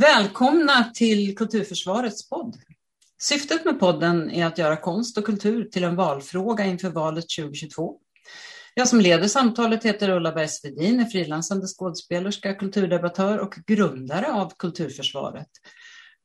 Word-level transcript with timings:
Välkomna 0.00 0.90
till 0.94 1.36
Kulturförsvarets 1.36 2.28
podd. 2.28 2.56
Syftet 3.20 3.64
med 3.64 3.80
podden 3.80 4.30
är 4.30 4.46
att 4.46 4.58
göra 4.58 4.76
konst 4.76 5.18
och 5.18 5.24
kultur 5.24 5.64
till 5.64 5.84
en 5.84 5.96
valfråga 5.96 6.64
inför 6.64 6.90
valet 6.90 7.24
2022. 7.38 7.96
Jag 8.74 8.88
som 8.88 9.00
leder 9.00 9.28
samtalet 9.28 9.84
heter 9.84 10.10
Ulla 10.10 10.32
Bergsvedin, 10.32 11.00
är 11.00 11.04
frilansande 11.04 11.66
skådespelerska, 11.66 12.54
kulturdebattör 12.54 13.38
och 13.38 13.54
grundare 13.66 14.32
av 14.32 14.52
Kulturförsvaret. 14.58 15.48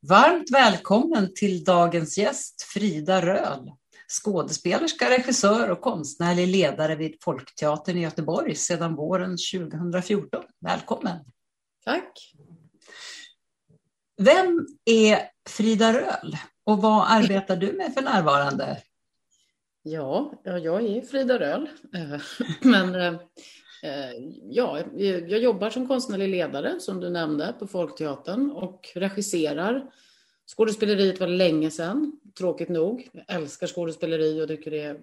Varmt 0.07 0.51
välkommen 0.51 1.33
till 1.35 1.63
dagens 1.63 2.17
gäst 2.17 2.61
Frida 2.61 3.21
Röhl, 3.21 3.71
skådespelerska, 4.23 5.09
regissör 5.09 5.69
och 5.69 5.81
konstnärlig 5.81 6.47
ledare 6.47 6.95
vid 6.95 7.15
Folkteatern 7.23 7.97
i 7.97 8.01
Göteborg 8.01 8.55
sedan 8.55 8.95
våren 8.95 9.37
2014. 9.53 10.43
Välkommen! 10.61 11.19
Tack! 11.85 12.33
Vem 14.23 14.67
är 14.85 15.19
Frida 15.49 15.93
Röhl 15.93 16.37
och 16.63 16.81
vad 16.81 17.05
arbetar 17.07 17.55
du 17.55 17.73
med 17.73 17.93
för 17.93 18.01
närvarande? 18.01 18.77
Ja, 19.83 20.33
jag 20.43 20.83
är 20.83 21.01
Frida 21.01 21.39
Röhl. 21.39 21.69
Eh, 21.95 22.21
men 22.61 22.95
eh, 22.95 23.13
eh, 23.83 24.11
ja, 24.49 24.79
jag 24.97 25.39
jobbar 25.39 25.69
som 25.69 25.87
konstnärlig 25.87 26.29
ledare, 26.29 26.79
som 26.79 26.99
du 26.99 27.09
nämnde, 27.09 27.55
på 27.59 27.67
Folkteatern 27.67 28.51
och 28.51 28.89
regisserar. 28.95 29.91
Skådespeleriet 30.55 31.19
var 31.19 31.27
länge 31.27 31.71
sedan, 31.71 32.19
tråkigt 32.37 32.69
nog. 32.69 33.09
Jag 33.13 33.35
älskar 33.35 33.67
skådespeleri 33.67 34.41
och 34.41 34.47
tycker 34.47 34.71
det 34.71 34.81
är, 34.81 34.99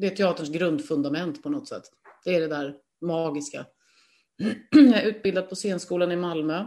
det 0.00 0.06
är 0.06 0.16
teaterns 0.16 0.50
grundfundament 0.50 1.42
på 1.42 1.48
något 1.48 1.68
sätt. 1.68 1.84
Det 2.24 2.34
är 2.34 2.40
det 2.40 2.48
där 2.48 2.74
magiska. 3.00 3.66
Jag 4.70 5.02
är 5.02 5.06
utbildad 5.06 5.48
på 5.48 5.54
scenskolan 5.54 6.12
i 6.12 6.16
Malmö 6.16 6.64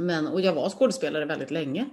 men, 0.00 0.26
och 0.26 0.40
jag 0.40 0.54
var 0.54 0.70
skådespelare 0.70 1.24
väldigt 1.24 1.50
länge 1.50 1.86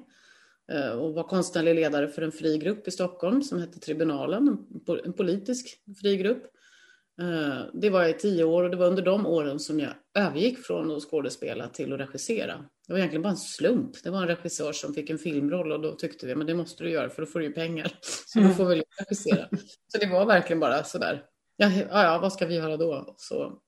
eh, 0.71 0.91
och 0.91 1.13
var 1.13 1.23
konstnärlig 1.23 1.75
ledare 1.75 2.07
för 2.07 2.21
en 2.21 2.31
fri 2.31 2.57
grupp 2.57 2.87
i 2.87 2.91
Stockholm 2.91 3.41
som 3.41 3.59
hette 3.59 3.79
Tribunalen, 3.79 4.57
en 5.05 5.13
politisk 5.13 5.67
fri 6.01 6.17
grupp. 6.17 6.43
Eh, 7.21 7.65
det 7.73 7.89
var 7.89 8.01
jag 8.01 8.09
i 8.09 8.13
tio 8.13 8.43
år 8.43 8.63
och 8.63 8.69
det 8.69 8.77
var 8.77 8.87
under 8.87 9.01
de 9.01 9.25
åren 9.25 9.59
som 9.59 9.79
jag 9.79 9.93
övergick 10.13 10.59
från 10.59 10.91
att 10.91 11.03
skådespela 11.03 11.67
till 11.67 11.93
att 11.93 11.99
regissera. 11.99 12.65
Det 12.87 12.93
var 12.93 12.97
egentligen 12.97 13.21
bara 13.21 13.29
en 13.29 13.37
slump. 13.37 14.03
Det 14.03 14.09
var 14.09 14.21
en 14.21 14.27
regissör 14.27 14.71
som 14.71 14.93
fick 14.93 15.09
en 15.09 15.17
filmroll 15.17 15.71
och 15.71 15.81
då 15.81 15.95
tyckte 15.95 16.25
vi, 16.25 16.35
men 16.35 16.47
det 16.47 16.53
måste 16.53 16.83
du 16.83 16.89
göra 16.89 17.09
för 17.09 17.21
då 17.21 17.25
får 17.25 17.39
du 17.39 17.45
ju 17.45 17.53
pengar. 17.53 17.91
Så 18.01 18.39
då 18.39 18.49
får 18.49 18.65
vi 18.65 18.83
regissera. 18.99 19.47
Så 19.87 19.97
det 19.99 20.05
var 20.05 20.25
verkligen 20.25 20.59
bara 20.59 20.83
sådär, 20.83 21.23
ja, 21.57 21.71
ja, 21.89 22.19
vad 22.21 22.33
ska 22.33 22.45
vi 22.45 22.55
göra 22.55 22.77
då? 22.77 23.15
Så, 23.17 23.61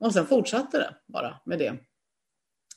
och 0.00 0.12
sen 0.12 0.26
fortsatte 0.26 0.78
det 0.78 0.94
bara 1.12 1.40
med 1.44 1.58
det. 1.58 1.78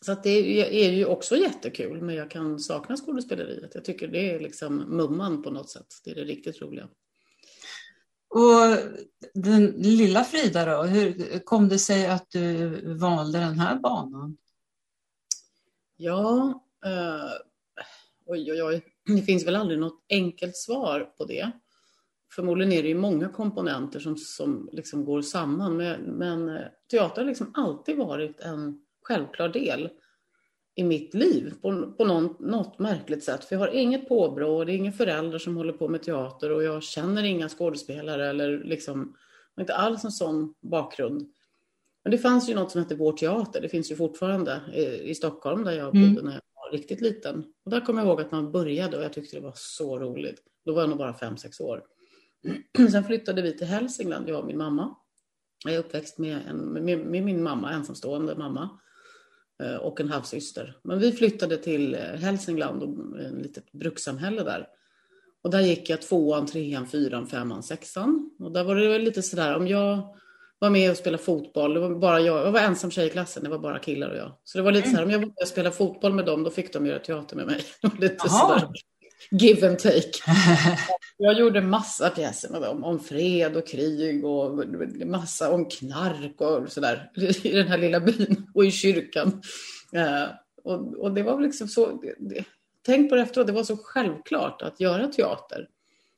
Så 0.05 0.15
det 0.23 0.85
är 0.85 0.91
ju 0.91 1.05
också 1.05 1.37
jättekul, 1.37 2.01
men 2.01 2.15
jag 2.15 2.31
kan 2.31 2.59
sakna 2.59 2.97
skådespeleriet. 2.97 3.75
Jag 3.75 3.85
tycker 3.85 4.07
det 4.07 4.31
är 4.31 4.39
liksom 4.39 4.77
mumman 4.77 5.43
på 5.43 5.49
något 5.49 5.69
sätt. 5.69 5.87
Det 6.03 6.11
är 6.11 6.15
det 6.15 6.23
riktigt 6.23 6.61
roliga. 6.61 6.89
Och 8.29 8.77
den 9.33 9.65
lilla 9.65 10.23
Frida 10.23 10.65
då, 10.65 10.83
hur 10.83 11.39
kom 11.39 11.69
det 11.69 11.79
sig 11.79 12.07
att 12.07 12.29
du 12.29 12.69
valde 12.95 13.39
den 13.39 13.59
här 13.59 13.79
banan? 13.79 14.37
Ja, 15.97 16.63
eh, 16.85 17.31
oj, 18.25 18.51
oj, 18.51 18.63
oj. 18.63 18.85
Det 19.15 19.21
finns 19.21 19.47
väl 19.47 19.55
aldrig 19.55 19.79
något 19.79 20.05
enkelt 20.09 20.57
svar 20.57 21.13
på 21.17 21.25
det. 21.25 21.51
Förmodligen 22.35 22.73
är 22.73 22.83
det 22.83 22.89
ju 22.89 22.95
många 22.95 23.29
komponenter 23.29 23.99
som, 23.99 24.17
som 24.17 24.69
liksom 24.71 25.05
går 25.05 25.21
samman, 25.21 25.77
men, 25.77 26.01
men 26.01 26.49
eh, 26.49 26.67
teater 26.91 27.21
har 27.21 27.27
liksom 27.27 27.51
alltid 27.53 27.97
varit 27.97 28.39
en 28.39 28.84
självklar 29.05 29.49
del 29.49 29.89
i 30.75 30.83
mitt 30.83 31.13
liv 31.13 31.53
på, 31.61 31.91
på 31.97 32.05
någon, 32.05 32.35
något 32.39 32.79
märkligt 32.79 33.23
sätt. 33.23 33.45
För 33.45 33.55
jag 33.55 33.59
har 33.59 33.67
inget 33.67 34.07
påbrå, 34.07 34.63
det 34.63 34.73
är 34.73 34.75
inga 34.77 34.91
föräldrar 34.91 35.39
som 35.39 35.57
håller 35.57 35.73
på 35.73 35.87
med 35.87 36.03
teater 36.03 36.51
och 36.51 36.63
jag 36.63 36.83
känner 36.83 37.23
inga 37.23 37.49
skådespelare 37.49 38.29
eller 38.29 38.63
liksom, 38.63 39.15
inte 39.59 39.75
alls 39.75 40.03
en 40.03 40.11
sån 40.11 40.53
bakgrund. 40.61 41.31
Men 42.03 42.11
det 42.11 42.17
fanns 42.17 42.49
ju 42.49 42.55
något 42.55 42.71
som 42.71 42.81
hette 42.81 42.95
Vår 42.95 43.13
Teater, 43.13 43.61
det 43.61 43.69
finns 43.69 43.91
ju 43.91 43.95
fortfarande 43.95 44.61
i, 44.73 45.09
i 45.09 45.15
Stockholm 45.15 45.63
där 45.63 45.71
jag 45.71 45.94
bodde 45.94 46.05
mm. 46.05 46.25
när 46.25 46.31
jag 46.31 46.41
var 46.55 46.71
riktigt 46.71 47.01
liten. 47.01 47.45
Och 47.65 47.71
där 47.71 47.81
kommer 47.81 48.01
jag 48.01 48.07
ihåg 48.07 48.21
att 48.21 48.31
man 48.31 48.51
började 48.51 48.97
och 48.97 49.03
jag 49.03 49.13
tyckte 49.13 49.38
det 49.38 49.41
var 49.41 49.53
så 49.55 49.99
roligt. 49.99 50.44
Då 50.65 50.73
var 50.73 50.81
jag 50.81 50.89
nog 50.89 50.97
bara 50.97 51.13
fem 51.13 51.38
sex 51.38 51.59
år. 51.59 51.83
Sen 52.91 53.03
flyttade 53.03 53.41
vi 53.41 53.57
till 53.57 53.67
Hälsingland, 53.67 54.29
jag 54.29 54.39
och 54.39 54.45
min 54.45 54.57
mamma. 54.57 54.95
Jag 55.65 55.73
är 55.73 55.79
uppväxt 55.79 56.17
med, 56.17 56.39
en, 56.47 56.57
med, 56.57 56.99
med 56.99 57.23
min 57.23 57.44
mamma, 57.44 57.71
ensamstående 57.71 58.35
mamma. 58.35 58.79
Eh, 59.63 59.75
och 59.75 59.99
en 59.99 60.09
halvsyster. 60.09 60.77
Men 60.83 60.99
vi 60.99 61.11
flyttade 61.11 61.57
till 61.57 61.93
eh, 61.93 61.99
Hälsingland, 61.99 62.83
och 62.83 63.19
ett 63.19 63.33
litet 63.33 63.71
brukssamhälle 63.71 64.43
där. 64.43 64.67
Och 65.43 65.49
där 65.49 65.61
gick 65.61 65.89
jag 65.89 66.01
tvåan, 66.01 66.47
trean, 66.47 66.88
fyran, 66.88 67.27
femman, 67.27 67.63
sexan. 67.63 68.31
Och 68.39 68.51
där 68.51 68.63
var 68.63 68.75
det 68.75 68.99
lite 68.99 69.21
sådär, 69.21 69.55
om 69.55 69.67
jag 69.67 70.15
var 70.59 70.69
med 70.69 70.91
och 70.91 70.97
spelade 70.97 71.23
fotboll, 71.23 71.73
det 71.73 71.79
var 71.79 71.89
bara 71.89 72.19
jag, 72.19 72.47
jag 72.47 72.51
var 72.51 72.59
ensam 72.59 72.91
tjej 72.91 73.07
i 73.07 73.09
klassen, 73.09 73.44
det 73.44 73.49
var 73.49 73.59
bara 73.59 73.79
killar 73.79 74.09
och 74.09 74.17
jag. 74.17 74.31
Så 74.44 74.57
det 74.57 74.63
var 74.63 74.71
lite 74.71 74.88
mm. 74.88 74.95
såhär, 74.95 75.05
om 75.05 75.11
jag 75.11 75.19
var 75.19 75.25
med 75.25 75.35
och 75.41 75.47
spelade 75.47 75.75
fotboll 75.75 76.13
med 76.13 76.25
dem, 76.25 76.44
då 76.44 76.49
fick 76.49 76.73
de 76.73 76.85
göra 76.85 76.99
teater 76.99 77.35
med 77.35 77.45
mig. 77.45 77.63
lite 77.99 78.29
sådär 78.29 78.67
give 79.31 79.67
and 79.67 79.79
take. 79.79 80.11
Jag 81.17 81.39
gjorde 81.39 81.61
massa 81.61 82.09
pjäser 82.09 82.49
med 82.49 82.61
dem 82.61 82.83
om 82.83 82.99
fred 82.99 83.57
och 83.57 83.67
krig 83.67 84.25
och 84.25 84.67
massa 85.05 85.51
om 85.51 85.69
knark 85.69 86.41
och 86.41 86.71
sådär 86.71 87.11
i 87.43 87.51
den 87.51 87.67
här 87.67 87.77
lilla 87.77 87.99
byn 87.99 88.47
och 88.53 88.65
i 88.65 88.71
kyrkan. 88.71 89.41
Uh, 89.95 90.27
och, 90.63 91.03
och, 91.03 91.13
det 91.13 91.23
var 91.23 91.41
liksom 91.41 91.67
så, 91.67 92.01
det, 92.19 92.45
tänk 92.85 93.09
på 93.09 93.15
det 93.15 93.21
efteråt, 93.21 93.47
det 93.47 93.53
var 93.53 93.63
så 93.63 93.77
självklart 93.77 94.61
att 94.61 94.79
göra 94.79 95.07
teater. 95.07 95.67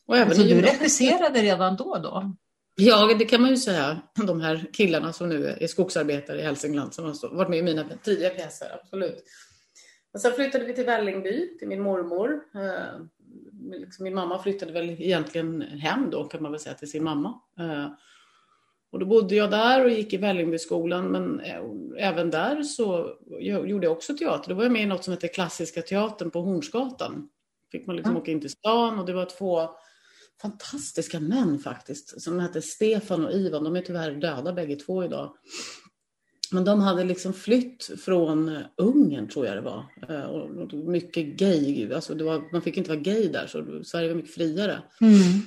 Och 0.06 0.18
även 0.18 0.36
så 0.36 0.42
du 0.42 0.62
regisserade 0.62 1.42
redan 1.42 1.76
då? 1.76 1.98
då? 1.98 2.36
Ja, 2.76 3.16
det 3.20 3.26
kan 3.26 3.42
man 3.42 3.50
ju 3.50 3.58
säga. 3.58 4.02
De 4.28 4.42
här 4.42 4.66
killarna 4.74 5.14
som 5.14 5.30
nu 5.30 5.48
är 5.48 5.68
skogsarbetare 5.68 6.40
i 6.40 6.44
Hälsingland 6.44 6.94
som 6.94 7.06
har 7.06 7.36
varit 7.36 7.50
med 7.50 7.60
i 7.60 7.64
mina 7.64 7.86
tidiga 8.04 8.30
pjäser, 8.30 8.80
absolut. 8.82 9.24
Och 10.18 10.22
sen 10.22 10.34
flyttade 10.34 10.66
vi 10.66 10.74
till 10.74 10.86
Vällingby, 10.86 11.58
till 11.58 11.68
min 11.68 11.82
mormor. 11.82 12.42
Eh, 12.56 13.02
liksom 13.80 14.04
min 14.04 14.14
mamma 14.14 14.44
flyttade 14.44 14.72
väl 14.72 14.90
egentligen 14.90 15.62
hem 15.62 16.10
då, 16.10 16.24
kan 16.24 16.44
man 16.44 16.52
väl 16.52 16.62
säga, 16.62 16.76
till 16.76 16.92
sin 16.92 17.04
mamma. 17.04 17.42
Eh, 17.60 17.88
och 18.92 19.00
då 19.00 19.06
bodde 19.06 19.36
jag 19.36 19.52
där 19.52 19.84
och 19.84 19.90
gick 19.90 20.14
i 20.14 20.18
Vällingbyskolan, 20.18 21.12
men 21.12 21.40
eh, 21.40 21.62
även 21.98 22.30
där 22.30 22.64
så 22.64 23.18
gjorde 23.40 23.86
jag 23.86 23.92
också 23.92 24.18
teater. 24.18 24.50
Då 24.50 24.56
var 24.56 24.64
jag 24.64 24.72
med 24.72 24.82
i 24.82 24.86
något 24.86 25.04
som 25.04 25.14
heter 25.14 25.28
Klassiska 25.28 25.82
teatern 25.82 26.32
på 26.32 26.42
Hornsgatan. 26.42 27.30
Fick 27.72 27.88
man 27.88 27.96
liksom 27.96 28.12
mm. 28.12 28.22
åka 28.22 28.32
in 28.32 28.42
till 28.42 28.50
stan 28.50 29.00
och 29.00 29.06
det 29.06 29.14
var 29.14 29.26
två 29.26 29.70
fantastiska 30.42 31.20
män 31.20 31.60
faktiskt, 31.60 32.22
som 32.22 32.40
hette 32.40 32.62
Stefan 32.62 33.26
och 33.26 33.32
Ivan. 33.32 33.64
De 33.64 33.76
är 33.76 33.82
tyvärr 33.82 34.12
döda 34.12 34.54
bägge 34.54 34.76
två 34.76 35.04
idag. 35.04 35.36
Men 36.52 36.64
de 36.64 36.80
hade 36.80 37.04
liksom 37.04 37.34
flytt 37.34 37.90
från 38.06 38.58
Ungern, 38.78 39.28
tror 39.30 39.46
jag 39.46 39.56
det 39.56 39.62
var. 39.62 39.86
Eh, 40.10 40.24
och 40.24 40.74
mycket 40.74 41.26
gay, 41.26 41.94
alltså 41.94 42.24
var, 42.26 42.52
man 42.52 42.62
fick 42.62 42.78
inte 42.78 42.90
vara 42.90 43.00
gay 43.00 43.28
där, 43.28 43.48
så 43.48 43.84
Sverige 43.84 44.08
var 44.08 44.16
mycket 44.16 44.34
friare. 44.34 44.82
Mm. 45.02 45.42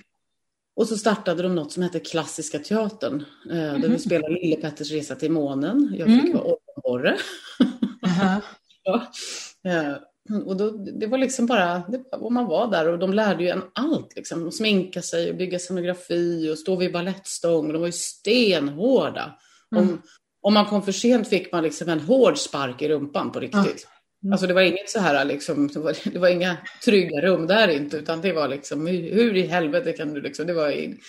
Och 0.77 0.89
så 0.89 0.97
startade 0.97 1.43
de 1.43 1.55
något 1.55 1.73
som 1.73 1.83
hette 1.83 2.01
Klassiska 2.01 2.59
teatern, 2.59 3.25
mm. 3.51 3.81
där 3.81 3.89
vi 3.89 3.99
spelade 3.99 4.35
Lille 4.35 4.57
Petters 4.57 4.91
resa 4.91 5.15
till 5.15 5.31
månen. 5.31 5.95
Jag 5.99 6.09
fick 6.09 6.25
mm. 6.25 6.37
vara 6.37 6.57
Orre. 6.85 7.17
Uh-huh. 8.03 8.41
ja. 8.83 9.07
Eh, 9.65 9.95
och 10.47 10.57
då, 10.57 10.71
det 10.71 11.07
var 11.07 11.19
liksom 11.19 11.47
bara, 11.47 11.83
det, 11.89 12.17
och 12.17 12.33
man 12.33 12.47
var 12.47 12.71
där 12.71 12.89
och 12.89 12.99
de 12.99 13.13
lärde 13.13 13.43
ju 13.43 13.49
en 13.49 13.63
allt, 13.75 14.17
liksom. 14.17 14.49
Att 14.49 14.55
sminka 14.55 15.03
sig 15.03 15.31
och 15.31 15.37
bygga 15.37 15.59
scenografi 15.59 16.51
och 16.53 16.59
stå 16.59 16.77
vid 16.77 16.93
balettstång. 16.93 17.73
De 17.73 17.79
var 17.79 17.87
ju 17.87 17.93
stenhårda. 17.93 19.39
Mm. 19.77 19.89
Om, 19.89 20.03
om 20.43 20.55
man 20.55 20.67
kom 20.67 20.83
för 20.83 20.93
sent 20.93 21.29
fick 21.29 21.53
man 21.53 21.63
liksom 21.63 21.89
en 21.89 22.01
hård 22.01 22.39
spark 22.39 22.83
i 22.83 22.89
rumpan 22.89 23.33
på 23.33 23.41
riktigt. 23.41 23.87
Mm. 24.23 24.33
Alltså 24.33 24.47
det 24.47 24.55
var 24.55 24.63
inget 24.63 24.91
så 24.91 25.01
här, 25.01 25.25
liksom, 25.25 25.69
det, 25.69 25.79
var, 25.79 25.97
det 26.13 26.19
var 26.19 26.29
inga 26.29 26.57
trygga 26.85 27.21
rum 27.21 27.47
där 27.47 27.69
inte, 27.69 27.97
utan 27.97 28.21
det 28.21 28.33
var 28.33 28.49
liksom, 28.49 28.87
hur, 28.87 29.15
hur 29.15 29.37
i 29.37 29.47
helvete 29.47 29.93
kan 29.93 30.15
du 30.15 30.21
liksom, 30.21 30.47
det 30.47 30.53
var 30.53 30.71
in, 30.71 31.01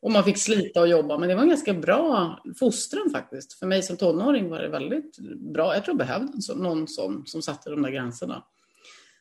och 0.00 0.12
man 0.12 0.24
fick 0.24 0.38
slita 0.38 0.80
och 0.80 0.88
jobba, 0.88 1.18
men 1.18 1.28
det 1.28 1.34
var 1.34 1.42
en 1.42 1.48
ganska 1.48 1.74
bra 1.74 2.42
fostran 2.58 3.10
faktiskt. 3.10 3.52
För 3.52 3.66
mig 3.66 3.82
som 3.82 3.96
tonåring 3.96 4.48
var 4.48 4.58
det 4.58 4.68
väldigt 4.68 5.18
bra. 5.54 5.74
Jag 5.74 5.84
tror 5.84 6.00
jag 6.00 6.06
behövde 6.06 6.54
någon 6.56 6.88
som, 6.88 7.26
som 7.26 7.42
satte 7.42 7.70
de 7.70 7.82
där 7.82 7.90
gränserna. 7.90 8.44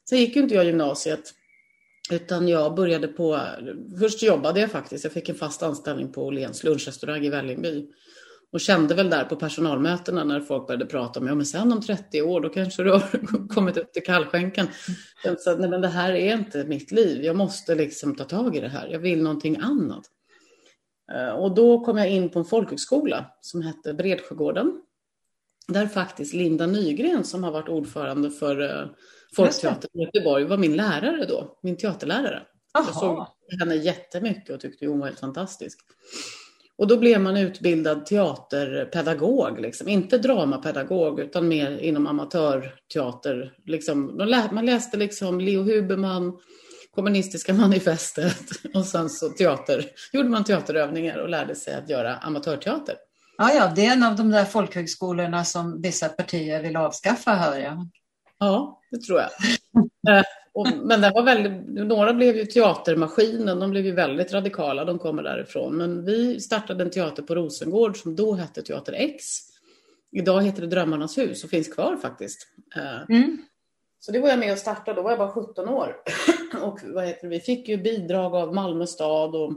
Sen 0.09 0.19
gick 0.19 0.35
ju 0.35 0.41
inte 0.41 0.55
jag 0.55 0.65
gymnasiet, 0.65 1.33
utan 2.11 2.47
jag 2.47 2.75
började 2.75 3.07
på, 3.07 3.39
först 3.99 4.23
jobbade 4.23 4.59
jag 4.59 4.71
faktiskt, 4.71 5.03
jag 5.03 5.13
fick 5.13 5.29
en 5.29 5.35
fast 5.35 5.63
anställning 5.63 6.11
på 6.11 6.25
Åhléns 6.25 6.63
lunchrestaurang 6.63 7.25
i 7.25 7.29
Vällingby. 7.29 7.87
Och 8.51 8.59
kände 8.59 8.95
väl 8.95 9.09
där 9.09 9.25
på 9.25 9.35
personalmötena 9.35 10.23
när 10.23 10.39
folk 10.39 10.67
började 10.67 10.85
prata 10.85 11.19
om, 11.19 11.27
ja 11.27 11.35
men 11.35 11.45
sen 11.45 11.71
om 11.71 11.81
30 11.81 12.21
år 12.21 12.41
då 12.41 12.49
kanske 12.49 12.83
du 12.83 12.91
har 12.91 13.47
kommit 13.53 13.77
upp 13.77 13.93
till 13.93 14.03
kallskänken. 14.03 14.67
Så 15.39 15.55
nej 15.55 15.69
men 15.69 15.81
det 15.81 15.87
här 15.87 16.13
är 16.13 16.33
inte 16.33 16.63
mitt 16.63 16.91
liv, 16.91 17.23
jag 17.23 17.35
måste 17.35 17.75
liksom 17.75 18.15
ta 18.15 18.23
tag 18.23 18.55
i 18.55 18.59
det 18.59 18.67
här, 18.67 18.87
jag 18.87 18.99
vill 18.99 19.23
någonting 19.23 19.57
annat. 19.61 20.03
Eh, 21.11 21.29
och 21.29 21.55
då 21.55 21.85
kom 21.85 21.97
jag 21.97 22.09
in 22.09 22.29
på 22.29 22.39
en 22.39 22.45
folkhögskola 22.45 23.25
som 23.41 23.61
hette 23.61 23.93
Bredsjögården. 23.93 24.81
där 25.67 25.87
faktiskt 25.87 26.33
Linda 26.33 26.65
Nygren 26.65 27.23
som 27.23 27.43
har 27.43 27.51
varit 27.51 27.69
ordförande 27.69 28.31
för 28.31 28.61
uh, 28.61 28.87
Folkteatern 29.35 29.89
i 29.93 30.03
Göteborg 30.03 30.43
var 30.43 30.57
min 30.57 30.75
lärare 30.75 31.25
då, 31.25 31.59
min 31.63 31.77
teaterlärare. 31.77 32.43
Aha. 32.73 32.85
Jag 32.87 32.95
såg 32.95 33.25
henne 33.59 33.75
jättemycket 33.75 34.55
och 34.55 34.59
tyckte 34.59 34.87
hon 34.87 34.99
var 34.99 35.07
helt 35.07 35.19
fantastisk. 35.19 35.79
Och 36.77 36.87
då 36.87 36.97
blev 36.97 37.21
man 37.21 37.37
utbildad 37.37 38.05
teaterpedagog, 38.05 39.59
liksom. 39.59 39.87
inte 39.87 40.17
dramapedagog 40.17 41.19
utan 41.19 41.47
mer 41.47 41.77
inom 41.77 42.07
amatörteater. 42.07 43.53
Liksom. 43.65 44.17
Man 44.51 44.65
läste 44.65 44.97
liksom 44.97 45.39
Leo 45.39 45.63
Huberman, 45.63 46.39
kommunistiska 46.95 47.53
manifestet 47.53 48.49
och 48.73 48.85
sen 48.85 49.09
så 49.09 49.29
teater, 49.29 49.85
gjorde 50.13 50.29
man 50.29 50.43
teaterövningar 50.43 51.17
och 51.17 51.29
lärde 51.29 51.55
sig 51.55 51.73
att 51.73 51.89
göra 51.89 52.17
amatörteater. 52.17 52.95
Ja, 53.37 53.53
ja, 53.53 53.71
det 53.75 53.85
är 53.85 53.93
en 53.93 54.03
av 54.03 54.15
de 54.15 54.31
där 54.31 54.45
folkhögskolorna 54.45 55.45
som 55.45 55.81
vissa 55.81 56.09
partier 56.09 56.63
vill 56.63 56.77
avskaffa, 56.77 57.31
hör 57.31 57.57
jag. 57.57 57.89
Ja, 58.39 58.81
det 58.91 58.97
tror 58.97 59.19
jag. 59.19 59.29
Och, 60.57 60.67
men 60.83 61.01
det 61.01 61.11
var 61.15 61.23
väldigt, 61.23 61.87
några 61.87 62.13
blev 62.13 62.35
ju 62.35 62.45
teatermaskinen, 62.45 63.59
de 63.59 63.71
blev 63.71 63.85
ju 63.85 63.91
väldigt 63.91 64.33
radikala, 64.33 64.85
de 64.85 64.99
kommer 64.99 65.23
därifrån. 65.23 65.77
Men 65.77 66.05
vi 66.05 66.39
startade 66.39 66.83
en 66.83 66.89
teater 66.89 67.23
på 67.23 67.35
Rosengård 67.35 67.97
som 67.97 68.15
då 68.15 68.33
hette 68.33 68.61
Teater 68.61 68.93
X. 68.93 69.25
Idag 70.11 70.43
heter 70.43 70.61
det 70.61 70.67
Drömmarnas 70.67 71.17
hus 71.17 71.43
och 71.43 71.49
finns 71.49 71.73
kvar 71.73 71.95
faktiskt. 71.95 72.47
Eh, 72.75 73.15
mm. 73.17 73.37
Så 73.99 74.11
det 74.11 74.19
var 74.19 74.29
jag 74.29 74.39
med 74.39 74.51
och 74.51 74.57
startade, 74.57 74.95
då 74.95 75.01
var 75.01 75.11
jag 75.11 75.19
bara 75.19 75.31
17 75.31 75.69
år. 75.69 75.95
och 76.61 76.79
vad 76.83 77.05
heter 77.05 77.21
det, 77.21 77.29
vi 77.29 77.39
fick 77.39 77.67
ju 77.67 77.77
bidrag 77.77 78.35
av 78.35 78.53
Malmö 78.53 78.87
stad 78.87 79.35
och 79.35 79.53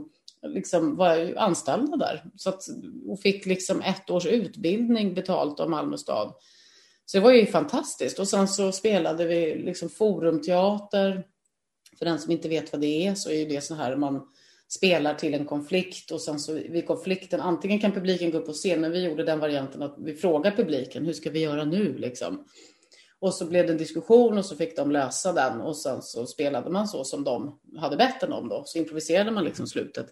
liksom 0.47 0.95
var 0.95 1.33
anställda 1.37 1.97
där. 1.97 2.23
Så 2.35 2.49
att, 2.49 2.63
och 3.07 3.19
fick 3.19 3.45
liksom 3.45 3.81
ett 3.81 4.09
års 4.09 4.25
utbildning 4.25 5.13
betalt 5.13 5.59
av 5.59 5.69
Malmö 5.69 5.97
stad. 5.97 6.33
Så 7.11 7.17
det 7.17 7.23
var 7.23 7.31
ju 7.31 7.45
fantastiskt. 7.45 8.19
Och 8.19 8.27
sen 8.27 8.47
så 8.47 8.71
spelade 8.71 9.25
vi 9.25 9.55
liksom 9.55 9.89
forumteater. 9.89 11.23
För 11.97 12.05
den 12.05 12.19
som 12.19 12.31
inte 12.31 12.49
vet 12.49 12.71
vad 12.71 12.81
det 12.81 13.07
är 13.07 13.15
så 13.15 13.31
är 13.31 13.49
det 13.49 13.61
så 13.61 13.75
här 13.75 13.95
man 13.95 14.27
spelar 14.69 15.13
till 15.13 15.33
en 15.33 15.45
konflikt 15.45 16.11
och 16.11 16.21
sen 16.21 16.39
så 16.39 16.53
vid 16.53 16.87
konflikten 16.87 17.41
antingen 17.41 17.79
kan 17.79 17.91
publiken 17.91 18.31
gå 18.31 18.37
upp 18.37 18.47
och 18.47 18.55
se, 18.55 18.77
men 18.77 18.91
vi 18.91 19.03
gjorde 19.03 19.23
den 19.23 19.39
varianten 19.39 19.81
att 19.81 19.95
vi 19.97 20.15
frågar 20.15 20.51
publiken 20.51 21.05
hur 21.05 21.13
ska 21.13 21.29
vi 21.29 21.39
göra 21.39 21.63
nu 21.65 21.97
liksom. 21.97 22.45
Och 23.19 23.33
så 23.33 23.45
blev 23.45 23.65
det 23.65 23.71
en 23.71 23.77
diskussion 23.77 24.37
och 24.37 24.45
så 24.45 24.55
fick 24.55 24.75
de 24.75 24.91
lösa 24.91 25.33
den 25.33 25.61
och 25.61 25.77
sen 25.77 26.01
så 26.01 26.25
spelade 26.25 26.69
man 26.69 26.87
så 26.87 27.03
som 27.03 27.23
de 27.23 27.59
hade 27.77 27.97
bett 27.97 28.23
en 28.23 28.33
om 28.33 28.49
då. 28.49 28.63
Så 28.65 28.77
improviserade 28.77 29.31
man 29.31 29.43
liksom 29.43 29.67
slutet. 29.67 30.07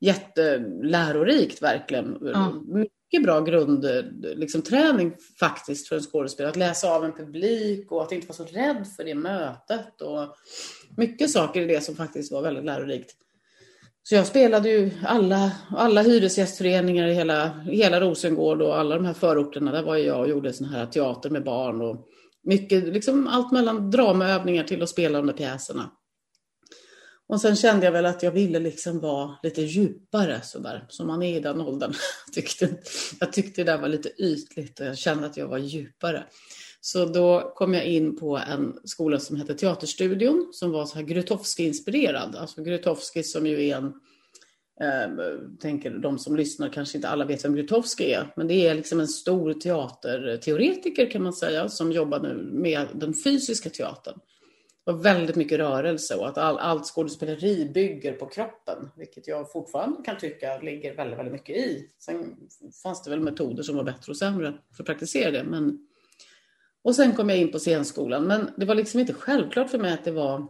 Jättelärorikt 0.00 1.62
verkligen. 1.62 2.18
Mycket 2.66 2.95
bra 3.22 3.40
grundträning 3.40 4.36
liksom, 4.36 4.62
faktiskt 5.40 5.88
för 5.88 5.96
en 5.96 6.02
skådespelare. 6.02 6.50
Att 6.50 6.56
läsa 6.56 6.90
av 6.90 7.04
en 7.04 7.12
publik 7.12 7.92
och 7.92 8.02
att 8.02 8.12
inte 8.12 8.26
vara 8.26 8.36
så 8.36 8.44
rädd 8.44 8.86
för 8.96 9.04
det 9.04 9.14
mötet. 9.14 10.00
Och 10.00 10.36
mycket 10.96 11.30
saker 11.30 11.60
i 11.60 11.66
det 11.66 11.80
som 11.80 11.96
faktiskt 11.96 12.32
var 12.32 12.42
väldigt 12.42 12.64
lärorikt. 12.64 13.16
Så 14.02 14.14
jag 14.14 14.26
spelade 14.26 14.70
ju 14.70 14.90
alla, 15.04 15.52
alla 15.70 16.02
hyresgästföreningar 16.02 17.08
i 17.08 17.14
hela, 17.14 17.48
hela 17.48 18.00
Rosengård 18.00 18.62
och 18.62 18.78
alla 18.78 18.94
de 18.94 19.04
här 19.04 19.14
förorterna. 19.14 19.72
Där 19.72 19.82
var 19.82 19.96
jag 19.96 20.20
och 20.20 20.28
gjorde 20.28 20.52
sån 20.52 20.66
här 20.66 20.86
teater 20.86 21.30
med 21.30 21.44
barn 21.44 21.80
och 21.80 22.06
mycket, 22.42 22.84
liksom 22.84 23.28
allt 23.28 23.52
mellan 23.52 23.90
dramaövningar 23.90 24.64
till 24.64 24.82
att 24.82 24.88
spela 24.88 25.18
de 25.18 25.26
där 25.26 25.34
pjäserna. 25.34 25.90
Och 27.28 27.40
sen 27.40 27.56
kände 27.56 27.84
jag 27.84 27.92
väl 27.92 28.06
att 28.06 28.22
jag 28.22 28.30
ville 28.30 28.58
liksom 28.58 29.00
vara 29.00 29.38
lite 29.42 29.62
djupare 29.62 30.40
sådär, 30.42 30.84
som 30.88 31.06
man 31.06 31.22
är 31.22 31.36
i 31.36 31.40
den 31.40 31.60
åldern. 31.60 31.92
Jag 32.26 32.34
tyckte, 32.34 32.76
jag 33.20 33.32
tyckte 33.32 33.64
det 33.64 33.72
där 33.72 33.78
var 33.78 33.88
lite 33.88 34.08
ytligt 34.22 34.80
och 34.80 34.86
jag 34.86 34.98
kände 34.98 35.26
att 35.26 35.36
jag 35.36 35.48
var 35.48 35.58
djupare. 35.58 36.24
Så 36.80 37.04
då 37.04 37.52
kom 37.54 37.74
jag 37.74 37.84
in 37.84 38.16
på 38.16 38.36
en 38.36 38.78
skola 38.84 39.18
som 39.18 39.36
hette 39.36 39.54
Teaterstudion 39.54 40.50
som 40.52 40.70
var 40.70 40.86
så 40.86 40.94
här 40.98 41.04
Grutowski-inspirerad. 41.04 42.36
Alltså 42.36 42.62
Grutowski 42.62 43.22
som 43.22 43.46
ju 43.46 43.68
är 43.68 43.76
en, 43.76 43.86
eh, 44.80 45.38
tänker 45.60 45.90
de 45.90 46.18
som 46.18 46.36
lyssnar 46.36 46.68
kanske 46.68 46.98
inte 46.98 47.08
alla 47.08 47.24
vet 47.24 47.44
vem 47.44 47.54
Grutowski 47.54 48.12
är, 48.12 48.32
men 48.36 48.48
det 48.48 48.54
är 48.54 48.74
liksom 48.74 49.00
en 49.00 49.08
stor 49.08 49.52
teaterteoretiker 49.52 51.10
kan 51.10 51.22
man 51.22 51.32
säga 51.32 51.68
som 51.68 51.92
jobbar 51.92 52.20
nu 52.20 52.34
med 52.52 52.86
den 52.94 53.14
fysiska 53.24 53.70
teatern 53.70 54.18
var 54.86 54.94
väldigt 54.94 55.36
mycket 55.36 55.58
rörelse 55.58 56.16
och 56.16 56.28
att 56.28 56.38
all, 56.38 56.58
allt 56.58 56.86
skådespeleri 56.86 57.70
bygger 57.74 58.12
på 58.12 58.26
kroppen, 58.26 58.90
vilket 58.96 59.28
jag 59.28 59.52
fortfarande 59.52 60.02
kan 60.04 60.18
tycka 60.18 60.58
ligger 60.58 60.96
väldigt, 60.96 61.18
väldigt 61.18 61.32
mycket 61.32 61.56
i. 61.56 61.90
Sen 61.98 62.36
fanns 62.82 63.02
det 63.02 63.10
väl 63.10 63.20
metoder 63.20 63.62
som 63.62 63.76
var 63.76 63.84
bättre 63.84 64.12
och 64.12 64.16
sämre 64.16 64.54
för 64.76 64.82
att 64.82 64.86
praktisera 64.86 65.30
det. 65.30 65.44
Men... 65.44 65.78
Och 66.82 66.94
sen 66.94 67.12
kom 67.12 67.28
jag 67.28 67.38
in 67.38 67.52
på 67.52 67.58
scenskolan, 67.58 68.24
men 68.24 68.50
det 68.56 68.66
var 68.66 68.74
liksom 68.74 69.00
inte 69.00 69.12
självklart 69.12 69.70
för 69.70 69.78
mig 69.78 69.92
att 69.92 70.04
det 70.04 70.10
var 70.10 70.46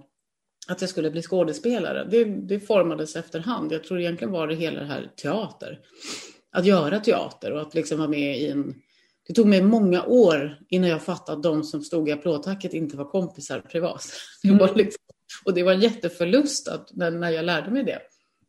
att 0.69 0.81
jag 0.81 0.91
skulle 0.91 1.11
bli 1.11 1.23
skådespelare. 1.23 2.05
Det, 2.11 2.25
det 2.25 2.61
formades 2.61 3.17
efterhand. 3.17 3.73
Jag 3.73 3.85
tror 3.85 4.01
egentligen 4.01 4.33
var 4.33 4.47
det 4.47 4.55
hela 4.55 4.81
det 4.81 4.87
här 4.87 5.13
teater. 5.23 5.81
Att 6.53 6.67
göra 6.67 7.01
teater 7.01 7.53
och 7.53 7.61
att 7.61 7.75
liksom 7.75 7.99
vara 7.99 8.09
med 8.09 8.39
i 8.39 8.49
en 8.49 8.75
det 9.27 9.35
tog 9.35 9.47
mig 9.47 9.63
många 9.63 10.05
år 10.05 10.59
innan 10.69 10.91
jag 10.91 11.03
fattade 11.03 11.37
att 11.37 11.43
de 11.43 11.65
som 11.65 11.83
stod 11.83 12.09
i 12.09 12.13
applådtacket 12.13 12.75
inte 12.75 12.97
var 12.97 13.05
kompisar 13.05 13.61
privat. 13.61 14.05
Det 14.43 14.51
var 14.51 14.69
mm. 14.69 14.77
liksom, 14.77 15.03
och 15.45 15.55
det 15.55 15.63
var 15.63 15.73
en 15.73 15.81
jätteförlust 15.81 16.69
att, 16.69 16.91
när, 16.97 17.31
jag 17.31 17.45
lärde 17.45 17.71
mig 17.71 17.85
det. 17.85 17.99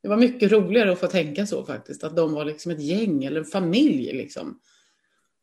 Det 0.01 0.07
var 0.07 0.17
mycket 0.17 0.51
roligare 0.51 0.91
att 0.91 0.99
få 0.99 1.07
tänka 1.07 1.45
så 1.45 1.65
faktiskt, 1.65 2.03
att 2.03 2.15
de 2.15 2.33
var 2.33 2.45
liksom 2.45 2.71
ett 2.71 2.81
gäng 2.81 3.23
eller 3.23 3.39
en 3.39 3.45
familj. 3.45 4.13
Liksom. 4.13 4.59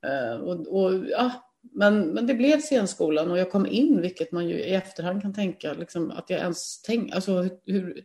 Uh, 0.06 0.40
och, 0.40 0.66
och, 0.66 1.06
ja, 1.08 1.32
men, 1.72 2.06
men 2.06 2.26
det 2.26 2.34
blev 2.34 2.60
scenskolan 2.60 3.30
och 3.30 3.38
jag 3.38 3.50
kom 3.50 3.66
in, 3.66 4.00
vilket 4.00 4.32
man 4.32 4.48
ju 4.48 4.54
i 4.54 4.74
efterhand 4.74 5.22
kan 5.22 5.34
tänka, 5.34 5.72
liksom, 5.72 6.10
att 6.10 6.30
jag 6.30 6.40
ens 6.40 6.82
tänkte, 6.82 7.16
alltså 7.16 7.48
hur, 7.66 8.04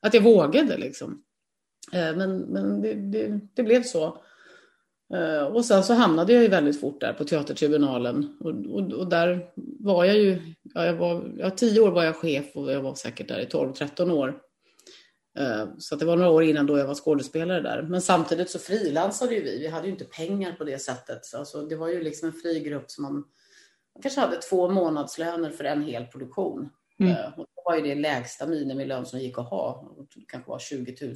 att 0.00 0.14
jag 0.14 0.22
vågade 0.22 0.76
liksom. 0.76 1.22
Uh, 1.94 2.16
men 2.16 2.38
men 2.38 2.82
det, 2.82 2.94
det, 2.94 3.40
det 3.54 3.62
blev 3.62 3.82
så. 3.82 4.22
Eh, 5.14 5.42
och 5.42 5.64
sen 5.64 5.84
så 5.84 5.94
hamnade 5.94 6.32
jag 6.32 6.42
ju 6.42 6.48
väldigt 6.48 6.80
fort 6.80 7.00
där 7.00 7.12
på 7.12 7.24
Teatertribunalen. 7.24 8.36
Och, 8.40 8.50
och, 8.50 8.92
och 8.92 9.08
där 9.08 9.50
var 9.80 10.04
jag 10.04 10.18
ju, 10.18 10.54
ja, 10.74 10.86
jag 10.86 10.94
var, 10.94 11.32
ja, 11.38 11.50
tio 11.50 11.80
år 11.80 11.90
var 11.90 12.04
jag 12.04 12.16
chef 12.16 12.46
och 12.54 12.72
jag 12.72 12.82
var 12.82 12.94
säkert 12.94 13.28
där 13.28 13.40
i 13.40 13.46
12-13 13.46 14.10
år. 14.12 14.40
Eh, 15.38 15.68
så 15.78 15.96
det 15.96 16.04
var 16.04 16.16
några 16.16 16.30
år 16.30 16.42
innan 16.42 16.66
då 16.66 16.78
jag 16.78 16.86
var 16.86 16.94
skådespelare 16.94 17.60
där. 17.60 17.82
Men 17.82 18.02
samtidigt 18.02 18.50
så 18.50 18.58
frilansade 18.58 19.34
ju 19.34 19.42
vi. 19.42 19.58
Vi 19.58 19.68
hade 19.68 19.86
ju 19.86 19.92
inte 19.92 20.04
pengar 20.04 20.52
på 20.52 20.64
det 20.64 20.78
sättet. 20.78 21.20
Alltså, 21.34 21.62
det 21.62 21.76
var 21.76 21.88
ju 21.88 22.02
liksom 22.02 22.28
en 22.28 22.34
fri 22.34 22.60
grupp 22.60 22.90
som 22.90 23.02
man, 23.02 23.14
man 23.14 24.02
kanske 24.02 24.20
hade 24.20 24.36
två 24.36 24.68
månadslöner 24.68 25.50
för 25.50 25.64
en 25.64 25.82
hel 25.82 26.06
produktion. 26.06 26.70
Mm. 27.00 27.12
Eh, 27.12 27.38
och 27.38 27.46
då 27.56 27.62
var 27.64 27.76
ju 27.76 27.82
det 27.82 27.94
lägsta 27.94 28.46
minimilön 28.46 29.06
som 29.06 29.18
gick 29.18 29.38
att 29.38 29.50
ha. 29.50 29.94
Det 30.14 30.24
kanske 30.28 30.50
var 30.50 30.58
20 30.58 30.96
000. 31.06 31.14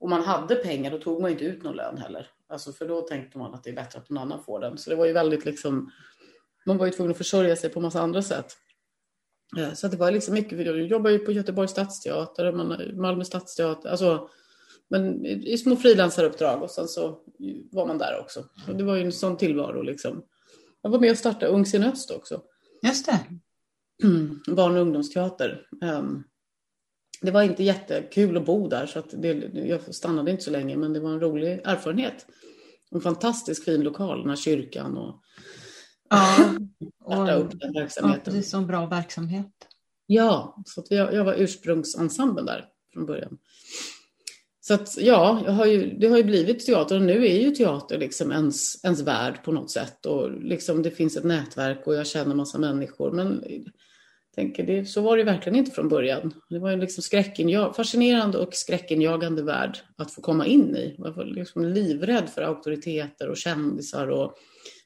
Och 0.00 0.08
man 0.08 0.22
hade 0.22 0.54
pengar, 0.54 0.90
då 0.90 0.98
tog 0.98 1.20
man 1.20 1.30
inte 1.30 1.44
ut 1.44 1.62
någon 1.62 1.76
lön 1.76 1.98
heller. 1.98 2.30
Alltså 2.52 2.72
för 2.72 2.88
då 2.88 3.00
tänkte 3.00 3.38
man 3.38 3.54
att 3.54 3.64
det 3.64 3.70
är 3.70 3.74
bättre 3.74 3.98
att 3.98 4.10
någon 4.10 4.22
annan 4.22 4.44
får 4.44 4.60
den. 4.60 4.78
Så 4.78 4.90
det 4.90 4.96
var 4.96 5.06
ju 5.06 5.12
väldigt 5.12 5.44
liksom, 5.44 5.90
man 6.66 6.78
var 6.78 6.86
ju 6.86 6.92
tvungen 6.92 7.10
att 7.10 7.18
försörja 7.18 7.56
sig 7.56 7.70
på 7.70 7.80
massa 7.80 8.00
andra 8.00 8.22
sätt. 8.22 8.56
Eh, 9.58 9.72
så 9.72 9.88
det 9.88 9.96
var 9.96 10.10
liksom 10.10 10.34
mycket, 10.34 10.66
jag 10.66 10.82
jobbade 10.82 11.14
ju 11.14 11.18
på 11.18 11.32
Göteborgs 11.32 11.70
stadsteater, 11.70 12.52
Malmö 12.92 13.24
stadsteater, 13.24 13.88
alltså, 13.88 14.28
men 14.88 15.26
i 15.26 15.58
små 15.58 15.76
frilansaruppdrag 15.76 16.62
och 16.62 16.70
sen 16.70 16.88
så 16.88 17.20
var 17.70 17.86
man 17.86 17.98
där 17.98 18.20
också. 18.20 18.44
Och 18.68 18.76
det 18.76 18.84
var 18.84 18.96
ju 18.96 19.04
en 19.04 19.12
sån 19.12 19.36
tillvaro 19.36 19.82
liksom. 19.82 20.24
Jag 20.82 20.90
var 20.90 20.98
med 20.98 21.10
och 21.10 21.18
startade 21.18 21.52
Ungsen 21.52 21.84
Öst 21.84 22.10
också. 22.10 22.42
Just 22.82 23.06
det. 23.06 23.20
Barn 24.52 24.76
och 24.76 24.82
ungdomsteater. 24.82 25.66
Um, 25.82 26.24
det 27.22 27.30
var 27.30 27.42
inte 27.42 27.62
jättekul 27.62 28.36
att 28.36 28.46
bo 28.46 28.68
där 28.68 28.86
så 28.86 28.98
att 28.98 29.14
det, 29.22 29.32
jag 29.54 29.94
stannade 29.94 30.30
inte 30.30 30.42
så 30.42 30.50
länge 30.50 30.76
men 30.76 30.92
det 30.92 31.00
var 31.00 31.10
en 31.10 31.20
rolig 31.20 31.60
erfarenhet. 31.64 32.26
En 32.90 33.00
fantastiskt 33.00 33.64
fin 33.64 33.82
lokal, 33.82 34.20
den 34.20 34.28
här 34.28 34.36
kyrkan 34.36 34.96
och 34.96 35.22
Ja, 36.12 36.54
och 37.04 37.40
upp 37.40 37.60
den 37.60 37.72
verksamheten. 37.72 38.22
Ja, 38.24 38.32
det 38.32 38.38
är 38.38 38.42
så 38.42 38.60
bra 38.60 38.86
verksamhet. 38.86 39.52
Ja, 40.06 40.62
så 40.66 40.84
jag, 40.90 41.14
jag 41.14 41.24
var 41.24 41.34
ursprungsensemblen 41.34 42.46
där 42.46 42.68
från 42.92 43.06
början. 43.06 43.38
Så 44.60 44.74
att 44.74 44.96
ja, 45.00 45.32
har 45.48 45.66
ju, 45.66 45.98
det 45.98 46.08
har 46.08 46.16
ju 46.16 46.24
blivit 46.24 46.66
teater 46.66 46.96
och 46.96 47.02
nu 47.02 47.26
är 47.26 47.40
ju 47.40 47.50
teater 47.50 47.98
liksom 47.98 48.32
ens, 48.32 48.84
ens 48.84 49.00
värld 49.00 49.44
på 49.44 49.52
något 49.52 49.70
sätt. 49.70 50.06
Och 50.06 50.30
liksom 50.30 50.82
det 50.82 50.90
finns 50.90 51.16
ett 51.16 51.24
nätverk 51.24 51.86
och 51.86 51.94
jag 51.94 52.06
känner 52.06 52.34
massa 52.34 52.58
människor. 52.58 53.12
Men 53.12 53.44
tänker 54.34 54.62
det, 54.62 54.84
så 54.84 55.02
var 55.02 55.16
det 55.16 55.24
verkligen 55.24 55.58
inte 55.58 55.70
från 55.70 55.88
början. 55.88 56.34
Det 56.48 56.58
var 56.58 56.70
en 56.70 56.80
liksom 56.80 57.02
skräckinjag, 57.02 57.76
fascinerande 57.76 58.38
och 58.38 58.54
skräckinjagande 58.54 59.42
värld 59.42 59.78
att 59.96 60.12
få 60.12 60.20
komma 60.20 60.46
in 60.46 60.76
i. 60.76 60.94
Jag 60.98 61.12
var 61.12 61.24
liksom 61.24 61.64
livrädd 61.64 62.28
för 62.28 62.42
auktoriteter 62.42 63.28
och 63.28 63.36
kändisar 63.36 64.06
och 64.06 64.34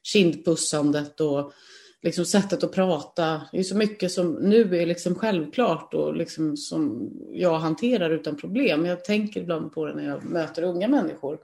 kindpussandet 0.03 1.21
och 1.21 1.53
liksom 2.01 2.25
sättet 2.25 2.63
att 2.63 2.73
prata. 2.73 3.41
Det 3.51 3.59
är 3.59 3.63
så 3.63 3.77
mycket 3.77 4.11
som 4.11 4.33
nu 4.33 4.77
är 4.77 4.85
liksom 4.85 5.15
självklart 5.15 5.93
och 5.93 6.15
liksom 6.15 6.57
som 6.57 7.11
jag 7.31 7.59
hanterar 7.59 8.09
utan 8.09 8.35
problem. 8.35 8.85
Jag 8.85 9.05
tänker 9.05 9.41
ibland 9.41 9.73
på 9.73 9.85
det 9.85 9.95
när 9.95 10.07
jag 10.07 10.23
möter 10.23 10.63
unga 10.63 10.87
människor. 10.87 11.39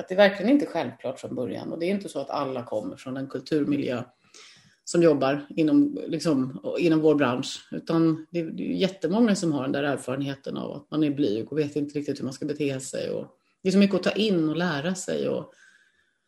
Att 0.00 0.08
det 0.08 0.14
är 0.14 0.16
verkligen 0.16 0.52
inte 0.52 0.66
självklart 0.66 1.20
från 1.20 1.34
början 1.34 1.72
och 1.72 1.78
det 1.78 1.86
är 1.86 1.90
inte 1.90 2.08
så 2.08 2.20
att 2.20 2.30
alla 2.30 2.62
kommer 2.62 2.96
från 2.96 3.16
en 3.16 3.26
kulturmiljö 3.26 4.02
som 4.88 5.02
jobbar 5.02 5.46
inom, 5.48 5.98
liksom, 6.06 6.60
inom 6.78 7.00
vår 7.00 7.14
bransch. 7.14 7.68
Utan 7.70 8.26
det 8.30 8.40
är, 8.40 8.44
det 8.44 8.62
är 8.62 8.76
jättemånga 8.76 9.34
som 9.34 9.52
har 9.52 9.62
den 9.62 9.72
där 9.72 9.82
erfarenheten 9.82 10.56
av 10.56 10.72
att 10.72 10.90
man 10.90 11.04
är 11.04 11.10
blyg 11.10 11.52
och 11.52 11.58
vet 11.58 11.76
inte 11.76 11.98
riktigt 11.98 12.18
hur 12.18 12.24
man 12.24 12.32
ska 12.32 12.46
bete 12.46 12.80
sig. 12.80 13.10
Och 13.10 13.26
det 13.62 13.68
är 13.68 13.72
så 13.72 13.78
mycket 13.78 13.96
att 13.96 14.02
ta 14.02 14.10
in 14.10 14.48
och 14.48 14.56
lära 14.56 14.94
sig. 14.94 15.28
Och 15.28 15.52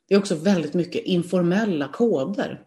det 0.09 0.15
är 0.15 0.19
också 0.19 0.35
väldigt 0.35 0.75
mycket 0.75 1.05
informella 1.05 1.89
koder. 1.89 2.63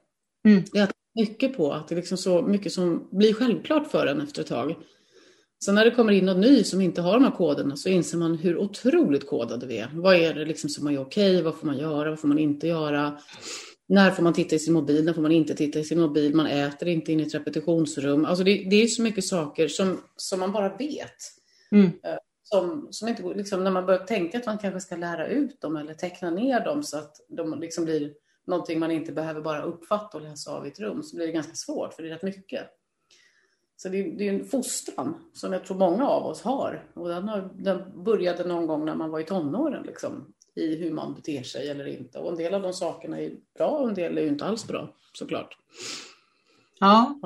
Mm. 0.45 0.63
Det 0.71 0.79
är 0.79 0.89
mycket 1.15 1.57
på 1.57 1.74
att 1.74 1.88
det 1.88 1.95
är 1.95 1.98
liksom 1.98 2.17
så 2.17 2.41
mycket 2.41 2.71
som 2.71 3.07
blir 3.12 3.33
självklart 3.33 3.91
för 3.91 4.07
en 4.07 4.21
efter 4.21 4.41
ett 4.41 4.48
tag. 4.48 4.75
Sen 5.65 5.75
när 5.75 5.86
det 5.86 5.91
kommer 5.91 6.13
in 6.13 6.25
något 6.25 6.38
ny 6.38 6.63
som 6.63 6.81
inte 6.81 7.01
har 7.01 7.13
de 7.13 7.24
här 7.24 7.31
koderna 7.31 7.75
så 7.75 7.89
inser 7.89 8.17
man 8.17 8.36
hur 8.36 8.57
otroligt 8.57 9.27
kodade 9.27 9.67
vi 9.67 9.77
är. 9.77 9.89
Vad 9.93 10.15
är 10.15 10.33
det 10.33 10.45
liksom 10.45 10.69
som 10.69 10.88
är 10.88 11.01
okej? 11.01 11.41
Vad 11.41 11.55
får 11.55 11.67
man 11.67 11.77
göra? 11.77 12.10
Vad 12.10 12.19
får 12.19 12.27
man 12.27 12.39
inte 12.39 12.67
göra? 12.67 13.17
När 13.91 14.12
får 14.12 14.24
man 14.24 14.33
titta 14.33 14.55
i 14.55 14.60
sin 14.60 14.74
mobil? 14.74 15.05
När 15.05 15.13
får 15.13 15.21
man 15.21 15.31
inte 15.31 15.55
titta 15.55 15.79
i 15.79 15.83
sin 15.83 16.00
mobil? 16.00 16.36
Man 16.36 16.48
äter 16.48 16.88
inte 16.88 17.12
in 17.12 17.19
i 17.19 17.24
ett 17.24 17.33
repetitionsrum. 17.33 18.25
Alltså 18.25 18.43
det, 18.43 18.67
det 18.69 18.83
är 18.83 18.88
så 18.88 19.01
mycket 19.01 19.25
saker 19.25 19.67
som, 19.67 20.01
som 20.15 20.39
man 20.39 20.51
bara 20.51 20.77
vet. 20.77 21.15
Mm. 21.71 21.86
Eh, 21.86 22.17
som, 22.43 22.88
som 22.91 23.07
inte, 23.07 23.24
liksom, 23.24 23.63
när 23.63 23.71
man 23.71 23.86
börjar 23.86 24.05
tänka 24.05 24.38
att 24.38 24.45
man 24.45 24.57
kanske 24.57 24.79
ska 24.79 24.95
lära 24.95 25.27
ut 25.27 25.62
dem 25.62 25.75
eller 25.75 25.93
teckna 25.93 26.29
ner 26.29 26.65
dem 26.65 26.83
så 26.83 26.98
att 26.98 27.15
de 27.29 27.60
liksom 27.60 27.86
blir 27.86 28.13
någonting 28.48 28.79
man 28.79 28.91
inte 28.91 29.12
behöver 29.12 29.41
bara 29.41 29.62
uppfatta 29.62 30.17
och 30.17 30.24
läsa 30.24 30.51
av 30.51 30.65
i 30.65 30.69
ett 30.69 30.79
rum 30.79 31.03
så 31.03 31.15
blir 31.15 31.27
det 31.27 31.33
ganska 31.33 31.55
svårt 31.55 31.93
för 31.93 32.03
det 32.03 32.10
är 32.10 32.13
rätt 32.13 32.24
mycket. 32.24 32.67
Så 33.77 33.89
det, 33.89 34.03
det 34.03 34.27
är 34.27 34.33
en 34.33 34.45
fostran 34.45 35.15
som 35.33 35.53
jag 35.53 35.65
tror 35.65 35.77
många 35.77 36.07
av 36.07 36.25
oss 36.25 36.41
har. 36.41 36.91
Och 36.93 37.10
den, 37.10 37.29
har, 37.29 37.50
den 37.53 38.03
började 38.03 38.43
någon 38.43 38.67
gång 38.67 38.86
när 38.86 38.95
man 38.95 39.10
var 39.10 39.19
i 39.19 39.24
tonåren, 39.24 39.83
liksom, 39.83 40.33
i 40.55 40.75
hur 40.75 40.91
man 40.91 41.13
beter 41.13 41.43
sig 41.43 41.70
eller 41.70 41.88
inte. 41.88 42.20
Och 42.20 42.31
en 42.31 42.38
del 42.38 42.53
av 42.53 42.62
de 42.62 42.74
sakerna 42.74 43.22
är 43.22 43.31
bra 43.58 43.70
och 43.70 43.89
en 43.89 43.96
del 43.96 44.17
är 44.17 44.22
ju 44.22 44.27
inte 44.27 44.46
alls 44.46 44.67
bra, 44.67 44.96
såklart. 45.13 45.58
Ja, 46.79 47.20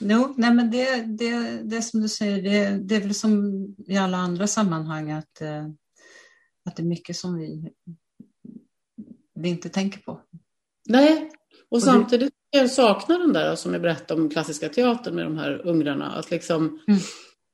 Jo, 0.00 0.34
nej 0.36 0.54
men 0.54 0.70
det, 0.70 1.02
det, 1.02 1.62
det 1.62 1.82
som 1.82 2.00
du 2.00 2.08
säger, 2.08 2.42
det, 2.42 2.78
det 2.78 2.96
är 2.96 3.00
väl 3.00 3.14
som 3.14 3.54
i 3.86 3.96
alla 3.96 4.16
andra 4.16 4.46
sammanhang 4.46 5.10
att, 5.10 5.40
eh, 5.40 5.66
att 6.64 6.76
det 6.76 6.82
är 6.82 6.86
mycket 6.86 7.16
som 7.16 7.38
vi, 7.38 7.72
vi 9.34 9.48
inte 9.48 9.68
tänker 9.68 10.00
på. 10.00 10.20
Nej, 10.88 11.30
och, 11.68 11.76
och 11.76 11.82
samtidigt 11.82 12.32
jag 12.50 12.70
sakna 12.70 13.18
den 13.18 13.32
där 13.32 13.56
som 13.56 13.72
jag 13.72 13.82
berättade 13.82 14.22
om 14.22 14.30
klassiska 14.30 14.68
teatern 14.68 15.14
med 15.14 15.24
de 15.24 15.38
här 15.38 15.66
ungrarna. 15.66 16.10
Att 16.10 16.30
liksom, 16.30 16.80
mm. 16.88 17.00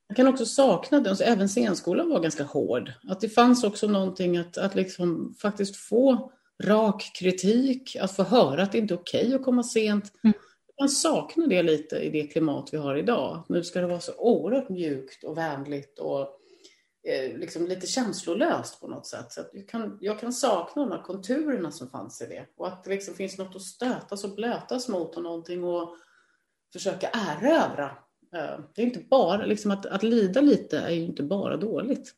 Jag 0.09 0.17
kan 0.17 0.29
också 0.29 0.47
sakna 0.47 1.01
den, 1.01 1.17
så 1.17 1.25
även 1.25 1.49
scenskolan 1.49 2.11
var 2.11 2.21
ganska 2.21 2.45
hård. 2.45 2.93
Att 3.09 3.21
det 3.21 3.29
fanns 3.29 3.65
också 3.65 3.87
någonting 3.87 4.37
att, 4.37 4.59
att 4.59 4.75
liksom 4.75 5.35
faktiskt 5.39 5.77
få 5.77 6.33
rak 6.63 7.13
kritik, 7.19 7.97
att 8.01 8.17
få 8.17 8.23
höra 8.23 8.63
att 8.63 8.73
det 8.73 8.79
inte 8.79 8.95
är 8.95 8.99
okej 8.99 9.25
okay 9.27 9.35
att 9.35 9.45
komma 9.45 9.63
sent. 9.63 10.13
Mm. 10.25 10.37
Jag 10.77 10.91
saknar 10.91 11.47
det 11.47 11.63
lite 11.63 11.97
i 11.97 12.11
det 12.11 12.27
klimat 12.27 12.69
vi 12.73 12.77
har 12.77 12.97
idag. 12.97 13.43
Nu 13.49 13.63
ska 13.65 13.81
det 13.81 13.87
vara 13.87 14.01
så 14.01 14.13
oerhört 14.19 14.69
mjukt 14.69 15.25
och 15.25 15.39
vänligt 15.39 15.99
och 15.99 16.41
Eh, 17.09 17.39
liksom 17.39 17.67
lite 17.67 17.87
känslolöst 17.87 18.81
på 18.81 18.89
något 18.89 19.07
sätt. 19.07 19.33
Så 19.33 19.41
jag, 19.53 19.69
kan, 19.69 19.99
jag 20.01 20.21
kan 20.21 20.33
sakna 20.33 20.83
de 20.83 20.93
här 20.93 21.03
konturerna 21.03 21.71
som 21.71 21.91
fanns 21.91 22.23
i 22.23 22.27
det. 22.27 22.47
Och 22.57 22.69
att 22.69 22.85
det 22.85 22.91
liksom 22.91 23.15
finns 23.15 23.39
något 23.39 23.57
att 23.57 23.63
stötas 23.63 24.25
och 24.25 24.35
blötas 24.35 24.89
mot 24.89 25.17
och 25.17 25.23
någonting 25.23 25.65
och 25.65 25.97
försöka 26.73 27.09
erövra. 27.13 27.91
Eh, 28.35 28.61
det 28.75 28.83
är 28.83 28.87
inte 28.87 29.01
bara, 29.11 29.47
liksom 29.47 29.71
att, 29.71 29.87
att 29.87 30.03
lida 30.03 30.41
lite 30.41 30.79
är 30.79 30.91
ju 30.91 31.03
inte 31.03 31.23
bara 31.23 31.57
dåligt. 31.57 32.15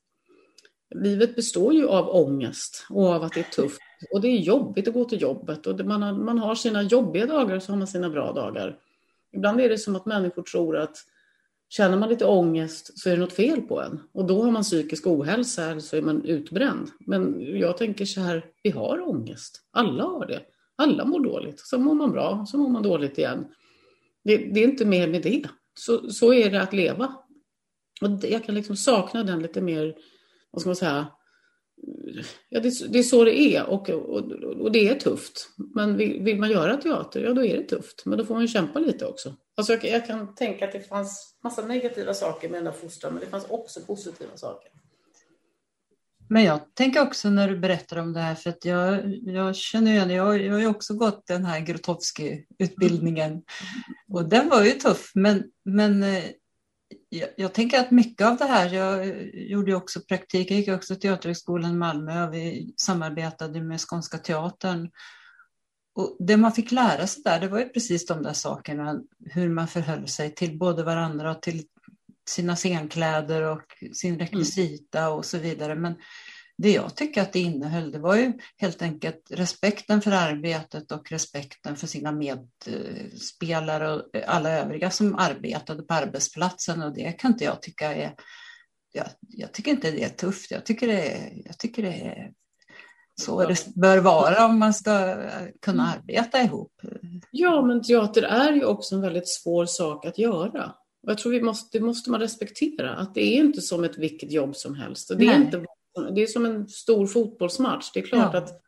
Livet 0.95 1.37
består 1.37 1.75
ju 1.75 1.89
av 1.89 2.09
ångest 2.09 2.87
och 2.91 3.07
av 3.07 3.23
att 3.23 3.33
det 3.33 3.41
är 3.41 3.51
tufft. 3.51 3.81
Och 4.13 4.21
det 4.21 4.29
är 4.29 4.39
jobbigt 4.39 4.89
att 4.89 4.95
gå 4.95 5.05
till 5.05 5.23
jobbet 5.23 5.67
och 5.67 5.87
man 5.87 6.03
har, 6.03 6.13
man 6.13 6.39
har 6.39 6.55
sina 6.55 6.83
jobbiga 6.83 7.27
dagar 7.27 7.57
och 7.57 7.63
så 7.63 7.73
har 7.73 7.79
man 7.79 7.87
sina 7.87 8.11
bra 8.11 8.33
dagar. 8.33 8.79
Ibland 9.33 9.61
är 9.61 9.69
det 9.69 9.79
som 9.79 9.97
att 9.97 10.07
människor 10.07 10.43
tror 10.43 10.77
att 10.77 10.97
Känner 11.69 11.97
man 11.97 12.09
lite 12.09 12.25
ångest 12.25 12.99
så 12.99 13.09
är 13.09 13.15
det 13.15 13.21
något 13.21 13.33
fel 13.33 13.61
på 13.61 13.83
en 13.83 14.01
och 14.13 14.25
då 14.25 14.43
har 14.43 14.51
man 14.51 14.63
psykisk 14.63 15.07
ohälsa 15.07 15.71
eller 15.71 15.81
så 15.81 15.97
är 15.97 16.03
man 16.03 16.25
utbränd. 16.25 16.91
Men 16.99 17.37
jag 17.59 17.77
tänker 17.77 18.05
så 18.05 18.21
här, 18.21 18.45
vi 18.63 18.71
har 18.71 19.09
ångest. 19.09 19.63
Alla 19.71 20.05
har 20.05 20.27
det. 20.27 20.41
Alla 20.77 21.05
mår 21.05 21.21
dåligt. 21.21 21.61
Så 21.61 21.79
mår 21.79 21.95
man 21.95 22.13
bra, 22.13 22.47
så 22.49 22.59
mår 22.59 22.69
man 22.69 22.83
dåligt 22.83 23.19
igen. 23.19 23.45
Det, 24.25 24.37
det 24.37 24.61
är 24.61 24.65
inte 24.65 24.85
mer 24.85 25.09
med 25.09 25.23
det. 25.23 25.49
Så, 25.79 26.11
så 26.11 26.33
är 26.33 26.51
det 26.51 26.63
att 26.63 26.73
leva. 26.73 27.15
Och 28.03 28.11
jag 28.23 28.45
kan 28.45 28.55
liksom 28.55 28.77
sakna 28.77 29.25
den 29.25 29.43
lite 29.43 29.61
mer, 29.61 29.97
vad 30.51 30.61
ska 30.61 30.69
man 30.69 30.77
säga, 30.77 31.07
ja, 32.49 32.61
det, 32.61 32.93
det 32.93 32.99
är 32.99 33.03
så 33.03 33.25
det 33.25 33.41
är 33.41 33.67
och, 33.67 33.91
och, 33.91 34.33
och 34.33 34.73
det 34.73 34.89
är 34.89 34.95
tufft. 34.95 35.49
Men 35.75 35.97
vill, 35.97 36.23
vill, 36.23 36.39
man 36.39 36.51
göra 36.51 36.77
teater, 36.77 37.21
ja 37.21 37.33
då 37.33 37.45
är 37.45 37.57
det 37.57 37.63
tufft. 37.63 38.03
Men 38.07 38.19
då 38.19 38.25
får 38.25 38.35
man 38.35 38.49
kämpa 38.49 38.79
lite 38.79 39.07
också. 39.07 39.35
Alltså 39.57 39.73
jag, 39.73 39.85
jag 39.85 40.07
kan 40.07 40.35
tänka 40.35 40.65
att 40.65 40.73
det 40.73 40.81
fanns 40.81 41.37
massa 41.45 41.67
negativa 41.67 42.15
saker 42.15 42.49
med 42.49 42.59
den 42.59 42.65
där 42.65 42.81
fostran, 42.81 43.13
men 43.13 43.21
det 43.21 43.27
fanns 43.27 43.47
också 43.49 43.81
positiva 43.81 44.37
saker. 44.37 44.71
Men 46.29 46.45
jag 46.45 46.75
tänker 46.75 47.03
också 47.03 47.31
när 47.31 47.49
du 47.49 47.59
berättar 47.59 47.97
om 47.97 48.13
det 48.13 48.21
här, 48.21 48.35
för 48.35 48.51
att 48.51 48.65
jag, 48.65 49.15
jag 49.23 49.57
känner 49.57 49.93
igen, 49.93 50.11
jag, 50.11 50.43
jag 50.43 50.53
har 50.53 50.61
ju 50.61 50.67
också 50.67 50.95
gått 50.95 51.27
den 51.27 51.45
här 51.45 51.61
Grotowski-utbildningen. 51.61 53.43
Och 54.09 54.29
den 54.29 54.49
var 54.49 54.65
ju 54.65 54.71
tuff, 54.71 55.11
men, 55.15 55.45
men 55.65 56.03
eh, 56.03 56.25
jag, 57.09 57.29
jag, 57.37 57.55
tänker 57.55 57.81
att 57.81 57.91
mycket 57.91 58.27
av 58.27 58.37
det 58.37 58.45
här, 58.45 58.75
jag 58.75 59.25
gjorde 59.35 59.75
också 59.75 60.01
praktik, 60.01 60.51
jag 60.51 60.59
gick 60.59 60.69
också 60.69 60.95
till 60.95 61.03
Teaterhögskolan 61.03 61.71
i 61.71 61.75
Malmö 61.75 62.27
och 62.27 62.35
vi 62.35 62.75
samarbetade 62.77 63.61
med 63.61 63.81
Skånska 63.81 64.19
Teatern. 64.19 64.91
Och 65.95 66.17
det 66.19 66.37
man 66.37 66.53
fick 66.53 66.73
lära 66.73 67.07
sig 67.07 67.23
där, 67.23 67.41
det 67.41 67.49
var 67.49 67.59
ju 67.59 67.69
precis 67.69 68.07
de 68.07 68.23
där 68.23 68.33
sakerna, 68.33 69.01
hur 69.25 69.49
man 69.49 69.69
förhöll 69.69 70.09
sig 70.09 70.35
till 70.35 70.59
både 70.59 70.83
varandra 70.83 71.31
och 71.31 71.43
till 71.43 71.65
sina 72.29 72.57
scenkläder 72.57 73.43
och 73.43 73.63
sin 73.93 74.15
mm. 74.15 74.27
rekvisita 74.27 75.01
mm. 75.01 75.13
och 75.13 75.25
så 75.25 75.39
vidare. 75.39 75.75
Men 75.75 75.95
det 76.59 76.73
jag 76.73 76.97
tycker 76.97 77.23
att 77.23 77.33
det 77.33 77.41
innehöll, 77.41 77.93
det 77.93 77.99
var 77.99 78.17
ju 78.17 78.33
helt 78.57 78.83
enkelt 78.83 79.31
respekten 79.31 80.03
för 80.03 80.11
arbetet 80.11 80.93
och 80.93 81.11
respekten 81.13 81.77
för 81.77 81.87
sina 81.87 82.13
medspelare 82.13 83.93
och 83.93 84.03
alla 84.27 84.51
övriga 84.51 84.91
som 84.91 85.15
arbetade 85.15 85.83
på 85.83 85.95
arbetsplatsen 85.95 86.83
och 86.83 86.95
det 86.95 87.13
kan 87.13 87.33
inte 87.33 87.45
jag 87.45 87.63
tycka 87.63 87.95
är 87.95 88.15
jag, 88.93 89.07
jag 89.29 89.53
tycker 89.53 89.71
inte 89.71 89.91
det 89.91 90.05
är 90.05 90.09
tufft. 90.09 90.51
Jag 90.51 90.67
tycker 90.67 90.87
det 90.87 91.13
är, 91.13 91.43
jag 91.45 91.59
tycker 91.59 91.83
det 91.83 91.93
är 91.93 92.33
så 93.21 93.47
det 93.47 93.75
bör 93.75 93.99
vara 93.99 94.47
om 94.47 94.59
man 94.59 94.75
ska 94.75 95.17
kunna 95.63 95.83
mm. 95.83 95.99
arbeta 95.99 96.43
ihop. 96.43 96.73
Ja, 97.31 97.63
men 97.63 97.83
teater 97.83 98.23
är 98.23 98.53
ju 98.53 98.65
också 98.65 98.95
en 98.95 99.01
väldigt 99.01 99.29
svår 99.29 99.67
sak 99.67 100.07
att 100.07 100.19
göra. 100.19 100.75
Och 101.07 101.13
jag 101.13 101.19
tror 101.19 101.33
vi 101.33 101.43
måste, 101.43 101.79
det 101.79 101.85
måste 101.85 102.11
man 102.11 102.21
respektera, 102.21 102.95
att 102.95 103.15
det 103.15 103.21
är 103.21 103.37
inte 103.37 103.61
som 103.61 103.85
ett 103.85 103.99
vilket 103.99 104.33
jobb 104.33 104.57
som 104.57 104.75
helst. 104.75 105.13
det, 105.19 105.27
är 105.27 105.37
inte, 105.37 105.65
det 106.15 106.23
är 106.23 106.27
som 106.27 106.47
en 106.47 106.69
stor 106.69 107.07
fotbollsmatch. 107.07 107.91
Det 107.95 108.01
är 108.01 108.07
klart 108.07 108.35
ja. 108.35 108.39
att 108.39 108.63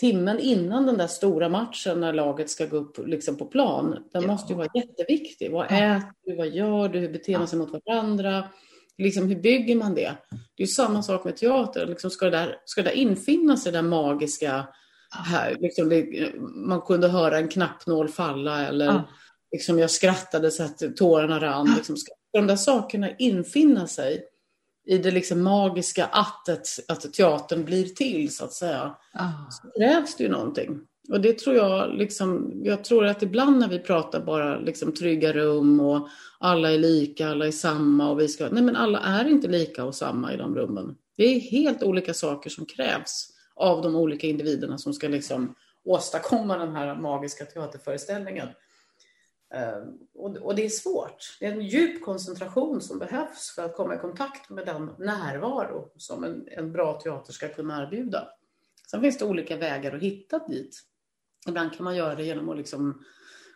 timmen 0.00 0.38
innan 0.38 0.86
den 0.86 0.98
där 0.98 1.06
stora 1.06 1.48
matchen 1.48 2.00
när 2.00 2.12
laget 2.12 2.50
ska 2.50 2.66
gå 2.66 2.76
upp 2.76 3.06
liksom 3.06 3.36
på 3.36 3.44
plan, 3.44 3.90
den 4.12 4.22
ja. 4.22 4.28
måste 4.28 4.52
ju 4.52 4.56
vara 4.56 4.68
jätteviktig. 4.74 5.52
Vad 5.52 5.66
äter 5.66 6.12
du? 6.24 6.36
Vad 6.36 6.48
gör 6.48 6.88
du? 6.88 6.98
Hur 6.98 7.12
beter 7.12 7.38
man 7.38 7.48
sig 7.48 7.58
mot 7.58 7.72
varandra? 7.72 8.44
liksom, 8.98 9.28
hur 9.28 9.36
bygger 9.36 9.76
man 9.76 9.94
det? 9.94 10.14
Det 10.56 10.62
är 10.62 10.66
samma 10.66 11.02
sak 11.02 11.24
med 11.24 11.36
teater. 11.36 11.86
Liksom, 11.86 12.10
ska, 12.10 12.24
det 12.24 12.30
där, 12.30 12.56
ska 12.64 12.82
det 12.82 12.90
där 12.90 12.96
infinna 12.96 13.56
sig, 13.56 13.72
det 13.72 13.78
där 13.78 13.82
magiska? 13.82 14.68
Här, 15.10 15.56
liksom, 15.60 15.88
det, 15.88 16.32
man 16.66 16.80
kunde 16.80 17.08
höra 17.08 17.38
en 17.38 17.48
knappnål 17.48 18.08
falla 18.08 18.66
eller 18.66 18.86
ja. 18.86 19.08
Liksom, 19.52 19.78
jag 19.78 19.90
skrattade 19.90 20.50
så 20.50 20.62
att 20.62 20.96
tårarna 20.96 21.40
rann. 21.40 21.74
Liksom, 21.76 21.96
ska 21.96 22.12
de 22.32 22.46
där 22.46 22.56
sakerna 22.56 23.10
infinna 23.18 23.86
sig 23.86 24.24
i 24.86 24.98
det 24.98 25.10
liksom 25.10 25.42
magiska 25.42 26.04
attet, 26.04 26.68
att 26.88 27.12
teatern 27.12 27.64
blir 27.64 27.84
till, 27.84 28.34
så 28.34 28.44
att 28.44 28.52
säga, 28.52 28.96
ja. 29.12 29.32
så 29.50 29.78
krävs 29.78 30.16
det 30.16 30.24
ju 30.24 30.30
någonting. 30.30 30.80
Och 31.08 31.20
det 31.20 31.38
tror 31.38 31.56
jag, 31.56 31.94
liksom, 31.94 32.52
jag 32.64 32.84
tror 32.84 33.06
att 33.06 33.22
ibland 33.22 33.58
när 33.58 33.68
vi 33.68 33.78
pratar 33.78 34.20
bara 34.20 34.58
liksom 34.58 34.92
trygga 34.92 35.32
rum 35.32 35.80
och 35.80 36.08
alla 36.38 36.72
är 36.72 36.78
lika, 36.78 37.28
alla 37.28 37.46
är 37.46 37.50
samma 37.50 38.10
och 38.10 38.20
vi 38.20 38.28
ska... 38.28 38.48
Nej, 38.48 38.62
men 38.62 38.76
alla 38.76 38.98
är 38.98 39.28
inte 39.28 39.48
lika 39.48 39.84
och 39.84 39.94
samma 39.94 40.34
i 40.34 40.36
de 40.36 40.54
rummen. 40.54 40.96
Det 41.16 41.24
är 41.24 41.40
helt 41.40 41.82
olika 41.82 42.14
saker 42.14 42.50
som 42.50 42.66
krävs 42.66 43.28
av 43.54 43.82
de 43.82 43.96
olika 43.96 44.26
individerna 44.26 44.78
som 44.78 44.92
ska 44.92 45.08
liksom 45.08 45.54
åstadkomma 45.84 46.58
den 46.58 46.76
här 46.76 46.94
magiska 46.94 47.44
teaterföreställningen. 47.44 48.48
Ehm, 49.54 49.98
och 50.42 50.54
det 50.54 50.64
är 50.64 50.68
svårt. 50.68 51.36
Det 51.40 51.46
är 51.46 51.52
en 51.52 51.66
djup 51.66 52.04
koncentration 52.04 52.80
som 52.80 52.98
behövs 52.98 53.52
för 53.54 53.64
att 53.64 53.76
komma 53.76 53.94
i 53.94 53.98
kontakt 53.98 54.50
med 54.50 54.66
den 54.66 54.90
närvaro 54.98 55.92
som 55.96 56.24
en, 56.24 56.48
en 56.50 56.72
bra 56.72 57.00
teater 57.00 57.32
ska 57.32 57.48
kunna 57.48 57.82
erbjuda. 57.82 58.28
Sen 58.90 59.00
finns 59.00 59.18
det 59.18 59.24
olika 59.24 59.56
vägar 59.56 59.96
att 59.96 60.02
hitta 60.02 60.38
dit. 60.38 60.80
Ibland 61.48 61.72
kan 61.72 61.84
man 61.84 61.96
göra 61.96 62.14
det 62.14 62.24
genom 62.24 62.48
att 62.48 62.56
liksom 62.56 63.04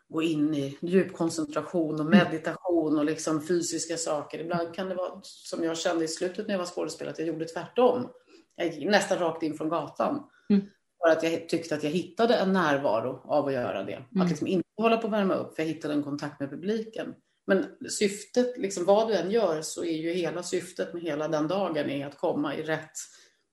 gå 0.08 0.22
in 0.22 0.54
i 0.54 0.78
djup 0.80 1.12
koncentration 1.12 2.00
och 2.00 2.06
meditation 2.06 2.99
och 2.99 3.04
liksom 3.04 3.46
fysiska 3.46 3.96
saker. 3.96 4.38
Ibland 4.38 4.75
kan 4.75 4.88
det 4.88 4.94
vara 4.94 5.20
som 5.22 5.64
jag 5.64 5.78
kände 5.78 6.04
i 6.04 6.08
slutet 6.08 6.46
när 6.46 6.54
jag 6.54 6.58
var 6.58 6.66
skådespelare, 6.66 7.12
att 7.12 7.18
jag 7.18 7.28
gjorde 7.28 7.44
tvärtom. 7.44 8.08
jag 8.56 8.66
gick 8.66 8.88
nästan 8.88 9.18
rakt 9.18 9.42
in 9.42 9.54
från 9.54 9.68
gatan. 9.68 10.30
Mm. 10.50 10.66
För 11.02 11.12
att 11.12 11.23
jag 11.23 11.49
tyckte 11.49 11.75
att 11.75 11.82
jag 11.82 11.90
hittade 11.90 12.35
en 12.35 12.52
närvaro 12.52 13.21
av 13.25 13.47
att 13.47 13.52
göra 13.52 13.85
det. 13.85 13.92
Mm. 13.92 14.23
Att 14.23 14.28
liksom 14.28 14.47
inte 14.47 14.68
hålla 14.76 14.97
på 14.97 15.06
att 15.06 15.12
värma 15.12 15.35
upp, 15.35 15.56
för 15.56 15.62
jag 15.62 15.68
hittade 15.68 15.94
en 15.94 16.02
kontakt 16.02 16.40
med 16.40 16.50
publiken. 16.50 17.14
Men 17.47 17.66
syftet, 17.90 18.59
liksom 18.59 18.85
vad 18.85 19.09
du 19.09 19.14
än 19.14 19.30
gör, 19.30 19.62
så 19.62 19.85
är 19.85 19.97
ju 19.97 20.12
hela 20.12 20.42
syftet 20.42 20.94
med 20.94 21.02
hela 21.02 21.28
den 21.28 21.49
dagen 21.49 21.90
är 21.90 22.06
att 22.06 22.18
komma 22.18 22.56
i 22.56 22.62
rätt 22.62 22.90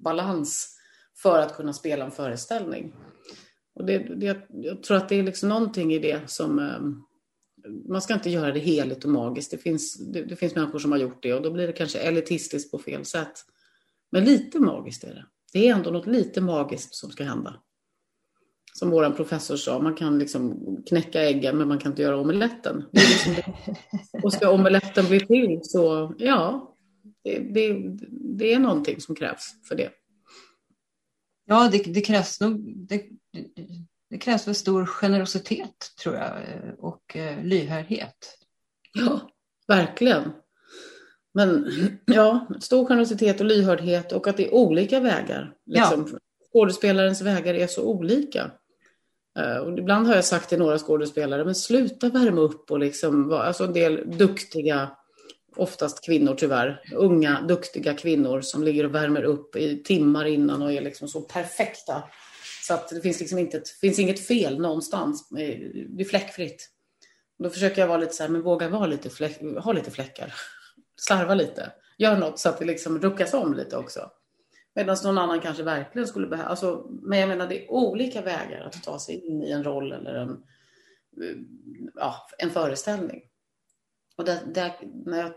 balans 0.03 0.75
för 1.17 1.39
att 1.39 1.55
kunna 1.55 1.73
spela 1.73 2.05
en 2.05 2.11
föreställning. 2.11 2.93
Och 3.75 3.85
det, 3.85 3.97
det, 3.97 4.47
jag 4.49 4.83
tror 4.83 4.97
att 4.97 5.09
det 5.09 5.15
är 5.15 5.23
liksom 5.23 5.49
någonting 5.49 5.93
i 5.93 5.99
det 5.99 6.29
som... 6.29 6.59
Ehm, 6.59 7.03
man 7.89 8.01
ska 8.01 8.13
inte 8.13 8.29
göra 8.29 8.51
det 8.51 8.59
heligt 8.59 9.03
och 9.03 9.11
magiskt. 9.11 9.51
Det 9.51 9.57
finns, 9.57 9.97
det, 10.13 10.25
det 10.25 10.35
finns 10.35 10.55
människor 10.55 10.79
som 10.79 10.91
har 10.91 10.99
gjort 10.99 11.23
det 11.23 11.33
och 11.33 11.41
då 11.41 11.51
blir 11.51 11.67
det 11.67 11.73
kanske 11.73 11.99
elitistiskt 11.99 12.71
på 12.71 12.79
fel 12.79 13.05
sätt. 13.05 13.33
Men 14.11 14.25
lite 14.25 14.59
magiskt 14.59 15.03
är 15.03 15.13
det. 15.13 15.25
Det 15.53 15.67
är 15.67 15.75
ändå 15.75 15.91
något 15.91 16.07
lite 16.07 16.41
magiskt 16.41 16.95
som 16.95 17.11
ska 17.11 17.23
hända. 17.23 17.61
Som 18.73 18.89
vår 18.89 19.09
professor 19.09 19.55
sa, 19.55 19.79
man 19.79 19.95
kan 19.95 20.19
liksom 20.19 20.77
knäcka 20.87 21.21
äggen 21.21 21.57
men 21.57 21.67
man 21.67 21.79
kan 21.79 21.91
inte 21.91 22.01
göra 22.01 22.17
omeletten. 22.17 22.85
Liksom. 22.91 23.35
Och 24.23 24.33
ska 24.33 24.49
omeletten 24.49 25.05
bli 25.05 25.19
till 25.19 25.59
så, 25.63 26.15
ja, 26.17 26.75
det, 27.23 27.39
det, 27.39 27.97
det, 28.37 28.53
är 28.53 28.59
någonting 28.59 29.01
som 29.01 29.15
krävs 29.15 29.67
för 29.67 29.75
det. 29.75 29.91
Ja, 31.45 31.69
det, 31.71 31.77
det 31.77 32.01
krävs 32.01 32.41
nog, 32.41 32.73
det, 32.87 33.03
det 34.09 34.17
krävs 34.17 34.47
väl 34.47 34.55
stor 34.55 34.85
generositet 34.85 35.93
tror 36.03 36.15
jag 36.15 36.33
och 36.77 37.15
eh, 37.15 37.43
lyhördhet. 37.43 38.37
Ja, 38.93 39.29
verkligen. 39.67 40.31
Men 41.33 41.71
ja, 42.05 42.47
stor 42.61 42.85
generositet 42.85 43.39
och 43.39 43.45
lyhördhet 43.45 44.11
och 44.11 44.27
att 44.27 44.37
det 44.37 44.47
är 44.47 44.53
olika 44.53 44.99
vägar. 44.99 45.53
Liksom. 45.65 46.09
Ja. 46.11 46.19
Skådespelarens 46.51 47.21
vägar 47.21 47.53
är 47.53 47.67
så 47.67 47.83
olika. 47.83 48.51
Eh, 49.39 49.57
och 49.57 49.79
ibland 49.79 50.07
har 50.07 50.15
jag 50.15 50.25
sagt 50.25 50.49
till 50.49 50.59
några 50.59 50.77
skådespelare, 50.77 51.45
men 51.45 51.55
sluta 51.55 52.09
värma 52.09 52.41
upp 52.41 52.71
och 52.71 52.79
liksom, 52.79 53.31
alltså 53.31 53.63
en 53.63 53.73
del 53.73 54.17
duktiga, 54.17 54.91
oftast 55.55 56.05
kvinnor 56.05 56.35
tyvärr, 56.35 56.81
unga 56.95 57.41
duktiga 57.41 57.93
kvinnor 57.93 58.41
som 58.41 58.63
ligger 58.63 58.83
och 58.83 58.95
värmer 58.95 59.23
upp 59.23 59.55
i 59.55 59.83
timmar 59.83 60.25
innan 60.25 60.61
och 60.61 60.71
är 60.71 60.81
liksom 60.81 61.07
så 61.07 61.21
perfekta. 61.21 62.03
Så 62.67 62.73
att 62.73 62.89
det 62.89 63.01
finns 63.01 63.19
liksom 63.19 63.39
inte 63.39 63.61
finns 63.81 63.99
inget 63.99 64.27
fel 64.27 64.61
någonstans, 64.61 65.29
det 65.29 66.01
är 66.01 66.05
fläckfritt. 66.05 66.69
Då 67.43 67.49
försöker 67.49 67.81
jag 67.81 67.87
vara 67.87 67.97
lite 67.97 68.13
så 68.13 68.23
här, 68.23 68.29
men 68.29 68.41
våga 68.41 68.69
vara 68.69 68.87
lite 68.87 69.09
fläck, 69.09 69.41
ha 69.63 69.73
lite 69.73 69.91
fläckar 69.91 70.33
slarva 70.99 71.33
lite. 71.33 71.71
Gör 71.97 72.17
något 72.17 72.39
så 72.39 72.49
att 72.49 72.59
det 72.59 72.65
liksom 72.65 72.99
ruckas 72.99 73.33
om 73.33 73.53
lite 73.53 73.77
också. 73.77 74.11
Medan 74.75 74.97
någon 75.03 75.17
annan 75.17 75.41
kanske 75.41 75.63
verkligen 75.63 76.07
skulle 76.07 76.27
behöva... 76.27 76.49
Alltså, 76.49 76.87
men 76.89 77.19
jag 77.19 77.29
menar, 77.29 77.47
det 77.47 77.65
är 77.65 77.71
olika 77.71 78.21
vägar 78.21 78.61
att 78.61 78.83
ta 78.83 78.99
sig 78.99 79.15
in 79.27 79.43
i 79.43 79.51
en 79.51 79.63
roll 79.63 79.91
eller 79.91 80.13
en, 80.15 80.43
ja, 81.95 82.15
en 82.37 82.49
föreställning. 82.49 83.21
Och 84.15 84.25
där, 84.25 84.37
där, 84.53 84.71
när 85.05 85.19
jag 85.19 85.31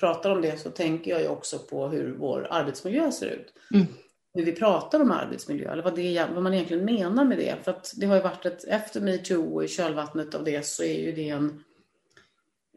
pratar 0.00 0.30
om 0.30 0.42
det 0.42 0.60
så 0.60 0.70
tänker 0.70 1.10
jag 1.10 1.20
ju 1.20 1.28
också 1.28 1.58
på 1.58 1.88
hur 1.88 2.16
vår 2.18 2.46
arbetsmiljö 2.50 3.12
ser 3.12 3.26
ut. 3.26 3.52
Mm. 3.74 3.86
Hur 4.34 4.44
vi 4.44 4.52
pratar 4.52 5.00
om 5.00 5.10
arbetsmiljö, 5.10 5.72
eller 5.72 5.82
vad, 5.82 5.96
det, 5.96 6.26
vad 6.34 6.42
man 6.42 6.54
egentligen 6.54 6.84
menar 6.84 7.24
med 7.24 7.38
det. 7.38 7.64
För 7.64 7.70
att 7.70 7.92
det 7.96 8.06
har 8.06 8.16
ju 8.16 8.22
varit 8.22 8.46
ett, 8.46 8.64
efter 8.64 9.00
metoo 9.00 9.54
och 9.54 9.64
i 9.64 9.68
kölvattnet 9.68 10.34
av 10.34 10.44
det 10.44 10.66
så 10.66 10.82
är 10.82 11.00
ju 11.00 11.12
det 11.12 11.28
en 11.28 11.64
Eh, 11.73 11.73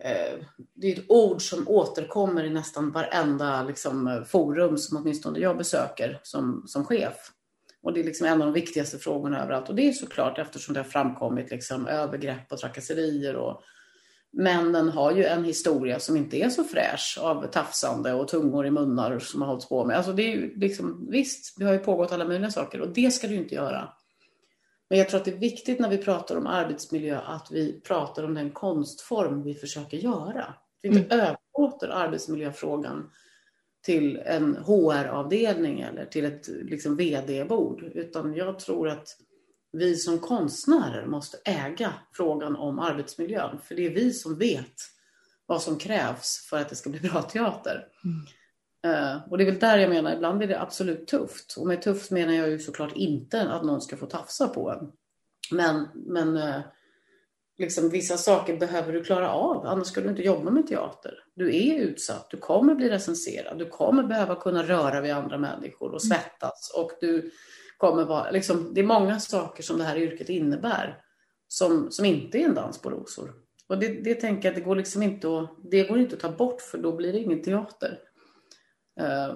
Eh, 0.03 0.39
det 0.73 0.91
är 0.91 0.99
ett 0.99 1.05
ord 1.09 1.41
som 1.41 1.67
återkommer 1.67 2.43
i 2.43 2.49
nästan 2.49 2.91
varenda 2.91 3.63
liksom, 3.63 4.07
eh, 4.07 4.23
forum 4.23 4.77
som 4.77 4.97
åtminstone 4.97 5.39
jag 5.39 5.57
besöker 5.57 6.19
som, 6.23 6.63
som 6.67 6.85
chef. 6.85 7.31
Och 7.83 7.93
det 7.93 7.99
är 7.99 8.03
liksom 8.03 8.27
en 8.27 8.41
av 8.41 8.47
de 8.47 8.53
viktigaste 8.53 8.97
frågorna 8.97 9.43
överallt. 9.43 9.69
Och 9.69 9.75
det 9.75 9.87
är 9.87 9.91
såklart 9.91 10.39
eftersom 10.39 10.73
det 10.73 10.79
har 10.79 10.85
framkommit 10.85 11.51
liksom, 11.51 11.87
övergrepp 11.87 12.51
och 12.51 12.57
trakasserier. 12.57 13.35
Och 13.35 13.61
männen 14.33 14.89
har 14.89 15.11
ju 15.11 15.25
en 15.25 15.43
historia 15.43 15.99
som 15.99 16.17
inte 16.17 16.37
är 16.37 16.49
så 16.49 16.63
fräsch 16.63 17.19
av 17.21 17.47
tafsande 17.47 18.13
och 18.13 18.27
tungor 18.27 18.65
i 18.65 18.71
munnar 18.71 19.19
som 19.19 19.41
har 19.41 19.47
hållits 19.47 19.69
på 19.69 19.85
med. 19.85 19.97
Alltså 19.97 20.13
det 20.13 20.23
är 20.23 20.35
ju 20.35 20.59
liksom, 20.59 21.07
visst, 21.11 21.59
det 21.59 21.65
har 21.65 21.73
ju 21.73 21.79
pågått 21.79 22.11
alla 22.11 22.25
möjliga 22.25 22.51
saker 22.51 22.81
och 22.81 22.89
det 22.89 23.11
ska 23.11 23.27
du 23.27 23.35
inte 23.35 23.55
göra. 23.55 23.89
Men 24.89 24.99
jag 24.99 25.09
tror 25.09 25.19
att 25.19 25.25
det 25.25 25.31
är 25.31 25.37
viktigt 25.37 25.79
när 25.79 25.89
vi 25.89 25.97
pratar 25.97 26.35
om 26.35 26.47
arbetsmiljö 26.47 27.19
att 27.19 27.51
vi 27.51 27.81
pratar 27.81 28.23
om 28.23 28.33
den 28.33 28.51
konstform 28.51 29.43
vi 29.43 29.53
försöker 29.53 29.97
göra. 29.97 30.43
Att 30.43 30.79
vi 30.81 30.89
inte 30.89 31.15
mm. 31.15 31.19
överlåter 31.55 31.87
arbetsmiljöfrågan 31.87 33.11
till 33.81 34.17
en 34.17 34.55
HR-avdelning 34.55 35.81
eller 35.81 36.05
till 36.05 36.25
ett 36.25 36.47
liksom, 36.47 36.95
VD-bord. 36.95 37.83
Utan 37.83 38.33
jag 38.33 38.59
tror 38.59 38.89
att 38.89 39.07
vi 39.71 39.95
som 39.95 40.19
konstnärer 40.19 41.05
måste 41.05 41.37
äga 41.45 41.93
frågan 42.13 42.55
om 42.55 42.79
arbetsmiljön. 42.79 43.59
För 43.63 43.75
det 43.75 43.85
är 43.85 43.89
vi 43.89 44.13
som 44.13 44.37
vet 44.37 44.75
vad 45.45 45.61
som 45.61 45.77
krävs 45.77 46.47
för 46.49 46.59
att 46.59 46.69
det 46.69 46.75
ska 46.75 46.89
bli 46.89 46.99
bra 46.99 47.21
teater. 47.21 47.87
Mm. 48.03 48.25
Uh, 48.85 49.31
och 49.31 49.37
det 49.37 49.43
är 49.43 49.51
väl 49.51 49.59
där 49.59 49.77
jag 49.77 49.89
menar, 49.89 50.15
ibland 50.15 50.43
är 50.43 50.47
det 50.47 50.61
absolut 50.61 51.07
tufft. 51.07 51.55
Och 51.57 51.67
med 51.67 51.81
tufft 51.81 52.11
menar 52.11 52.33
jag 52.33 52.49
ju 52.49 52.59
såklart 52.59 52.95
inte 52.95 53.41
att 53.41 53.65
någon 53.65 53.81
ska 53.81 53.97
få 53.97 54.05
tafsa 54.05 54.47
på 54.47 54.71
en. 54.71 54.91
Men, 55.51 55.87
men 55.93 56.37
uh, 56.37 56.61
liksom, 57.57 57.89
vissa 57.89 58.17
saker 58.17 58.57
behöver 58.57 58.93
du 58.93 59.03
klara 59.03 59.31
av, 59.31 59.65
annars 59.65 59.87
ska 59.87 60.01
du 60.01 60.09
inte 60.09 60.21
jobba 60.21 60.51
med 60.51 60.67
teater. 60.67 61.13
Du 61.35 61.55
är 61.55 61.79
utsatt, 61.79 62.29
du 62.29 62.37
kommer 62.37 62.75
bli 62.75 62.89
recenserad, 62.89 63.57
du 63.59 63.65
kommer 63.65 64.03
behöva 64.03 64.35
kunna 64.35 64.63
röra 64.63 65.01
vid 65.01 65.11
andra 65.11 65.37
människor 65.37 65.93
och 65.93 66.03
svettas. 66.03 66.71
Och 66.75 66.91
du 67.01 67.31
kommer 67.77 68.05
vara, 68.05 68.31
liksom, 68.31 68.73
det 68.73 68.81
är 68.81 68.85
många 68.85 69.19
saker 69.19 69.63
som 69.63 69.77
det 69.77 69.83
här 69.83 69.97
yrket 69.97 70.29
innebär 70.29 71.01
som, 71.47 71.91
som 71.91 72.05
inte 72.05 72.37
är 72.37 72.45
en 72.45 72.53
dans 72.53 72.81
på 72.81 72.89
rosor. 72.89 73.33
Och 73.67 73.79
det, 73.79 73.87
det 73.87 74.15
tänker 74.15 74.47
jag, 74.47 74.55
det 74.57 74.61
går 74.61 74.75
liksom 74.75 75.03
inte 75.03 75.39
att, 75.39 75.57
det 75.71 75.83
går 75.83 75.99
inte 75.99 76.15
att 76.15 76.21
ta 76.21 76.31
bort 76.31 76.61
för 76.61 76.77
då 76.77 76.95
blir 76.95 77.13
det 77.13 77.19
ingen 77.19 77.41
teater. 77.41 77.99
Eh, 78.99 79.35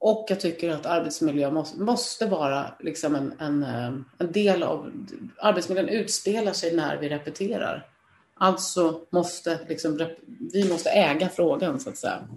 och 0.00 0.26
jag 0.28 0.40
tycker 0.40 0.70
att 0.70 0.86
arbetsmiljö 0.86 1.50
måste, 1.50 1.80
måste 1.80 2.26
vara 2.26 2.74
liksom 2.80 3.14
en, 3.14 3.32
en, 3.38 3.62
eh, 3.62 3.92
en, 4.18 4.32
del 4.32 4.62
av... 4.62 4.92
Arbetsmiljön 5.38 5.88
utspelar 5.88 6.52
sig 6.52 6.76
när 6.76 6.96
vi 6.96 7.08
repeterar. 7.08 7.88
Alltså 8.34 9.00
måste 9.10 9.58
liksom, 9.68 10.08
vi 10.52 10.68
måste 10.68 10.90
äga 10.90 11.28
frågan 11.28 11.80
så 11.80 11.90
att 11.90 11.96
säga. 11.96 12.28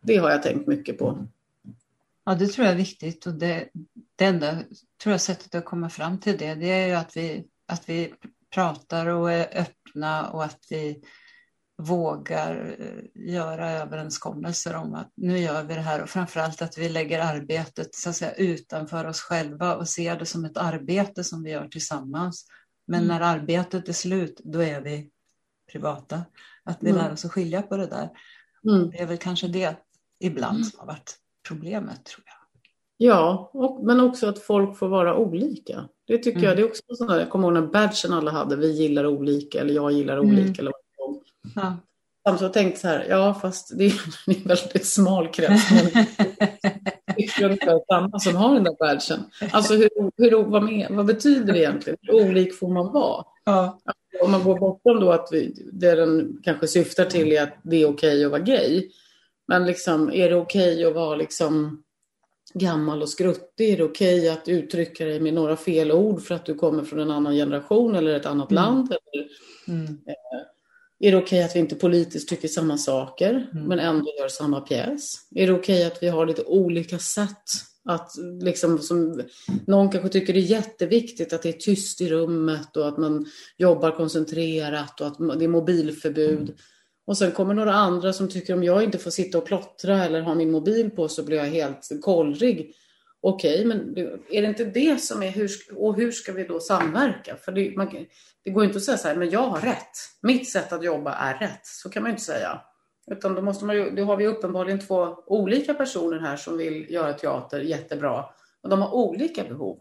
Det 0.00 0.16
har 0.16 0.30
jag 0.30 0.42
tänkt 0.42 0.66
mycket 0.66 0.98
på. 0.98 1.26
Ja, 2.24 2.34
det 2.34 2.46
tror 2.46 2.64
jag 2.64 2.72
är 2.72 2.78
viktigt 2.78 3.26
och 3.26 3.34
det, 3.34 3.68
det 4.16 4.24
enda 4.24 4.58
tror 5.02 5.12
jag 5.12 5.20
sättet 5.20 5.54
att 5.54 5.64
komma 5.64 5.90
fram 5.90 6.18
till 6.18 6.38
det, 6.38 6.54
det 6.54 6.70
är 6.70 6.86
ju 6.86 6.94
att 6.94 7.16
vi, 7.16 7.44
att 7.66 7.88
vi 7.88 8.14
pratar 8.54 9.06
och 9.06 9.32
är 9.32 9.60
öppna 9.60 10.28
och 10.30 10.44
att 10.44 10.66
vi 10.70 11.02
vågar 11.78 12.76
eh, 12.78 13.24
göra 13.32 13.70
överenskommelser 13.70 14.76
om 14.76 14.94
att 14.94 15.12
nu 15.14 15.38
gör 15.38 15.62
vi 15.62 15.74
det 15.74 15.80
här 15.80 16.02
och 16.02 16.08
framförallt 16.08 16.62
att 16.62 16.78
vi 16.78 16.88
lägger 16.88 17.20
arbetet 17.20 17.94
så 17.94 18.10
att 18.10 18.16
säga, 18.16 18.34
utanför 18.34 19.04
oss 19.04 19.20
själva 19.20 19.76
och 19.76 19.88
ser 19.88 20.18
det 20.18 20.26
som 20.26 20.44
ett 20.44 20.56
arbete 20.56 21.24
som 21.24 21.42
vi 21.42 21.50
gör 21.50 21.68
tillsammans. 21.68 22.46
Men 22.86 23.04
mm. 23.04 23.08
när 23.08 23.20
arbetet 23.20 23.88
är 23.88 23.92
slut, 23.92 24.40
då 24.44 24.62
är 24.62 24.80
vi 24.80 25.10
privata. 25.72 26.22
Att 26.64 26.78
vi 26.80 26.90
mm. 26.90 27.02
lär 27.02 27.12
oss 27.12 27.24
att 27.24 27.32
skilja 27.32 27.62
på 27.62 27.76
det 27.76 27.86
där. 27.86 28.10
Mm. 28.68 28.90
Det 28.90 29.00
är 29.00 29.06
väl 29.06 29.18
kanske 29.18 29.48
det 29.48 29.76
ibland 30.20 30.56
mm. 30.56 30.64
som 30.64 30.80
har 30.80 30.86
varit 30.86 31.16
problemet, 31.48 32.04
tror 32.04 32.24
jag. 32.26 32.36
Ja, 32.98 33.50
och, 33.52 33.86
men 33.86 34.00
också 34.00 34.26
att 34.26 34.38
folk 34.38 34.78
får 34.78 34.88
vara 34.88 35.16
olika. 35.16 35.88
Det 36.06 36.18
tycker 36.18 36.40
jag, 36.40 36.44
mm. 36.44 36.56
det 36.56 36.62
är 36.62 36.66
också 36.66 36.82
sådär, 36.88 37.18
jag 37.18 37.30
kommer 37.30 37.48
ihåg 37.48 37.54
när 37.54 37.66
badgen 37.72 38.12
alla 38.12 38.30
hade, 38.30 38.56
vi 38.56 38.72
gillar 38.72 39.06
olika 39.06 39.60
eller 39.60 39.74
jag 39.74 39.92
gillar 39.92 40.18
olika. 40.18 40.42
Mm. 40.42 40.54
Eller 40.58 40.72
Ja. 41.54 41.76
Samtidigt 42.28 42.56
har 42.56 42.62
tänkt 42.62 42.78
så 42.78 42.88
här, 42.88 43.06
ja 43.08 43.38
fast 43.42 43.78
det 43.78 43.84
är 43.86 43.92
en 44.26 44.42
väldigt 44.44 44.86
smal 44.86 45.28
krets. 45.28 45.68
Det 47.16 47.42
är 47.42 47.44
ungefär 47.44 47.80
samma 47.88 48.18
som 48.18 48.36
har 48.36 48.54
den 48.54 48.64
där 48.64 48.76
badgen. 48.78 49.20
Alltså 49.52 49.74
hur, 49.74 49.88
hur, 50.16 50.42
vad, 50.42 50.62
med, 50.62 50.86
vad 50.90 51.06
betyder 51.06 51.52
det 51.52 51.58
egentligen? 51.58 51.98
Hur 52.02 52.14
olik 52.14 52.58
får 52.58 52.68
man 52.68 52.92
vara? 52.92 53.24
Ja. 53.44 53.80
Alltså, 53.84 54.24
om 54.24 54.30
man 54.30 54.44
går 54.44 54.58
bortom 54.58 55.00
då 55.00 55.12
att 55.12 55.28
vi, 55.32 55.68
det 55.72 55.94
den 55.94 56.40
kanske 56.42 56.66
syftar 56.66 57.04
till 57.04 57.32
är 57.32 57.42
att 57.42 57.56
det 57.62 57.82
är 57.82 57.88
okej 57.88 58.24
att 58.24 58.30
vara 58.30 58.40
gay. 58.40 58.90
Men 59.48 59.66
liksom, 59.66 60.12
är 60.12 60.28
det 60.30 60.36
okej 60.36 60.84
att 60.84 60.94
vara 60.94 61.16
liksom 61.16 61.82
gammal 62.54 63.02
och 63.02 63.08
skruttig? 63.08 63.72
Är 63.72 63.76
det 63.76 63.84
okej 63.84 64.28
att 64.28 64.48
uttrycka 64.48 65.04
dig 65.04 65.20
med 65.20 65.34
några 65.34 65.56
fel 65.56 65.92
ord 65.92 66.22
för 66.22 66.34
att 66.34 66.46
du 66.46 66.54
kommer 66.54 66.84
från 66.84 67.00
en 67.00 67.10
annan 67.10 67.34
generation 67.34 67.94
eller 67.94 68.14
ett 68.14 68.26
annat 68.26 68.50
mm. 68.50 68.64
land? 68.64 68.88
Eller, 68.88 69.28
mm. 69.68 69.84
eh, 69.86 70.55
är 70.98 71.10
det 71.10 71.16
okej 71.16 71.38
okay 71.38 71.42
att 71.42 71.56
vi 71.56 71.60
inte 71.60 71.74
politiskt 71.74 72.28
tycker 72.28 72.48
samma 72.48 72.78
saker 72.78 73.48
mm. 73.52 73.64
men 73.64 73.78
ändå 73.78 74.06
gör 74.18 74.28
samma 74.28 74.60
pjäs? 74.60 75.14
Är 75.34 75.46
det 75.46 75.52
okej 75.52 75.76
okay 75.76 75.84
att 75.84 76.02
vi 76.02 76.08
har 76.08 76.26
lite 76.26 76.44
olika 76.44 76.98
sätt 76.98 77.44
att 77.88 78.12
liksom, 78.42 78.78
som, 78.78 79.22
någon 79.66 79.90
kanske 79.90 80.08
tycker 80.08 80.32
det 80.32 80.38
är 80.38 80.42
jätteviktigt 80.42 81.32
att 81.32 81.42
det 81.42 81.48
är 81.48 81.52
tyst 81.52 82.00
i 82.00 82.08
rummet 82.08 82.76
och 82.76 82.88
att 82.88 82.98
man 82.98 83.26
jobbar 83.56 83.90
koncentrerat 83.90 85.00
och 85.00 85.06
att 85.06 85.38
det 85.38 85.44
är 85.44 85.48
mobilförbud. 85.48 86.40
Mm. 86.40 86.54
Och 87.06 87.18
sen 87.18 87.32
kommer 87.32 87.54
några 87.54 87.74
andra 87.74 88.12
som 88.12 88.28
tycker 88.28 88.54
om 88.54 88.64
jag 88.64 88.84
inte 88.84 88.98
får 88.98 89.10
sitta 89.10 89.38
och 89.38 89.46
plottra 89.46 90.04
eller 90.04 90.20
ha 90.20 90.34
min 90.34 90.50
mobil 90.50 90.90
på 90.90 91.08
så 91.08 91.22
blir 91.22 91.36
jag 91.36 91.44
helt 91.44 91.88
kollrig. 92.02 92.74
Okej, 93.20 93.54
okay, 93.54 93.64
men 93.66 93.98
är 94.30 94.42
det 94.42 94.48
inte 94.48 94.64
det 94.64 95.00
som 95.00 95.22
är 95.22 95.30
hur, 95.30 95.50
och 95.76 95.96
hur 95.96 96.10
ska 96.10 96.32
vi 96.32 96.44
då 96.44 96.60
samverka? 96.60 97.36
För 97.36 97.52
det, 97.52 97.76
man, 97.76 98.06
det 98.44 98.50
går 98.50 98.64
inte 98.64 98.76
att 98.76 98.84
säga 98.84 98.96
så 98.96 99.08
här, 99.08 99.16
men 99.16 99.30
jag 99.30 99.48
har 99.48 99.60
rätt. 99.60 99.96
Mitt 100.22 100.50
sätt 100.50 100.72
att 100.72 100.84
jobba 100.84 101.14
är 101.14 101.38
rätt. 101.38 101.66
Så 101.66 101.90
kan 101.90 102.02
man 102.02 102.10
ju 102.10 102.12
inte 102.12 102.24
säga. 102.24 102.60
Utan 103.10 103.34
då, 103.34 103.42
måste 103.42 103.64
man 103.64 103.76
ju, 103.76 103.90
då 103.90 104.04
har 104.04 104.16
vi 104.16 104.26
uppenbarligen 104.26 104.80
två 104.80 105.24
olika 105.26 105.74
personer 105.74 106.18
här 106.18 106.36
som 106.36 106.56
vill 106.56 106.90
göra 106.90 107.12
teater 107.12 107.60
jättebra. 107.60 108.24
Och 108.62 108.68
de 108.68 108.82
har 108.82 108.94
olika 108.94 109.44
behov. 109.44 109.78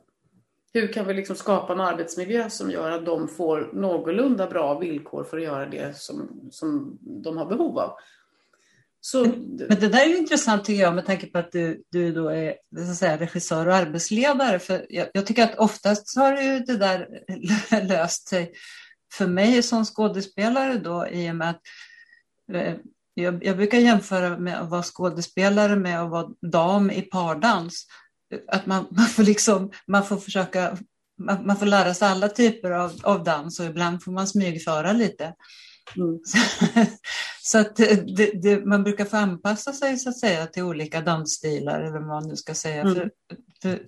Hur 0.73 0.93
kan 0.93 1.07
vi 1.07 1.13
liksom 1.13 1.35
skapa 1.35 1.73
en 1.73 1.81
arbetsmiljö 1.81 2.49
som 2.49 2.71
gör 2.71 2.91
att 2.91 3.05
de 3.05 3.27
får 3.27 3.69
någorlunda 3.73 4.47
bra 4.47 4.79
villkor 4.79 5.23
för 5.23 5.37
att 5.37 5.43
göra 5.43 5.65
det 5.65 5.97
som, 5.97 6.47
som 6.51 6.97
de 7.01 7.37
har 7.37 7.45
behov 7.45 7.79
av? 7.79 7.97
Så... 9.05 9.25
Men 9.25 9.79
det 9.79 9.89
där 9.89 10.05
är 10.05 10.17
intressant 10.17 10.65
tycker 10.65 10.81
jag 10.81 10.95
med 10.95 11.05
tanke 11.05 11.27
på 11.27 11.37
att 11.37 11.51
du, 11.51 11.83
du 11.91 12.11
då 12.11 12.29
är 12.29 12.55
så 12.77 12.91
att 12.91 12.97
säga, 12.97 13.17
regissör 13.17 13.67
och 13.67 13.75
arbetsledare. 13.75 14.59
För 14.59 14.85
jag, 14.89 15.07
jag 15.13 15.25
tycker 15.25 15.43
att 15.43 15.57
oftast 15.57 16.17
har 16.17 16.41
ju 16.41 16.59
det 16.59 16.77
där 16.77 17.07
löst 17.87 18.27
sig 18.27 18.53
för 19.13 19.27
mig 19.27 19.63
som 19.63 19.85
skådespelare 19.85 20.77
då 20.77 21.07
i 21.07 21.31
och 21.31 21.35
med 21.35 21.49
att 21.49 21.61
eh, 22.53 22.75
jag, 23.13 23.45
jag, 23.45 23.57
brukar 23.57 23.77
jämföra 23.77 24.37
med 24.37 24.61
att 24.61 24.69
vara 24.69 24.83
skådespelare 24.83 25.75
med 25.75 26.01
att 26.01 26.09
vara 26.09 26.27
dam 26.51 26.91
i 26.91 27.01
pardans. 27.01 27.87
Att 28.47 28.65
man, 28.65 28.87
man 28.91 29.05
får 29.05 29.23
liksom, 29.23 29.71
man 29.87 30.05
får 30.05 30.17
försöka, 30.17 30.77
man, 31.19 31.45
man, 31.45 31.57
får 31.57 31.65
lära 31.65 31.93
sig 31.93 32.07
alla 32.07 32.29
typer 32.29 32.71
av, 32.71 32.99
av 33.03 33.23
dans 33.23 33.59
och 33.59 33.65
ibland 33.65 34.03
får 34.03 34.11
man 34.11 34.27
smygföra 34.27 34.91
lite. 34.91 35.33
Mm. 35.95 36.19
Så, 37.47 37.57
att 37.57 37.75
det, 37.75 38.41
det, 38.41 38.65
man 38.65 38.83
brukar 38.83 39.05
få 39.05 39.17
anpassa 39.17 39.73
sig 39.73 39.97
så 39.97 40.09
att 40.09 40.19
säga 40.19 40.47
till 40.47 40.63
olika 40.63 41.01
dansstilar 41.01 41.81
eller 41.81 41.91
vad 41.91 42.07
man 42.07 42.27
nu 42.27 42.35
ska 42.35 42.53
säga. 42.53 42.81
Mm. 42.81 42.93
För, 42.93 43.09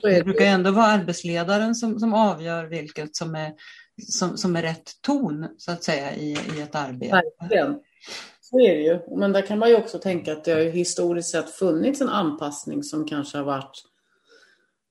för 0.02 0.10
det 0.10 0.24
brukar 0.24 0.46
ändå 0.46 0.72
vara 0.72 0.86
arbetsledaren 0.86 1.76
som, 1.76 2.00
som 2.00 2.14
avgör 2.14 2.66
vilket 2.66 3.16
som 3.16 3.36
är, 3.36 3.54
som, 4.08 4.38
som 4.38 4.56
är 4.56 4.62
rätt 4.62 4.92
ton 5.02 5.48
så 5.58 5.72
att 5.72 5.84
säga 5.84 6.16
i, 6.16 6.32
i 6.32 6.62
ett 6.62 6.76
arbete. 6.76 7.22
Verkligen. 7.40 7.80
Så 8.42 8.60
är 8.60 8.76
det 8.76 8.82
ju. 8.82 9.00
Men 9.18 9.32
där 9.32 9.42
kan 9.42 9.60
man 9.60 9.70
ju 9.70 9.76
också 9.76 10.00
tänka 10.00 10.32
att 10.32 10.44
det 10.44 10.52
har 10.52 10.62
historiskt 10.62 11.30
sett 11.30 11.50
funnits 11.50 12.02
en 12.02 12.10
anpassning 12.10 12.84
som 12.84 13.08
kanske 13.08 13.38
har 13.38 13.46
varit 13.46 13.84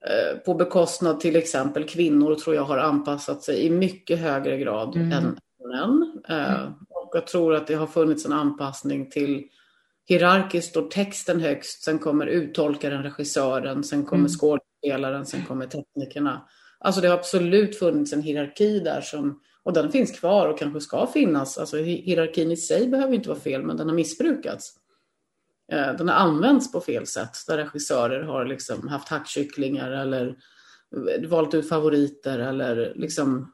eh, 0.07 0.39
på 0.39 0.55
bekostnad 0.55 1.21
till 1.21 1.37
exempel 1.37 1.85
kvinnor 1.85 2.35
tror 2.35 2.57
jag 2.57 2.65
har 2.65 2.79
anpassat 2.79 3.43
sig 3.43 3.67
i 3.67 3.71
mycket 3.71 4.19
högre 4.19 4.59
grad 4.59 4.97
mm. 4.97 5.13
än 5.13 5.39
män. 5.69 6.23
Eh, 6.29 6.61
mm. 6.61 6.73
Och 7.07 7.17
jag 7.17 7.27
tror 7.27 7.55
att 7.55 7.67
det 7.67 7.75
har 7.75 7.87
funnits 7.87 8.27
en 8.27 8.33
anpassning 8.33 9.11
till 9.11 9.45
hierarkiskt 10.09 10.71
står 10.71 10.89
texten 10.89 11.41
högst, 11.41 11.83
sen 11.83 11.99
kommer 11.99 12.27
uttolkaren, 12.27 13.03
regissören, 13.03 13.85
sen 13.85 14.05
kommer 14.05 14.21
mm. 14.21 14.29
skådespelaren, 14.29 15.27
sen 15.27 15.45
kommer 15.45 15.67
teknikerna. 15.67 16.49
Alltså 16.79 17.01
det 17.01 17.09
har 17.09 17.19
absolut 17.19 17.79
funnits 17.79 18.13
en 18.13 18.23
hierarki 18.23 18.81
där 18.81 19.01
som 19.01 19.41
och 19.63 19.73
den 19.73 19.93
finns 19.93 20.19
kvar 20.19 20.49
och 20.49 20.59
kanske 20.59 20.81
ska 20.81 21.07
finnas. 21.07 21.59
Alltså 21.59 21.77
hierarkin 21.77 22.53
i 22.53 22.57
sig 22.57 22.89
behöver 22.89 23.15
inte 23.15 23.29
vara 23.29 23.39
fel, 23.39 23.63
men 23.63 23.77
den 23.77 23.89
har 23.89 23.95
missbrukats. 23.97 24.73
Eh, 25.73 25.93
den 25.97 26.09
har 26.09 26.15
använts 26.15 26.73
på 26.73 26.81
fel 26.81 27.07
sätt, 27.07 27.37
där 27.47 27.57
regissörer 27.57 28.23
har 28.23 28.45
liksom 28.45 28.89
haft 28.89 29.09
hackkycklingar 29.09 29.91
eller 29.91 30.37
valt 31.29 31.55
ut 31.55 31.69
favoriter 31.69 32.39
eller 32.39 32.93
liksom 32.97 33.53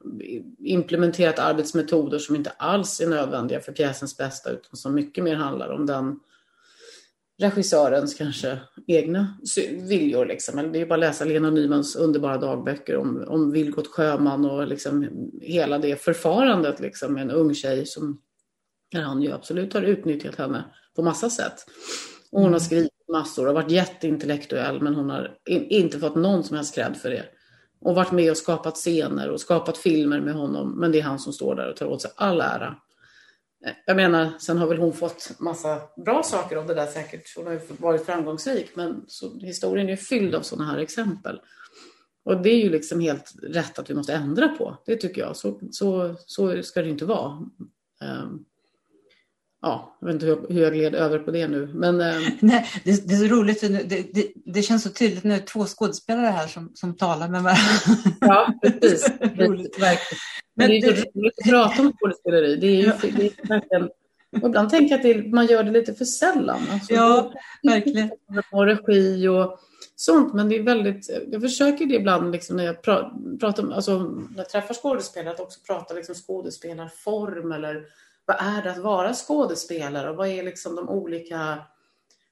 implementerat 0.58 1.38
arbetsmetoder 1.38 2.18
som 2.18 2.36
inte 2.36 2.50
alls 2.50 3.00
är 3.00 3.06
nödvändiga 3.06 3.60
för 3.60 3.72
pjäsens 3.72 4.16
bästa 4.16 4.50
utan 4.50 4.76
som 4.76 4.94
mycket 4.94 5.24
mer 5.24 5.36
handlar 5.36 5.68
om 5.68 5.86
den 5.86 6.20
regissörens 7.38 8.14
kanske 8.14 8.58
egna 8.86 9.36
viljor. 9.88 10.26
Liksom. 10.26 10.72
Det 10.72 10.80
är 10.80 10.86
bara 10.86 10.94
att 10.94 11.00
läsa 11.00 11.24
Lena 11.24 11.50
Nymans 11.50 11.96
underbara 11.96 12.38
dagböcker 12.38 12.96
om, 12.96 13.24
om 13.28 13.50
Vilgot 13.50 13.88
Sjöman 13.88 14.44
och 14.44 14.66
liksom 14.68 15.08
hela 15.42 15.78
det 15.78 16.02
förfarandet 16.02 16.80
liksom, 16.80 17.12
med 17.12 17.22
en 17.22 17.30
ung 17.30 17.54
tjej 17.54 17.86
som 17.86 18.20
där 18.92 19.02
han 19.02 19.22
ju 19.22 19.32
absolut 19.32 19.74
har 19.74 19.82
utnyttjat 19.82 20.34
henne 20.34 20.64
på 20.96 21.02
massa 21.02 21.30
sätt. 21.30 21.66
Och 22.30 22.40
hon 22.40 22.42
har 22.42 22.48
mm. 22.48 22.60
skrivit 22.60 22.91
massor 23.12 23.48
och 23.48 23.54
varit 23.54 23.70
jätteintellektuell 23.70 24.80
men 24.80 24.94
hon 24.94 25.10
har 25.10 25.36
inte 25.46 25.98
fått 25.98 26.14
någon 26.14 26.44
som 26.44 26.56
helst 26.56 26.74
cred 26.74 26.96
för 26.96 27.10
det. 27.10 27.24
Och 27.80 27.94
varit 27.94 28.12
med 28.12 28.30
och 28.30 28.36
skapat 28.36 28.74
scener 28.74 29.30
och 29.30 29.40
skapat 29.40 29.78
filmer 29.78 30.20
med 30.20 30.34
honom 30.34 30.80
men 30.80 30.92
det 30.92 30.98
är 30.98 31.02
han 31.02 31.18
som 31.18 31.32
står 31.32 31.54
där 31.54 31.70
och 31.70 31.76
tar 31.76 31.86
åt 31.86 32.02
sig 32.02 32.10
all 32.16 32.40
ära. 32.40 32.76
Jag 33.86 33.96
menar, 33.96 34.30
sen 34.38 34.58
har 34.58 34.66
väl 34.66 34.78
hon 34.78 34.92
fått 34.92 35.32
massa 35.38 35.80
bra 36.04 36.22
saker 36.22 36.56
av 36.56 36.66
det 36.66 36.74
där 36.74 36.86
säkert. 36.86 37.36
Hon 37.36 37.46
har 37.46 37.52
ju 37.52 37.60
varit 37.78 38.06
framgångsrik, 38.06 38.70
men 38.74 39.04
så, 39.08 39.38
historien 39.38 39.88
är 39.88 39.96
fylld 39.96 40.34
av 40.34 40.40
sådana 40.40 40.70
här 40.70 40.78
exempel. 40.78 41.40
Och 42.24 42.42
det 42.42 42.50
är 42.50 42.64
ju 42.64 42.70
liksom 42.70 43.00
helt 43.00 43.32
rätt 43.42 43.78
att 43.78 43.90
vi 43.90 43.94
måste 43.94 44.14
ändra 44.14 44.48
på. 44.48 44.76
Det 44.86 44.96
tycker 44.96 45.20
jag. 45.20 45.36
Så, 45.36 45.60
så, 45.70 46.14
så 46.26 46.62
ska 46.62 46.82
det 46.82 46.88
inte 46.88 47.04
vara. 47.04 47.28
Um, 48.00 48.44
ja, 49.62 49.96
jag 50.00 50.06
vet 50.06 50.14
inte 50.14 50.26
hur, 50.26 50.46
hur 50.48 50.62
jag 50.62 50.72
gled 50.72 50.94
över 50.94 51.18
på 51.18 51.30
det 51.30 51.48
nu. 51.48 51.70
Men, 51.74 51.94
um... 52.00 52.22
Nej, 52.40 52.66
det, 52.84 53.08
det, 53.08 53.14
är 53.14 53.18
så 53.18 53.34
roligt, 53.34 53.60
det, 53.60 54.14
det, 54.14 54.32
det, 54.44 54.62
känns 54.62 54.82
så 54.82 54.90
tydligt 54.90 55.24
nu, 55.24 55.38
två 55.38 55.64
skådespelare 55.64 56.26
här 56.26 56.46
som, 56.46 56.70
som 56.74 56.96
talar 56.96 57.28
med 57.28 57.42
varandra. 57.42 57.62
Ja, 58.20 58.54
precis. 58.62 59.06
roligt. 59.36 59.82
Verkligen. 59.82 60.20
Men 60.56 60.68
det 60.68 60.76
är 60.76 60.80
ju 60.80 60.90
roligt 60.90 61.38
att 61.38 61.50
prata 61.50 61.82
om 61.82 61.92
skådespeleri. 61.92 62.56
Det 62.56 62.66
är 62.66 62.76
ju 62.76 62.92
det 63.16 63.26
är 63.26 63.48
verkligen... 63.48 63.90
Och 64.42 64.48
ibland 64.48 64.70
tänker 64.70 64.98
jag 64.98 65.18
att 65.20 65.32
man 65.32 65.46
gör 65.46 65.62
det 65.62 65.70
lite 65.70 65.94
för 65.94 66.04
sällan. 66.04 66.60
Alltså, 66.72 66.94
ja, 66.94 67.32
verkligen. 67.62 68.10
Och 68.52 68.66
regi 68.66 69.28
och 69.28 69.58
sånt. 69.96 70.34
Men 70.34 70.48
det 70.48 70.56
är 70.56 70.62
väldigt, 70.62 71.10
jag 71.30 71.42
försöker 71.42 71.86
det 71.86 71.94
ibland 71.94 72.32
liksom 72.32 72.56
när 72.56 72.64
jag 72.64 72.82
pra, 72.82 73.12
pratar, 73.40 73.72
alltså, 73.72 73.98
när 73.98 74.36
jag 74.36 74.48
träffar 74.48 74.74
skådespelare 74.74 75.34
att 75.34 75.40
också 75.40 75.60
prata 75.66 75.94
liksom 75.94 76.14
skådespelarform 76.14 77.52
eller 77.52 77.84
vad 78.24 78.36
är 78.40 78.62
det 78.62 78.70
att 78.70 78.78
vara 78.78 79.14
skådespelare 79.14 80.10
och 80.10 80.16
vad 80.16 80.28
är 80.28 80.42
liksom 80.42 80.76
de 80.76 80.88
olika... 80.88 81.58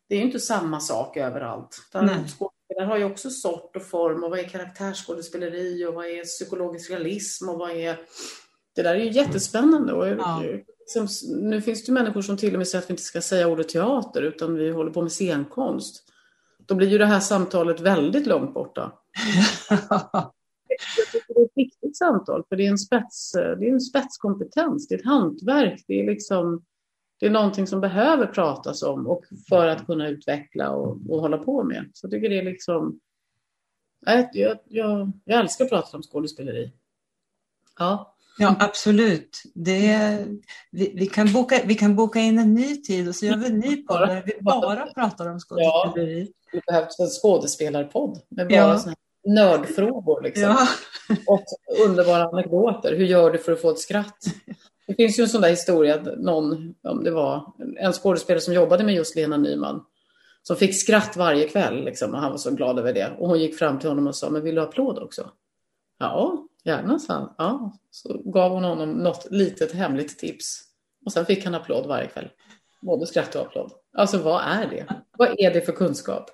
Det 0.09 0.15
är 0.15 0.19
ju 0.19 0.25
inte 0.25 0.41
samma 0.41 0.81
sak 0.81 1.17
överallt. 1.17 1.83
Skådespelare 2.29 2.87
har 2.87 2.97
ju 2.97 3.05
också 3.05 3.31
sort 3.31 3.77
och 3.77 3.83
form 3.83 4.25
och 4.25 4.31
vad 4.31 4.39
är 4.39 4.49
karaktärsskådespeleri 4.49 5.87
och 5.87 5.95
vad 5.95 6.07
är 6.07 6.25
psykologisk 6.25 6.91
realism 6.91 7.49
och 7.49 7.59
vad 7.59 7.71
är... 7.71 7.99
Det 8.75 8.83
där 8.83 8.95
är 8.95 8.99
ju 8.99 9.11
jättespännande. 9.11 9.93
Och 9.93 10.09
ja. 10.09 10.43
liksom, 10.79 11.09
nu 11.41 11.63
finns 11.63 11.85
det 11.85 11.93
människor 11.93 12.23
som 12.23 12.37
till 12.37 12.55
och 12.55 12.59
med 12.59 12.69
säger 12.69 12.83
att 12.83 12.91
vi 12.91 12.93
inte 12.93 13.03
ska 13.03 13.21
säga 13.21 13.49
ordet 13.49 13.69
teater 13.69 14.23
utan 14.23 14.55
vi 14.55 14.71
håller 14.71 14.91
på 14.91 15.03
med 15.03 15.13
scenkonst. 15.13 16.05
Då 16.67 16.75
blir 16.75 16.89
ju 16.89 16.99
det 16.99 17.07
här 17.07 17.21
samtalet 17.21 17.81
väldigt 17.81 18.27
långt 18.27 18.55
borta. 18.55 18.93
jag 20.99 21.13
tycker 21.13 21.35
det 21.35 21.41
är 21.41 21.45
ett 21.45 21.53
viktigt 21.55 21.97
samtal, 21.97 22.45
för 22.49 22.57
det 22.57 22.67
är 22.67 22.71
en, 22.71 22.79
spets, 22.79 23.33
det 23.33 23.69
är 23.69 23.73
en 23.73 23.81
spetskompetens, 23.81 24.89
det 24.89 24.95
är 24.95 24.99
ett 24.99 25.05
hantverk, 25.05 25.85
det 25.87 26.01
är, 26.01 26.07
liksom, 26.07 26.65
det 27.21 27.27
är 27.27 27.31
någonting 27.31 27.67
som 27.67 27.81
behöver 27.81 28.27
pratas 28.27 28.83
om 28.83 29.07
och 29.07 29.25
för 29.49 29.67
att 29.67 29.87
kunna 29.87 30.09
utveckla 30.09 30.71
och, 30.71 30.99
och 31.09 31.21
hålla 31.21 31.39
på 31.39 31.65
med. 31.65 31.91
Så 31.93 32.05
jag 32.05 32.11
tycker 32.11 32.29
det 32.29 32.39
är 32.39 32.45
liksom... 32.45 33.01
Jag, 34.07 34.29
jag, 34.33 34.59
jag, 34.69 35.13
jag 35.25 35.41
älskar 35.41 35.65
att 35.65 35.71
prata 35.71 35.97
om 35.97 36.03
skådespeleri. 36.03 36.73
Ja. 37.79 38.17
Ja, 38.39 38.57
absolut. 38.59 39.43
Det, 39.55 39.99
vi, 40.71 40.93
vi, 40.95 41.07
kan 41.07 41.33
boka, 41.33 41.61
vi 41.65 41.75
kan 41.75 41.97
boka 41.97 42.19
in 42.19 42.39
en 42.39 42.55
ny 42.55 42.77
tid 42.77 43.09
och 43.09 43.15
så 43.15 43.27
gör 43.27 43.37
vi 43.37 43.47
en 43.47 43.59
ny 43.59 43.77
podd 43.77 44.09
där 44.09 44.23
vi 44.27 44.33
bara 44.41 44.87
pratar 44.87 45.31
om 45.31 45.41
skådespeleri. 45.41 46.21
Ja, 46.21 46.33
vi 46.53 46.61
behöver 46.67 46.89
en 47.03 47.09
skådespelarpodd 47.09 48.21
med 48.29 48.49
bara 48.49 48.57
ja 48.57 48.95
nördfrågor. 49.25 50.23
Liksom. 50.23 50.43
Ja. 50.43 50.67
Och 51.27 51.45
underbara 51.89 52.25
anekdoter. 52.25 52.97
Hur 52.97 53.05
gör 53.05 53.31
du 53.31 53.39
för 53.39 53.53
att 53.53 53.61
få 53.61 53.71
ett 53.71 53.79
skratt? 53.79 54.19
Det 54.87 54.95
finns 54.95 55.19
ju 55.19 55.23
en 55.23 55.29
sån 55.29 55.41
där 55.41 55.51
historia, 55.51 56.03
någon, 56.17 56.75
om 56.83 57.05
det 57.05 57.11
var 57.11 57.53
en 57.79 57.93
skådespelare 57.93 58.41
som 58.41 58.55
jobbade 58.55 58.85
med 58.85 58.95
just 58.95 59.17
Lena 59.17 59.37
Nyman, 59.37 59.85
som 60.43 60.57
fick 60.57 60.81
skratt 60.81 61.17
varje 61.17 61.49
kväll 61.49 61.85
liksom, 61.85 62.15
och 62.15 62.21
han 62.21 62.31
var 62.31 62.39
så 62.39 62.51
glad 62.51 62.79
över 62.79 62.93
det. 62.93 63.17
Och 63.19 63.29
hon 63.29 63.41
gick 63.41 63.59
fram 63.59 63.79
till 63.79 63.89
honom 63.89 64.07
och 64.07 64.17
sa, 64.17 64.31
men 64.31 64.43
vill 64.43 64.55
du 64.55 64.61
ha 64.61 64.69
applåd 64.69 64.99
också? 64.99 65.31
Ja, 65.99 66.47
gärna, 66.65 66.99
sa 66.99 67.13
han. 67.13 67.35
Ja. 67.39 67.73
Så 67.91 68.23
gav 68.25 68.53
hon 68.53 68.65
honom 68.65 68.91
något 68.91 69.27
litet 69.31 69.73
hemligt 69.73 70.19
tips. 70.19 70.63
Och 71.07 71.13
sen 71.13 71.27
fick 71.27 71.45
han 71.45 71.55
applåd 71.55 71.87
varje 71.87 72.07
kväll. 72.07 72.29
Både 72.83 73.07
skratt 73.07 73.35
och 73.35 73.43
applåd. 73.43 73.73
Alltså 73.97 74.19
vad 74.19 74.43
är 74.43 74.67
det? 74.67 74.87
Vad 75.19 75.41
är 75.41 75.55
det 75.55 75.61
för 75.61 75.73
kunskap? 75.73 76.31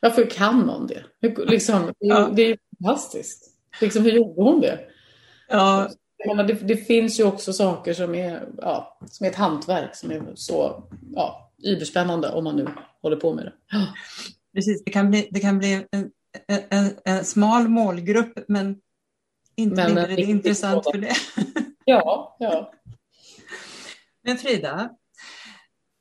Varför 0.00 0.30
kan 0.30 0.66
man 0.66 0.86
det? 0.86 1.04
Hur, 1.20 1.46
liksom, 1.46 1.92
ja. 1.98 2.30
Det 2.36 2.42
är 2.42 2.48
ju 2.48 2.56
fantastiskt. 2.78 3.54
Liksom, 3.80 4.04
hur 4.04 4.12
gjorde 4.12 4.42
hon 4.42 4.60
det? 4.60 4.80
Ja. 5.48 5.90
Det, 6.46 6.52
det, 6.52 6.76
finns 6.76 7.20
ju 7.20 7.24
också 7.24 7.52
saker 7.52 7.94
som 7.94 8.14
är, 8.14 8.48
ja, 8.58 8.98
som 9.06 9.26
är 9.26 9.30
ett 9.30 9.36
hantverk 9.36 9.96
som 9.96 10.10
är 10.10 10.22
så 10.34 10.84
ja, 11.14 11.52
yberspännande 11.64 12.32
om 12.32 12.44
man 12.44 12.56
nu 12.56 12.68
håller 13.02 13.16
på 13.16 13.34
med 13.34 13.44
det. 13.44 13.52
Precis, 14.54 14.84
det 14.84 14.90
kan 14.90 15.10
bli, 15.10 15.28
det 15.30 15.40
kan 15.40 15.58
bli 15.58 15.86
en, 15.90 16.10
en, 16.70 16.90
en 17.04 17.24
smal 17.24 17.68
målgrupp 17.68 18.38
men 18.48 18.76
inte 19.56 19.76
men, 19.76 19.86
mindre 19.86 20.06
det 20.06 20.22
är 20.22 20.28
intressant 20.28 20.84
för 20.84 20.98
det. 20.98 21.14
Ja, 21.84 22.36
ja. 22.38 22.72
Men 24.22 24.38
Frida, 24.38 24.90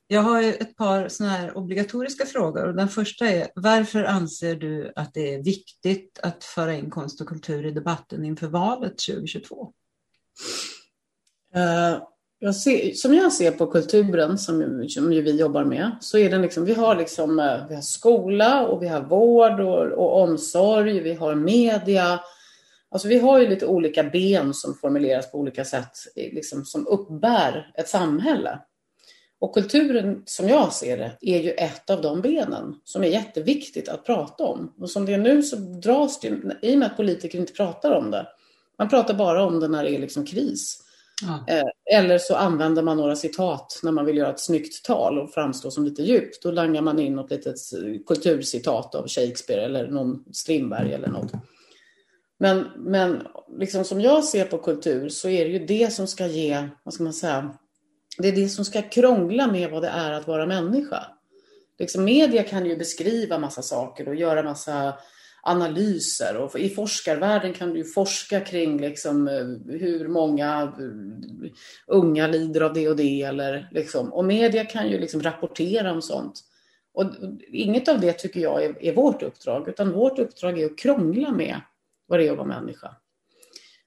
jag 0.10 0.22
har 0.22 0.43
ett 0.43 0.76
par 0.76 1.08
såna 1.08 1.30
här 1.30 1.58
obligatoriska 1.58 2.26
frågor. 2.26 2.67
Den 2.67 2.89
första 2.89 3.28
är, 3.28 3.48
varför 3.56 4.04
anser 4.04 4.56
du 4.56 4.93
att 4.96 5.13
det 5.13 5.34
är 5.34 5.43
viktigt 5.43 6.20
att 6.24 6.43
föra 6.43 6.74
in 6.74 6.89
konst 6.89 7.22
och 7.22 7.28
kultur 7.28 7.65
i 7.65 7.72
debatten 7.72 8.26
inför 8.26 8.48
valet 8.48 8.98
2022? 8.98 9.74
Uh, 11.56 11.63
eh, 11.63 12.02
jag 12.39 12.56
ser, 12.56 12.91
som 12.93 13.13
jag 13.13 13.34
ser 13.34 13.52
på 13.52 13.67
kulturen, 13.67 14.38
som, 14.38 14.86
som 14.89 15.13
ju 15.13 15.22
vi 15.22 15.39
jobbar 15.39 15.63
med, 15.63 15.91
så 16.02 16.17
är 16.17 16.30
den 16.30 16.41
liksom, 16.41 16.65
vi 16.65 16.74
har 16.74 16.96
liksom, 16.96 17.39
eh, 17.39 17.67
vi 17.70 17.76
har 17.76 17.82
skola 17.82 18.67
och 18.67 18.84
vi 18.84 18.88
har 18.88 19.02
vård 19.02 19.60
och, 19.60 19.86
och 19.86 20.22
omsorg, 20.22 21.00
vi 21.00 21.13
har 21.13 21.36
media, 21.36 22.20
Alltså 22.89 23.08
vi 23.08 23.20
har 23.20 23.39
ju 23.39 23.48
lite 23.48 23.65
olika 23.65 24.04
ben 24.04 24.54
som 24.54 24.76
formuleras 24.76 25.32
på 25.32 25.39
olika 25.39 25.65
sätt, 25.65 25.91
liksom, 26.15 26.65
som 26.65 26.88
uppbär 26.88 27.72
ett 27.76 27.89
samhälle. 27.89 28.60
Och 29.39 29.54
kulturen, 29.54 30.23
som 30.26 30.50
jag 30.50 30.73
ser 30.73 30.97
det, 30.97 31.17
är 31.21 31.41
ju 31.41 31.52
ett 31.52 31.89
av 31.89 32.02
de 32.02 32.21
benen 32.21 32.76
som 32.84 33.04
är 33.04 33.08
jätteviktigt 33.08 33.89
att 33.89 34.06
prata 34.06 34.43
om. 34.43 34.73
Och 34.80 34.89
som 34.89 35.06
det 35.06 35.13
är 35.13 35.17
nu 35.17 35.43
så 35.43 35.56
dras 35.56 36.19
det, 36.19 36.28
i 36.62 36.76
och 36.76 36.80
med 36.80 36.86
att 36.86 36.97
politiker 36.97 37.39
inte 37.39 37.54
pratar 37.54 37.91
om 37.91 38.12
det, 38.12 38.28
man 38.78 38.89
pratar 38.89 39.13
bara 39.13 39.45
om 39.45 39.60
det 39.60 39.67
när 39.67 39.84
det 39.84 39.95
är 39.95 40.00
liksom 40.00 40.26
kris. 40.26 40.84
Ja. 41.21 41.54
Eh, 41.54 41.97
eller 42.00 42.17
så 42.17 42.36
använder 42.36 42.84
man 42.84 42.97
några 42.97 43.15
citat 43.15 43.80
när 43.84 43.91
man 43.91 44.06
vill 44.06 44.17
göra 44.17 44.30
ett 44.30 44.39
snyggt 44.39 44.86
tal 44.86 45.19
och 45.19 45.34
framstå 45.34 45.71
som 45.71 45.86
lite 45.86 46.02
djupt. 46.02 46.43
Då 46.43 46.52
langar 46.52 46.82
man 46.82 47.00
in 47.00 47.15
något 47.15 47.32
litet 47.32 47.56
kulturcitat 48.08 48.95
av 48.95 49.08
Shakespeare 49.08 49.62
eller 49.62 49.88
någon 49.88 50.23
Strindberg 50.34 50.93
eller 50.93 51.08
något. 51.08 51.32
Men, 52.39 52.67
men 52.78 53.28
liksom 53.60 53.84
som 53.84 54.02
jag 54.02 54.23
ser 54.23 54.45
på 54.45 54.58
kultur 54.58 55.10
så 55.10 55.30
är 55.30 55.45
det 55.45 55.52
ju 55.52 55.65
det 55.65 55.93
som 55.93 56.08
ska 56.08 56.28
ge, 56.28 56.67
vad 56.84 56.93
ska 56.93 57.04
man 57.04 57.13
säga, 57.13 57.58
det 58.17 58.27
är 58.27 58.32
det 58.32 58.49
som 58.49 58.65
ska 58.65 58.82
krångla 58.82 59.47
med 59.47 59.71
vad 59.71 59.82
det 59.82 59.88
är 59.88 60.12
att 60.12 60.27
vara 60.27 60.45
människa. 60.45 61.08
Liksom 61.80 62.03
media 62.03 62.43
kan 62.43 62.65
ju 62.65 62.77
beskriva 62.77 63.38
massa 63.38 63.62
saker 63.62 64.08
och 64.08 64.15
göra 64.15 64.43
massa 64.43 64.93
analyser 65.41 66.38
och 66.38 66.60
i 66.60 66.69
forskarvärlden 66.69 67.53
kan 67.53 67.73
du 67.73 67.84
forska 67.84 68.39
kring 68.39 68.82
liksom 68.82 69.27
hur 69.67 70.08
många 70.08 70.62
eh, 70.63 71.51
unga 71.88 72.27
lider 72.27 72.62
av 72.62 72.73
det 72.73 72.89
och 72.89 72.95
det 72.95 73.21
eller 73.21 73.69
liksom, 73.71 74.13
och 74.13 74.25
media 74.25 74.65
kan 74.65 74.89
ju 74.89 74.99
liksom 74.99 75.21
rapportera 75.21 75.91
om 75.91 76.01
sånt. 76.01 76.43
Och 76.93 77.12
inget 77.51 77.88
av 77.88 77.99
det 77.99 78.13
tycker 78.13 78.39
jag 78.39 78.63
är, 78.63 78.84
är 78.84 78.95
vårt 78.95 79.23
uppdrag, 79.23 79.69
utan 79.69 79.91
vårt 79.91 80.19
uppdrag 80.19 80.60
är 80.60 80.65
att 80.65 80.77
krångla 80.77 81.32
med 81.32 81.62
vad 82.08 82.19
det 82.19 82.27
är 82.27 82.32
att 82.32 82.38
vara 82.38 82.47
människa. 82.47 82.95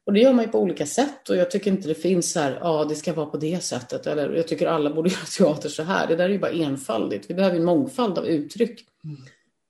Och 0.06 0.12
det 0.12 0.20
gör 0.20 0.32
man 0.32 0.44
ju 0.44 0.50
på 0.50 0.60
olika 0.60 0.86
sätt 0.86 1.28
och 1.28 1.36
jag 1.36 1.50
tycker 1.50 1.70
inte 1.70 1.88
det 1.88 1.94
finns 1.94 2.32
så 2.32 2.40
här, 2.40 2.58
ja 2.60 2.84
det 2.84 2.94
ska 2.94 3.12
vara 3.12 3.26
på 3.26 3.36
det 3.36 3.62
sättet 3.62 4.06
eller 4.06 4.32
jag 4.32 4.48
tycker 4.48 4.66
alla 4.66 4.90
borde 4.90 5.10
göra 5.38 5.54
teater 5.54 5.68
så 5.68 5.82
här. 5.82 6.06
Det 6.06 6.16
där 6.16 6.24
är 6.24 6.28
ju 6.28 6.38
bara 6.38 6.50
enfaldigt. 6.50 7.30
Vi 7.30 7.34
behöver 7.34 7.56
en 7.56 7.64
mångfald 7.64 8.18
av 8.18 8.26
uttryck. 8.26 8.84
Mm. 9.04 9.16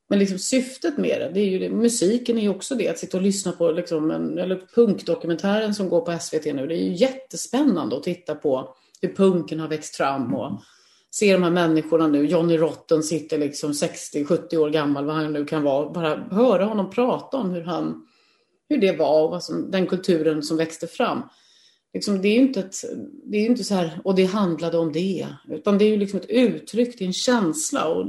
Men 0.09 0.19
liksom 0.19 0.39
syftet 0.39 0.99
med 0.99 1.21
det, 1.21 1.31
det 1.35 1.41
är 1.41 1.47
ju 1.47 1.59
det, 1.59 1.71
musiken 1.71 2.39
är 2.39 2.43
ju 2.43 2.49
också 2.49 2.75
det, 2.75 2.89
att 2.89 2.99
sitta 2.99 3.17
och 3.17 3.23
lyssna 3.23 3.53
på 3.53 3.71
liksom 3.71 4.11
en, 4.11 4.39
eller 4.39 4.63
punkdokumentären 4.75 5.75
som 5.75 5.89
går 5.89 6.01
på 6.01 6.19
SVT 6.21 6.45
nu. 6.45 6.67
Det 6.67 6.75
är 6.75 6.85
ju 6.85 6.95
jättespännande 6.95 7.97
att 7.97 8.03
titta 8.03 8.35
på 8.35 8.75
hur 9.03 9.15
punken 9.15 9.61
har 9.61 9.69
växt 9.69 9.97
fram 9.97 10.35
och 10.35 10.61
se 11.11 11.33
de 11.33 11.43
här 11.43 11.51
människorna 11.51 12.07
nu. 12.07 12.27
Johnny 12.27 12.57
Rotten 12.57 13.03
sitter 13.03 13.39
liksom 13.39 13.73
60-70 13.73 14.57
år 14.57 14.71
gammal, 14.71 15.05
vad 15.05 15.15
han 15.15 15.33
nu 15.33 15.45
kan 15.45 15.63
vara. 15.63 15.91
Bara 15.91 16.17
höra 16.17 16.65
honom 16.65 16.91
prata 16.91 17.37
om 17.37 17.51
hur 17.51 17.63
han 17.63 18.07
hur 18.71 18.79
det 18.79 18.93
var 18.93 19.23
och 19.23 19.31
vad 19.31 19.45
som, 19.45 19.71
den 19.71 19.87
kulturen 19.87 20.43
som 20.43 20.57
växte 20.57 20.87
fram. 20.87 21.23
Liksom, 21.95 22.23
det 22.23 22.29
är 22.29 22.35
ju 22.35 22.41
inte, 22.41 22.61
ett, 22.61 22.77
det 23.25 23.37
är 23.37 23.47
inte 23.47 23.65
så 23.65 23.75
här, 23.75 24.01
och 24.05 24.15
det 24.15 24.25
handlade 24.25 24.79
om 24.79 24.93
det, 24.93 25.27
utan 25.49 25.79
det 25.79 25.85
är 25.85 25.89
ju 25.89 25.97
liksom 25.97 26.21
ett 26.21 26.31
uttryck, 26.31 26.99
det 26.99 27.05
är 27.05 27.07
en 27.07 27.13
känsla. 27.13 27.89
Och 27.89 28.07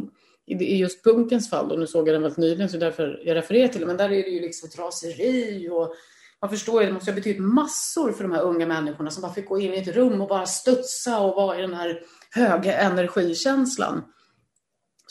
i 0.48 0.78
just 0.78 1.04
punkens 1.04 1.50
fall, 1.50 1.72
och 1.72 1.80
nu 1.80 1.88
såg 1.88 2.08
jag 2.08 2.16
den 2.16 2.22
väldigt 2.22 2.38
nyligen, 2.38 2.70
så 2.70 2.78
därför 2.78 3.22
jag 3.26 3.36
refererar 3.36 3.68
till 3.68 3.82
det, 3.82 3.88
men 3.88 3.98
där 3.98 4.12
är 4.12 4.24
det 4.24 4.30
ju 4.30 4.42
liksom 4.42 4.70
ett 4.70 4.80
raseri 4.80 5.70
och 5.70 5.96
man 6.42 6.50
förstår 6.50 6.82
ju, 6.82 6.88
det 6.88 6.94
måste 6.94 7.12
ha 7.12 7.16
betytt 7.16 7.40
massor 7.40 8.12
för 8.12 8.24
de 8.24 8.32
här 8.32 8.42
unga 8.42 8.68
människorna 8.68 9.10
som 9.10 9.22
bara 9.22 9.34
fick 9.34 9.48
gå 9.48 9.60
in 9.60 9.74
i 9.74 9.78
ett 9.78 9.96
rum 9.96 10.22
och 10.22 10.28
bara 10.28 10.46
studsa 10.46 11.20
och 11.20 11.36
vara 11.36 11.58
i 11.58 11.62
den 11.62 11.74
här 11.74 12.02
höga 12.32 12.78
energikänslan 12.78 14.02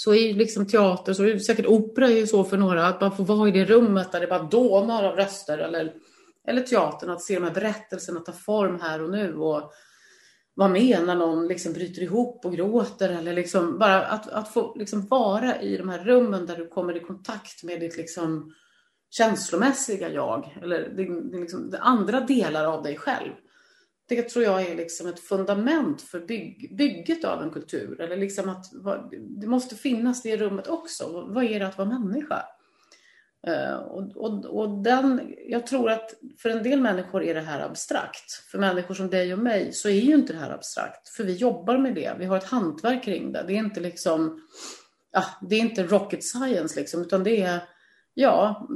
så 0.01 0.15
är 0.15 0.35
liksom 0.35 0.67
teater, 0.67 1.13
så 1.13 1.25
är 1.25 1.39
säkert 1.39 1.67
opera 1.67 2.09
är 2.09 2.27
så 2.27 2.45
för 2.45 2.57
några, 2.57 2.87
att 2.87 3.01
man 3.01 3.17
får 3.17 3.25
vara 3.25 3.49
i 3.49 3.53
det 3.53 3.65
rummet 3.65 4.13
där 4.13 4.21
det 4.21 4.27
bara 4.27 4.43
dånar 4.43 5.05
av 5.05 5.17
röster. 5.17 5.59
Eller, 5.59 5.95
eller 6.49 6.63
teatern, 6.63 7.11
att 7.11 7.23
se 7.23 7.35
de 7.35 7.45
här 7.45 7.55
berättelserna 7.55 8.21
ta 8.21 8.33
form 8.33 8.81
här 8.81 9.03
och 9.03 9.11
nu. 9.11 9.35
Och 9.35 9.73
vara 10.55 10.69
med 10.69 11.03
när 11.07 11.15
någon 11.15 11.49
liksom 11.49 11.73
bryter 11.73 12.03
ihop 12.03 12.45
och 12.45 12.53
gråter. 12.53 13.09
Eller 13.09 13.33
liksom 13.33 13.79
bara 13.79 14.07
att, 14.07 14.29
att 14.29 14.53
få 14.53 14.75
liksom 14.79 15.07
vara 15.07 15.61
i 15.61 15.77
de 15.77 15.89
här 15.89 16.05
rummen 16.05 16.47
där 16.47 16.57
du 16.57 16.67
kommer 16.67 16.97
i 16.97 17.01
kontakt 17.01 17.63
med 17.63 17.81
ditt 17.81 17.97
liksom 17.97 18.55
känslomässiga 19.11 20.13
jag. 20.13 20.59
Eller 20.63 20.79
det, 20.97 21.31
det 21.31 21.39
liksom, 21.41 21.71
det 21.71 21.79
andra 21.79 22.21
delar 22.21 22.65
av 22.65 22.83
dig 22.83 22.97
själv. 22.97 23.33
Det 24.17 24.23
tror 24.23 24.45
jag 24.45 24.63
är 24.63 24.75
liksom 24.75 25.07
ett 25.07 25.21
fundament 25.21 26.03
för 26.03 26.21
bygg, 26.21 26.77
bygget 26.77 27.25
av 27.25 27.43
en 27.43 27.51
kultur. 27.51 28.01
Eller 28.01 28.17
liksom 28.17 28.49
att 28.49 28.65
det 29.41 29.47
måste 29.47 29.75
finnas 29.75 30.23
det 30.23 30.29
i 30.29 30.37
rummet 30.37 30.67
också. 30.67 31.27
Vad 31.29 31.45
är 31.45 31.61
det 31.61 31.67
att 31.67 31.79
vara 31.79 31.89
människa? 31.89 32.43
Uh, 33.49 33.75
och, 33.75 34.17
och, 34.17 34.45
och 34.45 34.83
den, 34.83 35.35
jag 35.47 35.67
tror 35.67 35.91
att 35.91 36.15
för 36.39 36.49
en 36.49 36.63
del 36.63 36.81
människor 36.81 37.23
är 37.23 37.35
det 37.35 37.41
här 37.41 37.61
abstrakt. 37.61 38.33
För 38.51 38.59
människor 38.59 38.95
som 38.95 39.11
dig 39.11 39.33
och 39.33 39.39
mig 39.39 39.73
så 39.73 39.89
är 39.89 40.01
ju 40.01 40.15
inte 40.15 40.33
det 40.33 40.39
här 40.39 40.51
abstrakt. 40.51 41.09
För 41.09 41.25
vi 41.25 41.35
jobbar 41.35 41.79
med 41.79 41.95
det. 41.95 42.17
Vi 42.19 42.25
har 42.25 42.37
ett 42.37 42.45
hantverk 42.45 43.05
kring 43.05 43.33
det. 43.33 43.45
Det 43.47 43.53
är 43.53 43.59
inte 43.59 43.81
liksom, 43.81 44.41
ja, 45.13 45.25
det 45.49 45.57
är 45.57 45.61
inte 45.61 45.83
rocket 45.83 46.25
science 46.25 46.81
liksom, 46.81 47.03
utan 47.03 47.25
det 47.25 47.43
är 47.43 47.61
ja, 48.15 48.69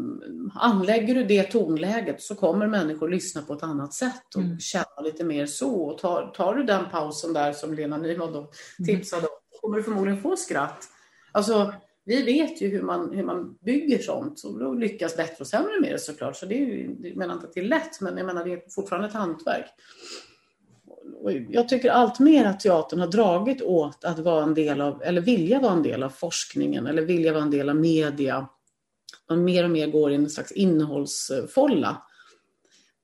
anlägger 0.55 1.15
du 1.15 1.25
det 1.25 1.43
tonläget 1.43 2.23
så 2.23 2.35
kommer 2.35 2.67
människor 2.67 3.09
lyssna 3.09 3.43
på 3.43 3.53
ett 3.53 3.63
annat 3.63 3.95
sätt 3.95 4.35
och 4.37 4.43
mm. 4.43 4.59
känna 4.59 5.01
lite 5.05 5.25
mer 5.25 5.47
så. 5.47 5.75
Och 5.75 5.99
tar, 5.99 6.27
tar 6.27 6.55
du 6.55 6.63
den 6.63 6.85
pausen 6.91 7.33
där 7.33 7.53
som 7.53 7.75
Lena 7.75 7.97
Nyman 7.97 8.33
då 8.33 8.39
mm. 8.39 8.51
tipsade 8.87 9.23
om, 9.23 9.37
så 9.53 9.61
kommer 9.61 9.77
du 9.77 9.83
förmodligen 9.83 10.23
få 10.23 10.37
skratt. 10.37 10.85
Alltså, 11.33 11.73
vi 12.05 12.23
vet 12.23 12.63
ju 12.63 12.69
hur 12.69 12.83
man, 12.83 13.13
hur 13.13 13.23
man 13.23 13.59
bygger 13.65 13.99
sånt 13.99 14.45
och 14.45 14.59
då 14.59 14.75
lyckas 14.75 15.17
bättre 15.17 15.37
och 15.41 15.47
sämre 15.47 15.81
med 15.81 15.93
det 15.93 15.99
såklart. 15.99 16.37
Så 16.37 16.47
det 16.47 16.55
är 16.55 16.67
ju, 16.67 16.97
jag 17.03 17.17
menar 17.17 17.35
inte 17.35 17.47
att 17.47 17.53
det 17.53 17.61
är 17.61 17.65
lätt, 17.65 18.01
men 18.01 18.17
jag 18.17 18.27
menar 18.27 18.45
det 18.45 18.53
är 18.53 18.63
fortfarande 18.71 19.09
ett 19.09 19.15
hantverk. 19.15 19.67
Och 21.23 21.33
jag 21.33 21.69
tycker 21.69 21.91
allt 21.91 22.21
mer 22.21 22.45
att 22.45 22.61
teatern 22.61 23.01
har 23.01 23.07
dragit 23.07 23.63
åt 23.63 24.05
att 24.05 24.19
vara 24.19 24.43
en 24.43 24.55
del 24.55 24.81
av, 24.81 25.03
eller 25.03 25.21
vilja 25.21 25.61
vara 25.61 25.73
en 25.73 25.83
del 25.83 26.03
av 26.03 26.09
forskningen 26.09 26.87
eller 26.87 27.03
vilja 27.03 27.33
vara 27.33 27.43
en 27.43 27.51
del 27.51 27.69
av 27.69 27.77
media 27.77 28.49
man 29.29 29.45
mer 29.45 29.65
och 29.65 29.71
mer 29.71 29.87
går 29.87 30.13
i 30.13 30.15
en 30.15 30.31
slags 30.31 30.53
innehållsfolla. 30.53 32.03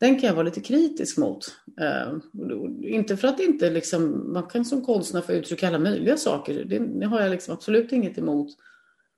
Den 0.00 0.20
kan 0.20 0.26
jag 0.26 0.34
vara 0.34 0.44
lite 0.44 0.60
kritisk 0.60 1.18
mot. 1.18 1.54
Uh, 1.80 2.18
inte 2.82 3.16
för 3.16 3.28
att 3.28 3.40
inte 3.40 3.70
liksom, 3.70 4.32
man 4.32 4.42
kan 4.42 4.64
som 4.64 4.84
konstnär 4.84 5.20
få 5.20 5.32
uttrycka 5.32 5.68
alla 5.68 5.78
möjliga 5.78 6.16
saker, 6.16 6.64
det, 6.64 6.78
det 6.78 7.06
har 7.06 7.20
jag 7.20 7.30
liksom 7.30 7.54
absolut 7.54 7.92
inget 7.92 8.18
emot. 8.18 8.48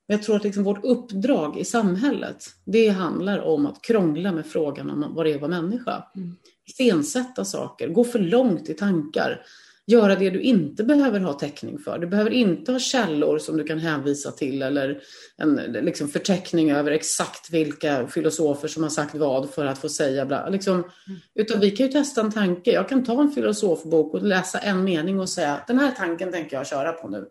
Men 0.09 0.17
jag 0.17 0.27
tror 0.27 0.37
att 0.37 0.45
liksom 0.45 0.65
vårt 0.65 0.85
uppdrag 0.85 1.59
i 1.59 1.65
samhället, 1.65 2.45
det 2.65 2.89
handlar 2.89 3.39
om 3.39 3.67
att 3.67 3.83
krångla 3.83 4.33
med 4.33 4.47
frågan 4.47 4.91
om 4.91 5.15
vad 5.15 5.27
det 5.27 5.31
är 5.31 5.35
att 5.35 5.41
vara 5.41 5.63
människa. 5.63 6.05
Mm. 6.17 6.37
Iscensätta 6.67 7.45
saker, 7.45 7.89
gå 7.89 8.05
för 8.05 8.19
långt 8.19 8.69
i 8.69 8.75
tankar 8.75 9.45
göra 9.87 10.15
det 10.15 10.31
du 10.31 10.41
inte 10.41 10.85
behöver 10.85 11.21
ha 11.21 11.33
täckning 11.33 11.79
för. 11.79 11.99
Du 11.99 12.07
behöver 12.07 12.31
inte 12.31 12.73
ha 12.73 12.79
källor 12.79 13.39
som 13.39 13.57
du 13.57 13.65
kan 13.65 13.79
hänvisa 13.79 14.31
till 14.31 14.63
eller 14.63 15.03
en 15.37 15.55
liksom, 15.57 16.09
förteckning 16.09 16.71
över 16.71 16.91
exakt 16.91 17.51
vilka 17.51 18.07
filosofer 18.07 18.69
som 18.69 18.83
har 18.83 18.91
sagt 18.91 19.15
vad 19.15 19.51
för 19.51 19.67
att 19.67 19.79
få 19.79 19.89
säga 19.89 20.27
bla. 20.27 20.49
Liksom, 20.49 20.75
mm. 20.75 21.21
Utan 21.35 21.61
vi 21.61 21.71
kan 21.71 21.87
ju 21.87 21.93
testa 21.93 22.21
en 22.21 22.33
tanke. 22.33 22.73
Jag 22.73 22.89
kan 22.89 23.05
ta 23.05 23.21
en 23.21 23.31
filosofbok 23.31 24.15
och 24.15 24.23
läsa 24.23 24.59
en 24.59 24.85
mening 24.85 25.21
och 25.21 25.29
säga 25.29 25.65
den 25.67 25.79
här 25.79 25.91
tanken 25.91 26.33
tänker 26.33 26.57
jag 26.57 26.67
köra 26.67 26.93
på 26.93 27.09
nu. 27.09 27.29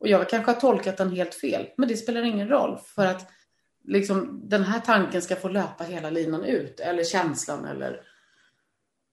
Och 0.00 0.08
jag 0.08 0.28
kanske 0.28 0.52
har 0.52 0.60
tolkat 0.60 0.96
den 0.96 1.10
helt 1.10 1.34
fel, 1.34 1.66
men 1.76 1.88
det 1.88 1.96
spelar 1.96 2.22
ingen 2.22 2.48
roll 2.48 2.78
för 2.94 3.06
att 3.06 3.30
liksom, 3.84 4.40
den 4.48 4.62
här 4.62 4.80
tanken 4.80 5.22
ska 5.22 5.36
få 5.36 5.48
löpa 5.48 5.84
hela 5.84 6.10
linan 6.10 6.44
ut 6.44 6.80
eller 6.80 7.04
känslan 7.04 7.64
eller 7.64 8.00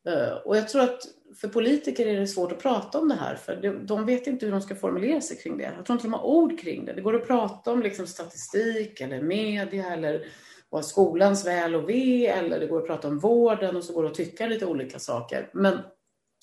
uh, 0.09 0.33
och 0.45 0.57
jag 0.57 0.69
tror 0.69 0.81
att 0.81 0.99
för 1.35 1.47
politiker 1.47 2.07
är 2.07 2.19
det 2.19 2.27
svårt 2.27 2.51
att 2.51 2.59
prata 2.59 2.99
om 2.99 3.07
det 3.07 3.15
här, 3.15 3.35
för 3.35 3.83
de 3.85 4.05
vet 4.05 4.27
inte 4.27 4.45
hur 4.45 4.51
de 4.51 4.61
ska 4.61 4.75
formulera 4.75 5.21
sig 5.21 5.37
kring 5.37 5.57
det. 5.57 5.73
Jag 5.77 5.85
tror 5.85 5.95
inte 5.95 6.07
de 6.07 6.13
har 6.13 6.25
ord 6.25 6.59
kring 6.59 6.85
det. 6.85 6.93
Det 6.93 7.01
går 7.01 7.15
att 7.15 7.27
prata 7.27 7.71
om 7.71 7.81
liksom 7.81 8.07
statistik 8.07 9.01
eller 9.01 9.21
media 9.21 9.93
eller 9.93 10.25
vad 10.69 10.85
skolans 10.85 11.45
väl 11.45 11.75
och 11.75 11.89
ve 11.89 12.27
eller 12.27 12.59
det 12.59 12.67
går 12.67 12.79
att 12.79 12.87
prata 12.87 13.07
om 13.07 13.19
vården 13.19 13.75
och 13.75 13.83
så 13.83 13.93
går 13.93 14.03
det 14.03 14.09
att 14.09 14.15
tycka 14.15 14.47
lite 14.47 14.65
olika 14.65 14.99
saker. 14.99 15.49
Men 15.53 15.77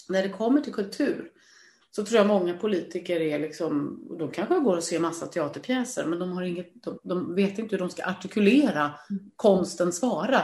när 0.08 0.22
det 0.22 0.28
kommer 0.28 0.60
till 0.60 0.72
kultur 0.72 1.30
så 1.90 2.04
tror 2.04 2.18
jag 2.18 2.26
många 2.26 2.54
politiker 2.54 3.20
är 3.20 3.38
liksom, 3.38 4.02
de 4.18 4.30
kanske 4.30 4.54
går 4.54 4.76
och 4.76 4.84
ser 4.84 5.00
massa 5.00 5.26
teaterpjäser, 5.26 6.06
men 6.06 6.18
de, 6.18 6.32
har 6.32 6.42
inget, 6.42 6.82
de, 6.82 6.98
de 7.02 7.34
vet 7.34 7.58
inte 7.58 7.74
hur 7.74 7.80
de 7.80 7.90
ska 7.90 8.04
artikulera 8.04 8.90
konstens 9.36 10.02
vara. 10.02 10.40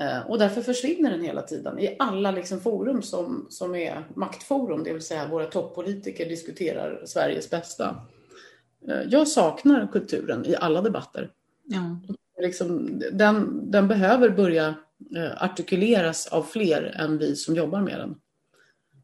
Eh, 0.00 0.20
och 0.26 0.38
därför 0.38 0.62
försvinner 0.62 1.10
den 1.10 1.24
hela 1.24 1.42
tiden 1.42 1.78
i 1.78 1.96
alla 1.98 2.30
liksom 2.30 2.60
forum 2.60 3.02
som, 3.02 3.46
som 3.50 3.74
är 3.74 4.04
maktforum, 4.14 4.84
det 4.84 4.92
vill 4.92 5.02
säga 5.02 5.28
våra 5.28 5.46
toppolitiker 5.46 6.28
diskuterar 6.28 7.02
Sveriges 7.06 7.50
bästa. 7.50 7.96
Eh, 8.88 9.02
jag 9.08 9.28
saknar 9.28 9.86
kulturen 9.92 10.46
i 10.46 10.56
alla 10.56 10.82
debatter. 10.82 11.30
Ja. 11.64 12.00
Liksom, 12.42 13.00
den, 13.12 13.70
den 13.70 13.88
behöver 13.88 14.30
börja 14.30 14.74
eh, 15.16 15.42
artikuleras 15.42 16.26
av 16.26 16.42
fler 16.42 16.82
än 16.98 17.18
vi 17.18 17.36
som 17.36 17.54
jobbar 17.54 17.80
med 17.80 17.98
den. 17.98 18.14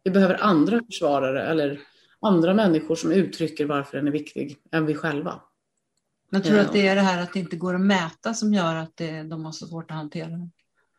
Vi 0.02 0.10
behöver 0.10 0.42
andra 0.42 0.80
försvarare 0.86 1.42
eller 1.42 1.80
andra 2.20 2.54
människor 2.54 2.96
som 2.96 3.12
uttrycker 3.12 3.66
varför 3.66 3.96
den 3.96 4.06
är 4.06 4.12
viktig 4.12 4.56
än 4.70 4.86
vi 4.86 4.94
själva. 4.94 5.40
Jag 6.30 6.44
tror 6.44 6.58
att 6.58 6.72
det 6.72 6.88
är 6.88 6.94
det 6.94 7.00
här 7.00 7.22
att 7.22 7.32
det 7.32 7.38
inte 7.38 7.56
går 7.56 7.74
att 7.74 7.80
mäta 7.80 8.34
som 8.34 8.54
gör 8.54 8.74
att 8.74 8.96
det, 8.96 9.22
de 9.22 9.44
har 9.44 9.52
så 9.52 9.66
svårt 9.66 9.90
att 9.90 9.96
hantera 9.96 10.28
den. 10.28 10.50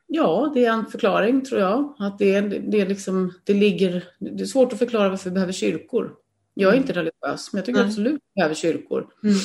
Ja, 0.07 0.51
det 0.53 0.65
är 0.65 0.71
en 0.71 0.85
förklaring 0.85 1.45
tror 1.45 1.61
jag. 1.61 1.95
Att 1.99 2.19
det, 2.19 2.41
det, 2.41 2.81
är 2.81 2.85
liksom, 2.85 3.33
det, 3.43 3.53
ligger, 3.53 4.03
det 4.19 4.43
är 4.43 4.45
svårt 4.45 4.73
att 4.73 4.79
förklara 4.79 5.09
varför 5.09 5.29
vi 5.29 5.33
behöver 5.33 5.53
kyrkor. 5.53 6.13
Jag 6.53 6.69
är 6.69 6.73
mm. 6.73 6.83
inte 6.83 6.93
religiös, 6.93 7.53
men 7.53 7.57
jag 7.57 7.65
tycker 7.65 7.79
mm. 7.79 7.89
absolut 7.89 8.15
att 8.15 8.21
vi 8.33 8.39
behöver 8.39 8.55
kyrkor. 8.55 9.07
Mm. 9.23 9.35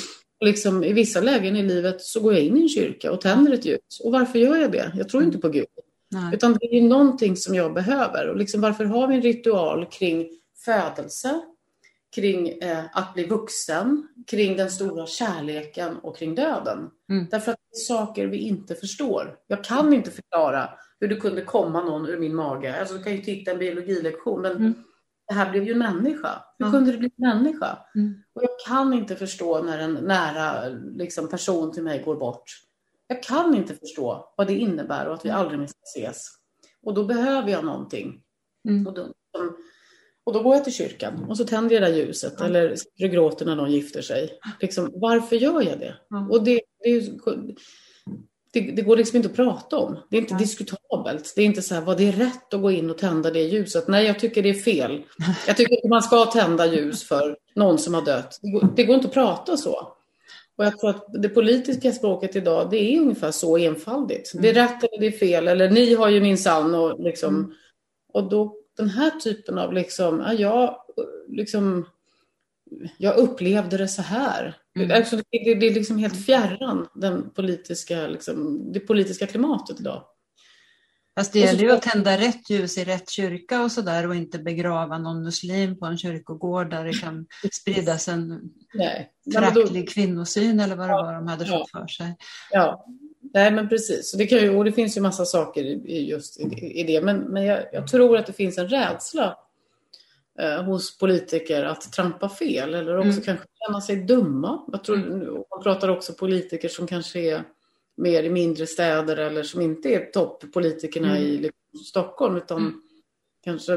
Liksom, 0.45 0.85
I 0.85 0.93
vissa 0.93 1.21
lägen 1.21 1.57
i 1.57 1.63
livet 1.63 2.01
så 2.01 2.21
går 2.21 2.33
jag 2.33 2.43
in 2.43 2.57
i 2.57 2.63
en 2.63 2.69
kyrka 2.69 3.13
och 3.13 3.21
tänder 3.21 3.53
ett 3.53 3.65
ljus. 3.65 4.01
Och 4.05 4.13
varför 4.13 4.39
gör 4.39 4.57
jag 4.57 4.73
det? 4.73 4.93
Jag 4.97 5.09
tror 5.09 5.23
inte 5.23 5.39
på 5.39 5.49
Gud. 5.49 5.67
Nej. 6.11 6.35
Utan 6.35 6.59
det 6.61 6.79
är 6.79 6.83
någonting 6.83 7.37
som 7.37 7.55
jag 7.55 7.75
behöver. 7.75 8.29
Och 8.29 8.37
liksom, 8.37 8.61
varför 8.61 8.85
har 8.85 9.09
vi 9.09 9.15
en 9.15 9.23
ritual 9.23 9.87
kring 9.87 10.29
födelse, 10.65 11.41
kring 12.15 12.49
eh, 12.49 12.85
att 12.93 13.15
bli 13.15 13.27
vuxen, 13.27 14.09
kring 14.27 14.57
den 14.57 14.71
stora 14.71 15.07
kärleken 15.07 15.97
och 15.97 16.17
kring 16.17 16.35
döden. 16.35 16.91
Mm. 17.11 17.27
Därför 17.31 17.53
att 17.53 17.59
det 17.71 17.77
är 17.77 17.81
saker 17.81 18.27
vi 18.27 18.39
inte 18.39 18.75
förstår. 18.75 19.37
Jag 19.47 19.65
kan 19.65 19.93
inte 19.93 20.11
förklara 20.11 20.71
hur 21.01 21.09
det 21.09 21.17
kunde 21.17 21.43
komma 21.43 21.85
någon 21.85 22.07
ur 22.07 22.19
min 22.19 22.35
mage. 22.35 22.81
Alltså, 22.81 22.95
du 22.95 23.03
kan 23.03 23.13
ju 23.13 23.23
titta 23.23 23.51
en 23.51 23.59
biologilektion, 23.59 24.43
men 24.43 24.57
mm. 24.57 24.75
det 25.29 25.35
här 25.35 25.51
blev 25.51 25.65
ju 25.65 25.73
en 25.73 25.79
människa. 25.79 26.43
Hur 26.59 26.67
mm. 26.67 26.79
kunde 26.79 26.93
det 26.93 26.99
bli 26.99 27.11
en 27.17 27.29
människa? 27.29 27.79
Mm. 27.95 28.23
Och 28.33 28.43
jag 28.43 28.51
kan 28.67 28.93
inte 28.93 29.17
förstå 29.17 29.63
när 29.63 29.79
en 29.79 29.95
nära 29.95 30.69
liksom, 30.97 31.29
person 31.29 31.73
till 31.73 31.83
mig 31.83 32.03
går 32.05 32.17
bort. 32.17 32.45
Jag 33.07 33.23
kan 33.23 33.55
inte 33.55 33.75
förstå 33.75 34.35
vad 34.37 34.47
det 34.47 34.55
innebär 34.55 35.09
och 35.09 35.15
att 35.15 35.25
vi 35.25 35.29
mm. 35.29 35.41
aldrig 35.41 35.61
mer 35.61 35.67
ska 35.67 36.01
ses. 36.01 36.27
Och 36.83 36.95
då 36.95 37.05
behöver 37.05 37.51
jag 37.51 37.65
någonting. 37.65 38.23
Mm. 38.69 38.87
Och 38.87 38.95
då, 38.95 39.03
som, 39.37 39.57
och 40.31 40.37
då 40.37 40.43
går 40.43 40.55
jag 40.55 40.65
till 40.65 40.73
kyrkan 40.73 41.27
och 41.29 41.37
så 41.37 41.45
tänder 41.45 41.75
jag 41.75 41.83
det 41.83 41.89
där 41.89 41.97
ljuset 41.97 42.35
ja. 42.39 42.45
eller 42.45 42.77
sitter 42.77 43.05
och 43.05 43.11
gråter 43.11 43.47
när 43.47 43.57
någon 43.57 43.71
gifter 43.71 44.03
sig. 44.03 44.31
Liksom, 44.61 44.91
varför 44.95 45.37
gör 45.37 45.63
jag 45.63 45.79
det? 45.79 45.95
Ja. 46.11 46.29
Och 46.31 46.45
det, 46.45 46.61
det, 46.85 47.01
det, 48.53 48.61
det, 48.61 48.83
går 48.83 48.97
liksom 48.97 49.17
inte 49.17 49.29
att 49.29 49.37
prata 49.37 49.79
om. 49.79 49.99
Det 50.11 50.17
är 50.17 50.21
inte 50.21 50.35
ja. 50.35 50.39
diskutabelt. 50.39 51.33
Det 51.37 51.43
är 51.43 51.47
inte 51.47 51.63
så 51.63 51.75
här, 51.75 51.83
vad 51.83 51.99
det 51.99 52.09
är 52.09 52.13
rätt 52.13 52.55
att 52.55 52.61
gå 52.61 52.71
in 52.71 52.91
och 52.91 52.99
tända 52.99 53.31
det 53.31 53.43
ljuset. 53.43 53.89
Nej, 53.89 54.07
jag 54.07 54.19
tycker 54.19 54.43
det 54.43 54.49
är 54.49 54.55
fel. 54.55 55.03
Jag 55.47 55.57
tycker 55.57 55.77
att 55.77 55.91
man 55.91 56.03
ska 56.03 56.25
tända 56.25 56.67
ljus 56.67 57.05
för 57.05 57.37
någon 57.55 57.79
som 57.79 57.95
har 57.95 58.03
dött. 58.03 58.39
Det 58.43 58.51
går, 58.51 58.69
det 58.77 58.85
går 58.85 58.95
inte 58.95 59.09
att 59.09 59.15
prata 59.15 59.57
så. 59.57 59.73
Och 60.57 60.65
jag 60.65 60.79
tror 60.79 60.91
att 60.91 61.07
det 61.23 61.29
politiska 61.29 61.93
språket 61.93 62.37
idag, 62.37 62.71
det 62.71 62.95
är 62.95 63.01
ungefär 63.01 63.31
så 63.31 63.57
enfaldigt. 63.57 64.35
Mm. 64.35 64.43
Det 64.43 64.49
är 64.49 64.57
mm. 64.57 64.67
rätt 64.67 64.85
eller 64.85 65.01
det 65.01 65.07
är 65.07 65.19
fel, 65.19 65.49
eller 65.49 65.71
ni 65.71 65.95
har 65.95 66.09
ju 66.09 66.21
minsann 66.21 66.75
och 66.75 67.01
liksom... 67.01 67.35
Mm. 67.35 67.53
Och 68.13 68.31
då 68.31 68.60
den 68.81 68.91
här 68.91 69.11
typen 69.11 69.59
av 69.59 69.73
liksom, 69.73 70.21
ja, 70.21 70.33
jag, 70.33 70.77
liksom, 71.29 71.87
jag 72.99 73.17
upplevde 73.17 73.77
det 73.77 73.89
så 73.89 74.03
här. 74.03 74.57
Mm. 74.77 74.97
Alltså, 74.97 75.17
det, 75.17 75.45
det, 75.45 75.55
det, 75.55 75.67
är 75.67 75.75
liksom 75.75 75.99
helt 75.99 76.25
fjärran 76.25 76.89
den 76.95 77.31
politiska, 77.31 78.07
liksom, 78.07 78.63
det 78.73 78.81
politiska 78.81 79.27
klimatet 79.27 79.81
idag. 79.81 80.05
Fast 81.19 81.33
det 81.33 81.39
gäller 81.39 81.61
ju 81.61 81.73
att 81.73 81.83
tända 81.83 82.19
rätt 82.19 82.51
ljus 82.51 82.79
i 82.79 82.85
rätt 82.85 83.11
kyrka 83.11 83.63
och 83.63 83.73
sådär 83.73 84.07
och 84.09 84.15
inte 84.15 84.39
begrava 84.39 84.99
någon 84.99 85.23
muslim 85.23 85.79
på 85.79 85.87
en 85.87 85.99
kyrkogård 85.99 86.71
där 86.71 86.85
det 86.85 86.93
kan 86.93 87.27
spridas 87.53 88.09
en 88.09 88.41
föraktlig 89.35 89.89
kvinnosyn 89.89 90.61
eller 90.61 90.77
vad 90.77 90.89
det 90.89 90.93
var 90.93 91.15
de 91.15 91.27
hade 91.27 91.47
fått 91.47 91.71
ja. 91.73 91.81
för 91.81 91.87
sig. 91.87 92.17
Ja, 92.51 92.87
Nej, 93.35 93.53
men 93.53 93.69
precis. 93.69 94.13
Det, 94.13 94.27
kan 94.27 94.39
ju, 94.39 94.57
och 94.57 94.65
det 94.65 94.73
finns 94.73 94.97
ju 94.97 95.01
massa 95.01 95.25
saker 95.25 95.65
i, 95.65 96.11
just 96.11 96.41
i, 96.41 96.45
i 96.81 96.85
det. 96.85 97.01
Men, 97.03 97.19
men 97.19 97.45
jag, 97.45 97.65
jag, 97.73 97.89
tror 97.89 98.17
att 98.17 98.27
det 98.27 98.33
finns 98.33 98.59
en 98.59 98.69
rädsla 98.69 99.39
eh, 100.39 100.63
hos 100.63 100.99
politiker 100.99 101.65
att 101.65 101.93
trampa 101.93 102.29
fel 102.29 102.75
eller 102.75 102.97
också 102.97 103.11
mm. 103.11 103.23
kanske 103.23 103.47
känna 103.67 103.81
sig 103.81 103.97
dumma. 103.97 104.65
Jag 104.73 104.85
tror, 104.85 104.97
mm. 104.97 105.35
Man 105.51 105.63
pratar 105.63 105.89
också 105.89 106.13
politiker 106.13 106.69
som 106.69 106.87
kanske 106.87 107.21
är 107.21 107.45
mer 107.97 108.23
i 108.23 108.31
mindre 108.31 108.67
städer 108.67 109.17
eller 109.17 109.43
som 109.43 109.61
inte 109.61 109.89
är 109.89 110.11
toppolitikerna 110.11 111.17
mm. 111.17 111.23
i 111.23 111.37
liksom, 111.37 111.81
Stockholm 111.85 112.37
utan 112.37 112.59
mm. 112.59 112.83
kanske 113.45 113.75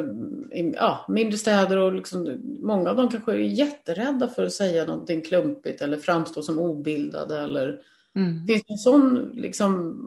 i 0.52 0.74
ja, 0.76 1.06
mindre 1.08 1.38
städer 1.38 1.78
och 1.78 1.94
liksom, 1.94 2.42
många 2.62 2.90
av 2.90 2.96
dem 2.96 3.10
kanske 3.10 3.32
är 3.32 3.38
jätterädda 3.38 4.28
för 4.28 4.46
att 4.46 4.54
säga 4.54 4.86
någonting 4.86 5.22
klumpigt 5.22 5.82
eller 5.82 5.98
framstå 5.98 6.42
som 6.42 6.60
obildade 6.60 7.40
eller 7.40 7.82
Mm. 8.16 8.46
Det 8.46 8.54
finns 8.54 8.70
en 8.70 8.78
sån 8.78 9.32
liksom 9.34 10.00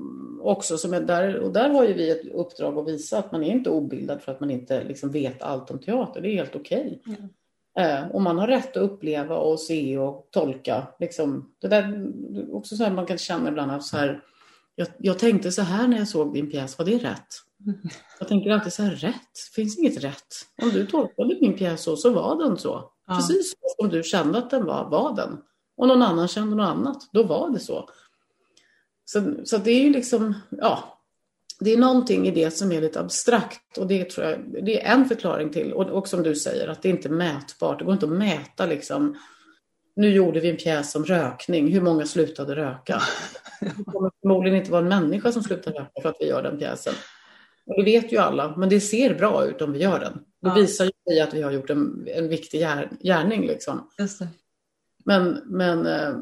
också 0.42 0.78
som 0.78 0.94
är 0.94 1.00
där, 1.00 1.38
och 1.38 1.52
där 1.52 1.68
har 1.68 1.84
ju 1.84 1.92
vi 1.92 2.10
ett 2.10 2.26
uppdrag 2.26 2.78
att 2.78 2.88
visa 2.88 3.18
att 3.18 3.32
man 3.32 3.42
är 3.42 3.52
inte 3.52 3.70
obildad 3.70 4.22
för 4.22 4.32
att 4.32 4.40
man 4.40 4.50
inte 4.50 4.84
liksom 4.84 5.10
vet 5.10 5.42
allt 5.42 5.70
om 5.70 5.78
teater. 5.78 6.20
Det 6.20 6.28
är 6.28 6.34
helt 6.34 6.56
okej. 6.56 7.00
Okay. 7.04 7.16
Mm. 7.16 7.30
Eh, 7.78 8.10
och 8.10 8.22
man 8.22 8.38
har 8.38 8.46
rätt 8.46 8.76
att 8.76 8.82
uppleva 8.82 9.36
och 9.36 9.60
se 9.60 9.98
och 9.98 10.28
tolka. 10.30 10.86
Liksom, 11.00 11.52
det 11.60 11.68
där 11.68 12.12
också 12.52 12.76
så 12.76 12.84
här 12.84 12.90
man 12.90 13.06
kan 13.06 13.18
känna 13.18 13.48
ibland 13.48 13.70
att 13.70 13.84
så 13.84 13.96
här, 13.96 14.22
jag, 14.74 14.88
jag, 14.98 15.18
tänkte 15.18 15.52
så 15.52 15.62
här 15.62 15.88
när 15.88 15.98
jag 15.98 16.08
såg 16.08 16.34
din 16.34 16.50
pjäs, 16.50 16.78
var 16.78 16.84
det 16.84 16.98
rätt? 16.98 17.26
Mm. 17.66 17.78
Jag 18.18 18.28
tänker 18.28 18.50
alltid 18.50 18.72
så 18.72 18.82
här, 18.82 18.90
rätt? 18.90 19.38
Finns 19.54 19.78
inget 19.78 20.04
rätt. 20.04 20.34
Om 20.62 20.70
du 20.70 20.86
tolkade 20.86 21.38
min 21.40 21.58
pjäs 21.58 21.82
så, 21.82 21.96
så 21.96 22.10
var 22.10 22.44
den 22.44 22.58
så. 22.58 22.90
Ja. 23.06 23.14
Precis 23.14 23.54
som 23.78 23.88
du 23.88 24.02
kände 24.02 24.38
att 24.38 24.50
den 24.50 24.64
var, 24.64 24.90
var 24.90 25.16
den. 25.16 25.38
Och 25.76 25.88
någon 25.88 26.02
annan 26.02 26.28
kände 26.28 26.56
något 26.56 26.68
annat, 26.68 27.08
då 27.12 27.22
var 27.22 27.50
det 27.50 27.60
så. 27.60 27.88
Så, 29.04 29.34
så 29.44 29.58
det 29.58 29.70
är 29.70 29.82
ju 29.82 29.90
liksom, 29.90 30.34
ja, 30.50 30.98
det 31.60 31.72
är 31.72 31.76
någonting 31.76 32.28
i 32.28 32.30
det 32.30 32.50
som 32.50 32.72
är 32.72 32.80
lite 32.80 33.00
abstrakt 33.00 33.78
och 33.78 33.86
det 33.86 34.10
tror 34.10 34.26
jag, 34.26 34.64
det 34.64 34.82
är 34.82 34.94
en 34.94 35.04
förklaring 35.04 35.50
till, 35.50 35.72
och, 35.72 35.86
och 35.86 36.08
som 36.08 36.22
du 36.22 36.34
säger, 36.34 36.68
att 36.68 36.82
det 36.82 36.88
inte 36.88 37.08
är 37.08 37.12
mätbart. 37.12 37.78
Det 37.78 37.84
går 37.84 37.94
inte 37.94 38.06
att 38.06 38.12
mäta 38.12 38.66
liksom, 38.66 39.16
nu 39.96 40.12
gjorde 40.12 40.40
vi 40.40 40.50
en 40.50 40.56
pjäs 40.56 40.94
om 40.94 41.04
rökning, 41.04 41.72
hur 41.72 41.80
många 41.80 42.06
slutade 42.06 42.56
röka? 42.56 43.02
Det 43.60 43.84
kommer 43.84 44.10
förmodligen 44.20 44.58
inte 44.58 44.70
vara 44.70 44.82
en 44.82 44.88
människa 44.88 45.32
som 45.32 45.42
slutar 45.42 45.72
röka 45.72 46.02
för 46.02 46.08
att 46.08 46.16
vi 46.20 46.28
gör 46.28 46.42
den 46.42 46.58
pjäsen. 46.58 46.94
Och 47.66 47.76
det 47.76 47.82
vet 47.82 48.12
ju 48.12 48.16
alla, 48.16 48.56
men 48.56 48.68
det 48.68 48.80
ser 48.80 49.14
bra 49.14 49.44
ut 49.44 49.62
om 49.62 49.72
vi 49.72 49.78
gör 49.78 50.00
den. 50.00 50.12
Då 50.42 50.48
ja. 50.48 50.54
visar 50.54 50.90
ju 51.10 51.20
att 51.20 51.34
vi 51.34 51.42
har 51.42 51.50
gjort 51.50 51.70
en, 51.70 52.08
en 52.14 52.28
viktig 52.28 52.60
gärning. 53.00 53.46
Liksom. 53.46 53.90
Men, 55.06 55.42
men, 55.44 55.86
eh, 55.86 56.16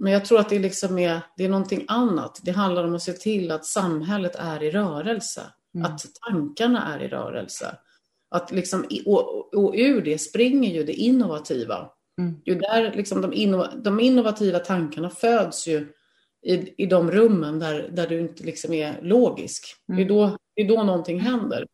men 0.00 0.12
jag 0.12 0.24
tror 0.24 0.40
att 0.40 0.48
det, 0.48 0.58
liksom 0.58 0.98
är, 0.98 1.20
det 1.36 1.44
är 1.44 1.48
någonting 1.48 1.84
annat. 1.88 2.40
Det 2.42 2.50
handlar 2.50 2.84
om 2.84 2.94
att 2.94 3.02
se 3.02 3.12
till 3.12 3.50
att 3.50 3.66
samhället 3.66 4.34
är 4.34 4.62
i 4.62 4.70
rörelse. 4.70 5.42
Mm. 5.74 5.86
Att 5.86 6.00
tankarna 6.30 6.94
är 6.94 7.02
i 7.02 7.08
rörelse. 7.08 7.78
Att 8.30 8.52
liksom, 8.52 8.86
och, 9.06 9.54
och 9.54 9.74
ur 9.76 10.02
det 10.02 10.18
springer 10.18 10.74
ju 10.74 10.84
det 10.84 10.92
innovativa. 10.92 11.90
Mm. 12.18 12.34
Ju 12.44 12.54
där 12.54 12.92
liksom 12.94 13.20
de, 13.20 13.32
innov, 13.32 13.66
de 13.84 14.00
innovativa 14.00 14.58
tankarna 14.58 15.10
föds 15.10 15.66
ju 15.66 15.92
i, 16.46 16.82
i 16.82 16.86
de 16.86 17.10
rummen 17.10 17.58
där, 17.58 17.88
där 17.92 18.06
du 18.06 18.20
inte 18.20 18.44
liksom 18.44 18.72
är 18.72 19.02
logisk. 19.02 19.64
Mm. 19.88 19.96
Det, 19.96 20.04
är 20.04 20.08
då, 20.08 20.38
det 20.54 20.62
är 20.62 20.68
då 20.68 20.82
någonting 20.82 21.20
händer. 21.20 21.66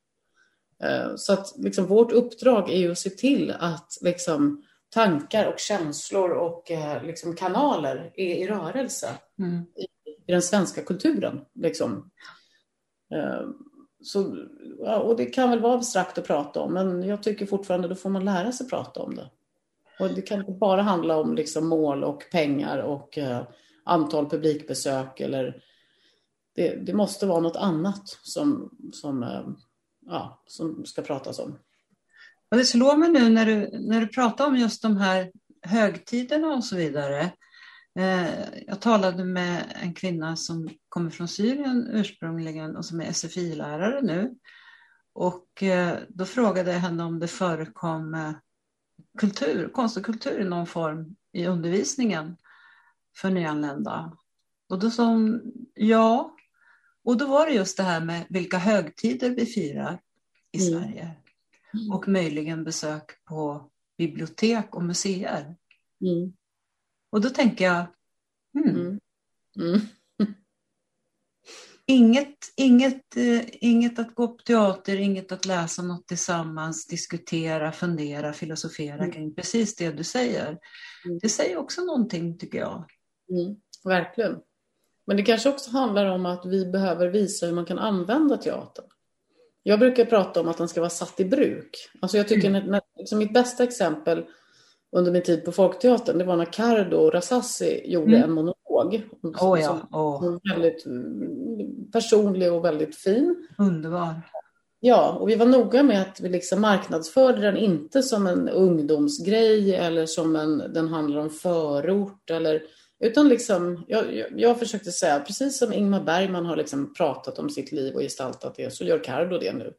Uh, 0.85 1.17
så 1.17 1.33
att 1.33 1.55
liksom, 1.59 1.87
vårt 1.87 2.13
uppdrag 2.13 2.71
är 2.71 2.79
ju 2.79 2.93
att 2.93 2.99
se 2.99 3.11
till 3.11 3.55
att 3.59 3.99
liksom, 4.01 4.65
tankar 4.91 5.53
och 5.53 5.59
känslor 5.59 6.31
och 6.31 6.71
eh, 6.71 7.03
liksom 7.03 7.37
kanaler 7.37 8.13
är 8.15 8.35
i 8.35 8.47
rörelse 8.47 9.09
mm. 9.39 9.67
i, 9.77 9.83
i, 10.11 10.33
den 10.33 10.43
svenska 10.43 10.83
kulturen. 10.83 11.45
Liksom. 11.55 12.11
Eh, 13.15 13.49
så, 14.03 14.47
ja, 14.79 14.99
och 14.99 15.17
det 15.17 15.27
kan 15.27 15.51
väl 15.51 15.61
vara 15.61 15.75
abstrakt 15.75 16.19
att 16.19 16.27
prata 16.27 16.61
om, 16.61 16.75
men 16.75 17.03
jag 17.03 17.23
tycker 17.23 17.47
fortfarande 17.47 17.89
då 17.89 17.95
får 17.95 18.11
man 18.11 18.25
lära 18.25 18.53
sig 18.53 18.69
prata 18.69 19.01
om 19.01 19.15
det. 19.15 19.31
Och 19.99 20.15
det 20.15 20.23
kan 20.23 20.41
inte 20.41 20.53
bara 20.53 20.83
handla 20.83 21.17
om 21.17 21.35
liksom, 21.35 21.69
mål 21.69 22.05
och 22.05 22.25
pengar 22.33 22.79
och 22.79 23.19
eh, 23.19 23.43
antal 23.85 24.31
publikbesök 24.31 25.21
eller 25.21 25.63
det, 26.55 26.75
det, 26.87 26.93
måste 26.93 27.27
vara 27.27 27.41
något 27.41 27.57
annat 27.57 28.09
som, 28.23 28.79
som, 28.93 29.23
eh, 29.23 29.49
ja, 30.07 30.43
som 30.47 30.85
ska 30.85 31.03
pratas 31.03 31.39
om. 31.39 31.59
Och 32.51 32.57
det 32.57 32.65
slår 32.65 32.97
mig 32.97 33.09
nu 33.09 33.29
när 33.29 33.47
du, 33.47 33.71
när 33.73 34.01
du 34.01 34.07
pratar 34.07 34.47
om 34.47 34.57
just 34.57 34.83
de 34.83 34.97
här 34.97 35.33
högtiderna 35.63 36.49
och 36.49 36.65
så 36.65 36.77
vidare. 36.77 37.33
Eh, 37.99 38.29
jag 38.67 38.81
talade 38.81 39.25
med 39.25 39.65
en 39.83 39.95
kvinna 39.95 40.37
som 40.37 40.69
kommer 40.89 41.11
från 41.11 41.29
Syrien 41.29 41.89
ursprungligen 41.93 42.77
och 42.77 42.85
som 42.85 43.01
är 43.01 43.13
SFI-lärare 43.13 44.01
nu. 44.03 44.35
Och 45.13 45.63
eh, 45.63 45.99
då 46.09 46.25
frågade 46.25 46.73
jag 46.73 46.81
henne 46.81 47.05
om 47.05 47.19
det 47.19 47.29
förekom 47.29 48.15
eh, 48.15 48.33
kultur, 49.19 49.69
konst 49.69 49.97
och 49.97 50.05
kultur 50.05 50.41
i 50.41 50.45
någon 50.45 50.67
form 50.67 51.17
i 51.33 51.47
undervisningen 51.47 52.37
för 53.17 53.31
nyanlända. 53.31 54.17
Och 54.69 54.79
då 54.79 54.91
sa 54.91 55.05
hon 55.05 55.53
ja. 55.75 56.37
och 57.05 57.17
då 57.17 57.27
var 57.27 57.47
det 57.47 57.53
just 57.53 57.77
det 57.77 57.83
här 57.83 58.01
med 58.01 58.27
vilka 58.29 58.59
högtider 58.59 59.31
vi 59.31 59.47
firar 59.47 60.01
i 60.53 60.69
Mm. 60.69 60.83
Sverige. 60.83 61.20
Och 61.93 62.09
möjligen 62.09 62.65
besök 62.65 63.25
på 63.25 63.71
bibliotek 63.99 64.75
och 64.75 64.83
museer. 64.83 65.57
Mm. 66.01 66.33
Och 67.11 67.21
då 67.21 67.31
tänker 67.31 67.65
jag, 67.65 67.87
hmm, 68.55 68.71
Mm. 68.77 68.99
Mm. 69.59 69.81
inget, 71.87 72.37
inget, 72.57 73.17
eh, 73.17 73.43
inget 73.53 73.99
att 73.99 74.15
gå 74.15 74.29
på 74.29 74.43
teater, 74.43 74.97
inget 74.97 75.33
att 75.33 75.47
läsa 75.47 75.83
något 75.83 76.07
tillsammans, 76.07 76.87
diskutera, 76.87 77.73
fundera, 77.73 78.33
filosofera 78.33 78.99
Mm. 78.99 79.13
kring 79.13 79.35
precis 79.35 79.77
det 79.77 79.91
du 79.91 80.05
säger. 80.05 80.59
Mm. 81.05 81.19
Det 81.23 81.29
säger 81.29 81.57
också 81.57 81.81
någonting 81.85 82.39
tycker 82.39 82.59
jag. 82.59 82.85
Mm, 83.31 83.57
verkligen. 83.85 84.41
Men 85.07 85.17
det 85.17 85.23
kanske 85.23 85.49
också 85.49 85.71
handlar 85.71 86.07
om 86.07 86.27
att 86.27 86.47
vi 86.47 86.67
behöver 86.67 87.09
visa 87.09 87.47
hur 87.47 87.53
man 87.53 87.67
kan 87.67 87.79
använda 87.79 88.37
teatern. 88.37 88.87
Jag 89.63 89.79
brukar 89.79 90.05
prata 90.05 90.41
om 90.41 90.49
att 90.49 90.59
den 90.59 90.69
ska 90.69 90.81
vara 90.81 90.91
satt 90.91 91.21
i 91.21 91.25
bruk. 91.25 91.77
Alltså 92.01 92.17
jag 92.17 92.29
tycker 92.29 92.49
Mm. 92.49 92.67
när, 92.67 92.81
liksom 92.99 93.19
mitt 93.19 93.33
bästa 93.35 93.65
exempel 93.65 94.25
under 94.97 95.13
min 95.13 95.23
tid 95.23 95.45
på 95.45 95.53
Folkteatern, 95.53 96.19
det 96.19 96.25
var 96.25 96.37
när 96.37 96.45
Cardo 96.53 97.11
Rassassi 97.11 97.93
gjorde 97.93 98.17
Mm. 98.17 98.23
en 98.23 98.33
monolog. 98.33 99.03
Som 99.21 99.59
ja, 99.61 99.89
var 99.91 100.55
väldigt 100.55 100.87
mm, 100.87 101.91
personlig 101.93 102.53
och 102.53 102.65
väldigt 102.65 102.97
fin. 102.97 103.47
underbar. 103.59 104.15
Ja, 104.81 105.17
och 105.21 105.29
vi 105.29 105.35
var 105.37 105.47
noga 105.47 105.83
med 105.83 106.03
att 106.03 106.21
vi 106.21 106.29
liksom 106.29 106.61
marknadsförde 106.61 107.41
den 107.41 107.57
inte 107.57 108.03
som 108.03 108.27
en 108.27 108.49
ungdomsgrej 108.49 109.75
eller 109.75 110.07
som 110.07 110.37
en, 110.37 110.59
den 110.59 110.89
handlar 110.89 111.21
om 111.21 111.31
förort 111.31 112.31
eller 112.31 112.63
utan 113.01 113.29
liksom, 113.29 113.85
jag, 113.89 114.25
jag, 114.37 114.59
försökte 114.59 114.93
säga, 114.93 115.21
precis 115.21 115.59
som 115.59 115.73
Ingmar 115.73 116.01
Bergman 116.01 116.47
har 116.47 116.57
liksom 116.57 116.95
pratat 116.95 117.39
om 117.39 117.51
sitt 117.51 117.73
liv 117.73 117.95
och 117.95 118.01
gestaltat 118.01 118.55
det, 118.57 118.75
så 118.75 118.85
gör 118.85 119.05
Cardo 119.05 119.39
det 119.39 119.53
nu. 119.53 119.73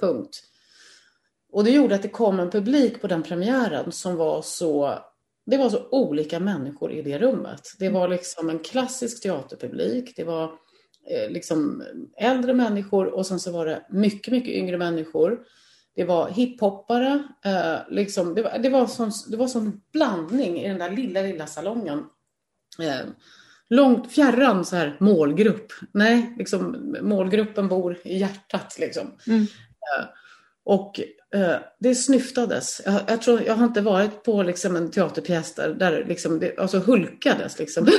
Punkt. 0.00 0.42
Och 1.52 1.64
det 1.64 1.70
gjorde 1.70 1.94
att 1.94 2.02
det 2.02 2.08
kom 2.08 2.40
en 2.40 2.50
publik 2.50 3.00
på 3.00 3.06
den 3.06 3.22
premiären 3.22 3.92
som 3.92 4.16
var 4.16 4.42
så, 4.42 4.98
det 5.46 5.56
var 5.56 5.70
så 5.70 5.88
olika 5.90 6.40
människor 6.40 6.92
i 6.92 7.02
det 7.02 7.18
rummet. 7.18 7.60
Det 7.78 7.88
var 7.88 8.08
liksom 8.08 8.50
en 8.50 8.58
klassisk 8.58 9.22
teaterpublik, 9.22 10.16
det 10.16 10.24
var 10.24 10.44
eh, 11.10 11.30
liksom 11.30 11.84
äldre 12.16 12.54
människor 12.54 13.06
och 13.06 13.26
sen 13.26 13.40
så 13.40 13.52
var 13.52 13.66
det 13.66 13.86
mycket, 13.90 14.32
mycket 14.32 14.54
yngre 14.54 14.78
människor. 14.78 15.40
Det 15.94 16.04
var 16.04 16.28
hiphoppare, 16.28 17.22
eh, 17.44 17.76
liksom, 17.90 18.34
det, 18.34 18.42
var, 18.42 18.58
det, 18.58 18.68
var 18.68 18.86
sån, 18.86 19.10
det 19.30 19.36
var 19.36 19.46
sån 19.46 19.80
blandning 19.92 20.60
i 20.60 20.68
den 20.68 20.78
där 20.78 20.90
lilla, 20.90 21.22
lilla 21.22 21.46
salongen. 21.46 22.04
Eh, 22.82 23.06
långt 23.70 24.12
fjärran 24.12 24.64
så 24.64 24.76
här 24.76 24.96
målgrupp. 25.00 25.72
Nej, 25.92 26.34
liksom, 26.38 26.96
målgruppen 27.00 27.68
bor 27.68 27.98
i 28.04 28.18
hjärtat. 28.18 28.76
Liksom. 28.78 29.14
Mm. 29.26 29.42
Eh, 29.42 30.04
och 30.64 31.00
eh, 31.34 31.56
det 31.80 31.94
snyftades. 31.94 32.82
Jag, 32.84 33.00
jag, 33.08 33.22
tror, 33.22 33.42
jag 33.42 33.54
har 33.54 33.64
inte 33.64 33.80
varit 33.80 34.24
på 34.24 34.42
liksom, 34.42 34.76
en 34.76 34.90
teaterpjäs 34.90 35.54
där, 35.54 35.68
där 35.68 36.04
liksom, 36.08 36.38
det 36.38 36.58
alltså, 36.58 36.78
hulkades. 36.78 37.58
Liksom. 37.58 37.86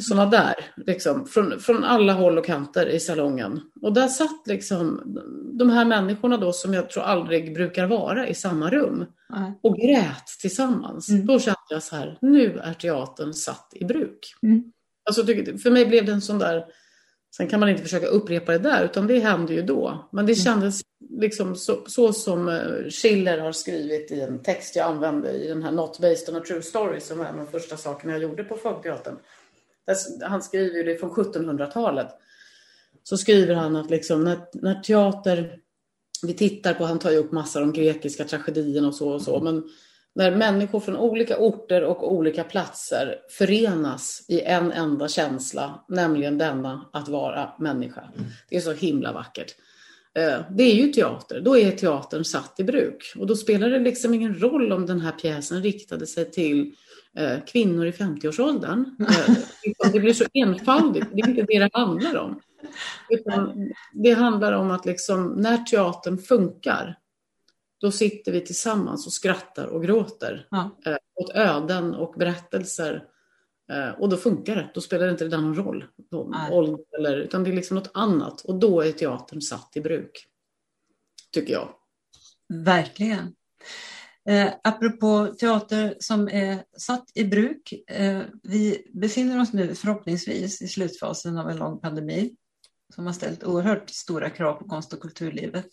Sådana 0.00 0.30
där, 0.30 0.54
liksom, 0.86 1.26
från, 1.26 1.60
från 1.60 1.84
alla 1.84 2.12
håll 2.12 2.38
och 2.38 2.44
kanter 2.44 2.86
i 2.86 3.00
salongen. 3.00 3.60
Och 3.82 3.92
där 3.92 4.08
satt 4.08 4.46
liksom, 4.46 5.02
de 5.58 5.70
här 5.70 5.84
människorna 5.84 6.36
då 6.36 6.52
som 6.52 6.74
jag 6.74 6.90
tror 6.90 7.02
aldrig 7.02 7.54
brukar 7.54 7.86
vara 7.86 8.28
i 8.28 8.34
samma 8.34 8.70
rum 8.70 9.04
Nej. 9.28 9.58
och 9.62 9.76
grät 9.76 10.26
tillsammans. 10.40 11.08
Mm. 11.08 11.26
Då 11.26 11.38
kände 11.38 11.58
jag 11.70 11.82
så 11.82 11.96
här, 11.96 12.18
nu 12.20 12.58
är 12.58 12.74
teatern 12.74 13.34
satt 13.34 13.72
i 13.74 13.84
bruk. 13.84 14.34
Mm. 14.42 14.72
Alltså, 15.04 15.24
för 15.62 15.70
mig 15.70 15.86
blev 15.86 16.04
det 16.04 16.12
en 16.12 16.20
sån 16.20 16.38
där, 16.38 16.64
sen 17.36 17.46
kan 17.46 17.60
man 17.60 17.68
inte 17.68 17.82
försöka 17.82 18.06
upprepa 18.06 18.52
det 18.52 18.58
där, 18.58 18.84
utan 18.84 19.06
det 19.06 19.18
hände 19.18 19.54
ju 19.54 19.62
då. 19.62 20.08
Men 20.12 20.26
det 20.26 20.34
kändes 20.34 20.80
liksom 21.20 21.56
så, 21.56 21.84
så 21.86 22.12
som 22.12 22.48
eh, 22.48 22.90
Schiller 22.90 23.38
har 23.38 23.52
skrivit 23.52 24.10
i 24.10 24.20
en 24.20 24.42
text 24.42 24.76
jag 24.76 24.86
använde 24.86 25.30
i 25.30 25.48
den 25.48 25.62
här 25.62 25.72
Not 25.72 25.98
based 25.98 26.28
on 26.28 26.36
a 26.36 26.44
true 26.46 26.62
story, 26.62 27.00
som 27.00 27.18
var 27.18 27.24
en 27.24 27.38
av 27.38 27.44
de 27.44 27.60
första 27.60 27.76
sakerna 27.76 28.12
jag 28.12 28.22
gjorde 28.22 28.44
på 28.44 28.56
Folkteatern. 28.56 29.16
Alltså, 29.90 30.24
han 30.24 30.42
skriver 30.42 30.76
ju 30.76 30.82
det 30.82 30.96
från 30.96 31.10
1700-talet. 31.10 32.08
Så 33.02 33.16
skriver 33.16 33.54
han 33.54 33.76
att 33.76 33.90
liksom 33.90 34.24
när, 34.24 34.38
när 34.52 34.74
teater, 34.74 35.58
vi 36.22 36.34
tittar 36.34 36.74
på, 36.74 36.84
han 36.84 36.98
tar 36.98 37.10
ju 37.10 37.16
upp 37.16 37.32
massor 37.32 37.62
om 37.62 37.72
grekiska 37.72 38.24
tragedierna 38.24 38.88
och 38.88 38.94
så 38.94 39.08
och 39.08 39.22
så, 39.22 39.40
men 39.40 39.64
när 40.14 40.36
människor 40.36 40.80
från 40.80 40.96
olika 40.96 41.38
orter 41.38 41.84
och 41.84 42.12
olika 42.12 42.44
platser 42.44 43.18
förenas 43.30 44.24
i 44.28 44.40
en 44.40 44.72
enda 44.72 45.08
känsla, 45.08 45.84
nämligen 45.88 46.38
denna 46.38 46.90
att 46.92 47.08
vara 47.08 47.52
människa. 47.58 48.10
Det 48.48 48.56
är 48.56 48.60
så 48.60 48.72
himla 48.72 49.12
vackert. 49.12 49.54
Eh, 50.14 50.40
det 50.50 50.62
är 50.62 50.74
ju 50.74 50.92
teater, 50.92 51.40
då 51.40 51.58
är 51.58 51.70
teatern 51.70 52.24
satt 52.24 52.60
i 52.60 52.64
bruk. 52.64 53.12
Och 53.18 53.26
då 53.26 53.36
spelar 53.36 53.70
det 53.70 53.78
liksom 53.78 54.14
ingen 54.14 54.40
roll 54.40 54.72
om 54.72 54.86
den 54.86 55.00
här 55.00 55.12
pjäsen 55.12 55.62
riktade 55.62 56.06
sig 56.06 56.30
till 56.30 56.60
eh, 56.60 56.72
kvinnor 57.46 57.86
i 57.86 57.90
50-årsåldern. 57.90 58.96
Eh, 59.00 59.36
Det 59.92 60.00
blir 60.00 60.12
så 60.14 60.24
enfaldigt, 60.34 61.06
det 61.14 61.20
är 61.20 61.28
inte 61.28 61.42
det 61.42 61.58
det 61.58 61.70
handlar 61.72 62.16
om. 62.16 62.40
Utan 63.08 63.70
det 63.92 64.10
handlar 64.12 64.52
om 64.52 64.70
att 64.70 64.86
liksom, 64.86 65.26
när 65.26 65.58
teatern 65.58 66.18
funkar, 66.18 66.98
då 67.80 67.90
sitter 67.92 68.32
vi 68.32 68.40
tillsammans 68.40 69.06
och 69.06 69.12
skrattar 69.12 69.66
och 69.66 69.82
gråter 69.82 70.46
Ja. 70.50 70.70
eh, 70.86 70.96
åt 71.14 71.30
öden 71.34 71.94
och 71.94 72.14
berättelser. 72.18 73.04
Eh, 73.72 73.88
och 73.88 74.08
då 74.08 74.16
funkar 74.16 74.56
det. 74.56 74.70
Då 74.74 74.80
spelar 74.80 75.06
det 75.06 75.12
inte 75.12 75.28
det 75.28 75.36
någon 75.36 75.54
roll. 75.56 75.84
Ålder 76.52 76.84
eller, 76.98 77.16
utan 77.16 77.44
det 77.44 77.50
är 77.50 77.54
liksom 77.54 77.74
något 77.74 77.90
annat. 77.94 78.40
Och 78.40 78.54
då 78.54 78.80
är 78.80 78.92
teatern 78.92 79.40
satt 79.40 79.76
i 79.76 79.80
bruk. 79.80 80.26
Tycker 81.32 81.52
jag. 81.52 81.68
Verkligen. 82.48 83.34
Eh, 84.28 84.52
apropå 84.64 85.34
teater 85.40 85.96
som 86.00 86.28
är 86.28 86.64
satt 86.76 87.10
i 87.14 87.24
bruk. 87.24 87.72
Eh, 87.86 88.22
vi 88.42 88.90
befinner 88.92 89.40
oss 89.40 89.52
nu 89.52 89.74
förhoppningsvis 89.74 90.62
i 90.62 90.68
slutfasen 90.68 91.38
av 91.38 91.50
en 91.50 91.56
lång 91.56 91.80
pandemi 91.80 92.36
som 92.94 93.06
har 93.06 93.12
ställt 93.12 93.44
oerhört 93.44 93.90
stora 93.90 94.30
krav 94.30 94.54
på 94.54 94.64
konst 94.64 94.92
och 94.92 95.00
kulturlivet. 95.00 95.66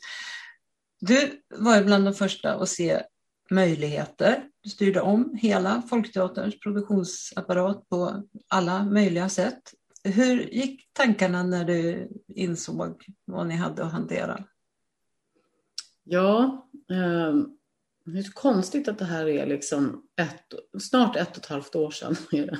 Du 1.00 1.42
var 1.50 1.78
ju 1.78 1.84
bland 1.84 2.06
de 2.06 2.14
första 2.14 2.54
att 2.54 2.70
se 2.70 3.02
möjligheter. 3.50 4.44
Du 4.62 4.70
styrde 4.70 5.02
om 5.02 5.36
hela 5.42 5.82
Folkteaterns 5.90 6.60
produktionsapparat 6.60 7.90
på 7.90 8.24
alla 8.48 8.84
möjliga 8.84 9.30
sätt. 9.30 9.74
Hur 10.04 10.42
gick 10.42 10.90
tankarna 10.94 11.44
när 11.44 11.66
du 11.66 12.10
insåg 12.28 13.06
vad 13.26 13.48
ni 13.48 13.56
hade 13.56 13.86
att 13.86 13.92
hantera? 13.92 14.44
Ja, 16.04 16.68
eh, 16.92 17.36
det 18.14 18.20
är 18.20 18.24
så 18.24 18.34
konstigt 18.34 18.88
att 18.88 19.00
det 19.00 19.06
här 19.06 19.28
är 19.28 19.46
liksom 19.46 20.04
ett, 20.22 20.82
snart 20.82 21.16
ett 21.16 21.32
och 21.32 21.38
ett 21.38 21.46
halvt 21.46 21.76
år 21.76 21.92
sedan. 21.92 22.16
det. 22.32 22.58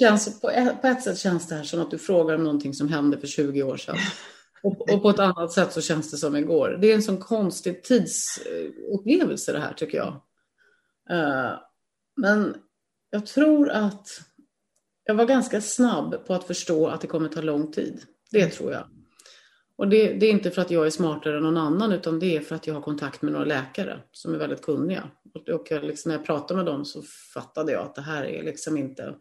Känns, 0.00 0.40
på, 0.40 0.50
ett, 0.50 0.82
på 0.82 0.86
ett 0.86 1.02
sätt 1.02 1.18
känns 1.18 1.48
det 1.48 1.54
här 1.54 1.62
som 1.62 1.80
att 1.80 1.90
du 1.90 1.98
frågar 1.98 2.34
om 2.34 2.44
någonting 2.44 2.74
som 2.74 2.88
hände 2.88 3.18
för 3.18 3.26
20 3.26 3.62
år 3.62 3.76
sedan. 3.76 3.96
Och, 4.62 4.90
och 4.94 5.02
på 5.02 5.10
ett 5.10 5.18
annat 5.18 5.52
sätt 5.52 5.72
så 5.72 5.80
känns 5.80 6.10
det 6.10 6.16
som 6.16 6.36
igår. 6.36 6.78
Det 6.80 6.86
är 6.90 6.94
en 6.94 7.02
sån 7.02 7.18
konstig 7.18 7.82
tidsupplevelse 7.82 9.52
det 9.52 9.60
här 9.60 9.72
tycker 9.72 9.98
jag. 9.98 10.22
Eh, 11.10 11.52
men 12.16 12.56
jag 13.10 13.26
tror 13.26 13.70
att 13.70 14.20
jag 15.04 15.14
var 15.14 15.24
ganska 15.24 15.60
snabb 15.60 16.26
på 16.26 16.34
att 16.34 16.44
förstå 16.44 16.86
att 16.86 17.00
det 17.00 17.06
kommer 17.06 17.28
ta 17.28 17.40
lång 17.40 17.72
tid. 17.72 18.02
Det 18.30 18.48
tror 18.48 18.72
jag. 18.72 18.97
Och 19.78 19.88
det, 19.88 20.12
det 20.12 20.26
är 20.26 20.30
inte 20.30 20.50
för 20.50 20.62
att 20.62 20.70
jag 20.70 20.86
är 20.86 20.90
smartare 20.90 21.36
än 21.36 21.42
någon 21.42 21.56
annan 21.56 21.92
utan 21.92 22.18
det 22.18 22.36
är 22.36 22.40
för 22.40 22.54
att 22.54 22.66
jag 22.66 22.74
har 22.74 22.80
kontakt 22.80 23.22
med 23.22 23.32
några 23.32 23.44
läkare 23.44 24.00
som 24.12 24.34
är 24.34 24.38
väldigt 24.38 24.62
kunniga. 24.62 25.10
Och, 25.34 25.48
och 25.48 25.66
jag 25.70 25.84
liksom, 25.84 26.08
när 26.08 26.16
jag 26.18 26.26
pratade 26.26 26.56
med 26.56 26.66
dem 26.66 26.84
så 26.84 27.02
fattade 27.34 27.72
jag 27.72 27.82
att 27.82 27.94
det 27.94 28.02
här 28.02 28.24
är 28.24 28.42
liksom 28.42 28.76
inte 28.76 29.14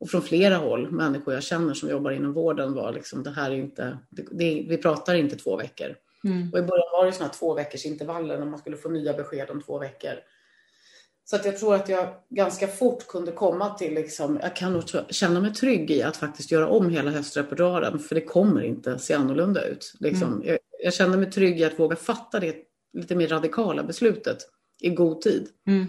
och 0.00 0.10
från 0.10 0.22
flera 0.22 0.56
håll, 0.56 0.90
människor 0.90 1.34
jag 1.34 1.42
känner 1.42 1.74
som 1.74 1.88
jobbar 1.88 2.10
inom 2.10 2.32
vården 2.32 2.74
var 2.74 2.92
liksom, 2.92 3.22
det 3.22 3.30
här 3.30 3.50
är 3.50 3.54
inte, 3.54 3.98
det, 4.10 4.22
det, 4.30 4.66
vi 4.68 4.76
pratar 4.76 5.14
inte 5.14 5.36
två 5.36 5.56
veckor. 5.56 5.96
Mm. 6.24 6.52
Och 6.52 6.58
i 6.58 6.62
början 6.62 6.88
var 6.92 7.06
det 7.06 7.12
sådana 7.12 7.28
här 7.28 7.38
två 7.38 7.54
veckors 7.54 7.86
intervaller 7.86 8.38
när 8.38 8.46
man 8.46 8.58
skulle 8.58 8.76
få 8.76 8.88
nya 8.88 9.12
besked 9.12 9.50
om 9.50 9.62
två 9.62 9.78
veckor. 9.78 10.12
Så 11.24 11.36
att 11.36 11.44
jag 11.44 11.58
tror 11.58 11.74
att 11.74 11.88
jag 11.88 12.14
ganska 12.30 12.68
fort 12.68 13.06
kunde 13.06 13.32
komma 13.32 13.74
till, 13.74 13.94
liksom, 13.94 14.38
jag 14.42 14.56
kan 14.56 14.72
nog 14.72 14.82
känna 15.08 15.40
mig 15.40 15.54
trygg 15.54 15.90
i 15.90 16.02
att 16.02 16.16
faktiskt 16.16 16.50
göra 16.50 16.68
om 16.68 16.90
hela 16.90 17.10
höstrepertoaren, 17.10 17.98
för 17.98 18.14
det 18.14 18.20
kommer 18.20 18.62
inte 18.62 18.98
se 18.98 19.14
annorlunda 19.14 19.64
ut. 19.64 19.94
Liksom. 20.00 20.42
Jag, 20.44 20.58
jag 20.82 20.94
kände 20.94 21.18
mig 21.18 21.30
trygg 21.30 21.60
i 21.60 21.64
att 21.64 21.78
våga 21.78 21.96
fatta 21.96 22.40
det 22.40 22.56
lite 22.92 23.14
mer 23.14 23.28
radikala 23.28 23.82
beslutet 23.82 24.38
i 24.80 24.90
god 24.90 25.20
tid. 25.20 25.48
Mm. 25.66 25.86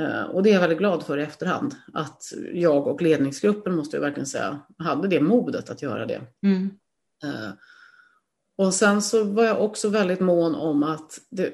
Eh, 0.00 0.22
Och 0.22 0.42
det 0.42 0.50
är 0.50 0.54
jag 0.54 0.60
väldigt 0.60 0.78
glad 0.78 1.02
för 1.02 1.18
i 1.18 1.22
efterhand. 1.22 1.74
Att 1.92 2.22
jag 2.52 2.86
och 2.86 3.02
ledningsgruppen, 3.02 3.74
måste 3.74 3.96
jag 3.96 4.02
verkligen 4.02 4.26
säga, 4.26 4.60
hade 4.78 5.08
det 5.08 5.20
modet 5.20 5.70
att 5.70 5.82
göra 5.82 6.06
det. 6.06 6.20
Mm. 6.46 6.70
Och 8.60 8.74
sen 8.74 9.02
så 9.02 9.24
var 9.24 9.44
jag 9.44 9.64
också 9.64 9.88
väldigt 9.88 10.20
mån 10.20 10.54
om 10.54 10.82
att 10.82 11.18
det, 11.30 11.52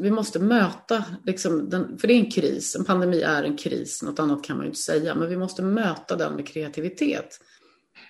vi 0.00 0.10
måste 0.10 0.38
möta, 0.38 1.04
liksom 1.24 1.70
den, 1.70 1.98
för 1.98 2.08
det 2.08 2.14
är 2.14 2.18
en 2.18 2.30
kris, 2.30 2.76
en 2.76 2.84
pandemi 2.84 3.20
är 3.20 3.42
en 3.42 3.56
kris, 3.56 4.02
något 4.02 4.18
annat 4.18 4.44
kan 4.44 4.56
man 4.56 4.64
ju 4.64 4.68
inte 4.68 4.80
säga, 4.80 5.14
men 5.14 5.28
vi 5.28 5.36
måste 5.36 5.62
möta 5.62 6.16
den 6.16 6.34
med 6.34 6.48
kreativitet. 6.48 7.40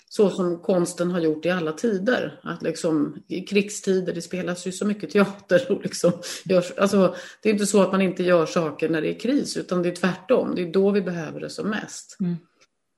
så 0.08 0.30
som 0.30 0.58
konsten 0.62 1.10
har 1.10 1.20
gjort 1.20 1.46
i 1.46 1.50
alla 1.50 1.72
tider. 1.72 2.40
Att 2.42 2.62
liksom, 2.62 3.16
I 3.28 3.40
krigstider, 3.40 4.14
det 4.14 4.22
spelas 4.22 4.66
ju 4.66 4.72
så 4.72 4.86
mycket 4.86 5.10
teater. 5.10 5.72
Och 5.72 5.82
liksom 5.82 6.12
görs, 6.44 6.72
alltså, 6.78 7.14
det 7.42 7.48
är 7.48 7.52
inte 7.52 7.66
så 7.66 7.82
att 7.82 7.92
man 7.92 8.00
inte 8.00 8.22
gör 8.22 8.46
saker 8.46 8.88
när 8.88 9.00
det 9.00 9.14
är 9.14 9.20
kris, 9.20 9.56
utan 9.56 9.82
det 9.82 9.88
är 9.88 9.96
tvärtom. 9.96 10.54
Det 10.54 10.62
är 10.62 10.72
då 10.72 10.90
vi 10.90 11.02
behöver 11.02 11.40
det 11.40 11.50
som 11.50 11.70
mest. 11.70 12.16
Mm. 12.20 12.36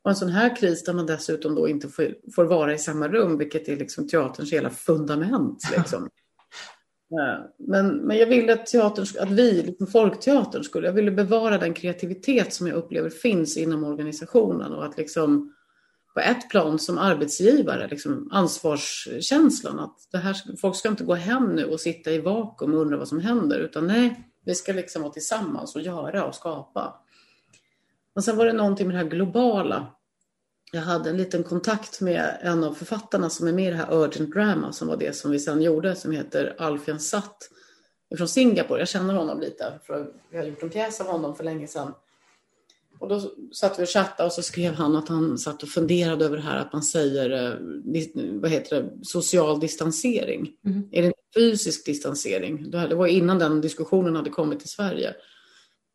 Och 0.06 0.10
en 0.10 0.16
sån 0.16 0.28
här 0.28 0.56
kris 0.56 0.84
där 0.84 0.92
man 0.92 1.06
dessutom 1.06 1.54
då 1.54 1.68
inte 1.68 1.88
får, 1.88 2.14
får 2.34 2.44
vara 2.44 2.74
i 2.74 2.78
samma 2.78 3.08
rum, 3.08 3.38
vilket 3.38 3.68
är 3.68 3.76
liksom 3.76 4.08
teaterns 4.08 4.52
hela 4.52 4.70
fundament. 4.70 5.62
Liksom. 5.76 6.08
Men, 7.58 7.96
men 7.96 8.16
jag 8.16 8.26
ville 8.26 8.52
att, 8.52 8.66
teatern, 8.66 9.06
att 9.20 9.30
vi, 9.30 9.62
liksom 9.62 9.86
folkteatern, 9.86 10.64
skulle, 10.64 10.86
jag 10.86 10.94
ville 10.94 11.10
bevara 11.10 11.58
den 11.58 11.74
kreativitet 11.74 12.52
som 12.52 12.66
jag 12.66 12.76
upplever 12.76 13.10
finns 13.10 13.56
inom 13.56 13.84
organisationen 13.84 14.72
och 14.72 14.84
att 14.84 14.96
liksom 14.96 15.54
på 16.14 16.20
ett 16.20 16.50
plan 16.50 16.78
som 16.78 16.98
arbetsgivare, 16.98 17.88
liksom 17.88 18.28
ansvarskänslan 18.32 19.78
att 19.78 19.96
det 20.12 20.18
här, 20.18 20.36
folk 20.60 20.76
ska 20.76 20.88
inte 20.88 21.04
gå 21.04 21.14
hem 21.14 21.54
nu 21.54 21.64
och 21.64 21.80
sitta 21.80 22.10
i 22.10 22.18
vakuum 22.18 22.74
och 22.74 22.80
undra 22.80 22.96
vad 22.96 23.08
som 23.08 23.20
händer, 23.20 23.58
utan 23.58 23.86
nej, 23.86 24.30
vi 24.44 24.54
ska 24.54 24.72
liksom 24.72 25.02
vara 25.02 25.12
tillsammans 25.12 25.76
och 25.76 25.82
göra 25.82 26.24
och 26.24 26.34
skapa. 26.34 27.00
Och 28.16 28.24
sen 28.24 28.36
var 28.36 28.46
det 28.46 28.52
någonting 28.52 28.86
med 28.86 28.96
det 28.96 29.00
här 29.00 29.10
globala. 29.10 29.86
Jag 30.72 30.80
hade 30.80 31.10
en 31.10 31.16
liten 31.16 31.44
kontakt 31.44 32.00
med 32.00 32.38
en 32.42 32.64
av 32.64 32.74
författarna 32.74 33.30
som 33.30 33.48
är 33.48 33.52
med 33.52 33.68
i 33.68 33.70
det 33.70 33.76
här 33.76 33.94
Urgent 33.94 34.34
Drama, 34.34 34.72
som 34.72 34.88
var 34.88 34.96
det 34.96 35.16
som 35.16 35.30
vi 35.30 35.38
sen 35.38 35.62
gjorde, 35.62 35.94
som 35.94 36.12
heter 36.12 36.54
Alfian 36.58 37.00
Satt 37.00 37.50
från 38.16 38.28
Singapore. 38.28 38.80
Jag 38.80 38.88
känner 38.88 39.14
honom 39.14 39.40
lite, 39.40 39.72
för 39.86 40.12
vi 40.30 40.38
har 40.38 40.44
gjort 40.44 40.62
en 40.62 40.70
pjäs 40.70 41.00
av 41.00 41.06
honom 41.06 41.36
för 41.36 41.44
länge 41.44 41.66
sedan. 41.66 41.92
Och 42.98 43.08
då 43.08 43.20
satt 43.52 43.78
vi 43.78 43.84
och 43.84 43.88
chattade 43.88 44.26
och 44.26 44.32
så 44.32 44.42
skrev 44.42 44.74
han 44.74 44.96
att 44.96 45.08
han 45.08 45.38
satt 45.38 45.62
och 45.62 45.68
funderade 45.68 46.24
över 46.24 46.36
det 46.36 46.42
här 46.42 46.58
att 46.58 46.72
man 46.72 46.82
säger, 46.82 47.30
eh, 47.30 48.40
vad 48.40 48.50
heter 48.50 48.82
det, 48.82 48.90
social 49.02 49.60
distansering. 49.60 50.52
Mm. 50.66 50.88
Är 50.92 51.02
det 51.02 51.12
fysisk 51.34 51.86
distansering? 51.86 52.70
Det 52.70 52.94
var 52.94 53.06
innan 53.06 53.38
den 53.38 53.60
diskussionen 53.60 54.16
hade 54.16 54.30
kommit 54.30 54.60
till 54.60 54.68
Sverige. 54.68 55.14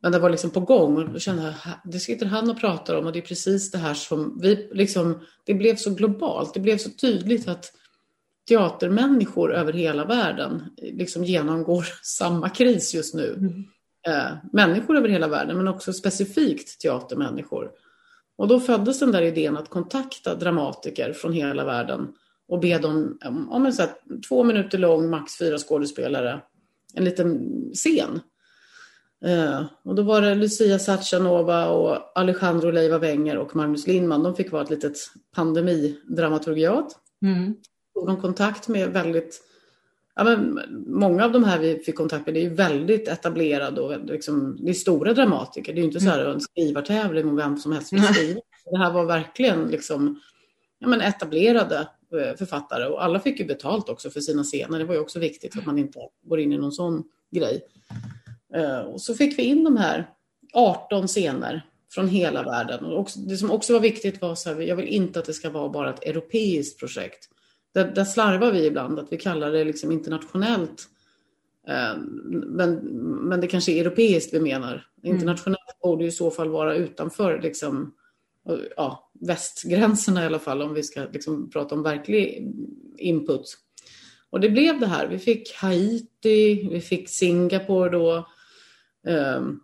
Men 0.02 0.12
det 0.12 0.20
var 0.20 0.30
liksom 0.30 0.50
på 0.50 0.60
gång 0.60 0.98
och 0.98 1.10
då 1.10 1.20
kände 1.20 1.44
jag, 1.44 1.54
det 1.84 2.00
sitter 2.00 2.26
han 2.26 2.50
och 2.50 2.60
pratar 2.60 2.96
om 2.96 3.06
och 3.06 3.14
det 3.14 3.20
är 3.20 3.24
precis 3.24 3.72
det 3.72 3.78
här 3.78 3.94
som 3.94 4.40
vi 4.42 4.70
liksom, 4.72 5.20
det 5.46 5.54
blev 5.54 5.76
så 5.76 5.94
globalt, 5.94 6.54
det 6.54 6.60
blev 6.60 6.78
så 6.78 6.90
tydligt 6.90 7.48
att 7.48 7.72
teatermänniskor 8.48 9.54
över 9.54 9.74
hela 9.74 10.06
världen 10.06 10.64
liksom 10.78 11.24
genomgår 11.24 11.86
samma 12.04 12.50
kris 12.50 12.94
just 12.94 13.14
nu. 13.14 13.34
Mm 13.38 13.66
eh, 14.08 14.34
människor 14.52 14.98
över 14.98 15.10
hela 15.10 15.28
världen, 15.28 15.58
men 15.58 15.68
också 15.68 15.94
specifikt 15.94 16.82
teatermänniskor. 16.82 17.72
Och 18.36 18.48
då 18.48 18.60
föddes 18.60 19.00
den 19.00 19.12
där 19.12 19.22
idén 19.22 19.58
att 19.58 19.70
kontakta 19.70 20.36
dramatiker 20.36 21.14
från 21.14 21.34
hela 21.34 21.66
världen 21.66 22.08
och 22.48 22.60
be 22.60 22.78
dem 22.78 23.18
om 23.50 23.66
en 23.66 23.74
så 23.74 23.82
här, 23.82 23.92
två 24.28 24.44
minuter 24.44 24.78
lång, 24.78 25.10
max 25.10 25.38
fyra 25.38 25.58
skådespelare, 25.58 26.42
en 26.94 27.04
liten 27.04 27.40
scen. 27.74 28.20
Eh, 29.26 29.64
och 29.84 29.96
då 29.96 30.04
var 30.04 30.22
det 30.22 30.36
Lucia 30.36 30.80
Sachanova 30.80 31.68
och 31.68 32.20
Alejandro 32.20 32.72
Leiva 32.72 32.98
Wenger 32.98 33.38
och 33.38 33.56
Magnus 33.56 33.88
Lindman. 33.88 34.24
De 34.24 34.36
fick 34.36 34.52
vara 34.52 34.64
ett 34.64 34.70
litet 34.70 34.98
pandemidramaturgiat. 35.36 36.98
Mm. 37.22 37.56
Tog 37.94 38.08
de 38.08 38.22
kontakt 38.22 38.68
med 38.68 38.90
väldigt 38.90 39.42
Ja, 40.16 40.24
men 40.24 40.60
många 40.88 41.26
av 41.26 41.32
de 41.32 41.44
här 41.44 41.60
vi 41.60 41.80
fick 41.80 41.96
kontakt 41.96 42.26
med 42.26 42.36
det 42.36 42.40
är 42.40 42.44
ju 42.44 42.54
väldigt 42.54 43.08
etablerade 43.08 43.82
och 43.82 44.06
liksom, 44.06 44.58
det 44.62 44.70
är 44.70 44.74
stora 44.74 45.14
dramatiker. 45.14 45.74
Det 45.74 45.80
är 45.80 45.82
ju 45.82 45.88
inte 45.88 46.00
så 46.00 46.10
här 46.10 46.26
en 46.26 46.42
skrivartävling 46.42 47.28
om 47.28 47.36
vem 47.36 47.58
som 47.58 47.72
helst 47.72 47.94
vill 47.94 48.04
skriva. 48.04 48.42
Det 48.66 48.78
här 48.78 48.92
var 48.92 49.06
verkligen 49.06 49.68
liksom, 49.68 50.20
ja, 50.80 50.88
men 50.88 51.02
etablerade 51.02 51.88
eh, 52.14 52.38
författare 52.38 52.86
och 52.86 53.04
alla 53.04 53.20
fick 53.20 53.40
ju 53.40 53.46
betalt 53.46 53.90
också 53.90 54.10
för 54.10 54.20
sina 54.20 54.44
scener. 54.44 54.80
Det 54.80 54.86
var 54.86 54.94
ju 54.94 55.00
också 55.00 55.20
viktigt 55.20 55.58
att 55.58 55.66
man 55.66 55.78
inte 55.78 56.00
går 56.24 56.40
in 56.40 56.54
i 56.54 56.58
någon 56.58 56.72
sån 56.72 57.04
grej. 57.32 57.62
Eh, 58.56 58.80
och 58.80 59.02
så 59.02 59.14
fick 59.14 59.40
vi 59.40 59.44
in 59.44 59.64
de 59.64 59.78
här 59.78 60.10
18 60.54 61.08
scener 61.08 61.66
från 61.94 62.08
hela 62.08 62.44
världen. 62.44 62.86
Och 62.86 63.10
det 63.28 63.38
som 63.38 63.52
också 63.52 63.74
var 63.74 63.80
viktigt 63.80 64.22
var 64.22 64.36
så 64.36 64.54
här, 64.54 64.62
jag 64.62 64.76
vill 64.76 64.88
inte 64.88 65.20
att 65.20 65.26
det 65.26 65.34
ska 65.34 65.50
vara 65.50 65.70
bara 65.70 65.94
ett 65.94 66.04
europeiskt 66.04 66.80
projekt. 66.80 67.30
Där, 67.74 67.92
där 67.92 68.06
slarvar 68.06 68.52
vi 68.52 68.66
ibland, 68.66 69.00
att 69.00 69.12
vi 69.12 69.18
kallar 69.18 69.52
det 69.52 69.64
liksom 69.64 69.92
internationellt. 69.92 70.84
Eh, 71.68 71.98
men, 72.32 72.76
men 73.30 73.42
det 73.42 73.48
kanske 73.48 73.72
är 73.72 73.82
europeiskt 73.82 74.34
vi 74.34 74.40
menar. 74.40 74.88
Mm. 75.04 75.16
Internationellt 75.16 75.60
mm. 75.60 75.92
borde 75.92 76.06
i 76.06 76.12
så 76.12 76.32
fall 76.32 76.50
vara 76.50 76.76
utanför 76.76 77.42
liksom, 77.42 77.94
ja, 78.76 79.12
västgränserna 79.20 80.24
i 80.24 80.26
alla 80.26 80.40
fall, 80.40 80.62
om 80.62 80.74
vi 80.74 80.84
ska 80.84 81.04
liksom 81.14 81.50
prata 81.50 81.76
om 81.76 81.84
verklig 81.84 82.52
input. 82.98 83.58
Och 84.30 84.40
det 84.40 84.50
blev 84.50 84.80
det 84.80 84.88
här. 84.88 85.08
Vi 85.08 85.20
fick 85.20 85.54
Haiti, 85.54 86.70
vi 86.70 86.82
fick 86.82 87.10
Singapore 87.10 87.90
då. 87.90 88.28
Um, 89.08 89.60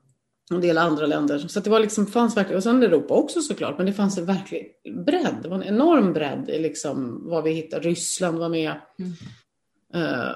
en 0.52 0.62
del 0.62 0.78
andra 0.78 1.06
länder. 1.06 1.38
Så 1.38 1.60
det 1.60 1.70
var 1.70 1.80
liksom, 1.80 2.08
fanns 2.08 2.38
verkligen, 2.38 2.58
och 2.58 2.64
sen 2.64 2.84
Europa 2.84 3.14
också 3.14 3.42
såklart, 3.42 3.78
men 3.78 3.86
det 3.86 3.94
fanns 3.94 4.18
en 4.18 4.26
verklig 4.26 4.72
bredd. 5.06 5.36
Det 5.42 5.50
var 5.50 5.56
en 5.56 5.64
enorm 5.64 6.14
bredd 6.14 6.50
i 6.50 6.60
liksom 6.60 7.30
vad 7.30 7.44
vi 7.44 7.52
hittade. 7.52 7.88
Ryssland 7.90 8.38
var 8.38 8.50
med. 8.50 8.82
Mm. 9.00 9.12
Uh, 9.96 10.36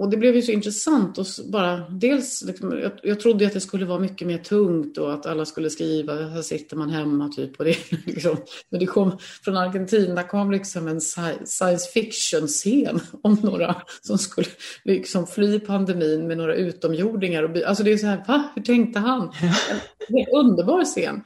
och 0.00 0.10
det 0.10 0.16
blev 0.16 0.36
ju 0.36 0.42
så 0.42 0.52
intressant 0.52 1.18
och 1.18 1.26
bara 1.52 1.78
dels, 1.90 2.42
liksom, 2.46 2.78
jag, 2.78 2.92
jag 3.02 3.20
trodde 3.20 3.46
att 3.46 3.52
det 3.52 3.60
skulle 3.60 3.86
vara 3.86 3.98
mycket 3.98 4.26
mer 4.26 4.38
tungt 4.38 4.98
och 4.98 5.12
att 5.12 5.26
alla 5.26 5.44
skulle 5.44 5.70
skriva, 5.70 6.14
här 6.14 6.42
sitter 6.42 6.76
man 6.76 6.90
hemma 6.90 7.28
typ. 7.28 7.58
Och 7.58 7.64
det, 7.64 7.76
liksom. 8.06 8.36
Men 8.70 8.80
det 8.80 8.86
kom 8.86 9.18
från 9.44 9.56
Argentina 9.56 10.22
kom 10.22 10.50
liksom 10.50 10.88
en 10.88 11.00
science 11.00 11.90
fiction-scen 11.94 13.00
om 13.22 13.36
några 13.42 13.76
som 14.02 14.18
skulle 14.18 14.46
liksom 14.84 15.26
fly 15.26 15.60
pandemin 15.60 16.26
med 16.26 16.36
några 16.36 16.54
utomjordingar. 16.54 17.42
Och, 17.42 17.62
alltså 17.62 17.84
det 17.84 17.92
är 17.92 17.96
så 17.96 18.06
här, 18.06 18.24
va? 18.28 18.48
Hur 18.54 18.62
tänkte 18.62 18.98
han? 19.00 19.22
En, 19.22 20.18
en 20.18 20.26
underbar 20.36 20.84
scen. 20.84 21.22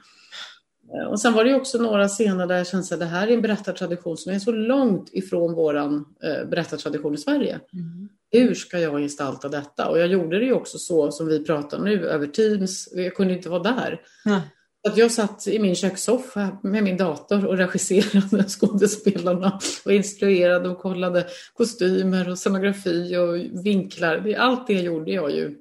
Eh, 0.95 1.11
och 1.11 1.20
sen 1.20 1.33
var 1.33 1.45
det 1.45 1.55
också 1.55 1.79
några 1.79 2.09
scener 2.09 2.47
där 2.47 2.57
jag 2.57 2.66
kände 2.66 2.95
att 2.95 3.01
det 3.01 3.07
här 3.07 3.29
är 3.29 3.35
en 3.35 3.43
berättartradition 3.43 4.16
som 4.16 4.33
är 4.33 4.39
så 4.39 4.53
långt 4.53 5.11
ifrån 5.12 5.55
våran 5.55 6.05
eh, 6.22 6.49
berättartradition 6.49 7.14
i 7.14 7.18
Sverige. 7.18 7.61
Mm. 7.72 8.09
Hur 8.39 8.55
ska 8.55 8.78
jag 8.78 9.01
gestalta 9.01 9.49
detta? 9.49 9.89
Och 9.89 9.99
jag 9.99 10.07
gjorde 10.07 10.39
det 10.39 10.45
ju 10.45 10.53
också 10.53 10.78
så 10.78 11.11
som 11.11 11.26
vi 11.26 11.45
pratar 11.45 11.78
nu 11.78 12.09
över 12.09 12.26
Teams. 12.26 12.89
Jag 12.93 13.14
kunde 13.14 13.35
inte 13.35 13.49
vara 13.49 13.62
där. 13.62 14.01
Mm. 14.26 14.41
Att 14.89 14.97
jag 14.97 15.11
satt 15.11 15.47
i 15.47 15.59
min 15.59 15.74
kökssoffa 15.74 16.59
med 16.62 16.85
min 16.85 16.97
dator 16.97 17.47
och 17.47 17.57
regisserade 17.57 18.45
skådespelarna 18.49 19.61
och 19.85 19.93
instruerade 19.93 20.68
och 20.68 20.78
kollade 20.78 21.26
kostymer 21.55 22.30
och 22.30 22.39
scenografi 22.39 23.16
och 23.16 23.64
vinklar. 23.66 24.35
Allt 24.39 24.66
det 24.66 24.80
gjorde 24.80 25.12
jag 25.12 25.30
ju 25.30 25.57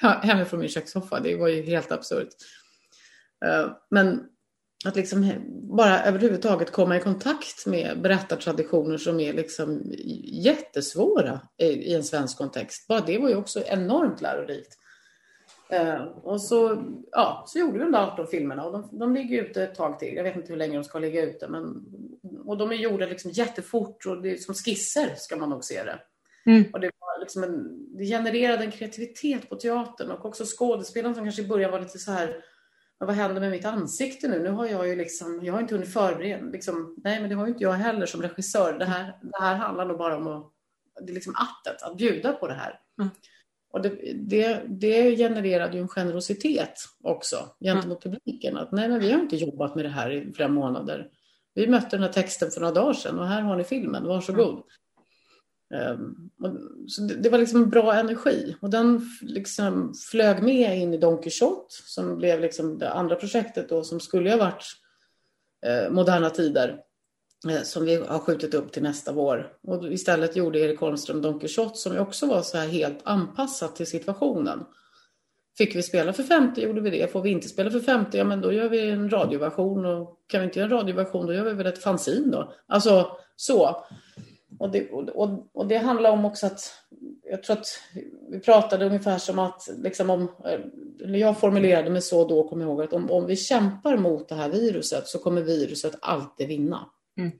hemifrån 0.00 0.60
min 0.60 0.68
kökssoffa. 0.68 1.20
Det 1.20 1.36
var 1.36 1.48
ju 1.48 1.62
helt 1.62 1.92
absurt. 1.92 2.28
Eh, 3.44 3.70
men 3.90 4.22
att 4.86 4.96
liksom 4.96 5.32
bara 5.76 6.02
överhuvudtaget 6.04 6.72
komma 6.72 6.96
i 6.96 7.00
kontakt 7.00 7.66
med 7.66 8.02
berättartraditioner 8.02 8.98
som 8.98 9.20
är 9.20 9.32
liksom 9.32 9.82
jättesvåra 10.24 11.40
i 11.58 11.94
en 11.94 12.04
svensk 12.04 12.38
kontext. 12.38 12.88
Bara 12.88 13.00
det 13.00 13.18
var 13.18 13.28
ju 13.28 13.36
också 13.36 13.62
enormt 13.66 14.20
lärorikt. 14.20 14.78
Uh, 15.72 16.02
och 16.02 16.42
så, 16.42 16.84
ja, 17.12 17.44
så 17.46 17.58
gjorde 17.58 17.72
vi 17.72 17.84
de 17.84 17.92
där 17.92 18.12
18 18.12 18.26
filmerna 18.26 18.64
och 18.64 18.72
de, 18.72 18.98
de 18.98 19.14
ligger 19.14 19.42
ute 19.42 19.62
ett 19.62 19.74
tag 19.74 19.98
till. 19.98 20.14
Jag 20.14 20.24
vet 20.24 20.36
inte 20.36 20.52
hur 20.52 20.56
länge 20.56 20.76
de 20.76 20.84
ska 20.84 20.98
ligga 20.98 21.22
ute. 21.22 21.48
Men, 21.48 21.84
och 22.44 22.58
de 22.58 22.70
är 22.70 22.76
gjorda 22.76 23.06
liksom 23.06 23.30
jättefort 23.30 24.06
och 24.06 24.22
det 24.22 24.30
är 24.30 24.36
som 24.36 24.54
skisser 24.54 25.14
ska 25.16 25.36
man 25.36 25.50
nog 25.50 25.64
se 25.64 25.82
det. 25.84 25.98
Mm. 26.46 26.64
Och 26.72 26.80
det, 26.80 26.90
var 26.98 27.20
liksom 27.20 27.44
en, 27.44 27.86
det 27.96 28.04
genererade 28.04 28.64
en 28.64 28.70
kreativitet 28.70 29.48
på 29.48 29.56
teatern 29.56 30.10
och 30.10 30.24
också 30.24 30.44
skådespelarna 30.46 31.14
som 31.14 31.24
kanske 31.24 31.42
i 31.42 31.48
början 31.48 31.70
var 31.70 31.80
lite 31.80 31.98
så 31.98 32.12
här 32.12 32.44
men 32.98 33.06
vad 33.06 33.16
händer 33.16 33.40
med 33.40 33.50
mitt 33.50 33.64
ansikte 33.64 34.28
nu? 34.28 34.42
Nu 34.42 34.50
har 34.50 34.66
jag 34.66 34.88
ju 34.88 34.96
liksom, 34.96 35.40
jag 35.44 35.52
har 35.52 35.60
inte 35.60 35.74
hunnit 35.74 35.92
förbereda, 35.92 36.44
liksom, 36.44 36.94
nej 37.04 37.20
men 37.20 37.28
det 37.28 37.34
har 37.36 37.46
ju 37.46 37.52
inte 37.52 37.64
jag 37.64 37.72
heller 37.72 38.06
som 38.06 38.22
regissör. 38.22 38.78
Det 38.78 38.84
här, 38.84 39.18
det 39.22 39.40
här 39.40 39.54
handlar 39.54 39.86
nog 39.86 39.98
bara 39.98 40.16
om 40.16 40.26
att, 40.26 40.52
det 41.06 41.12
är 41.12 41.14
liksom 41.14 41.34
attet, 41.34 41.82
att 41.82 41.96
bjuda 41.96 42.32
på 42.32 42.48
det 42.48 42.54
här. 42.54 42.80
Mm. 43.00 43.10
Och 43.72 43.82
det, 43.82 44.12
det, 44.14 44.62
det 44.66 45.16
genererade 45.16 45.76
ju 45.76 45.82
en 45.82 45.88
generositet 45.88 46.74
också 47.02 47.36
gentemot 47.60 48.04
mm. 48.04 48.18
publiken. 48.18 48.56
Att 48.56 48.72
nej 48.72 48.88
men 48.88 49.00
vi 49.00 49.12
har 49.12 49.20
inte 49.20 49.36
jobbat 49.36 49.74
med 49.74 49.84
det 49.84 49.88
här 49.88 50.10
i 50.10 50.32
flera 50.32 50.48
månader. 50.48 51.08
Vi 51.54 51.66
mötte 51.66 51.96
den 51.96 52.02
här 52.02 52.12
texten 52.12 52.50
för 52.50 52.60
några 52.60 52.74
dagar 52.74 52.92
sedan 52.92 53.18
och 53.18 53.26
här 53.26 53.42
har 53.42 53.56
ni 53.56 53.64
filmen, 53.64 54.06
varsågod. 54.06 54.54
Mm. 54.54 54.64
Ehm, 55.74 56.30
så 56.88 57.02
det, 57.02 57.30
var 57.30 57.38
liksom 57.38 57.70
bra 57.70 57.94
energi 57.94 58.56
och 58.60 58.70
den 58.70 59.00
liksom 59.22 59.94
flög 60.10 60.42
med 60.42 60.78
in 60.78 60.94
i 60.94 60.96
Don 60.96 61.22
Quixote 61.22 61.74
som 61.86 62.16
blev 62.16 62.40
liksom 62.40 62.78
det 62.78 62.90
andra 62.90 63.16
projektet 63.16 63.68
då 63.68 63.84
som 63.84 64.00
skulle 64.00 64.30
ha 64.30 64.36
varit 64.36 64.64
eh, 65.66 65.90
Moderna 65.90 66.30
Tider 66.30 66.78
eh, 67.48 67.62
som 67.62 67.84
vi 67.84 67.96
har 67.96 68.18
skjutit 68.18 68.54
upp 68.54 68.72
till 68.72 68.82
nästa 68.82 69.12
vår. 69.12 69.52
Och 69.62 69.92
istället 69.92 70.36
gjorde 70.36 70.58
Erik 70.58 70.80
Holmström 70.80 71.22
Don 71.22 71.40
Quixote 71.40 71.76
som 71.76 71.98
också 71.98 72.26
var 72.26 72.42
så 72.42 72.58
här 72.58 72.68
helt 72.68 72.98
anpassat 73.02 73.76
till 73.76 73.86
situationen. 73.86 74.64
Fick 75.58 75.76
vi 75.76 75.82
spela 75.82 76.12
för 76.12 76.22
50 76.22 76.60
gjorde 76.60 76.80
vi 76.80 76.90
det. 76.90 77.12
Får 77.12 77.22
vi 77.22 77.30
inte 77.30 77.48
spela 77.48 77.70
för 77.70 77.80
50, 77.80 78.18
ja 78.18 78.24
men 78.24 78.40
då 78.40 78.52
gör 78.52 78.68
vi 78.68 78.90
en 78.90 79.10
radioversion. 79.10 79.86
Och 79.86 80.18
kan 80.26 80.40
vi 80.40 80.46
inte 80.46 80.58
göra 80.58 80.70
en 80.70 80.76
radioversion, 80.76 81.26
då 81.26 81.34
gör 81.34 81.44
vi 81.44 81.52
väl 81.52 81.66
ett 81.66 81.82
fanzine 81.82 82.32
då. 82.32 82.52
Alltså 82.66 83.10
så. 83.36 83.86
Och 84.58 84.70
det, 84.70 84.90
och, 84.90 85.46
och 85.52 85.66
det 85.66 85.76
handlar 85.76 86.10
om 86.10 86.24
också 86.24 86.46
att, 86.46 86.72
jag 87.30 87.42
tror 87.42 87.56
att 87.56 87.66
vi 88.28 88.40
pratade 88.40 88.86
ungefär 88.86 89.18
som 89.18 89.38
att, 89.38 89.68
liksom 89.78 90.10
om, 90.10 90.28
eller 91.04 91.18
jag 91.18 91.40
formulerade 91.40 91.90
mig 91.90 92.02
så 92.02 92.28
då, 92.28 92.48
kommer 92.48 92.64
jag 92.64 92.70
ihåg, 92.70 92.82
att 92.82 92.92
om, 92.92 93.10
om 93.10 93.26
vi 93.26 93.36
kämpar 93.36 93.96
mot 93.96 94.28
det 94.28 94.34
här 94.34 94.48
viruset 94.48 95.06
så 95.08 95.18
kommer 95.18 95.42
viruset 95.42 95.94
alltid 96.00 96.48
vinna. 96.48 96.90
Mm. 97.18 97.32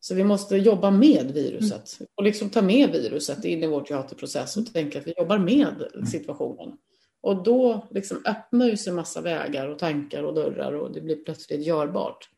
Så 0.00 0.14
vi 0.14 0.24
måste 0.24 0.56
jobba 0.56 0.90
med 0.90 1.30
viruset 1.34 2.00
mm. 2.00 2.08
och 2.14 2.24
liksom 2.24 2.50
ta 2.50 2.62
med 2.62 2.90
viruset 2.90 3.44
in 3.44 3.62
i 3.62 3.66
vår 3.66 3.80
teaterprocess 3.80 4.56
och 4.56 4.72
tänka 4.72 4.98
att 4.98 5.06
vi 5.06 5.14
jobbar 5.16 5.38
med 5.38 5.88
situationen. 6.12 6.76
Och 7.20 7.42
då 7.42 7.86
liksom 7.90 8.22
öppnar 8.26 8.76
sig 8.76 8.92
massa 8.92 9.20
vägar 9.20 9.68
och 9.68 9.78
tankar 9.78 10.22
och 10.22 10.34
dörrar 10.34 10.72
och 10.72 10.92
det 10.92 11.00
blir 11.00 11.16
plötsligt 11.16 11.66
görbart. 11.66 12.28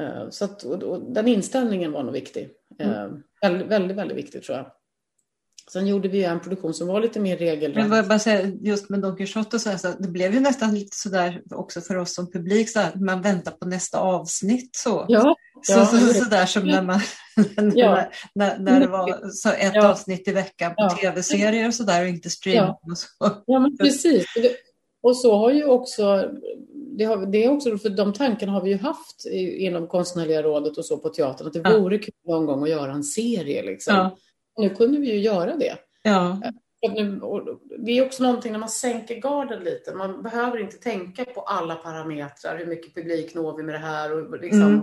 Eh, 0.00 0.30
så 0.30 0.44
att, 0.44 0.62
och, 0.62 1.12
den 1.12 1.28
inställningen 1.28 1.92
var 1.92 2.02
nog 2.02 2.12
viktig. 2.12 2.48
Mm. 2.78 2.92
Eh, 2.92 3.10
väldigt, 3.42 3.68
väldigt, 3.68 3.96
väldigt 3.96 4.16
viktig 4.16 4.42
tror 4.42 4.58
jag. 4.58 4.66
Sen 5.72 5.86
gjorde 5.86 6.08
vi 6.08 6.24
en 6.24 6.40
produktion 6.40 6.74
som 6.74 6.88
var 6.88 7.00
lite 7.00 7.20
mer 7.20 7.36
regelrätt. 7.36 7.88
Men 7.88 8.08
bara 8.08 8.18
säga, 8.18 8.46
just 8.60 8.90
med 8.90 9.00
Don 9.00 9.16
Quijote, 9.16 9.58
så, 9.58 9.78
så 9.78 9.92
det 9.98 10.08
blev 10.08 10.34
ju 10.34 10.40
nästan 10.40 10.74
lite 10.74 10.96
sådär 10.96 11.42
också 11.50 11.80
för 11.80 11.96
oss 11.96 12.14
som 12.14 12.30
publik, 12.30 12.70
så 12.70 12.80
att 12.80 12.94
man 12.94 13.22
väntar 13.22 13.52
på 13.52 13.66
nästa 13.66 13.98
avsnitt. 13.98 14.76
Så, 14.76 15.04
ja, 15.08 15.36
så, 15.62 15.72
ja, 15.72 15.86
så, 15.86 15.98
så, 15.98 16.24
där 16.24 16.46
som 16.46 16.66
när, 16.66 16.82
man, 16.82 17.00
ja. 17.74 18.10
när, 18.34 18.58
när 18.58 18.80
det 18.80 18.86
var 18.86 19.30
så 19.30 19.48
ett 19.48 19.74
ja. 19.74 19.88
avsnitt 19.88 20.28
i 20.28 20.32
veckan 20.32 20.74
på 20.74 20.96
tv-serier 21.00 21.66
och 21.66 21.74
sådär 21.74 22.02
och 22.02 22.08
inte 22.08 22.30
stream. 22.30 22.56
Ja. 22.56 22.80
Och 22.90 22.98
så. 22.98 23.06
ja, 23.46 23.58
men 23.58 23.76
precis. 23.76 24.26
Och 25.02 25.16
så 25.16 25.36
har 25.36 25.50
ju 25.50 25.64
också, 25.64 26.30
det, 26.98 27.04
har, 27.04 27.26
det 27.26 27.44
är 27.44 27.50
också 27.50 27.78
för 27.78 27.90
de 27.90 28.12
tankarna 28.12 28.52
har 28.52 28.62
vi 28.62 28.70
ju 28.70 28.76
haft 28.76 29.26
inom 29.32 29.86
Konstnärliga 29.88 30.42
rådet 30.42 30.78
och 30.78 30.84
så 30.84 30.98
på 30.98 31.08
teatern, 31.08 31.46
att 31.46 31.52
det 31.52 31.78
vore 31.78 31.98
kul 31.98 32.14
någon 32.26 32.46
gång 32.46 32.62
att 32.62 32.68
göra 32.68 32.92
en 32.92 33.04
serie. 33.04 33.62
Liksom. 33.62 34.10
Nu 34.56 34.70
kunde 34.70 34.98
vi 34.98 35.12
ju 35.12 35.18
göra 35.18 35.56
det. 35.56 35.76
Ja. 36.02 36.40
Nu, 36.94 37.20
det 37.78 37.92
är 37.92 38.06
också 38.06 38.22
någonting 38.22 38.52
när 38.52 38.58
man 38.58 38.68
sänker 38.68 39.20
garden 39.20 39.64
lite. 39.64 39.94
Man 39.94 40.22
behöver 40.22 40.60
inte 40.60 40.76
tänka 40.76 41.24
på 41.24 41.40
alla 41.40 41.74
parametrar. 41.74 42.58
Hur 42.58 42.66
mycket 42.66 42.94
publik 42.94 43.34
når 43.34 43.56
vi 43.56 43.62
med 43.62 43.74
det 43.74 43.78
här? 43.78 44.12
Och 44.12 44.40
liksom, 44.40 44.62
mm. 44.62 44.82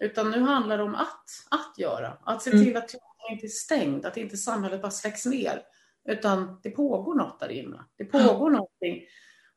Utan 0.00 0.30
nu 0.30 0.40
handlar 0.40 0.78
det 0.78 0.84
om 0.84 0.94
att, 0.94 1.24
att 1.50 1.78
göra. 1.78 2.12
Att 2.24 2.42
se 2.42 2.50
mm. 2.50 2.64
till 2.64 2.76
att 2.76 2.88
teatern 2.88 3.32
inte 3.32 3.46
är 3.46 3.48
stängd. 3.48 4.06
Att 4.06 4.16
inte 4.16 4.36
samhället 4.36 4.82
bara 4.82 4.90
släcks 4.90 5.26
ner. 5.26 5.62
Utan 6.08 6.60
det 6.62 6.70
pågår 6.70 7.14
något 7.14 7.40
där 7.40 7.50
inne. 7.50 7.84
Det 7.98 8.04
pågår 8.04 8.46
mm. 8.46 8.52
någonting. 8.52 9.02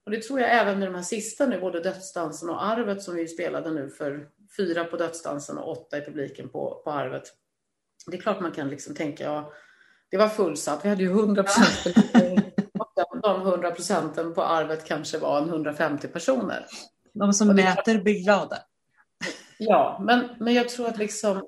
Och 0.06 0.12
det 0.12 0.22
tror 0.22 0.40
jag 0.40 0.52
även 0.52 0.80
med 0.80 0.88
de 0.88 0.96
här 0.96 1.02
sista 1.02 1.46
nu, 1.46 1.60
både 1.60 1.80
Dödsdansen 1.80 2.50
och 2.50 2.66
Arvet 2.66 3.02
som 3.02 3.16
vi 3.16 3.28
spelade 3.28 3.72
nu 3.72 3.90
för 3.90 4.28
fyra 4.58 4.84
på 4.84 4.98
Dödsdansen 4.98 5.58
och 5.58 5.72
åtta 5.72 5.98
i 5.98 6.02
publiken 6.02 6.50
på, 6.50 6.82
på 6.84 6.92
Arvet 6.92 7.32
det 8.12 8.18
är 8.18 8.22
klart 8.22 8.40
man 8.40 8.52
kan 8.52 8.70
liksom 8.70 8.96
tänka, 8.96 9.24
ja, 9.24 9.52
det 10.10 10.18
var 10.18 10.28
fullsatt. 10.28 10.86
Vi 10.86 10.90
hade 10.90 11.04
ju 11.04 11.10
100 11.10 11.44
procent. 11.44 11.96
de 13.22 13.42
100 13.42 13.72
procenten 13.72 14.34
på 14.34 14.44
arvet 14.44 14.86
kanske 14.86 15.18
var 15.18 15.42
en 15.42 15.50
150 15.50 16.08
personer. 16.08 16.66
De 17.14 17.34
som 17.34 17.48
mäter 17.48 18.02
blir 18.02 18.24
glada. 18.24 18.58
Ja, 19.58 20.02
men, 20.04 20.30
men 20.40 20.54
jag 20.54 20.70
tror 20.70 20.88
att 20.88 20.98
liksom 20.98 21.44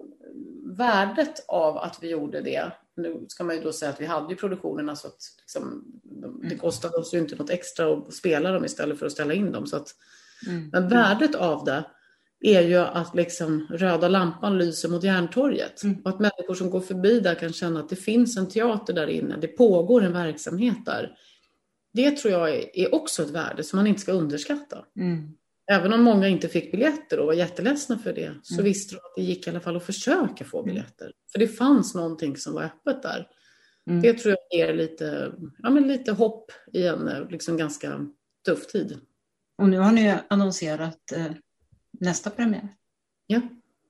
värdet 0.78 1.46
av 1.48 1.78
att 1.78 2.04
vi 2.04 2.10
gjorde 2.10 2.42
det. 2.42 2.72
Nu 2.98 3.26
ska 3.28 3.44
man 3.44 3.56
ju 3.56 3.62
då 3.62 3.74
säga 3.74 3.92
att 3.92 4.02
vi 4.02 4.06
hade 4.06 4.30
ju 4.30 4.36
produktionerna 4.36 4.96
så 4.96 5.08
att 5.08 5.22
liksom, 5.40 5.84
det 6.04 6.48
mm. 6.48 6.58
kostade 6.58 6.98
oss 6.98 7.14
ju 7.14 7.18
inte 7.18 7.36
något 7.36 7.50
extra 7.50 7.94
att 7.94 8.14
spela 8.14 8.52
dem 8.52 8.66
istället 8.66 9.00
för 9.00 9.06
att 9.06 9.12
ställa 9.12 9.34
in 9.34 9.52
dem. 9.52 9.68
Så 9.68 9.78
att, 9.78 9.96
mm. 10.48 10.70
Men 10.72 10.90
värdet 10.90 11.36
av 11.36 11.66
det 11.66 11.84
är 12.42 12.62
ju 12.62 12.78
att 12.78 13.16
liksom 13.16 13.68
röda 13.70 14.08
lampan 14.08 14.58
lyser 14.58 14.90
mot 14.90 15.04
Järntorget. 15.04 15.84
Mm. 15.84 16.02
Och 16.04 16.10
att 16.10 16.20
människor 16.20 16.56
som 16.56 16.70
går 16.70 16.82
förbi 16.82 17.20
där 17.20 17.36
kan 17.36 17.54
känna 17.54 17.80
att 17.80 17.90
det 17.90 17.96
finns 17.96 18.38
en 18.38 18.50
teater 18.50 18.94
där 18.94 19.08
inne, 19.08 19.38
det 19.38 19.48
pågår 19.48 20.04
en 20.04 20.14
verksamhet 20.14 20.86
där. 20.86 21.18
Det 21.94 22.18
tror 22.18 22.34
jag 22.34 22.50
är 22.74 22.96
också 22.96 23.24
ett 23.24 23.30
värde 23.30 23.64
som 23.64 23.78
man 23.78 23.88
inte 23.88 24.02
ska 24.02 24.12
underskatta. 24.12 24.86
Mm. 25.00 25.34
Även 25.72 25.94
om 25.94 26.04
många 26.04 26.28
inte 26.28 26.48
fick 26.48 26.72
biljetter 26.72 27.20
och 27.20 27.26
var 27.26 27.34
jätteledsna 27.34 27.98
för 27.98 28.14
det, 28.14 28.36
så 28.44 28.54
mm. 28.54 28.66
visste 28.66 28.96
de 28.96 28.98
att 28.98 29.16
det 29.16 29.22
gick 29.22 29.48
i 29.48 29.50
alla 29.50 29.60
fall 29.60 29.76
att 29.76 29.84
försöka 29.84 30.46
få 30.46 30.60
mm. 30.60 30.66
biljetter. 30.66 31.12
För 31.32 31.40
det 31.40 31.48
fanns 31.48 31.96
någonting 31.96 32.38
som 32.38 32.54
var 32.54 32.64
öppet 32.64 33.04
där. 33.04 33.28
Mm. 33.90 34.02
Det 34.02 34.14
tror 34.14 34.36
jag 34.50 34.60
ger 34.60 34.74
lite, 34.74 35.34
ja, 35.58 35.70
men 35.70 35.88
lite 35.88 36.12
hopp 36.12 36.52
i 36.74 36.88
en 36.88 37.28
liksom 37.30 37.58
ganska 37.58 38.08
tuff 38.46 38.68
tid. 38.68 39.00
Och 39.58 39.70
nu 39.70 39.78
har 39.78 39.92
ni 39.92 40.16
annonserat 40.28 41.12
eh, 41.16 41.32
nästa 41.92 42.30
premiär. 42.30 42.68
Ja, 43.28 43.42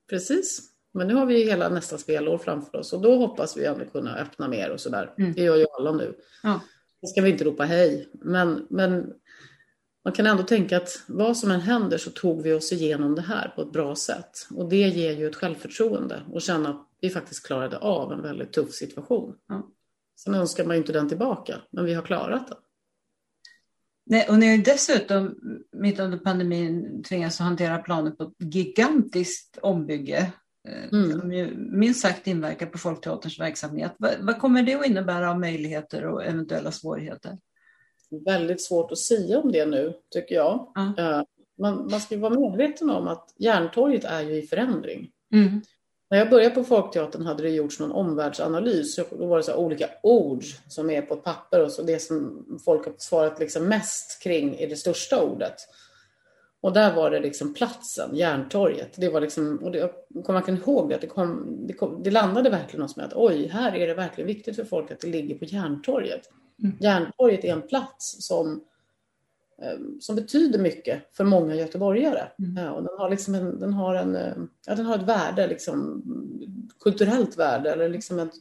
precis. 0.10 0.62
Men 0.94 1.08
nu 1.08 1.14
har 1.14 1.26
vi 1.26 1.44
hela 1.44 1.70
nästa 1.70 1.98
spelår 1.98 2.38
framför 2.38 2.78
oss 2.78 2.94
och 2.94 3.02
då 3.02 3.16
hoppas 3.16 3.58
vi 3.58 3.66
ändå 3.66 3.86
kunna 3.86 4.16
öppna 4.16 4.48
mer 4.48 4.70
och 4.70 4.80
sådär. 4.80 5.14
Mm. 5.18 5.34
Det 5.34 5.42
gör 5.42 5.56
ju 5.56 5.66
alla 5.78 5.92
nu. 5.92 6.16
Ja. 6.44 6.62
Det 7.02 7.08
ska 7.08 7.22
vi 7.22 7.30
inte 7.30 7.44
ropa 7.44 7.64
hej, 7.64 8.10
men, 8.14 8.68
men 8.70 9.14
man 10.08 10.14
kan 10.14 10.26
ändå 10.26 10.44
tänka 10.44 10.78
att 10.78 11.04
vad 11.08 11.38
som 11.38 11.52
än 11.52 11.62
händer 11.62 11.98
så 11.98 12.10
tog 12.10 12.42
vi 12.42 12.54
oss 12.54 12.72
igenom 12.72 13.16
det 13.16 13.22
här 13.22 13.54
på 13.56 13.62
ett 13.62 13.72
bra 13.72 13.96
sätt. 13.96 14.48
Och 14.56 14.70
det 14.70 14.88
ger 14.88 15.14
ju 15.14 15.28
ett 15.28 15.36
självförtroende 15.36 16.22
och 16.32 16.42
känna 16.42 16.70
att 16.70 16.88
vi 17.02 17.10
faktiskt 17.10 17.46
klarade 17.46 17.78
av 17.78 18.14
en 18.14 18.22
väldigt 18.22 18.54
tuff 18.54 18.74
situation. 18.74 19.36
Ja. 19.48 19.68
Sen 20.20 20.36
önskar 20.36 20.66
man 20.66 20.76
ju 20.76 20.78
inte 20.78 20.94
den 20.94 21.10
tillbaka, 21.10 21.56
men 21.72 21.86
vi 21.86 21.94
har 21.94 22.02
klarat 22.02 22.48
det. 22.48 22.56
Nej, 24.06 24.28
och 24.30 24.40
ni 24.40 24.50
har 24.50 24.58
dessutom 24.58 25.40
mitt 25.72 26.00
under 26.00 26.18
pandemin 26.18 27.04
tvingats 27.04 27.40
hantera 27.40 27.78
planer 27.78 28.12
på 28.12 28.24
ett 28.24 28.54
gigantiskt 28.56 29.58
ombygge 29.62 30.32
eh, 30.68 31.00
mm. 31.00 31.20
som 31.20 31.34
ju 31.34 31.58
minst 31.58 32.02
sagt 32.02 32.28
inverkar 32.28 32.66
på 32.66 32.78
Folkteaterns 32.78 33.40
verksamhet. 33.40 33.96
Vad, 33.98 34.12
vad, 34.20 34.40
kommer 34.40 34.64
det 34.64 34.76
att 34.76 34.86
innebära 34.86 35.32
av 35.32 35.40
möjligheter 35.40 36.06
och 36.06 36.26
eventuella 36.26 36.72
svårigheter? 36.72 37.38
Väldigt 38.10 38.62
svårt 38.62 38.92
att 38.92 38.98
säga 38.98 39.40
om 39.40 39.52
det 39.52 39.66
nu, 39.66 39.94
tycker 40.10 40.36
jag. 40.36 40.74
Mm. 40.78 41.26
Man, 41.60 41.88
man 41.92 42.00
ska 42.00 42.18
vara 42.18 42.40
medveten 42.40 42.90
om 42.90 43.08
att 43.08 43.34
Järntorget 43.38 44.04
är 44.04 44.22
ju 44.22 44.36
i 44.36 44.42
förändring. 44.42 45.10
Mm. 45.34 45.62
När 46.10 46.18
jag 46.18 46.30
började 46.30 46.56
på 46.56 46.64
Folkteatern 46.64 47.26
hade 47.26 47.44
det 47.44 47.50
gjorts 47.50 47.80
någon 47.80 47.92
omvärldsanalys. 47.92 48.96
Då 49.12 49.26
var 49.26 49.38
det 49.38 49.44
så 49.44 49.56
olika 49.56 49.90
ord 50.04 50.44
som 50.68 50.90
är 50.90 51.02
på 51.02 51.14
ett 51.14 51.24
papper 51.24 51.64
och 51.64 51.72
så 51.72 51.82
det 51.82 52.00
som 52.00 52.46
folk 52.66 52.86
har 52.86 52.94
svarat 52.98 53.40
liksom 53.40 53.68
mest 53.68 54.24
kring 54.24 54.56
är 54.60 54.68
det 54.68 54.76
största 54.76 55.24
ordet. 55.24 55.56
Och 56.62 56.74
där 56.74 56.96
var 56.96 57.12
det 57.12 57.20
liksom 57.20 57.54
platsen, 57.54 58.16
Järntorget. 58.16 58.94
Det 58.96 59.10
var 59.10 59.22
liksom, 59.22 59.58
och 59.58 59.72
det, 59.72 59.92
kommer 60.26 60.42
man 60.42 60.58
ihåg 60.58 60.90
det, 60.90 60.96
att 60.96 61.02
det, 61.02 61.08
kom, 61.08 61.58
det, 61.68 61.74
kom, 61.74 62.04
det 62.04 62.12
landade 62.12 62.50
verkligen 62.50 62.82
hos 62.82 62.96
mig 62.96 63.06
att 63.06 63.14
oj, 63.16 63.48
här 63.48 63.76
är 63.76 63.88
det 63.88 63.94
verkligen 63.94 64.28
viktigt 64.28 64.56
för 64.56 64.64
folk 64.64 64.92
att 64.92 65.00
det 65.00 65.08
ligger 65.08 65.38
på 65.38 65.46
Järntorget. 65.46 66.22
Mm. 66.64 66.78
Järntorget 66.80 67.44
är 67.44 67.54
en 67.54 67.68
plats 67.68 68.28
som 68.28 68.62
Ehm, 69.62 70.02
som 70.02 70.16
betyder 70.16 70.60
mycket 70.60 71.16
för 71.18 71.24
många 71.24 71.56
göteborgare. 71.56 72.28
Mm. 72.40 72.74
Och 72.74 72.84
den, 72.84 72.98
har 72.98 73.10
liksom 73.10 73.36
en, 73.36 73.60
den, 73.60 73.74
har 73.74 73.96
en, 73.96 74.16
eh, 74.16 74.34
ja, 74.66 74.76
den 74.76 74.86
har 74.86 74.96
ett 74.96 75.08
värde, 75.08 75.48
liksom, 75.48 76.04
kulturellt 76.80 77.38
värde. 77.38 77.72
Eller 77.72 77.90
liksom 77.90 78.20
ett, 78.20 78.34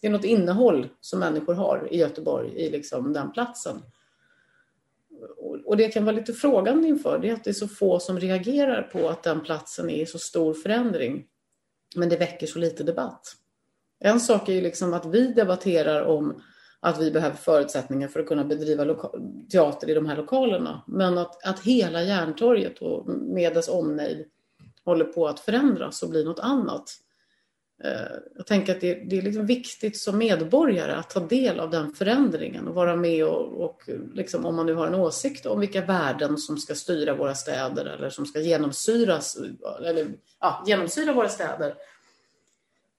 det 0.00 0.06
är 0.06 0.10
något 0.10 0.24
innehåll 0.24 0.88
som 1.00 1.20
människor 1.20 1.54
har 1.54 1.88
i 1.90 1.98
Göteborg, 1.98 2.52
i 2.56 2.70
liksom 2.70 3.12
den 3.12 3.32
platsen. 3.32 3.82
Och, 5.38 5.56
och 5.64 5.76
det 5.76 5.88
kan 5.88 6.04
vara 6.04 6.16
lite 6.16 6.32
frågande 6.32 6.88
inför, 6.88 7.18
det 7.18 7.28
är 7.28 7.34
att 7.34 7.44
det 7.44 7.50
är 7.50 7.54
så 7.54 7.68
få 7.68 8.00
som 8.00 8.20
reagerar 8.20 8.82
på 8.82 9.08
att 9.08 9.22
den 9.22 9.40
platsen 9.40 9.90
är 9.90 10.02
i 10.02 10.06
så 10.06 10.18
stor 10.18 10.54
förändring. 10.54 11.26
Men 11.96 12.08
det 12.08 12.16
väcker 12.16 12.46
så 12.46 12.58
lite 12.58 12.82
debatt. 12.82 13.26
En 13.98 14.20
sak 14.20 14.48
är 14.48 14.52
ju 14.52 14.60
liksom 14.60 14.94
att 14.94 15.06
vi 15.06 15.32
debatterar 15.32 16.02
om 16.02 16.42
att 16.84 17.00
vi 17.00 17.10
behöver 17.10 17.36
förutsättningar 17.36 18.08
för 18.08 18.20
att 18.20 18.26
kunna 18.26 18.44
bedriva 18.44 18.96
teater 19.52 19.90
i 19.90 19.94
de 19.94 20.06
här 20.06 20.16
lokalerna. 20.16 20.82
Men 20.86 21.18
att, 21.18 21.46
att 21.46 21.60
hela 21.60 22.02
Järntorget 22.02 22.78
och 22.78 23.08
med 23.08 23.54
dess 23.54 23.68
omnejd 23.68 24.24
håller 24.84 25.04
på 25.04 25.28
att 25.28 25.40
förändras 25.40 26.02
och 26.02 26.10
bli 26.10 26.24
något 26.24 26.38
annat. 26.38 26.90
Eh, 27.84 28.16
jag 28.36 28.46
tänker 28.46 28.74
att 28.74 28.80
det, 28.80 28.94
det 28.94 29.18
är 29.18 29.22
liksom 29.22 29.46
viktigt 29.46 29.98
som 29.98 30.18
medborgare 30.18 30.92
att 30.92 31.10
ta 31.10 31.20
del 31.20 31.60
av 31.60 31.70
den 31.70 31.94
förändringen 31.94 32.68
och 32.68 32.74
vara 32.74 32.96
med 32.96 33.24
och, 33.24 33.60
och 33.64 33.82
liksom, 34.14 34.46
om 34.46 34.56
man 34.56 34.66
nu 34.66 34.74
har 34.74 34.86
en 34.86 34.94
åsikt 34.94 35.46
om 35.46 35.60
vilka 35.60 35.84
värden 35.84 36.38
som 36.38 36.58
ska 36.58 36.74
styra 36.74 37.14
våra 37.14 37.34
städer 37.34 37.86
eller 37.86 38.10
som 38.10 38.26
ska 38.26 38.40
genomsyras, 38.40 39.38
eller, 39.84 40.06
ja, 40.40 40.64
genomsyra 40.66 41.12
våra 41.12 41.28
städer 41.28 41.74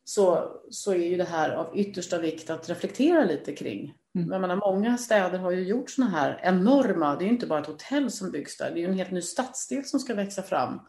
så, 0.04 0.52
så 0.70 0.92
är 0.92 0.98
ju 0.98 1.18
det 1.18 1.24
här 1.24 1.50
av 1.50 1.78
yttersta 1.78 2.20
vikt 2.20 2.50
att 2.50 2.70
reflektera 2.70 3.24
lite 3.24 3.56
kring. 3.56 3.94
Mm. 4.16 4.32
Jag 4.32 4.42
menar, 4.42 4.56
många 4.56 4.98
städer 4.98 5.38
har 5.38 5.52
ju 5.52 5.64
gjort 5.64 5.90
sådana 5.90 6.12
här 6.12 6.40
enorma, 6.44 7.16
det 7.16 7.24
är 7.24 7.26
ju 7.26 7.34
inte 7.34 7.48
bara 7.48 7.60
ett 7.60 7.68
hotell 7.68 8.12
som 8.12 8.32
byggs 8.32 8.58
där, 8.58 8.72
det 8.72 8.80
är 8.80 8.82
ju 8.82 8.88
en 8.88 8.98
helt 8.98 9.12
ny 9.12 9.22
stadsdel 9.22 9.86
som 9.86 10.00
ska 10.00 10.14
växa 10.14 10.42
fram. 10.42 10.80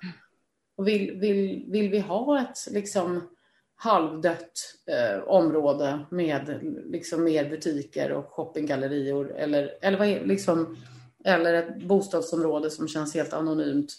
Och 0.77 0.89
vill, 0.89 1.19
vill, 1.21 1.65
vill 1.69 1.91
vi 1.91 1.99
ha 1.99 2.41
ett, 2.41 2.59
liksom, 2.71 3.29
halvdött 3.77 4.75
eh, 4.87 5.23
område 5.23 6.07
med 6.11 6.59
liksom 6.85 7.25
mer 7.25 7.51
butiker 7.51 8.13
och 8.13 8.27
shoppinggallerior 8.31 9.37
eller, 9.37 9.79
eller, 9.81 9.99
vad 9.99 10.09
är, 10.09 10.25
liksom, 10.25 10.77
eller 11.25 11.55
ett 11.55 11.83
bostadsområde 11.83 12.71
som 12.71 12.89
känns 12.89 13.15
helt 13.15 13.33
anonymt. 13.33 13.93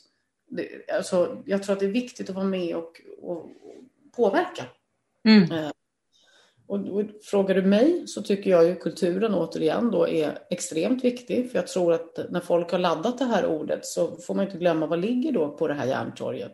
Det, 0.48 0.92
alltså, 0.94 1.44
jag 1.46 1.64
tror 1.64 1.74
att 1.74 1.80
det 1.80 1.86
är 1.86 1.92
viktigt 1.92 2.30
att 2.30 2.36
vara 2.36 2.46
med 2.46 2.76
och, 2.76 3.02
och 3.22 3.50
påverka. 4.16 4.64
Mm. 5.26 5.52
Eh, 5.52 5.72
och, 6.68 6.80
och, 6.80 7.04
frågar 7.24 7.56
du 7.56 7.62
mig 7.62 8.08
så 8.08 8.22
tycker 8.22 8.50
jag 8.50 8.66
ju 8.66 8.76
kulturen 8.76 9.34
återigen 9.34 9.92
då 9.92 10.08
är 10.08 10.38
extremt 10.50 11.04
viktig. 11.04 11.52
För 11.52 11.58
jag 11.60 11.68
tror 11.68 11.94
att 11.94 12.20
när 12.30 12.40
folk 12.40 12.72
har 12.72 12.80
laddat 12.80 13.18
det 13.18 13.26
här 13.26 13.46
ordet 13.46 13.86
så 13.86 14.16
får 14.16 14.36
man 14.36 14.46
inte 14.46 14.58
glömma 14.58 14.86
vad 14.86 15.00
ligger 15.00 15.32
då 15.32 15.50
på 15.50 15.68
det 15.68 15.74
här 15.74 15.86
järntorget. 15.86 16.52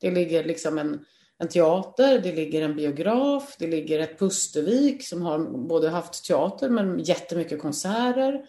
Det 0.00 0.10
ligger 0.10 0.44
liksom 0.44 0.78
en, 0.78 1.04
en 1.38 1.48
teater, 1.48 2.18
det 2.18 2.32
ligger 2.32 2.62
en 2.62 2.76
biograf, 2.76 3.56
det 3.58 3.66
ligger 3.66 3.98
ett 3.98 4.18
Pustervik 4.18 5.06
som 5.08 5.22
har 5.22 5.38
både 5.68 5.88
haft 5.88 6.24
teater 6.24 6.68
men 6.68 6.98
jättemycket 6.98 7.60
konserter. 7.60 8.44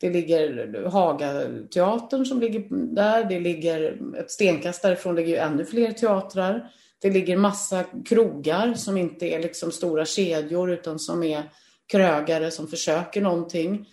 Det 0.00 0.10
ligger 0.10 0.84
Hagateatern 0.84 2.24
som 2.24 2.40
ligger 2.40 2.66
där, 2.94 3.24
det 3.24 3.40
ligger 3.40 4.00
ett 4.18 4.30
stenkast 4.30 4.82
därifrån 4.82 5.16
ligger 5.16 5.28
ju 5.28 5.36
ännu 5.36 5.64
fler 5.64 5.92
teatrar. 5.92 6.70
Det 7.00 7.10
ligger 7.10 7.36
massa 7.36 7.84
krogar 8.04 8.74
som 8.74 8.96
inte 8.96 9.26
är 9.26 9.42
liksom 9.42 9.72
stora 9.72 10.04
kedjor 10.04 10.70
utan 10.70 10.98
som 10.98 11.22
är 11.22 11.50
krögare 11.92 12.50
som 12.50 12.68
försöker 12.68 13.20
någonting. 13.20 13.88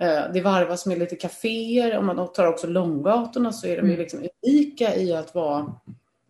Eh, 0.00 0.32
det 0.32 0.40
varvas 0.40 0.86
med 0.86 0.98
lite 0.98 1.16
kaféer. 1.16 1.96
Om 1.96 2.06
man 2.06 2.32
tar 2.32 2.46
också 2.46 2.66
långgatorna 2.66 3.52
så 3.52 3.66
är 3.66 3.76
de 3.76 3.86
ju 3.86 3.92
mm. 3.92 3.98
liksom 3.98 4.28
unika 4.42 4.96
i 4.96 5.12
att 5.14 5.34
vara... 5.34 5.74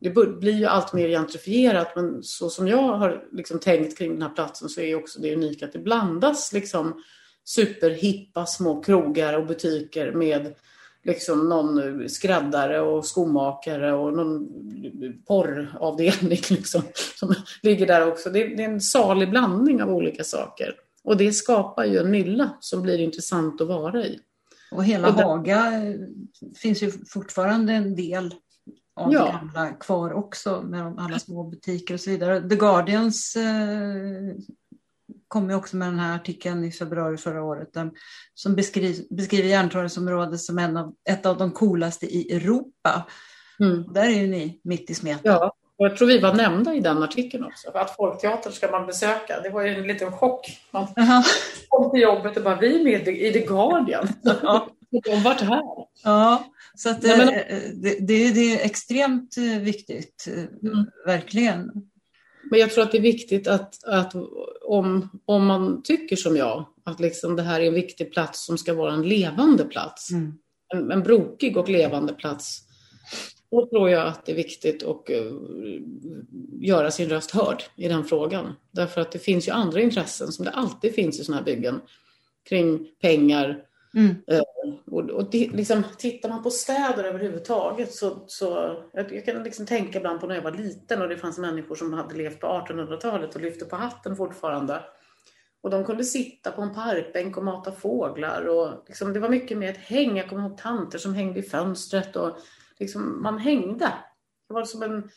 Det 0.03 0.11
blir 0.11 0.53
ju 0.53 0.67
allt 0.67 0.93
mer 0.93 1.09
gentrifierat 1.09 1.97
men 1.97 2.23
så 2.23 2.51
som 2.51 2.69
jag 2.69 2.83
har 2.83 3.25
liksom 3.33 3.59
tänkt 3.59 3.99
kring 3.99 4.13
den 4.13 4.23
här 4.23 4.35
platsen 4.35 4.69
så 4.69 4.81
är 4.81 4.95
också 4.95 5.21
det 5.21 5.35
unika 5.35 5.65
att 5.65 5.73
det 5.73 5.79
blandas 5.79 6.53
liksom 6.53 7.03
superhippa 7.45 8.47
små 8.47 8.83
krogar 8.83 9.39
och 9.39 9.47
butiker 9.47 10.13
med 10.13 10.55
liksom 11.03 11.49
någon 11.49 12.09
skräddare 12.09 12.81
och 12.81 13.07
skomakare 13.07 13.93
och 13.93 14.13
någon 14.13 14.49
porravdelning 15.27 16.41
liksom, 16.51 16.83
som 17.19 17.35
ligger 17.63 17.87
där 17.87 18.09
också. 18.09 18.31
Det 18.31 18.43
är, 18.43 18.57
det 18.57 18.63
är 18.63 18.69
en 18.69 18.81
salig 18.81 19.31
blandning 19.31 19.83
av 19.83 19.91
olika 19.91 20.25
saker. 20.25 20.75
Och 21.05 21.17
det 21.17 21.33
skapar 21.33 21.85
ju 21.85 21.99
en 21.99 22.11
mylla 22.11 22.51
som 22.61 22.83
blir 22.83 22.99
intressant 22.99 23.61
att 23.61 23.69
vara 23.69 24.05
i. 24.05 24.21
Och 24.71 24.85
hela 24.85 25.09
och 25.09 25.15
Haga 25.15 25.73
finns 26.57 26.83
ju 26.83 26.91
fortfarande 26.91 27.73
en 27.73 27.97
del 27.97 28.35
av 28.97 29.13
ja. 29.13 29.25
det 29.25 29.33
gamla 29.33 29.73
kvar 29.73 30.13
också 30.13 30.63
med 30.63 30.95
alla 30.99 31.19
små 31.19 31.45
butiker 31.45 31.95
och 31.95 32.01
så 32.01 32.11
vidare. 32.11 32.49
The 32.49 32.57
Guardians 32.57 33.37
eh, 33.37 34.37
kom 35.31 35.51
ju 35.51 35.57
också 35.57 35.77
med 35.77 35.89
den 35.89 35.99
här 35.99 36.15
artikeln 36.15 36.65
i 36.65 36.73
februari 36.73 37.17
förra 37.17 37.43
året 37.43 37.73
där, 37.73 37.91
som 38.35 38.55
beskriv, 38.55 39.07
beskriver 39.11 39.49
Järntorgsområdet 39.49 40.41
som 40.41 40.59
en 40.59 40.77
av, 40.77 40.95
ett 41.09 41.27
av 41.27 41.39
de 41.39 41.51
coolaste 41.51 42.07
i 42.07 42.37
Europa. 42.37 43.07
Mm. 43.61 43.93
Där 43.93 44.05
är 44.05 44.21
ju 44.21 44.27
ni 44.27 44.61
mitt 44.65 44.91
i 44.91 44.95
smeten. 44.95 45.21
Ja, 45.25 45.55
och 45.79 45.87
jag 45.87 45.97
tror 45.97 46.09
vi 46.09 46.19
var 46.19 46.35
nämnda 46.35 46.75
i 46.75 46.81
den 46.81 47.03
artikeln 47.03 47.45
också. 47.45 47.73
För 47.73 47.79
att 47.79 47.97
Folkteatern 47.97 48.53
ska 48.53 48.71
man 48.71 48.87
besöka. 48.87 49.41
Det 49.41 49.51
var 49.51 49.63
ju 49.63 49.75
en 49.75 49.87
liten 49.87 50.13
chock. 50.13 50.61
Man 50.71 50.87
uh-huh. 50.87 51.23
kom 51.69 51.91
till 51.91 52.01
jobbet 52.01 52.37
och 52.37 52.43
bara, 52.43 52.57
vi 52.61 52.81
är 52.81 52.85
med 52.85 53.09
i 53.09 53.33
The 53.33 53.47
Guardian. 53.47 54.09
Ja. 54.23 54.69
De 55.05 55.23
varit 55.23 55.41
här. 55.41 55.63
Ja, 56.05 56.45
så 56.75 56.91
att, 56.91 57.03
Nej, 57.03 57.19
men... 57.19 57.29
Eh, 57.29 57.59
det, 57.75 58.07
det, 58.07 58.33
det, 58.33 58.41
är 58.41 58.65
extremt 58.65 59.37
eh, 59.37 59.61
viktigt, 59.61 60.27
eh, 60.29 60.71
mm. 60.71 60.87
verkligen. 61.07 61.71
Men 62.51 62.61
jag 62.61 62.71
tror 62.71 62.85
att 62.85 62.93
det 62.93 62.99
är 62.99 63.03
viktigt 63.03 63.47
att, 63.47 63.85
att 63.85 64.15
om, 64.63 65.09
om 65.25 65.47
man 65.47 65.83
tycker 65.83 66.17
som 66.17 66.37
jag, 66.37 66.67
att 66.85 67.01
liksom 67.01 67.37
det 67.37 67.43
här 67.43 67.61
är 67.61 67.67
en 67.67 67.75
viktig 67.75 68.13
plats 68.13 68.47
som 68.47 68.59
ska 68.59 68.75
vara 68.75 68.93
en 68.93 69.09
levande 69.09 69.65
plats, 69.65 70.11
mm. 70.11 70.33
en, 70.75 70.91
en 70.91 71.03
brokig 71.03 71.57
och 71.57 71.69
levande 71.69 72.13
plats, 72.13 72.61
då 73.51 73.67
tror 73.67 73.91
jag 73.91 74.07
att 74.07 74.27
det 74.27 74.33
är 74.33 74.37
viktigt 74.37 74.83
att 74.83 75.11
uh, 75.11 75.33
göra 76.61 76.91
sin 76.91 77.09
röst 77.09 77.31
hörd 77.31 77.63
i 77.77 77.89
den 77.89 78.05
frågan. 78.05 78.53
Därför 78.71 79.01
att 79.01 79.13
det 79.13 79.19
finns 79.19 79.49
ju 79.49 79.53
andra 79.53 79.81
intressen 79.81 80.33
som 80.33 80.45
det 80.45 80.51
alltid 80.51 80.95
finns 80.95 81.21
i 81.21 81.25
sådana 81.25 81.39
här 81.39 81.45
byggen 81.45 81.81
kring 82.49 82.87
pengar, 83.01 83.63
Mm. 83.95 84.09
Uh, 84.09 84.43
och, 84.87 85.11
och 85.11 85.35
liksom, 85.35 85.83
tittar 85.99 86.29
man 86.29 86.43
på 86.43 86.51
städer 86.51 87.05
överhuvudtaget 87.05 87.93
så, 87.93 88.25
så 88.27 88.77
jag, 88.93 89.13
jag 89.13 89.25
kan 89.25 89.43
liksom 89.43 89.67
tänka 89.67 89.99
ibland 89.99 90.21
på 90.21 90.27
när 90.27 90.35
jag 90.35 90.43
var 90.43 90.53
liten 90.53 91.03
och 91.03 91.09
det 91.09 91.17
fanns 91.17 91.39
människor 91.39 91.75
som 91.75 91.93
hade 91.93 92.15
levt 92.15 92.41
på 92.41 92.47
1800-talet 92.47 93.35
och 93.35 93.41
lyfte 93.41 93.65
på 93.65 93.77
hatten 93.77 94.17
fortfarande. 94.17 94.83
Och 95.63 95.71
de 95.71 95.85
kunde 95.85 96.05
sitta 96.05 96.51
på 96.51 96.63
en 96.63 96.75
parkbänk 96.75 97.37
och 97.37 97.45
mata 97.45 97.73
fåglar. 97.73 98.45
Och 98.45 98.85
liksom, 98.87 99.13
det 99.13 99.21
var 99.21 99.29
mycket 99.29 99.59
mer 99.59 99.71
ett 99.71 99.77
häng. 99.77 100.17
Jag 100.17 100.29
kommer 100.29 100.43
ihåg 100.43 100.59
tanter 100.59 100.99
som 100.99 101.15
hängde 101.15 101.41
i 101.41 101.43
fönstret. 101.43 102.17
Och 102.17 102.39
liksom, 102.79 103.23
man 103.23 103.39
hängde. 103.39 103.93
Det 104.49 104.55
var 104.55 104.65
som 104.65 104.83
en, 104.83 105.11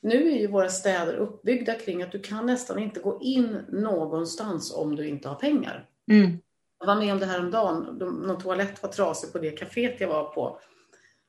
nu 0.00 0.32
är 0.32 0.38
ju 0.38 0.46
våra 0.46 0.68
städer 0.68 1.14
uppbyggda 1.14 1.74
kring 1.74 2.02
att 2.02 2.12
du 2.12 2.18
kan 2.18 2.46
nästan 2.46 2.78
inte 2.78 3.00
gå 3.00 3.18
in 3.22 3.64
någonstans 3.68 4.74
om 4.74 4.96
du 4.96 5.08
inte 5.08 5.28
har 5.28 5.36
pengar. 5.36 5.88
Mm. 6.10 6.38
Jag 6.78 6.86
var 6.86 6.96
med 6.96 7.12
om 7.12 7.18
det 7.18 7.26
här 7.26 7.40
om 7.40 7.50
dagen. 7.50 7.98
Någon 8.26 8.38
toalett 8.38 8.82
var 8.82 8.90
trasig 8.90 9.32
på 9.32 9.38
det 9.38 9.50
kaféet 9.50 9.96
jag 9.98 10.08
var 10.08 10.24
på. 10.24 10.60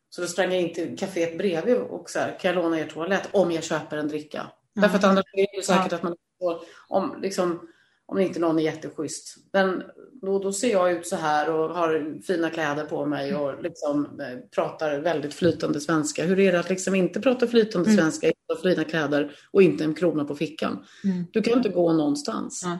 Så 0.10 0.22
då 0.22 0.28
sprang 0.28 0.54
jag 0.54 0.62
in 0.62 0.74
till 0.74 0.98
kaféet 0.98 1.38
bredvid 1.38 1.78
och 1.78 2.10
så 2.10 2.20
här, 2.20 2.40
kan 2.40 2.54
jag 2.54 2.64
låna 2.64 2.80
er 2.80 2.86
toalett 2.86 3.30
om 3.32 3.52
jag 3.52 3.64
köper 3.64 3.98
en 3.98 4.08
dricka? 4.08 4.40
Mm. 4.40 4.52
Därför 4.74 4.98
att 4.98 5.04
annars 5.04 5.26
är 5.34 5.52
det 5.52 5.58
ju 5.58 5.64
säkert 5.64 5.92
ja. 5.92 5.96
att 5.98 6.04
man 6.04 6.16
får, 6.40 6.60
om, 6.88 7.16
liksom, 7.22 7.68
om 8.06 8.20
inte 8.20 8.40
någon 8.40 8.60
är 8.60 8.64
jätteschysst. 8.64 9.36
Men 9.54 9.84
då, 10.22 10.40
då 10.40 10.54
ser 10.54 10.72
jag 10.72 10.92
ut 10.92 11.08
så 11.08 11.16
här 11.16 11.54
och 11.54 11.76
har 11.76 12.22
fina 12.28 12.50
kläder 12.50 12.86
på 12.86 13.06
mig 13.06 13.36
och 13.36 13.64
liksom, 13.64 14.20
eh, 14.20 14.40
pratar 14.56 15.00
väldigt 15.00 15.34
flytande 15.34 15.80
svenska. 15.80 16.24
Hur 16.24 16.40
är 16.40 16.52
det 16.52 16.60
att 16.60 16.70
liksom 16.70 16.96
inte 16.96 17.20
prata 17.20 17.48
flytande 17.48 17.90
mm. 17.90 18.02
svenska, 18.02 18.32
ha 18.48 18.62
fina 18.62 18.84
kläder 18.84 19.36
och 19.52 19.64
inte 19.64 19.84
en 19.84 19.94
krona 19.94 20.26
på 20.26 20.36
fickan? 20.36 20.86
Mm. 21.04 21.26
Du 21.32 21.42
kan 21.42 21.58
inte 21.58 21.70
gå 21.70 21.94
någonstans. 21.94 22.62
Ja. 22.66 22.78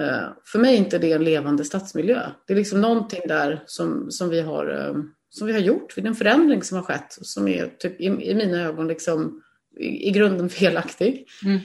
Uh, 0.00 0.28
för 0.44 0.58
mig 0.58 0.74
är 0.74 0.78
inte 0.78 0.98
det 0.98 1.12
en 1.12 1.24
levande 1.24 1.64
stadsmiljö. 1.64 2.30
Det 2.46 2.52
är 2.52 2.56
liksom 2.56 2.80
någonting 2.80 3.22
där 3.28 3.62
som, 3.66 4.10
som, 4.10 4.28
vi, 4.28 4.40
har, 4.40 4.70
uh, 4.70 5.02
som 5.30 5.46
vi 5.46 5.52
har 5.52 5.60
gjort, 5.60 5.94
det 5.94 6.00
är 6.00 6.06
en 6.06 6.14
förändring 6.14 6.62
som 6.62 6.76
har 6.76 6.84
skett 6.84 7.18
som 7.20 7.48
är 7.48 7.66
typ, 7.78 8.00
i, 8.00 8.04
i 8.04 8.34
mina 8.34 8.60
ögon 8.62 8.88
liksom, 8.88 9.42
i, 9.76 10.08
i 10.08 10.10
grunden 10.10 10.48
felaktig. 10.50 11.26
Mm. 11.44 11.60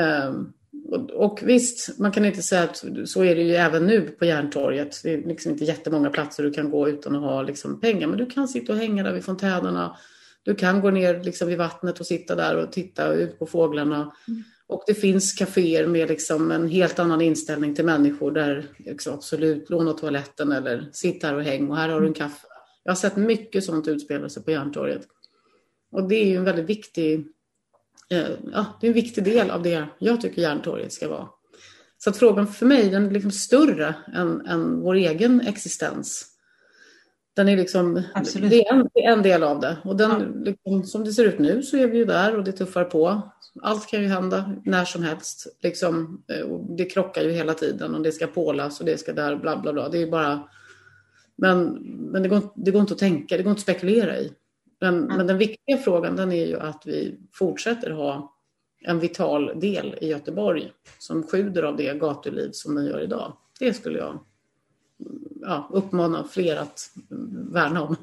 Uh, 0.00 0.46
och, 0.88 1.10
och, 1.10 1.40
visst, 1.42 1.98
man 1.98 2.12
kan 2.12 2.24
inte 2.24 2.42
säga 2.42 2.62
att 2.62 2.84
så 3.04 3.24
är 3.24 3.36
det 3.36 3.42
ju 3.42 3.54
även 3.54 3.86
nu 3.86 4.00
på 4.00 4.24
Järntorget. 4.24 5.00
Det 5.02 5.12
är 5.12 5.28
liksom 5.28 5.52
inte 5.52 5.64
jättemånga 5.64 6.10
platser 6.10 6.42
du 6.42 6.50
kan 6.50 6.70
gå 6.70 6.88
utan 6.88 7.16
att 7.16 7.22
ha 7.22 7.42
liksom 7.42 7.80
pengar, 7.80 8.06
men 8.06 8.18
du 8.18 8.26
kan 8.26 8.48
sitta 8.48 8.72
och 8.72 8.78
hänga 8.78 9.02
där 9.02 9.12
vid 9.12 9.24
fontänerna. 9.24 9.96
Du 10.42 10.54
kan 10.54 10.80
gå 10.80 10.90
ner 10.90 11.24
liksom 11.24 11.48
vid 11.48 11.58
vattnet 11.58 12.00
och 12.00 12.06
sitta 12.06 12.34
där 12.34 12.56
och 12.56 12.72
titta 12.72 13.12
ut 13.12 13.38
på 13.38 13.46
fåglarna. 13.46 14.12
Mm. 14.28 14.44
Och 14.68 14.84
det 14.86 14.94
finns 14.94 15.32
kaféer 15.32 15.86
med 15.86 16.08
liksom 16.08 16.50
en 16.50 16.68
helt 16.68 16.98
annan 16.98 17.20
inställning 17.20 17.74
till 17.74 17.84
människor 17.84 18.32
där 18.32 18.66
liksom 18.78 19.14
absolut 19.14 19.70
låna 19.70 19.92
toaletten 19.92 20.52
eller 20.52 20.88
sitta 20.92 21.26
här 21.26 21.34
och 21.34 21.42
häng 21.42 21.68
och 21.68 21.76
här 21.76 21.88
har 21.88 22.00
du 22.00 22.06
en 22.06 22.14
kaffe. 22.14 22.46
Jag 22.84 22.92
har 22.92 22.96
sett 22.96 23.16
mycket 23.16 23.64
sånt 23.64 23.88
utspela 23.88 24.28
sig 24.28 24.44
på 24.44 24.50
Järntorget. 24.50 25.02
Och 25.92 26.08
det 26.08 26.14
är 26.14 26.26
ju 26.26 26.36
en 26.36 26.44
väldigt 26.44 26.66
viktig, 26.66 27.26
eh, 28.10 28.28
ja, 28.52 28.66
det 28.80 28.86
är 28.86 28.88
en 28.88 28.94
viktig 28.94 29.24
del 29.24 29.50
av 29.50 29.62
det 29.62 29.86
jag 29.98 30.20
tycker 30.20 30.42
Järntorget 30.42 30.92
ska 30.92 31.08
vara. 31.08 31.28
Så 31.98 32.10
att 32.10 32.16
frågan 32.16 32.46
för 32.46 32.66
mig 32.66 32.90
den 32.90 33.06
är 33.06 33.10
liksom 33.10 33.30
större 33.30 33.94
än, 34.14 34.46
än 34.46 34.80
vår 34.80 34.94
egen 34.94 35.40
existens. 35.40 36.26
Den 37.36 37.48
är 37.48 37.56
liksom, 37.56 38.02
Absolut. 38.14 38.50
det 38.50 38.66
är 38.66 38.74
en, 38.74 38.88
en, 38.94 39.22
del 39.22 39.42
av 39.42 39.60
det. 39.60 39.76
Och 39.84 39.96
den, 39.96 40.42
liksom, 40.44 40.84
som 40.84 41.04
det 41.04 41.12
ser 41.12 41.24
ut 41.24 41.38
nu 41.38 41.62
så 41.62 41.76
är 41.76 41.86
vi 41.86 41.98
ju 41.98 42.04
där 42.04 42.36
och 42.36 42.44
det 42.44 42.52
tuffar 42.52 42.84
på. 42.84 43.32
Allt 43.62 43.86
kan 43.88 44.02
ju 44.02 44.08
hända 44.08 44.52
när 44.64 44.84
som 44.84 45.02
helst. 45.02 45.46
Liksom, 45.60 46.22
eh, 46.28 46.58
det 46.68 46.84
krockar 46.84 47.22
ju 47.22 47.32
hela 47.32 47.54
tiden 47.54 47.94
och 47.94 48.02
det 48.02 48.12
ska 48.12 48.26
pålas 48.26 48.80
och 48.80 48.86
det 48.86 48.98
ska 48.98 49.12
där, 49.12 49.36
bla 49.36 49.56
bla 49.56 49.72
bla. 49.72 49.88
Det 49.88 50.02
är 50.02 50.10
bara... 50.10 50.48
Men, 51.38 51.66
men 52.12 52.22
det, 52.22 52.28
går, 52.28 52.40
det 52.54 52.70
går 52.70 52.80
inte 52.80 52.92
att 52.92 52.98
tänka, 52.98 53.36
det 53.36 53.42
går 53.42 53.50
inte 53.50 53.58
att 53.58 53.76
spekulera 53.76 54.18
i. 54.18 54.32
Men, 54.80 54.94
mm. 54.94 55.16
men 55.16 55.26
den 55.26 55.38
viktiga 55.38 55.78
frågan 55.78 56.16
den 56.16 56.32
är 56.32 56.46
ju 56.46 56.60
att 56.60 56.82
vi 56.86 57.18
fortsätter 57.32 57.90
ha 57.90 58.36
en 58.80 59.00
vital 59.00 59.60
del 59.60 59.98
i 60.00 60.08
Göteborg 60.08 60.72
som 60.98 61.22
sjuder 61.22 61.62
av 61.62 61.76
det 61.76 61.98
gatuliv 61.98 62.50
som 62.52 62.74
den 62.74 62.86
gör 62.86 63.00
idag. 63.00 63.36
Det 63.60 63.72
skulle 63.72 63.98
jag 63.98 64.18
ja, 65.40 65.68
uppmana 65.72 66.24
fler 66.24 66.56
att 66.56 66.90
värna 67.52 67.82
om. 67.82 67.96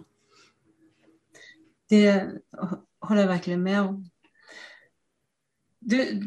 Det 1.90 2.32
håller 3.00 3.22
jag 3.22 3.28
verkligen 3.28 3.64
med 3.64 3.82
om. 3.82 4.10
Du 5.86 6.22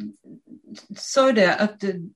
sa 0.97 1.27
ju 1.27 1.33
det 1.33 1.57
att 1.57 1.81
du, 1.81 2.11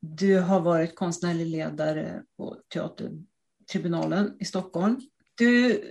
du 0.00 0.40
har 0.40 0.60
varit 0.60 0.94
konstnärlig 0.94 1.46
ledare 1.46 2.22
på 2.36 2.56
Teatertribunalen 2.72 4.36
i 4.40 4.44
Stockholm. 4.44 5.00
Du 5.34 5.82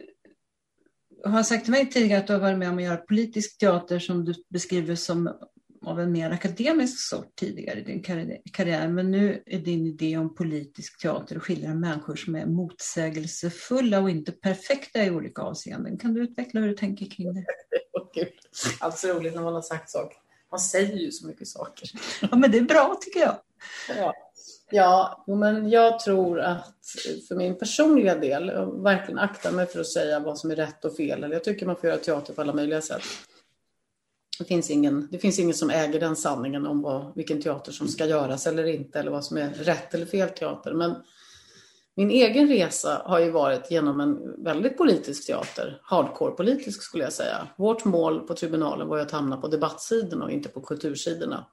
har 1.26 1.44
sagt 1.44 1.64
till 1.64 1.72
mig 1.72 1.90
tidigare 1.90 2.20
att 2.20 2.28
du 2.28 2.34
har 2.34 2.40
varit 2.40 2.58
med 2.58 2.70
om 2.70 2.78
att 2.78 2.84
göra 2.84 2.98
politisk 2.98 3.58
teater 3.58 4.00
som 4.00 4.26
du 4.26 4.34
beskriver 4.50 4.96
som 4.96 5.34
av 5.82 6.00
en 6.00 6.12
mer 6.12 6.32
akademisk 6.32 7.10
sort 7.10 7.36
tidigare 7.36 7.80
i 7.80 7.84
din 7.84 8.04
karriär, 8.52 8.88
men 8.88 9.12
nu 9.12 9.44
är 9.46 9.60
din 9.60 9.86
idé 9.86 10.18
om 10.18 10.36
politisk 10.36 11.02
teater 11.02 11.36
att 11.36 11.44
skildra 11.44 11.74
människor 11.74 12.16
som 12.16 12.36
är 12.36 12.46
motsägelsefulla 12.46 14.00
och 14.00 14.10
inte 14.10 14.32
perfekta 14.32 15.04
i 15.04 15.12
olika 15.12 15.42
avseenden. 15.42 15.98
Kan 15.98 16.14
du 16.14 16.24
utveckla 16.24 16.62
hur 16.62 16.68
du 16.68 16.76
tänker 16.76 17.06
kring 17.06 17.34
det? 17.34 17.46
Alltså 18.80 19.08
roligt 19.08 19.36
när 19.36 19.42
man 19.42 19.54
har 19.54 19.62
sagt 19.62 19.90
saker. 19.90 20.18
Man 20.52 20.60
säger 20.60 20.98
ju 20.98 21.12
så 21.12 21.28
mycket 21.28 21.48
saker. 21.48 21.90
Ja, 22.22 22.38
men 22.38 22.52
det 22.52 22.58
är 22.58 22.62
bra 22.62 22.98
tycker 23.02 23.20
jag. 23.20 23.36
Ja, 23.98 24.14
ja 24.72 25.24
men 25.28 25.70
jag 25.70 26.00
tror 26.00 26.40
att 26.40 26.76
för 27.28 27.36
min 27.36 27.58
personliga 27.58 28.16
del, 28.16 28.52
verkligen 28.84 29.20
akta 29.20 29.52
mig 29.52 29.66
för 29.66 29.80
att 29.80 29.88
säga 29.88 30.20
vad 30.20 30.38
som 30.38 30.52
är 30.52 30.56
rätt 30.56 30.86
och 30.86 30.96
fel. 30.96 31.24
Eller 31.24 31.36
jag 31.36 31.44
tycker 31.44 31.66
man 31.66 31.76
får 31.76 31.90
göra 31.90 32.00
teater 32.00 32.34
på 32.34 32.42
alla 32.42 32.54
möjliga 32.54 32.82
sätt. 32.82 33.04
Det 34.40 34.46
finns 34.46 34.70
ingen, 34.70 35.08
det 35.12 35.20
finns 35.20 35.40
ingen 35.40 35.54
som 35.54 35.70
äger 35.70 36.00
den 36.00 36.16
sanningen 36.16 36.68
om 36.68 36.82
vad, 36.82 37.16
vilken 37.16 37.42
teater 37.42 37.72
som 37.72 37.88
ska 37.88 38.06
göras 38.06 38.48
eller 38.48 38.64
inte, 38.64 39.00
eller 39.00 39.12
vad 39.12 39.26
som 39.26 39.38
är 39.38 39.50
rätt 39.50 39.94
eller 39.94 40.06
fel 40.06 40.30
teater. 40.30 40.74
Men 40.74 40.96
min 41.96 42.12
egen 42.12 42.48
resa 42.48 43.02
har 43.06 43.20
ju 43.20 43.32
varit 43.32 43.72
genom 43.72 44.00
en 44.00 44.44
väldigt 44.44 44.78
politisk 44.78 45.28
teater, 45.28 45.82
hardcore-politisk 45.84 46.82
skulle 46.82 47.04
jag 47.04 47.14
säga. 47.14 47.48
Vårt 47.58 47.86
mål 47.86 48.28
på 48.28 48.34
tribunalen 48.34 48.88
var 48.88 48.98
ju 48.98 49.04
att 49.04 49.12
hamna 49.12 49.38
på 49.38 49.48
debattsidorna 49.48 50.26
och 50.26 50.32
inte 50.32 50.50
på 50.50 50.62
kultursidorna. 50.62 51.46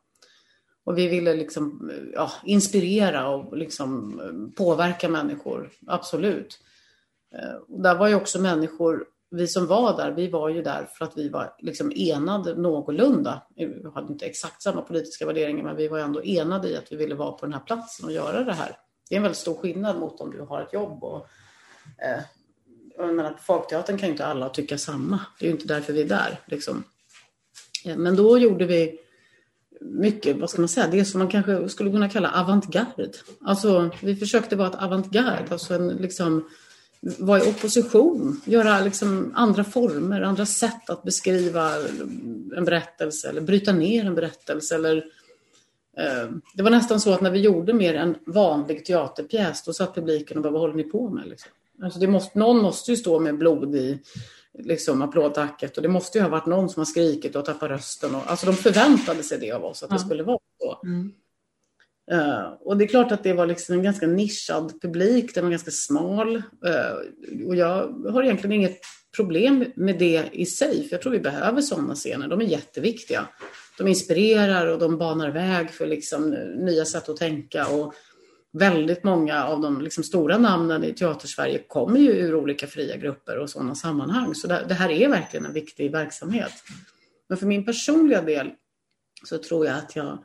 Och 0.85 0.99
vi 0.99 1.09
ville 1.09 1.35
liksom, 1.35 1.93
ja, 2.15 2.33
inspirera 2.45 3.29
och 3.29 3.57
liksom 3.57 4.21
eh, 4.21 4.57
påverka 4.57 5.09
människor, 5.09 5.71
absolut. 5.87 6.59
Eh, 7.35 7.55
och 7.69 7.83
där 7.83 7.95
var 7.95 8.09
ju 8.09 8.15
också 8.15 8.41
människor, 8.41 9.05
vi 9.37 9.49
som 9.49 9.67
var 9.67 9.97
där, 9.97 10.11
vi 10.11 10.29
var 10.29 10.49
ju 10.49 10.63
där 10.63 10.89
för 10.99 11.05
att 11.05 11.17
vi 11.17 11.29
var 11.29 11.55
liksom 11.59 11.93
enade 11.97 12.55
någorlunda. 12.55 13.43
Vi 13.57 13.83
hade 13.95 14.13
inte 14.13 14.27
exakt 14.27 14.63
samma 14.63 14.83
politiska 14.83 15.27
värderingar, 15.27 15.65
men 15.65 15.77
vi 15.77 15.89
var 15.89 15.99
ändå 15.99 16.23
enade 16.25 16.69
i 16.69 16.77
att 16.77 16.93
vi 16.93 16.97
ville 16.97 17.15
vara 17.15 17.33
på 17.33 17.47
den 17.47 17.53
här 17.53 17.61
platsen 17.61 18.07
och 18.07 18.13
göra 18.13 18.45
det 18.45 18.53
här. 18.53 18.77
Det 19.09 19.15
är 19.15 19.17
en 19.17 19.23
väldigt 19.23 19.39
stor 19.39 19.55
skillnad 19.55 19.99
mot 19.99 20.21
om 20.21 20.31
du 20.31 20.41
har 20.41 20.63
ett 20.63 20.73
jobb. 20.73 21.05
Och, 21.05 21.27
eh, 21.99 22.23
jag 22.97 23.15
menar, 23.15 23.31
på 23.31 23.43
Folkteatern 23.43 23.99
kan 23.99 24.09
ju 24.09 24.13
inte 24.13 24.27
alla 24.27 24.49
tycka 24.49 24.79
samma. 24.79 25.21
Det 25.39 25.47
är 25.47 25.49
ju 25.49 25.55
inte 25.55 25.67
därför 25.67 25.93
vi 25.93 26.03
är 26.03 26.09
där. 26.09 26.41
Liksom. 26.47 26.85
Eh, 27.85 27.97
men 27.97 28.17
då 28.17 28.39
gjorde 28.39 28.67
vi 28.67 29.01
mycket, 29.81 30.37
vad 30.37 30.51
ska 30.51 30.61
man 30.61 30.69
säga, 30.69 30.87
det 30.87 31.05
som 31.05 31.19
man 31.19 31.29
kanske 31.29 31.69
skulle 31.69 31.91
kunna 31.91 32.09
kalla 32.09 32.33
avantgarde. 32.33 33.11
Alltså, 33.41 33.91
vi 34.03 34.17
försökte 34.17 34.57
vara 34.57 34.69
ett 34.69 34.83
avantgarde, 34.83 35.47
alltså 35.51 35.75
en, 35.75 35.89
liksom, 35.89 36.49
vara 37.19 37.45
i 37.45 37.51
opposition, 37.51 38.41
göra 38.45 38.81
liksom 38.81 39.33
andra 39.37 39.65
former, 39.65 40.21
andra 40.21 40.47
sätt 40.47 40.91
att 40.91 41.03
beskriva 41.03 41.71
en 42.57 42.65
berättelse 42.65 43.29
eller 43.29 43.41
bryta 43.41 43.73
ner 43.73 44.05
en 44.05 44.15
berättelse 44.15 44.75
eller 44.75 45.05
Eh, 45.97 46.31
det 46.55 46.63
var 46.63 46.71
nästan 46.71 47.01
så 47.01 47.13
att 47.13 47.21
när 47.21 47.31
vi 47.31 47.41
gjorde 47.41 47.73
mer 47.73 47.95
en 47.95 48.17
vanlig 48.27 48.85
teaterpjäs, 48.85 49.63
då 49.65 49.73
satt 49.73 49.95
publiken 49.95 50.37
och 50.37 50.43
bara, 50.43 50.53
vad 50.53 50.61
håller 50.61 50.75
ni 50.75 50.83
på 50.83 51.09
med? 51.09 51.29
Liksom. 51.29 51.51
Alltså 51.83 51.99
det 51.99 52.07
måste, 52.07 52.39
någon 52.39 52.63
måste 52.63 52.91
ju 52.91 52.97
stå 52.97 53.21
med 53.21 53.39
blod 53.39 53.75
i 53.75 53.99
liksom, 54.59 55.03
applådtacket 55.03 55.77
och 55.77 55.83
det 55.83 55.89
måste 55.89 56.19
ju 56.19 56.23
ha 56.23 56.31
varit 56.31 56.47
någon 56.47 56.69
som 56.69 56.81
har 56.81 56.85
skrikit 56.85 57.37
och 57.37 57.45
tappat 57.45 57.71
rösten. 57.71 58.15
Och, 58.15 58.23
alltså 58.27 58.47
de 58.47 58.53
förväntade 58.53 59.23
sig 59.23 59.39
det 59.39 59.53
av 59.53 59.65
oss, 59.65 59.83
att 59.83 59.91
ja. 59.91 59.97
det 59.97 60.03
skulle 60.03 60.23
vara 60.23 60.39
så. 60.61 60.81
Mm. 60.85 61.13
Uh, 62.13 62.53
och 62.61 62.77
det 62.77 62.85
är 62.85 62.89
klart 62.89 63.13
att 63.13 63.23
det 63.23 63.33
var 63.33 63.47
liksom 63.47 63.75
en 63.75 63.83
ganska 63.83 64.07
nischad 64.07 64.81
publik, 64.83 65.35
den 65.35 65.45
var 65.45 65.51
ganska 65.51 65.71
smal. 65.71 66.37
Uh, 66.37 67.47
och 67.47 67.57
jag 67.57 67.89
har 68.13 68.23
egentligen 68.23 68.53
inget 68.53 68.81
problem 69.17 69.65
med 69.77 69.99
det 69.99 70.25
i 70.33 70.47
sig, 70.47 70.89
för 70.89 70.95
jag 70.95 71.03
tror 71.03 71.13
vi 71.13 71.21
behöver 71.21 71.61
sådana 71.61 71.95
scener, 71.95 72.29
de 72.29 72.41
är 72.41 72.45
jätteviktiga 72.45 73.29
de 73.79 73.89
inspirerar 73.89 74.67
och 74.67 74.79
de 74.79 74.99
banar 74.99 75.31
väg 75.31 75.71
för 75.71 75.87
liksom 75.87 76.31
nya 76.57 76.85
sätt 76.85 77.09
att 77.09 77.17
tänka. 77.17 77.67
Och 77.67 77.95
väldigt 78.53 79.05
många 79.05 79.45
av 79.45 79.61
de 79.61 79.81
liksom 79.81 80.05
stora 80.05 80.39
namnen 80.39 80.85
i 80.85 80.93
Teatersverige 80.93 81.59
kommer 81.59 82.01
ju 82.01 82.11
ur 82.11 82.35
olika 82.35 82.67
fria 82.67 82.97
grupper 82.97 83.39
och 83.39 83.51
sådana 83.51 83.75
sammanhang. 83.75 84.35
Så 84.35 84.47
det, 84.47 84.65
det 84.69 84.75
här 84.75 84.91
är 84.91 85.09
verkligen 85.09 85.47
en 85.47 85.53
viktig 85.53 85.93
verksamhet. 85.93 86.53
Men 87.29 87.39
för 87.39 87.47
min 87.47 87.65
personliga 87.65 88.23
del 88.23 88.51
så 89.25 89.39
tror 89.39 89.67
jag 89.67 89.77
att 89.79 89.97
jag 89.97 90.19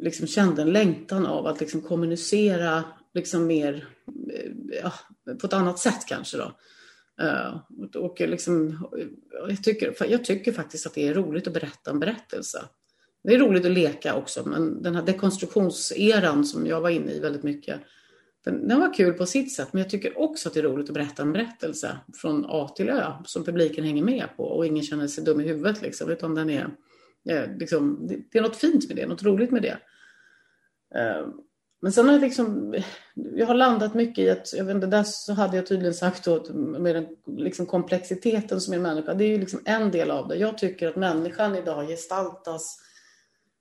liksom 0.00 0.26
kände 0.26 0.62
en 0.62 0.72
längtan 0.72 1.26
av 1.26 1.46
att 1.46 1.60
liksom 1.60 1.82
kommunicera 1.82 2.84
liksom 3.14 3.46
mer 3.46 3.88
eh, 4.32 4.50
ja, 4.82 4.92
på 5.40 5.46
ett 5.46 5.52
annat 5.52 5.78
sätt 5.78 6.06
kanske. 6.08 6.36
Då. 6.36 6.52
Uh, 7.22 7.60
och 7.96 8.20
liksom, 8.20 8.86
jag, 9.48 9.62
tycker, 9.62 9.96
jag 10.08 10.24
tycker 10.24 10.52
faktiskt 10.52 10.86
att 10.86 10.94
det 10.94 11.08
är 11.08 11.14
roligt 11.14 11.46
att 11.46 11.52
berätta 11.52 11.90
en 11.90 12.00
berättelse. 12.00 12.64
Det 13.24 13.34
är 13.34 13.38
roligt 13.38 13.64
att 13.64 13.72
leka 13.72 14.14
också, 14.14 14.48
men 14.48 14.82
den 14.82 14.94
här 14.94 15.02
dekonstruktionseran 15.02 16.44
som 16.44 16.66
jag 16.66 16.80
var 16.80 16.90
inne 16.90 17.12
i 17.12 17.20
väldigt 17.20 17.42
mycket, 17.42 17.80
den, 18.44 18.68
den, 18.68 18.80
var 18.80 18.94
kul 18.94 19.12
på 19.12 19.26
sitt 19.26 19.54
sätt, 19.54 19.68
men 19.72 19.82
jag 19.82 19.90
tycker 19.90 20.18
också 20.18 20.48
att 20.48 20.54
det 20.54 20.60
är 20.60 20.64
roligt 20.64 20.88
att 20.88 20.94
berätta 20.94 21.22
en 21.22 21.32
berättelse 21.32 21.96
från 22.14 22.44
A 22.48 22.72
till 22.76 22.88
Ö 22.88 23.12
som 23.24 23.44
publiken 23.44 23.84
hänger 23.84 24.04
med 24.04 24.28
på 24.36 24.44
och 24.44 24.66
ingen 24.66 24.82
känner 24.82 25.06
sig 25.06 25.24
dum 25.24 25.40
i 25.40 25.44
huvudet, 25.44 25.82
liksom, 25.82 26.10
utan 26.10 26.34
den 26.34 26.50
är, 26.50 26.68
liksom, 27.58 28.06
det, 28.06 28.16
det, 28.32 28.38
är 28.38 28.42
något 28.42 28.56
fint 28.56 28.88
med 28.88 28.96
det, 28.96 29.06
något 29.06 29.22
roligt 29.22 29.50
med 29.50 29.62
det. 29.62 29.78
Uh, 30.98 31.28
men 31.82 31.92
sen 31.92 32.06
har 32.06 32.12
jag 32.12 32.22
liksom, 32.22 32.74
jag 33.14 33.46
har 33.46 33.54
landat 33.54 33.94
mycket 33.94 34.24
i 34.24 34.30
att, 34.30 34.52
jag 34.52 34.64
vet 34.64 34.74
inte, 34.74 34.86
där 34.86 35.04
så 35.06 35.32
hade 35.32 35.56
jag 35.56 35.66
tydligen 35.66 35.94
sagt 35.94 36.24
då, 36.24 36.54
med 36.54 36.94
den 36.94 37.06
liksom 37.26 37.66
komplexiteten 37.66 38.60
som 38.60 38.74
är 38.74 38.78
människa, 38.78 39.14
det 39.14 39.24
är 39.24 39.28
ju 39.28 39.38
liksom 39.38 39.60
en 39.64 39.90
del 39.90 40.10
av 40.10 40.28
det. 40.28 40.36
Jag 40.36 40.58
tycker 40.58 40.88
att 40.88 40.96
människan 40.96 41.56
idag 41.56 41.88
gestaltas 41.88 42.62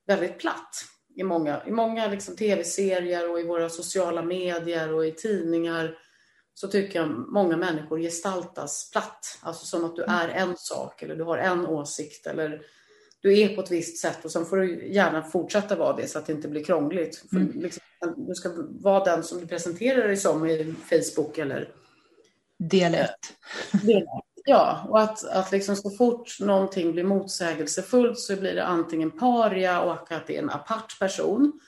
väldigt 0.07 0.39
platt 0.39 0.85
i 1.15 1.23
många, 1.23 1.61
i 1.67 1.71
många 1.71 2.07
liksom 2.07 2.35
tv-serier 2.35 3.31
och 3.31 3.39
i 3.39 3.43
våra 3.43 3.69
sociala 3.69 4.21
medier 4.23 4.93
och 4.93 5.05
i 5.05 5.11
tidningar 5.11 5.97
så 6.53 6.67
tycker 6.67 6.99
jag 6.99 7.09
många 7.09 7.57
människor 7.57 7.99
gestaltas 7.99 8.89
platt. 8.91 9.39
Alltså 9.41 9.65
som 9.65 9.85
att 9.85 9.95
du 9.95 10.03
är 10.03 10.27
en 10.27 10.57
sak 10.57 11.01
eller 11.01 11.15
du 11.15 11.23
har 11.23 11.37
en 11.37 11.65
åsikt 11.65 12.27
eller 12.27 12.61
du 13.25 13.39
är 13.39 13.55
på 13.55 13.61
ett 13.61 13.71
visst 13.71 13.97
sätt 13.97 14.25
och 14.25 14.31
sen 14.31 14.45
får 14.45 14.57
du 14.57 14.87
gärna 14.87 15.23
fortsätta 15.23 15.75
vara 15.75 15.95
det 15.95 16.07
så 16.07 16.19
att 16.19 16.25
det 16.25 16.33
inte 16.33 16.47
blir 16.47 16.63
krångligt. 16.63 17.23
Mm. 17.31 17.51
Liksom, 17.55 17.81
du 18.17 18.35
ska 18.35 18.49
vara 18.69 19.03
den 19.03 19.23
som 19.23 19.39
du 19.39 19.47
presenterar 19.47 20.07
dig 20.07 20.17
som 20.17 20.45
i 20.45 20.75
Facebook 20.89 21.37
eller... 21.37 21.69
Del 22.57 22.95
1. 22.95 23.09
Ja, 24.45 24.87
och 24.89 25.01
att, 25.01 25.25
att 25.25 25.51
liksom 25.51 25.75
så 25.75 25.89
fort 25.89 26.39
någonting 26.39 26.91
blir 26.91 27.03
motsägelsefullt 27.03 28.19
så 28.19 28.35
blir 28.35 28.55
det 28.55 28.65
antingen 28.65 29.11
paria 29.11 29.81
och 29.81 30.11
att 30.11 30.27
det 30.27 30.37
är 30.37 30.41
en 30.41 30.49
apart 30.49 30.99
person. 30.99 31.59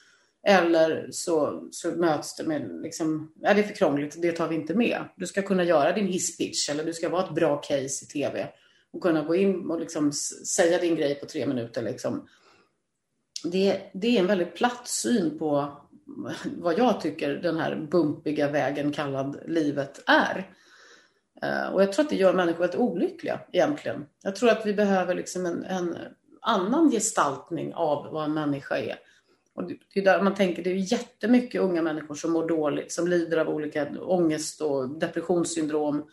Eller 0.47 1.07
så, 1.11 1.67
så 1.71 1.91
möts 1.91 2.35
det 2.35 2.43
med, 2.43 2.81
liksom, 2.81 3.31
ja, 3.41 3.53
det 3.53 3.61
är 3.61 3.63
för 3.63 3.75
krångligt, 3.75 4.21
det 4.21 4.31
tar 4.31 4.47
vi 4.47 4.55
inte 4.55 4.73
med. 4.73 5.03
Du 5.15 5.27
ska 5.27 5.41
kunna 5.41 5.63
göra 5.63 5.93
din 5.93 6.07
hisspitch 6.07 6.69
eller 6.69 6.83
du 6.83 6.93
ska 6.93 7.09
vara 7.09 7.23
ett 7.23 7.35
bra 7.35 7.57
case 7.57 8.05
i 8.05 8.07
tv 8.07 8.47
och 8.97 9.03
kunna 9.03 9.23
gå 9.23 9.35
in 9.35 9.71
och 9.71 9.79
liksom 9.79 10.11
säga 10.55 10.77
din 10.77 10.95
grej 10.95 11.15
på 11.15 11.25
tre 11.25 11.45
minuter. 11.45 11.81
Liksom. 11.81 12.27
Det, 13.43 13.81
det 13.93 14.17
är 14.17 14.19
en 14.19 14.27
väldigt 14.27 14.55
platt 14.55 14.87
syn 14.87 15.39
på 15.39 15.77
vad 16.57 16.79
jag 16.79 17.01
tycker 17.01 17.29
den 17.29 17.57
här 17.57 17.75
bumpiga 17.91 18.51
vägen 18.51 18.91
kallad 18.91 19.39
livet 19.47 20.03
är. 20.05 20.51
Eh, 21.41 21.73
och 21.73 21.81
jag 21.81 21.93
tror 21.93 22.05
att 22.05 22.09
det 22.09 22.15
gör 22.15 22.33
människor 22.33 22.59
väldigt 22.59 22.79
olyckliga 22.79 23.39
egentligen. 23.51 24.05
Jag 24.23 24.35
tror 24.35 24.49
att 24.49 24.65
vi 24.65 24.73
behöver 24.73 25.15
liksom 25.15 25.45
en, 25.45 25.63
en 25.63 25.97
annan 26.41 26.91
gestaltning 26.91 27.73
av 27.73 28.13
vad 28.13 28.23
en 28.23 28.33
människa 28.33 28.77
är. 28.77 28.99
Och 29.53 29.63
det 29.67 29.99
är 29.99 30.03
där 30.03 30.21
man 30.21 30.35
tänker, 30.35 30.63
det 30.63 30.69
är 30.69 30.91
jättemycket 30.91 31.61
unga 31.61 31.81
människor 31.81 32.15
som 32.15 32.31
mår 32.31 32.47
dåligt, 32.47 32.91
som 32.91 33.07
lider 33.07 33.37
av 33.37 33.49
olika 33.49 33.87
ångest 33.99 34.61
och 34.61 34.89
depressionssyndrom. 34.89 36.09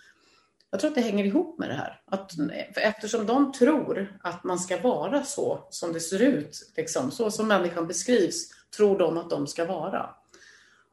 Jag 0.74 0.80
tror 0.80 0.90
att 0.90 0.94
det 0.94 1.00
hänger 1.00 1.24
ihop 1.24 1.58
med 1.58 1.68
det 1.68 1.74
här. 1.74 2.00
Att, 2.04 2.32
eftersom 2.76 3.26
de 3.26 3.52
tror 3.52 4.18
att 4.22 4.44
man 4.44 4.58
ska 4.58 4.80
vara 4.80 5.24
så 5.24 5.66
som 5.70 5.92
det 5.92 6.00
ser 6.00 6.22
ut, 6.22 6.72
liksom, 6.76 7.10
så 7.10 7.30
som 7.30 7.48
människan 7.48 7.86
beskrivs, 7.86 8.48
tror 8.76 8.98
de 8.98 9.18
att 9.18 9.30
de 9.30 9.46
ska 9.46 9.64
vara. 9.64 10.10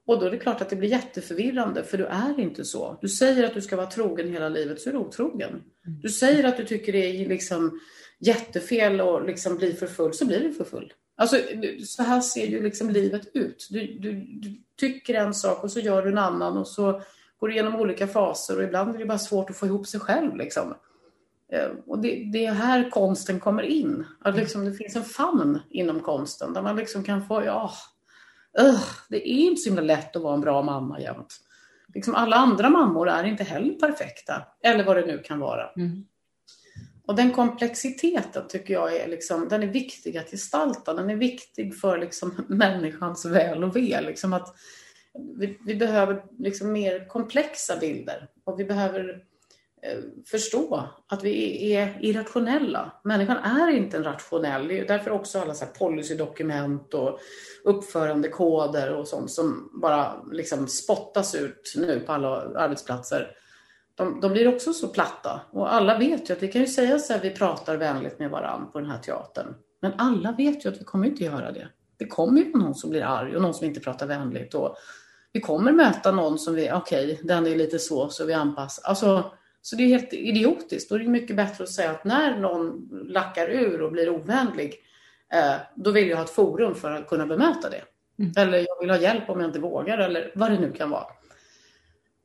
Och 0.05 0.19
då 0.19 0.25
är 0.25 0.31
det 0.31 0.37
klart 0.37 0.61
att 0.61 0.69
det 0.69 0.75
blir 0.75 0.89
jätteförvirrande, 0.89 1.83
för 1.83 1.97
du 1.97 2.05
är 2.05 2.39
inte 2.39 2.65
så. 2.65 2.97
Du 3.01 3.09
säger 3.09 3.43
att 3.43 3.53
du 3.53 3.61
ska 3.61 3.75
vara 3.75 3.91
trogen 3.91 4.31
hela 4.31 4.49
livet, 4.49 4.81
så 4.81 4.89
är 4.89 4.93
du 4.93 4.99
otrogen. 4.99 5.63
Du 5.83 6.09
säger 6.09 6.43
att 6.43 6.57
du 6.57 6.65
tycker 6.65 6.91
det 6.91 7.05
är 7.05 7.29
liksom 7.29 7.79
jättefel 8.19 9.01
att 9.01 9.25
liksom 9.25 9.57
bli 9.57 9.73
för 9.73 9.87
full, 9.87 10.13
så 10.13 10.25
blir 10.25 10.39
du 10.39 10.53
för 10.53 10.63
full. 10.63 10.93
Alltså, 11.15 11.35
så 11.85 12.03
här 12.03 12.21
ser 12.21 12.47
ju 12.47 12.63
liksom 12.63 12.89
livet 12.89 13.27
ut. 13.33 13.67
Du, 13.69 13.79
du, 13.99 14.13
du, 14.13 14.61
tycker 14.75 15.13
en 15.13 15.33
sak 15.33 15.63
och 15.63 15.71
så 15.71 15.79
gör 15.79 16.03
du 16.03 16.09
en 16.09 16.17
annan 16.17 16.57
och 16.57 16.67
så 16.67 17.01
går 17.41 17.51
igenom 17.51 17.75
olika 17.75 18.07
faser 18.07 18.57
och 18.57 18.63
ibland 18.63 18.95
är 18.95 18.99
det 18.99 19.05
bara 19.05 19.17
svårt 19.17 19.49
att 19.49 19.55
få 19.55 19.65
ihop 19.65 19.87
sig 19.87 19.99
själv. 19.99 20.35
Liksom. 20.35 20.75
Eh, 21.51 21.69
och 21.87 21.99
det, 21.99 22.29
det 22.33 22.45
är 22.45 22.51
här 22.51 22.89
konsten 22.89 23.39
kommer 23.39 23.63
in. 23.63 24.05
Att 24.19 24.35
liksom 24.35 24.65
det 24.65 24.73
finns 24.73 24.95
en 24.95 25.03
famn 25.03 25.59
inom 25.69 25.99
konsten 25.99 26.53
där 26.53 26.61
man 26.61 26.75
liksom 26.75 27.03
kan 27.03 27.27
få, 27.27 27.43
ja, 27.43 27.71
uh, 28.61 28.81
det 29.09 29.29
är 29.29 29.47
inte 29.47 29.61
så 29.61 29.69
himla 29.69 29.81
lätt 29.81 30.15
att 30.15 30.21
vara 30.21 30.33
en 30.33 30.41
bra 30.41 30.61
mamma 30.61 30.99
jämt. 30.99 31.37
Liksom 31.93 32.15
alla 32.15 32.35
andra 32.35 32.69
mammor 32.69 33.09
är 33.09 33.23
inte 33.23 33.43
heller 33.43 33.73
perfekta, 33.73 34.43
eller 34.63 34.83
vad 34.83 34.95
det 34.95 35.05
nu 35.05 35.17
kan 35.17 35.39
vara. 35.39 35.69
Mm. 35.77 36.05
Och 37.07 37.15
den 37.15 37.31
komplexiteten 37.31 38.43
tycker 38.49 38.73
jag 38.73 38.95
är, 38.95 39.07
liksom, 39.07 39.47
den 39.49 39.63
är 39.63 39.67
viktig 39.67 40.17
att 40.17 40.31
gestalta. 40.31 40.93
Den 40.93 41.09
är 41.09 41.15
viktig 41.15 41.79
för 41.79 41.97
liksom, 41.97 42.45
människans 42.49 43.25
väl 43.25 43.63
och 43.63 43.75
ve. 43.75 44.01
Liksom 44.01 44.33
att 44.33 44.55
vi, 45.13 45.57
vi 45.65 45.75
behöver 45.75 46.23
liksom 46.37 46.71
mer 46.71 47.07
komplexa 47.07 47.77
bilder 47.77 48.27
och 48.43 48.59
vi 48.59 48.65
behöver 48.65 49.23
eh, 49.81 49.99
förstå 50.25 50.89
att 51.07 51.23
vi 51.23 51.73
är 51.73 51.97
irrationella. 52.01 52.91
Människan 53.03 53.37
är 53.37 53.71
inte 53.71 53.97
en 53.97 54.03
rationell. 54.03 54.67
Det 54.67 54.79
är 54.79 54.87
därför 54.87 55.11
också 55.11 55.39
alla 55.39 55.53
så 55.53 55.65
här 55.65 55.71
policydokument 55.71 56.93
och 56.93 57.19
uppförandekoder 57.63 58.93
och 58.93 59.07
sånt 59.07 59.31
som 59.31 59.79
bara 59.81 60.23
liksom 60.31 60.67
spottas 60.67 61.35
ut 61.35 61.73
nu 61.77 61.99
på 61.99 62.11
alla 62.11 62.29
arbetsplatser 62.55 63.37
de, 63.95 64.19
de 64.21 64.31
blir 64.31 64.47
också 64.47 64.73
så 64.73 64.87
platta. 64.87 65.41
Och 65.51 65.73
alla 65.73 65.97
vet 65.97 66.29
ju 66.29 66.33
att 66.33 66.43
vi 66.43 66.47
kan 66.47 66.61
ju 66.61 66.67
säga 66.67 66.99
så 66.99 67.13
här, 67.13 67.19
vi 67.21 67.29
pratar 67.29 67.77
vänligt 67.77 68.19
med 68.19 68.29
varandra 68.29 68.65
på 68.65 68.79
den 68.79 68.89
här 68.89 68.97
teatern. 68.97 69.55
Men 69.81 69.93
alla 69.97 70.31
vet 70.31 70.65
ju 70.65 70.69
att 70.69 70.81
vi 70.81 70.83
kommer 70.83 71.07
inte 71.07 71.23
göra 71.23 71.51
det. 71.51 71.67
Det 71.97 72.07
kommer 72.07 72.41
ju 72.41 72.51
någon 72.57 72.75
som 72.75 72.89
blir 72.89 73.01
arg 73.01 73.35
och 73.35 73.41
någon 73.41 73.53
som 73.53 73.67
inte 73.67 73.79
pratar 73.79 74.07
vänligt. 74.07 74.53
Och 74.53 74.75
vi 75.33 75.41
kommer 75.41 75.71
möta 75.71 76.11
någon 76.11 76.39
som 76.39 76.55
vi, 76.55 76.71
okej, 76.71 77.13
okay, 77.13 77.17
den 77.23 77.47
är 77.47 77.55
lite 77.55 77.79
så, 77.79 78.09
så 78.09 78.25
vi 78.25 78.33
anpassar. 78.33 78.89
Alltså, 78.89 79.31
så 79.61 79.75
det 79.75 79.83
är 79.83 79.87
helt 79.87 80.13
idiotiskt. 80.13 80.89
Då 80.89 80.95
är 80.95 80.99
det 80.99 81.07
mycket 81.07 81.35
bättre 81.35 81.63
att 81.63 81.69
säga 81.69 81.91
att 81.91 82.05
när 82.05 82.37
någon 82.37 82.89
lackar 83.07 83.49
ur 83.49 83.81
och 83.81 83.91
blir 83.91 84.09
ovänlig, 84.09 84.75
eh, 85.33 85.55
då 85.75 85.91
vill 85.91 86.09
jag 86.09 86.17
ha 86.17 86.23
ett 86.23 86.29
forum 86.29 86.75
för 86.75 86.91
att 86.91 87.07
kunna 87.07 87.25
bemöta 87.25 87.69
det. 87.69 87.81
Mm. 88.19 88.33
Eller 88.37 88.57
jag 88.57 88.79
vill 88.79 88.89
ha 88.89 88.97
hjälp 88.97 89.29
om 89.29 89.39
jag 89.39 89.49
inte 89.49 89.59
vågar, 89.59 89.97
eller 89.97 90.31
vad 90.35 90.51
det 90.51 90.59
nu 90.59 90.71
kan 90.71 90.89
vara. 90.89 91.07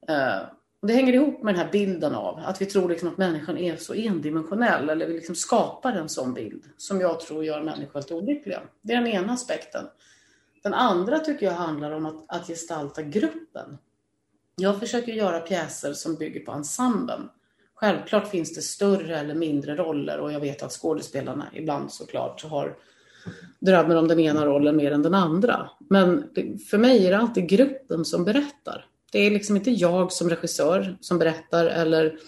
Eh, 0.08 0.42
och 0.80 0.88
det 0.88 0.94
hänger 0.94 1.12
ihop 1.12 1.42
med 1.42 1.54
den 1.54 1.64
här 1.64 1.72
bilden 1.72 2.14
av 2.14 2.38
att 2.44 2.60
vi 2.60 2.66
tror 2.66 2.88
liksom 2.88 3.08
att 3.08 3.18
människan 3.18 3.58
är 3.58 3.76
så 3.76 3.94
endimensionell 3.94 4.90
eller 4.90 5.06
vi 5.06 5.14
liksom 5.14 5.34
skapar 5.34 5.92
en 5.92 6.08
sån 6.08 6.34
bild 6.34 6.64
som 6.76 7.00
jag 7.00 7.20
tror 7.20 7.44
gör 7.44 7.62
människor 7.62 7.94
helt 7.94 8.12
olyckliga. 8.12 8.60
Det 8.82 8.92
är 8.92 8.96
den 8.96 9.06
ena 9.06 9.32
aspekten. 9.32 9.84
Den 10.66 10.74
andra 10.74 11.18
tycker 11.18 11.46
jag 11.46 11.52
handlar 11.52 11.90
om 11.90 12.06
att, 12.06 12.24
att 12.28 12.46
gestalta 12.46 13.02
gruppen. 13.02 13.78
Jag 14.56 14.80
försöker 14.80 15.12
göra 15.12 15.40
pjäser 15.40 15.92
som 15.92 16.14
bygger 16.14 16.40
på 16.40 16.52
ensemblen. 16.52 17.28
Självklart 17.74 18.30
finns 18.30 18.54
det 18.54 18.62
större 18.62 19.18
eller 19.18 19.34
mindre 19.34 19.76
roller 19.76 20.18
och 20.18 20.32
jag 20.32 20.40
vet 20.40 20.62
att 20.62 20.72
skådespelarna 20.72 21.46
ibland 21.54 21.92
såklart 21.92 22.44
har 22.44 22.76
drömmer 23.60 23.96
om 23.96 24.08
den 24.08 24.20
ena 24.20 24.46
rollen 24.46 24.76
mer 24.76 24.92
än 24.92 25.02
den 25.02 25.14
andra. 25.14 25.70
Men 25.90 26.30
för 26.70 26.78
mig 26.78 27.06
är 27.06 27.10
det 27.10 27.18
alltid 27.18 27.48
gruppen 27.48 28.04
som 28.04 28.24
berättar. 28.24 28.86
Det 29.12 29.18
är 29.18 29.30
liksom 29.30 29.56
inte 29.56 29.70
jag 29.70 30.12
som 30.12 30.30
regissör 30.30 30.96
som 31.00 31.18
berättar 31.18 31.66
eller 31.66 32.18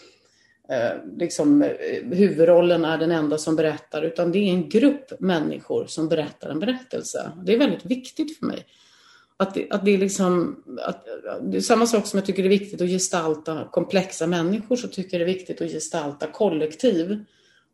liksom, 1.19 1.63
eh, 1.63 1.71
huvudrollen 2.11 2.85
är 2.85 2.99
den 2.99 3.11
enda 3.11 3.39
som 3.39 3.57
berättar, 3.57 4.03
utan 4.03 4.33
det 4.33 4.39
är 4.39 4.53
en 4.53 4.69
grupp 4.69 5.21
människor 5.21 5.87
som 5.87 6.09
berättar 6.09 6.51
en 6.51 6.61
berättelse. 6.61 7.33
Det 7.45 7.55
är 7.55 7.59
väldigt 7.59 7.85
viktigt 7.85 8.39
för 8.39 8.47
mig. 8.47 8.67
Att 9.37 9.55
det, 9.55 9.67
att 9.71 9.85
det 9.85 9.91
är 9.91 9.99
liksom, 9.99 10.65
att, 10.83 11.07
det 11.43 11.57
är 11.57 11.61
samma 11.61 11.87
sak 11.87 12.07
som 12.07 12.19
jag 12.19 12.27
tycker 12.27 12.43
det 12.43 12.47
är 12.49 12.59
viktigt 12.59 12.81
att 12.81 12.89
gestalta 12.89 13.69
komplexa 13.73 14.27
människor, 14.27 14.77
så 14.77 14.89
tycker 14.89 15.19
jag 15.19 15.29
det 15.29 15.33
är 15.33 15.35
viktigt 15.35 15.61
att 15.61 15.71
gestalta 15.71 16.27
kollektiv 16.27 17.25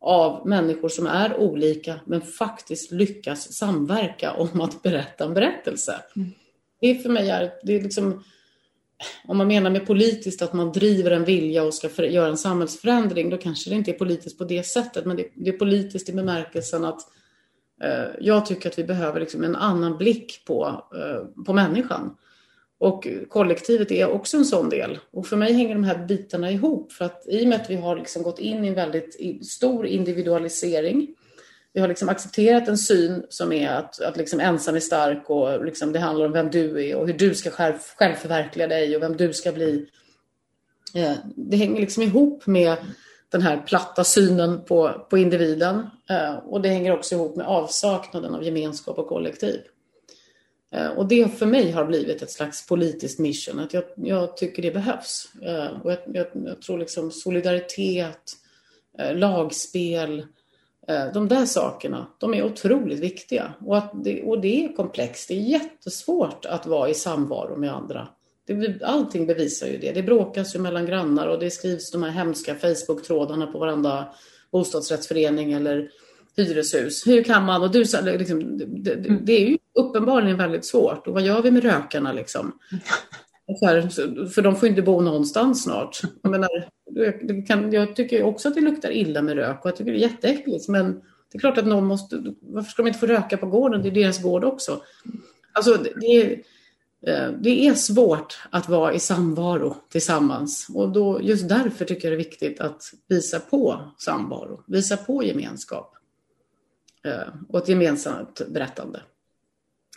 av 0.00 0.48
människor 0.48 0.88
som 0.88 1.06
är 1.06 1.36
olika 1.36 2.00
men 2.04 2.20
faktiskt 2.20 2.92
lyckas 2.92 3.52
samverka 3.52 4.32
om 4.32 4.60
att 4.60 4.82
berätta 4.82 5.24
en 5.24 5.34
berättelse. 5.34 6.00
Mm. 6.16 6.30
Det 6.80 6.94
för 6.94 7.08
mig 7.08 7.30
är, 7.30 7.52
det 7.62 7.76
är 7.76 7.82
liksom, 7.82 8.24
om 9.26 9.36
man 9.36 9.46
menar 9.46 9.70
med 9.70 9.86
politiskt 9.86 10.42
att 10.42 10.52
man 10.52 10.72
driver 10.72 11.10
en 11.10 11.24
vilja 11.24 11.64
och 11.64 11.74
ska 11.74 11.88
för, 11.88 12.02
göra 12.02 12.28
en 12.28 12.36
samhällsförändring, 12.36 13.30
då 13.30 13.36
kanske 13.36 13.70
det 13.70 13.76
inte 13.76 13.90
är 13.90 13.98
politiskt 13.98 14.38
på 14.38 14.44
det 14.44 14.66
sättet, 14.66 15.04
men 15.04 15.16
det, 15.16 15.28
det 15.34 15.50
är 15.50 15.58
politiskt 15.58 16.08
i 16.08 16.12
bemärkelsen 16.12 16.84
att 16.84 17.00
eh, 17.82 18.06
jag 18.20 18.46
tycker 18.46 18.68
att 18.68 18.78
vi 18.78 18.84
behöver 18.84 19.20
liksom 19.20 19.44
en 19.44 19.56
annan 19.56 19.96
blick 19.96 20.44
på, 20.46 20.84
eh, 20.94 21.44
på 21.44 21.52
människan. 21.52 22.16
Och 22.78 23.06
kollektivet 23.28 23.90
är 23.90 24.10
också 24.10 24.36
en 24.36 24.44
sån 24.44 24.68
del. 24.68 24.98
Och 25.10 25.26
för 25.26 25.36
mig 25.36 25.52
hänger 25.52 25.74
de 25.74 25.84
här 25.84 26.06
bitarna 26.06 26.50
ihop, 26.50 26.92
för 26.92 27.04
att 27.04 27.26
i 27.28 27.44
och 27.44 27.48
med 27.48 27.60
att 27.60 27.70
vi 27.70 27.76
har 27.76 27.96
liksom 27.96 28.22
gått 28.22 28.38
in 28.38 28.64
i 28.64 28.68
en 28.68 28.74
väldigt 28.74 29.46
stor 29.46 29.86
individualisering, 29.86 31.14
vi 31.74 31.80
har 31.80 31.88
liksom 31.88 32.08
accepterat 32.08 32.68
en 32.68 32.78
syn 32.78 33.26
som 33.28 33.52
är 33.52 33.68
att, 33.68 34.00
att 34.00 34.16
liksom 34.16 34.40
ensam 34.40 34.76
är 34.76 34.80
stark 34.80 35.30
och 35.30 35.64
liksom 35.64 35.92
det 35.92 35.98
handlar 35.98 36.26
om 36.26 36.32
vem 36.32 36.50
du 36.50 36.88
är 36.88 36.96
och 36.96 37.06
hur 37.06 37.14
du 37.14 37.34
ska 37.34 37.50
själv, 37.50 37.74
självförverkliga 37.96 38.66
dig 38.66 38.96
och 38.96 39.02
vem 39.02 39.16
du 39.16 39.32
ska 39.32 39.52
bli. 39.52 39.86
Eh, 40.94 41.12
det 41.36 41.56
hänger 41.56 41.80
liksom 41.80 42.02
ihop 42.02 42.46
med 42.46 42.76
den 43.28 43.42
här 43.42 43.62
platta 43.66 44.04
synen 44.04 44.64
på, 44.64 45.06
på 45.10 45.18
individen 45.18 45.86
eh, 46.10 46.34
och 46.34 46.60
det 46.60 46.68
hänger 46.68 46.92
också 46.92 47.14
ihop 47.14 47.36
med 47.36 47.46
avsaknaden 47.46 48.34
av 48.34 48.44
gemenskap 48.44 48.98
och 48.98 49.08
kollektiv. 49.08 49.60
Eh, 50.74 50.88
och 50.88 51.08
det 51.08 51.38
för 51.38 51.46
mig 51.46 51.70
har 51.70 51.84
blivit 51.84 52.22
ett 52.22 52.30
slags 52.30 52.66
politiskt 52.66 53.18
mission, 53.18 53.58
att 53.58 53.74
jag, 53.74 53.84
jag 53.96 54.36
tycker 54.36 54.62
det 54.62 54.70
behövs. 54.70 55.28
Eh, 55.42 55.80
och 55.82 55.92
jag, 55.92 55.98
jag, 56.06 56.26
jag 56.32 56.62
tror 56.62 56.78
liksom 56.78 57.10
solidaritet, 57.10 58.32
eh, 58.98 59.16
lagspel, 59.16 60.18
Eh, 60.18 60.24
de 61.14 61.28
där 61.28 61.46
sakerna, 61.46 62.06
de 62.18 62.34
är 62.34 62.44
otroligt 62.44 63.00
viktiga. 63.00 63.54
Och, 63.60 63.82
det, 64.04 64.22
och 64.22 64.40
det 64.40 64.64
är 64.64 64.76
komplext. 64.76 65.28
Det 65.28 65.34
är 65.34 65.40
jättesvårt 65.40 66.44
att 66.44 66.66
vara 66.66 66.88
i 66.88 66.94
samvaro 66.94 67.56
med 67.56 67.74
andra. 67.74 68.08
Det, 68.46 68.82
allting 68.82 69.26
bevisar 69.26 69.66
ju 69.66 69.78
det. 69.78 69.92
Det 69.92 70.02
bråkas 70.02 70.54
ju 70.54 70.58
mellan 70.58 70.86
grannar 70.86 71.26
och 71.26 71.38
det 71.38 71.50
skrivs 71.50 71.90
de 71.90 72.02
här 72.02 72.10
hemska 72.10 72.54
Facebook-trådarna 72.54 73.46
på 73.46 73.58
varenda 73.58 74.14
bostadsrättsförening 74.52 75.52
eller 75.52 75.90
hyreshus. 76.36 77.06
Hur 77.06 77.22
kan 77.22 77.44
man? 77.44 77.62
Och 77.62 77.70
du, 77.70 77.78
liksom, 77.78 78.58
det, 78.58 78.92
mm. 78.92 79.24
det, 79.24 79.32
är 79.32 79.48
ju 79.48 79.58
uppenbarligen 79.74 80.36
väldigt 80.36 80.64
svårt. 80.64 81.06
Och 81.06 81.14
vad 81.14 81.22
gör 81.22 81.42
vi 81.42 81.50
med 81.50 81.62
rökarna 81.62 82.12
liksom? 82.12 82.58
Här, 83.46 83.88
för 84.28 84.42
de 84.42 84.56
får 84.56 84.68
inte 84.68 84.82
bo 84.82 85.00
någonstans 85.00 85.62
snart. 85.62 86.00
Jag, 86.22 86.30
menar, 86.30 86.48
kan, 87.46 87.72
jag 87.72 87.96
tycker 87.96 88.22
också 88.22 88.48
att 88.48 88.54
det 88.54 88.60
luktar 88.60 88.90
illa 88.90 89.22
med 89.22 89.34
rök 89.34 89.64
och 89.64 89.66
jag 89.66 89.76
tycker 89.76 89.92
det 89.92 89.98
är 89.98 90.10
jätteäckligt. 90.10 90.68
Men 90.68 90.92
det 91.32 91.38
är 91.38 91.40
klart 91.40 91.58
att 91.58 91.66
någon 91.66 91.84
måste... 91.84 92.34
Varför 92.40 92.70
ska 92.70 92.82
de 92.82 92.88
inte 92.88 93.00
få 93.00 93.06
röka 93.06 93.36
på 93.36 93.46
gården? 93.46 93.82
Det 93.82 93.88
är 93.88 93.92
deras 93.92 94.22
gård 94.22 94.44
också. 94.44 94.82
Alltså, 95.52 95.78
det 96.00 96.06
är, 96.06 96.30
eh, 97.06 97.32
det 97.40 97.66
är 97.66 97.74
svårt 97.74 98.38
att 98.50 98.68
vara 98.68 98.94
i 98.94 98.98
samvaro 98.98 99.76
tillsammans. 99.88 100.66
Och 100.74 100.92
då, 100.92 101.20
just 101.22 101.48
därför 101.48 101.84
tycker 101.84 102.08
jag 102.08 102.18
det 102.18 102.22
är 102.22 102.28
viktigt 102.28 102.60
att 102.60 102.82
visa 103.08 103.40
på 103.40 103.92
samvaro, 103.98 104.64
visa 104.66 104.96
på 104.96 105.24
gemenskap 105.24 105.94
eh, 107.04 107.34
och 107.48 107.58
ett 107.58 107.68
gemensamt 107.68 108.40
berättande. 108.48 109.00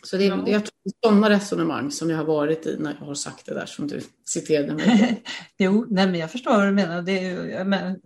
Så 0.04 0.18
det 0.18 0.26
är, 0.26 0.30
ja. 0.30 0.44
jag 0.48 0.66
tror 0.66 0.74
sådana 1.04 1.30
resonemang 1.30 1.92
som 1.92 2.10
jag 2.10 2.18
har 2.18 2.26
varit 2.26 2.66
i 2.66 2.78
när 2.80 2.98
jag 3.00 3.06
har 3.06 3.14
sagt 3.14 3.46
det 3.46 3.54
där 3.54 3.66
som 3.66 3.88
du 3.88 4.02
citerade 4.26 4.74
mig 4.74 5.24
Jo, 5.58 5.86
nej, 5.90 6.08
men 6.08 6.20
jag 6.20 6.32
förstår 6.32 6.52
vad 6.52 6.68
du 6.68 6.72
menar. 6.72 7.02
Det 7.02 7.26
är, 7.26 7.64
men, 7.64 8.00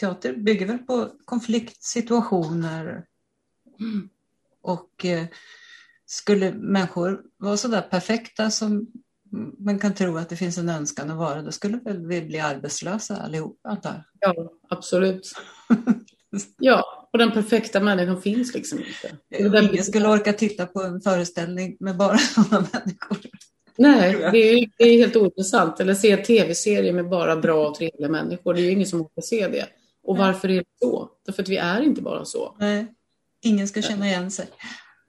teater 0.00 0.36
bygger 0.36 0.66
väl 0.66 0.78
på 0.78 1.10
konfliktsituationer. 1.24 3.04
Mm. 3.80 4.08
Och 4.62 5.04
eh, 5.04 5.26
skulle 6.06 6.52
människor 6.52 7.22
vara 7.36 7.56
så 7.56 7.68
där 7.68 7.82
perfekta 7.82 8.50
som 8.50 8.86
man 9.58 9.78
kan 9.78 9.94
tro 9.94 10.16
att 10.16 10.28
det 10.28 10.36
finns 10.36 10.58
en 10.58 10.68
önskan 10.68 11.10
att 11.10 11.16
vara, 11.16 11.42
då 11.42 11.52
skulle 11.52 11.76
väl 11.76 12.06
vi 12.06 12.22
bli 12.22 12.40
arbetslösa 12.40 13.16
allihop, 13.16 13.60
antar. 13.62 14.04
Ja, 14.20 14.52
absolut. 14.68 15.32
ja, 16.58 17.01
och 17.12 17.18
den 17.18 17.32
perfekta 17.32 17.80
människan 17.80 18.22
finns 18.22 18.54
liksom 18.54 18.78
inte. 18.78 19.16
Ingen 19.60 19.84
skulle 19.84 20.08
orka 20.08 20.32
titta 20.32 20.66
på 20.66 20.82
en 20.82 21.00
föreställning 21.00 21.76
med 21.80 21.96
bara 21.96 22.18
sådana 22.34 22.66
människor. 22.72 23.18
Nej, 23.76 24.12
det 24.32 24.38
är, 24.38 24.70
det 24.78 24.84
är 24.84 24.98
helt 24.98 25.16
ointressant. 25.16 25.80
Eller 25.80 25.94
se 25.94 26.10
en 26.10 26.22
tv-serie 26.22 26.92
med 26.92 27.08
bara 27.08 27.36
bra 27.36 27.68
och 27.68 27.74
trevliga 27.74 28.08
människor. 28.08 28.54
Det 28.54 28.60
är 28.60 28.64
ju 28.64 28.70
ingen 28.70 28.86
som 28.86 29.00
orkar 29.00 29.22
se 29.22 29.48
det. 29.48 29.66
Och 30.02 30.16
Nej. 30.16 30.26
varför 30.26 30.48
är 30.48 30.58
det 30.58 30.64
så? 30.80 31.08
Därför 31.26 31.42
att 31.42 31.48
vi 31.48 31.56
är 31.56 31.80
inte 31.80 32.02
bara 32.02 32.24
så. 32.24 32.56
Nej, 32.58 32.86
ingen 33.42 33.68
ska 33.68 33.82
känna 33.82 34.06
igen 34.06 34.30
sig. 34.30 34.46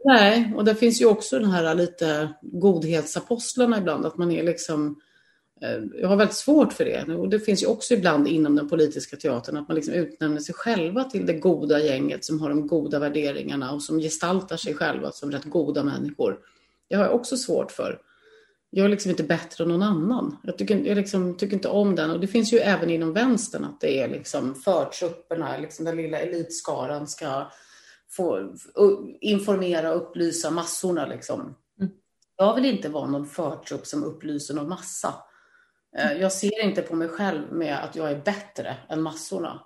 Nej, 0.06 0.54
och 0.56 0.66
det 0.66 0.76
finns 0.76 1.02
ju 1.02 1.06
också 1.06 1.40
den 1.40 1.52
här 1.52 1.76
lite 1.76 2.34
godhetsapostlarna 2.42 3.78
ibland, 3.78 4.06
att 4.06 4.18
man 4.18 4.32
är 4.32 4.44
liksom 4.44 5.02
jag 5.94 6.08
har 6.08 6.16
väldigt 6.16 6.36
svårt 6.36 6.74
för 6.74 6.86
det. 6.86 7.16
Och 7.16 7.30
det 7.30 7.40
finns 7.40 7.64
ju 7.64 7.68
också 7.68 7.94
ibland 7.94 8.28
inom 8.28 8.56
den 8.56 8.70
politiska 8.70 9.18
teatern 9.18 9.58
att 9.58 9.68
man 9.68 9.76
liksom 9.76 9.94
utnämner 9.94 10.40
sig 10.40 10.56
själva 10.56 11.04
till 11.04 11.26
det 11.26 11.34
goda 11.34 11.80
gänget 11.80 12.26
som 12.26 12.42
har 12.42 12.50
de 12.50 12.68
goda 12.68 13.00
värderingarna 13.00 13.72
och 13.72 13.84
som 13.84 14.00
gestaltar 14.00 14.58
sig 14.58 14.74
själva 14.74 15.12
som 15.12 15.32
rätt 15.32 15.44
goda 15.44 15.84
människor. 15.84 16.40
Det 16.90 16.96
har 16.96 17.06
jag 17.06 17.16
också 17.16 17.38
svårt 17.38 17.72
för. 17.72 18.00
Jag 18.70 18.86
är 18.86 18.90
liksom 18.90 19.12
inte 19.12 19.24
bättre 19.24 19.64
än 19.64 19.70
någon 19.70 19.84
annan. 19.84 20.38
Jag 20.44 20.58
tycker, 20.58 20.78
jag 20.78 20.96
liksom, 20.96 21.38
tycker 21.38 21.54
inte 21.54 21.68
om 21.68 21.96
den. 21.96 22.12
Och 22.12 22.20
det 22.20 22.28
finns 22.28 22.54
ju 22.54 22.58
även 22.58 22.90
inom 22.90 23.14
vänstern 23.14 23.64
att 23.64 23.82
det 23.82 24.00
är 24.00 24.08
liksom 24.08 24.56
förtrupperna, 24.56 25.58
liksom 25.58 25.86
den 25.86 25.98
lilla 25.98 26.20
elitskaran 26.20 27.08
ska 27.08 27.52
få 28.10 28.56
informera 29.22 29.94
och 29.94 30.02
upplysa 30.02 30.52
massorna. 30.52 31.06
Liksom. 31.06 31.56
Mm. 31.80 31.92
Jag 32.38 32.56
vill 32.56 32.66
inte 32.66 32.90
vara 32.90 33.08
någon 33.08 33.26
förtrupp 33.26 33.88
som 33.88 34.04
upplyser 34.04 34.54
någon 34.54 34.70
massa. 34.70 35.14
Eh, 35.98 36.14
jag 36.14 36.32
ser 36.32 36.64
inte 36.64 36.82
på 36.82 36.96
mig 36.96 37.08
själv 37.08 37.52
med 37.52 37.84
att 37.84 37.96
jag 37.96 38.12
är 38.12 38.22
bättre 38.22 38.78
än 38.90 39.02
massorna. 39.02 39.66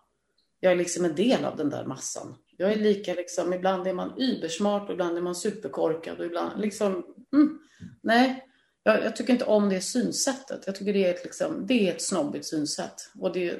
jag 0.60 0.72
är 0.72 0.76
liksom 0.76 1.06
en 1.06 1.16
del 1.16 1.46
av 1.46 1.58
den 1.58 1.70
där 1.70 1.86
massan. 1.86 2.36
Jag 2.58 2.72
är 2.72 2.76
lika 2.76 3.14
liksom, 3.14 3.54
ibland 3.54 3.88
är 3.88 3.94
man 3.94 4.22
ybersmart 4.22 4.88
och 4.88 4.94
ibland 4.94 5.18
är 5.18 5.22
man 5.22 5.36
superkorkad 5.36 6.20
och 6.20 6.26
ibland 6.26 6.62
liksom, 6.62 7.06
mm, 7.34 7.60
nej, 8.04 8.48
jag, 8.84 9.04
jag, 9.04 9.16
tycker 9.16 9.34
inte 9.34 9.46
om 9.46 9.70
det 9.70 9.82
synsättet. 9.82 10.64
Jag 10.66 10.76
tycker 10.76 10.94
det 10.94 11.06
är 11.06 11.14
ett, 11.14 11.24
liksom, 11.24 11.68
det 11.68 11.90
är 11.90 11.94
ett 11.94 12.02
snobbigt 12.02 12.46
synsätt. 12.46 13.12
Och 13.20 13.34
det, 13.34 13.58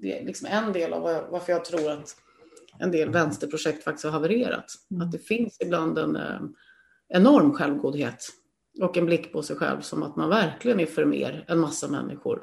det 0.00 0.18
är 0.18 0.24
liksom 0.24 0.48
en 0.50 0.72
del 0.72 0.92
av 0.92 1.02
varför 1.02 1.52
jag 1.52 1.64
tror 1.64 1.90
att 1.90 2.16
en 2.78 2.90
del 2.90 3.10
vänsterprojekt 3.10 3.84
faktiskt 3.84 4.04
har 4.04 4.12
havererat. 4.12 4.66
Mm. 4.90 5.02
Att 5.02 5.12
det 5.12 5.18
finns 5.18 5.56
ibland 5.60 5.98
en 5.98 6.16
eh, 6.16 6.40
enorm 7.08 7.54
självgodhet 7.54 8.24
och 8.80 8.96
en 8.96 9.06
blick 9.06 9.32
på 9.32 9.42
sig 9.42 9.56
själv 9.56 9.80
som 9.80 10.02
att 10.02 10.16
man 10.16 10.28
verkligen 10.28 10.80
är 10.80 10.86
för 10.86 11.04
mer 11.04 11.44
än 11.48 11.58
massa 11.58 11.88
människor. 11.88 12.42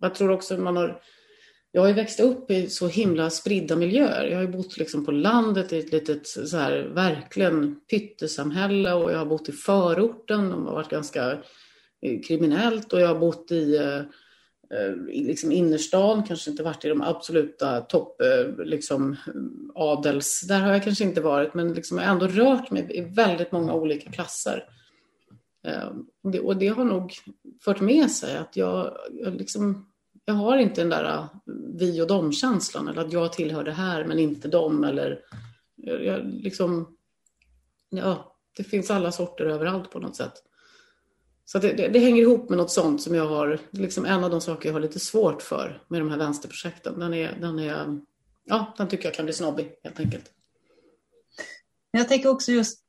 Jag 0.00 0.14
tror 0.14 0.30
också 0.30 0.58
man 0.58 0.76
har 0.76 1.02
jag 1.74 1.82
har 1.82 1.88
ju 1.88 1.94
växt 1.94 2.20
upp 2.20 2.50
i 2.50 2.68
så 2.68 2.88
himla 2.88 3.30
spridda 3.30 3.76
miljöer. 3.76 4.26
Jag 4.26 4.36
har 4.36 4.42
ju 4.42 4.52
bott 4.52 4.76
liksom 4.76 5.04
på 5.04 5.10
landet 5.10 5.72
i 5.72 5.78
ett 5.78 5.92
litet 5.92 6.26
så 6.26 6.56
här, 6.56 6.90
verkligen 6.94 7.80
pyttesamhälle 7.90 8.92
och 8.92 9.12
jag 9.12 9.18
har 9.18 9.26
bott 9.26 9.48
i 9.48 9.52
förorten. 9.52 10.50
De 10.50 10.66
har 10.66 10.74
varit 10.74 10.90
ganska 10.90 11.32
eh, 12.02 12.20
kriminellt 12.28 12.92
och 12.92 13.00
jag 13.00 13.08
har 13.08 13.18
bott 13.18 13.52
i, 13.52 13.76
eh, 13.76 13.98
eh, 14.78 14.92
i 15.08 15.24
liksom 15.24 15.52
innerstan, 15.52 16.22
kanske 16.22 16.50
inte 16.50 16.62
varit 16.62 16.84
i 16.84 16.88
de 16.88 17.02
absoluta 17.02 17.80
topp, 17.80 18.22
liksom 18.64 19.16
adels, 19.74 20.40
där 20.40 20.60
har 20.60 20.72
jag 20.72 20.84
kanske 20.84 21.04
inte 21.04 21.20
varit, 21.20 21.54
men 21.54 21.72
liksom 21.72 21.98
jag 21.98 22.04
har 22.04 22.12
ändå 22.12 22.26
rört 22.26 22.70
mig 22.70 22.86
i 22.90 23.00
väldigt 23.00 23.52
många 23.52 23.74
olika 23.74 24.10
klasser. 24.10 24.64
Ehm, 25.62 26.06
och 26.42 26.56
det 26.56 26.68
har 26.68 26.84
nog 26.84 27.14
fört 27.64 27.80
med 27.80 28.10
sig 28.10 28.36
att 28.36 28.56
jag, 28.56 28.96
jag 29.10 29.34
liksom 29.34 29.86
jag 30.24 30.34
har 30.34 30.56
inte 30.56 30.80
den 30.80 30.90
där 30.90 31.04
eh, 31.04 31.24
vi 31.74 32.02
och 32.02 32.06
dem-känslan 32.06 32.88
eller 32.88 33.00
att 33.00 33.12
jag 33.12 33.32
tillhör 33.32 33.64
det 33.64 33.72
här 33.72 34.04
men 34.04 34.18
inte 34.18 34.48
dem 34.48 34.84
eller 34.84 35.20
jag, 35.76 36.24
liksom, 36.24 36.96
ja, 37.90 38.36
det 38.56 38.64
finns 38.64 38.90
alla 38.90 39.12
sorter 39.12 39.44
överallt 39.44 39.90
på 39.90 39.98
något 39.98 40.16
sätt. 40.16 40.32
Så 41.44 41.58
det, 41.58 41.72
det, 41.72 41.88
det, 41.88 41.98
hänger 41.98 42.22
ihop 42.22 42.48
med 42.48 42.58
något 42.58 42.70
sånt 42.70 43.02
som 43.02 43.14
jag 43.14 43.26
har, 43.26 43.58
liksom 43.70 44.04
en 44.04 44.24
av 44.24 44.30
de 44.30 44.40
saker 44.40 44.68
jag 44.68 44.74
har 44.74 44.80
lite 44.80 45.00
svårt 45.00 45.42
för 45.42 45.82
med 45.88 46.00
de 46.00 46.10
här 46.10 46.18
vänsterprojekten. 46.18 46.98
Den 46.98 47.14
är, 47.14 47.38
den 47.40 47.58
är, 47.58 48.00
ja, 48.44 48.74
den 48.78 48.88
tycker 48.88 49.04
jag 49.04 49.14
kan 49.14 49.24
bli 49.24 49.34
snobbig 49.34 49.72
helt 49.82 50.00
enkelt. 50.00 50.32
Jag 51.90 52.08
tänker 52.08 52.28
också 52.28 52.52
just 52.52 52.84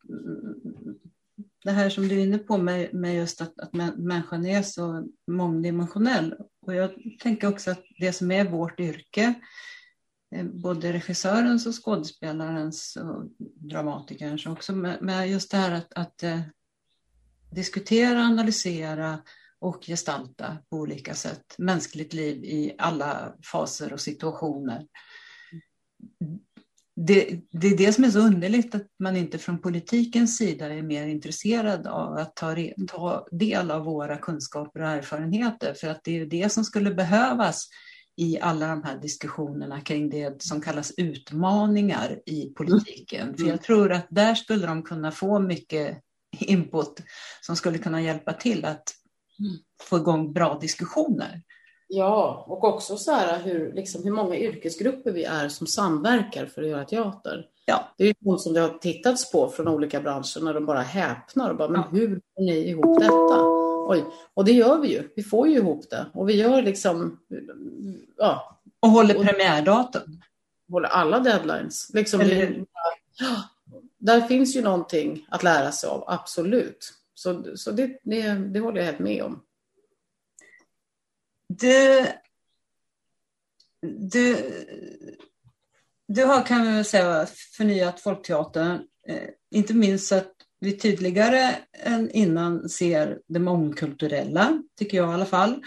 det 1.64 1.72
här 1.72 1.90
som 1.90 2.08
du 2.08 2.20
är 2.20 2.24
inne 2.24 2.38
på 2.38 2.58
med, 2.58 2.94
med 2.94 3.16
just 3.16 3.42
att, 3.42 3.60
att 3.60 3.74
människan 3.98 4.46
är 4.46 4.62
så 4.62 5.08
mångdimensionell. 5.28 6.36
Och 6.62 6.76
jag 6.76 6.92
tänker 7.20 7.48
också 7.50 7.72
att 7.72 7.84
det 8.00 8.14
som 8.14 8.32
är 8.32 8.50
vårt 8.50 8.80
yrke, 8.80 9.34
eh, 10.36 10.46
både 10.46 10.94
regissörens 10.94 11.66
och 11.66 11.86
skådespelarens 11.86 12.96
och 12.96 13.26
dramatikerns 13.70 14.46
också, 14.46 14.74
med, 14.74 15.02
med 15.02 15.30
just 15.30 15.52
det 15.52 15.58
här 15.58 15.72
att, 15.72 15.94
att 15.94 16.24
eh, 16.24 16.42
diskutera, 17.52 18.22
analysera 18.22 19.20
och 19.60 19.84
gestalta 19.86 20.58
på 20.70 20.78
olika 20.78 21.14
sätt 21.14 21.56
mänskligt 21.58 22.14
liv 22.14 22.44
i 22.44 22.76
alla 22.78 23.34
faser 23.52 23.94
och 23.94 24.02
situationer 24.02 24.88
det, 26.96 27.40
det, 27.52 27.68
är 27.68 27.78
det 27.78 27.94
som 27.94 28.04
är 28.04 28.12
så 28.12 28.20
underligt 28.20 28.76
att 28.76 28.88
man 29.00 29.18
inte 29.18 29.38
från 29.38 29.62
politikens 29.62 30.38
sida 30.38 30.74
är 30.74 30.82
mer 30.82 31.08
intresserad 31.08 31.88
av 31.88 32.14
att 32.14 32.36
ta, 32.36 32.56
ta 32.88 33.28
del 33.32 33.72
av 33.72 33.84
våra 33.84 34.18
kunskaper 34.18 34.80
och 34.80 34.88
erfarenheter. 34.88 35.74
För 35.74 35.88
att 35.88 36.04
det 36.04 36.20
är 36.20 36.26
det 36.26 36.52
som 36.52 36.64
skulle 36.64 36.94
behövas 36.94 37.68
i 38.16 38.40
alla 38.40 38.68
de 38.68 38.84
här 38.84 38.98
diskussionerna 38.98 39.82
kring 39.82 40.10
det 40.10 40.42
som 40.44 40.62
kallas 40.62 40.94
utmaningar 40.98 42.20
i 42.26 42.46
politiken. 42.46 43.22
Mm. 43.22 43.38
För 43.38 43.46
jag 43.46 43.62
tror 43.62 43.92
att 43.92 44.08
där 44.10 44.36
skulle 44.36 44.68
de 44.68 44.84
kunna 44.84 45.12
få 45.12 45.40
mycket 45.40 45.98
input 46.40 47.00
som 47.42 47.56
skulle 47.56 47.78
kunna 47.78 48.02
hjälpa 48.02 48.34
till 48.34 48.66
att 48.66 48.84
mm. 49.40 49.58
få 49.82 49.98
igång 49.98 50.34
bra 50.34 50.60
diskussioner. 50.62 51.42
Ja, 51.96 52.46
och 52.48 52.64
också 52.64 52.98
så 52.98 53.12
här 53.12 53.40
hur, 53.40 53.74
liksom, 53.74 54.04
hur 54.04 54.12
många 54.12 54.36
yrkesgrupper 54.36 55.12
vi 55.12 55.24
är 55.24 55.50
som 55.50 55.68
samverkar 55.68 56.46
för 56.46 56.62
att 56.62 56.70
göra 56.70 56.86
teater. 56.86 57.46
Ja. 57.66 57.90
Det 57.98 58.04
är 58.04 58.08
ju 58.08 58.14
något 58.20 58.42
som 58.42 58.54
det 58.54 58.60
har 58.60 58.70
tittats 58.70 59.32
på 59.32 59.50
från 59.50 59.68
olika 59.68 60.02
branscher 60.02 60.44
när 60.44 60.54
de 60.54 60.66
bara 60.66 60.82
häpnar 60.82 61.50
och 61.50 61.58
bara, 61.58 61.70
men 61.70 61.84
hur 61.92 62.22
får 62.36 62.44
ni 62.44 62.70
ihop 62.70 63.00
detta? 63.00 63.46
Oj, 63.88 64.06
och 64.34 64.46
det 64.46 64.52
gör 64.52 64.78
vi 64.78 64.88
ju. 64.88 65.10
Vi 65.16 65.24
får 65.24 65.48
ju 65.48 65.56
ihop 65.56 65.90
det 65.90 66.06
och 66.14 66.30
vi 66.30 66.34
gör 66.34 66.62
liksom, 66.62 67.20
ja. 68.18 68.60
Och 68.80 68.90
håller 68.90 69.14
premiärdatum. 69.14 70.22
Håller 70.72 70.90
alla 70.90 71.20
deadlines. 71.20 71.92
Liksom, 71.94 72.22
Eller... 72.22 72.66
där 73.98 74.22
finns 74.22 74.56
ju 74.56 74.62
någonting 74.62 75.26
att 75.30 75.44
lära 75.44 75.72
sig 75.72 75.90
av, 75.90 76.04
absolut. 76.08 76.94
Så, 77.14 77.44
så 77.56 77.72
det, 77.72 78.00
det, 78.04 78.34
det 78.34 78.60
håller 78.60 78.78
jag 78.78 78.86
helt 78.86 79.00
med 79.00 79.24
om. 79.24 79.42
Du, 81.50 82.08
du, 84.12 84.38
du 86.08 86.24
har 86.26 86.46
kan 86.46 86.64
vi 86.64 86.72
väl 86.72 86.86
säga 86.86 87.28
förnyat 87.58 88.00
Folkteatern, 88.00 88.82
eh, 89.08 89.30
inte 89.52 89.74
minst 89.74 90.08
så 90.08 90.16
att 90.16 90.34
vi 90.60 90.78
tydligare 90.78 91.56
än 91.84 92.10
innan 92.12 92.70
ser 92.70 93.20
det 93.28 93.40
mångkulturella, 93.40 94.64
tycker 94.80 94.98
jag 94.98 95.12
i 95.12 95.14
alla 95.14 95.26
fall. 95.26 95.64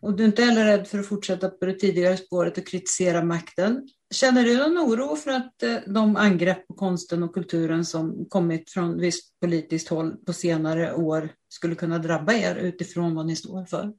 Och 0.00 0.16
du 0.16 0.22
är 0.22 0.26
inte 0.26 0.42
heller 0.42 0.64
rädd 0.64 0.88
för 0.88 0.98
att 0.98 1.06
fortsätta 1.06 1.48
på 1.48 1.66
det 1.66 1.74
tidigare 1.74 2.16
spåret 2.16 2.58
och 2.58 2.66
kritisera 2.66 3.24
makten. 3.24 3.88
Känner 4.14 4.44
du 4.44 4.56
någon 4.56 4.78
oro 4.78 5.16
för 5.16 5.30
att 5.30 5.62
eh, 5.62 5.76
de 5.86 6.16
angrepp 6.16 6.66
på 6.66 6.74
konsten 6.74 7.22
och 7.22 7.34
kulturen 7.34 7.84
som 7.84 8.26
kommit 8.28 8.70
från 8.70 9.00
visst 9.00 9.40
politiskt 9.40 9.88
håll 9.88 10.16
på 10.16 10.32
senare 10.32 10.94
år 10.94 11.28
skulle 11.48 11.74
kunna 11.74 11.98
drabba 11.98 12.32
er 12.32 12.56
utifrån 12.56 13.14
vad 13.14 13.26
ni 13.26 13.36
står 13.36 13.64
för? 13.64 13.92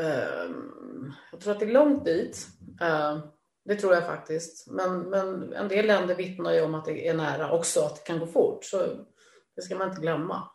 Ehm, 0.00 1.12
jag 1.32 1.40
tror 1.40 1.52
att 1.52 1.60
det 1.60 1.66
är 1.66 1.72
långt 1.72 2.04
dit. 2.04 2.46
Ehm, 2.80 3.20
det 3.64 3.74
tror 3.74 3.94
jag 3.94 4.06
faktiskt. 4.06 4.70
Men, 4.70 5.00
men 5.00 5.52
en 5.52 5.68
del 5.68 5.86
länder 5.86 6.14
vittnar 6.14 6.52
ju 6.52 6.62
om 6.62 6.74
att 6.74 6.84
det 6.84 7.08
är 7.08 7.14
nära 7.14 7.52
också, 7.52 7.80
att 7.80 7.96
det 7.96 8.02
kan 8.02 8.18
gå 8.18 8.26
fort. 8.26 8.64
Så 8.64 8.78
det 9.56 9.62
ska 9.62 9.76
man 9.76 9.88
inte 9.88 10.00
glömma. 10.00 10.50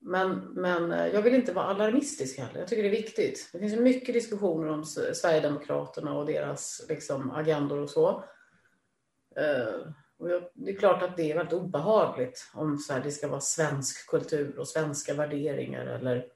Men, 0.00 0.38
men 0.38 0.92
eh, 0.92 1.06
jag 1.06 1.22
vill 1.22 1.34
inte 1.34 1.52
vara 1.52 1.66
alarmistisk 1.66 2.38
heller. 2.38 2.60
Jag 2.60 2.68
tycker 2.68 2.82
det 2.82 2.88
är 2.88 3.02
viktigt. 3.02 3.50
Det 3.52 3.58
finns 3.58 3.76
mycket 3.76 4.14
diskussioner 4.14 4.68
om 4.68 4.84
Sverigedemokraterna 4.84 6.18
och 6.18 6.26
deras 6.26 6.86
liksom, 6.88 7.30
agendor 7.30 7.78
och 7.78 7.90
så. 7.90 8.24
Ehm, 9.36 9.92
och 10.18 10.28
det 10.54 10.70
är 10.70 10.76
klart 10.76 11.02
att 11.02 11.16
det 11.16 11.30
är 11.30 11.36
väldigt 11.36 11.52
obehagligt 11.52 12.50
om 12.54 12.78
så 12.78 12.92
här, 12.92 13.00
det 13.00 13.10
ska 13.10 13.28
vara 13.28 13.40
svensk 13.40 14.10
kultur 14.10 14.58
och 14.58 14.68
svenska 14.68 15.14
värderingar 15.14 15.86
eller 15.86 16.26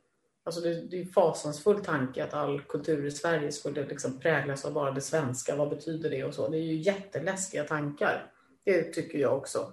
Alltså 0.45 0.61
det, 0.61 0.74
det 0.74 0.97
är 0.97 1.01
en 1.01 1.09
fasansfull 1.09 1.84
tanke 1.84 2.24
att 2.24 2.34
all 2.34 2.61
kultur 2.61 3.07
i 3.07 3.11
Sverige 3.11 3.53
skulle 3.53 3.86
liksom 3.86 4.20
präglas 4.20 4.64
av 4.64 4.72
bara 4.72 4.90
det 4.90 5.01
svenska. 5.01 5.57
Vad 5.57 5.70
betyder 5.70 6.11
det 6.11 6.24
och 6.24 6.34
så? 6.34 6.49
Det 6.49 6.57
är 6.57 6.62
ju 6.62 6.74
jätteläskiga 6.74 7.64
tankar. 7.64 8.30
Det 8.64 8.82
tycker 8.82 9.18
jag 9.18 9.36
också. 9.36 9.72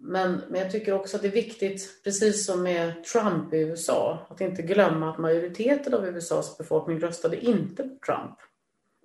Men, 0.00 0.40
men 0.48 0.60
jag 0.60 0.70
tycker 0.70 0.92
också 0.92 1.16
att 1.16 1.22
det 1.22 1.28
är 1.28 1.32
viktigt, 1.32 2.04
precis 2.04 2.46
som 2.46 2.62
med 2.62 3.04
Trump 3.04 3.54
i 3.54 3.58
USA, 3.58 4.26
att 4.30 4.40
inte 4.40 4.62
glömma 4.62 5.10
att 5.10 5.18
majoriteten 5.18 5.94
av 5.94 6.06
USAs 6.06 6.58
befolkning 6.58 7.00
röstade 7.00 7.44
inte 7.46 7.82
på 7.82 7.96
Trump. 8.06 8.38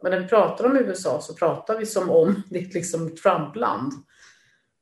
Men 0.02 0.12
när 0.12 0.20
vi 0.20 0.28
pratar 0.28 0.66
om 0.66 0.78
USA 0.78 1.22
så 1.22 1.34
pratar 1.34 1.80
vi 1.80 1.86
som 1.86 2.10
om 2.10 2.44
det 2.50 2.60
är 2.60 2.64
ett 2.64 2.74
liksom 2.74 3.16
Trumpland. 3.16 3.94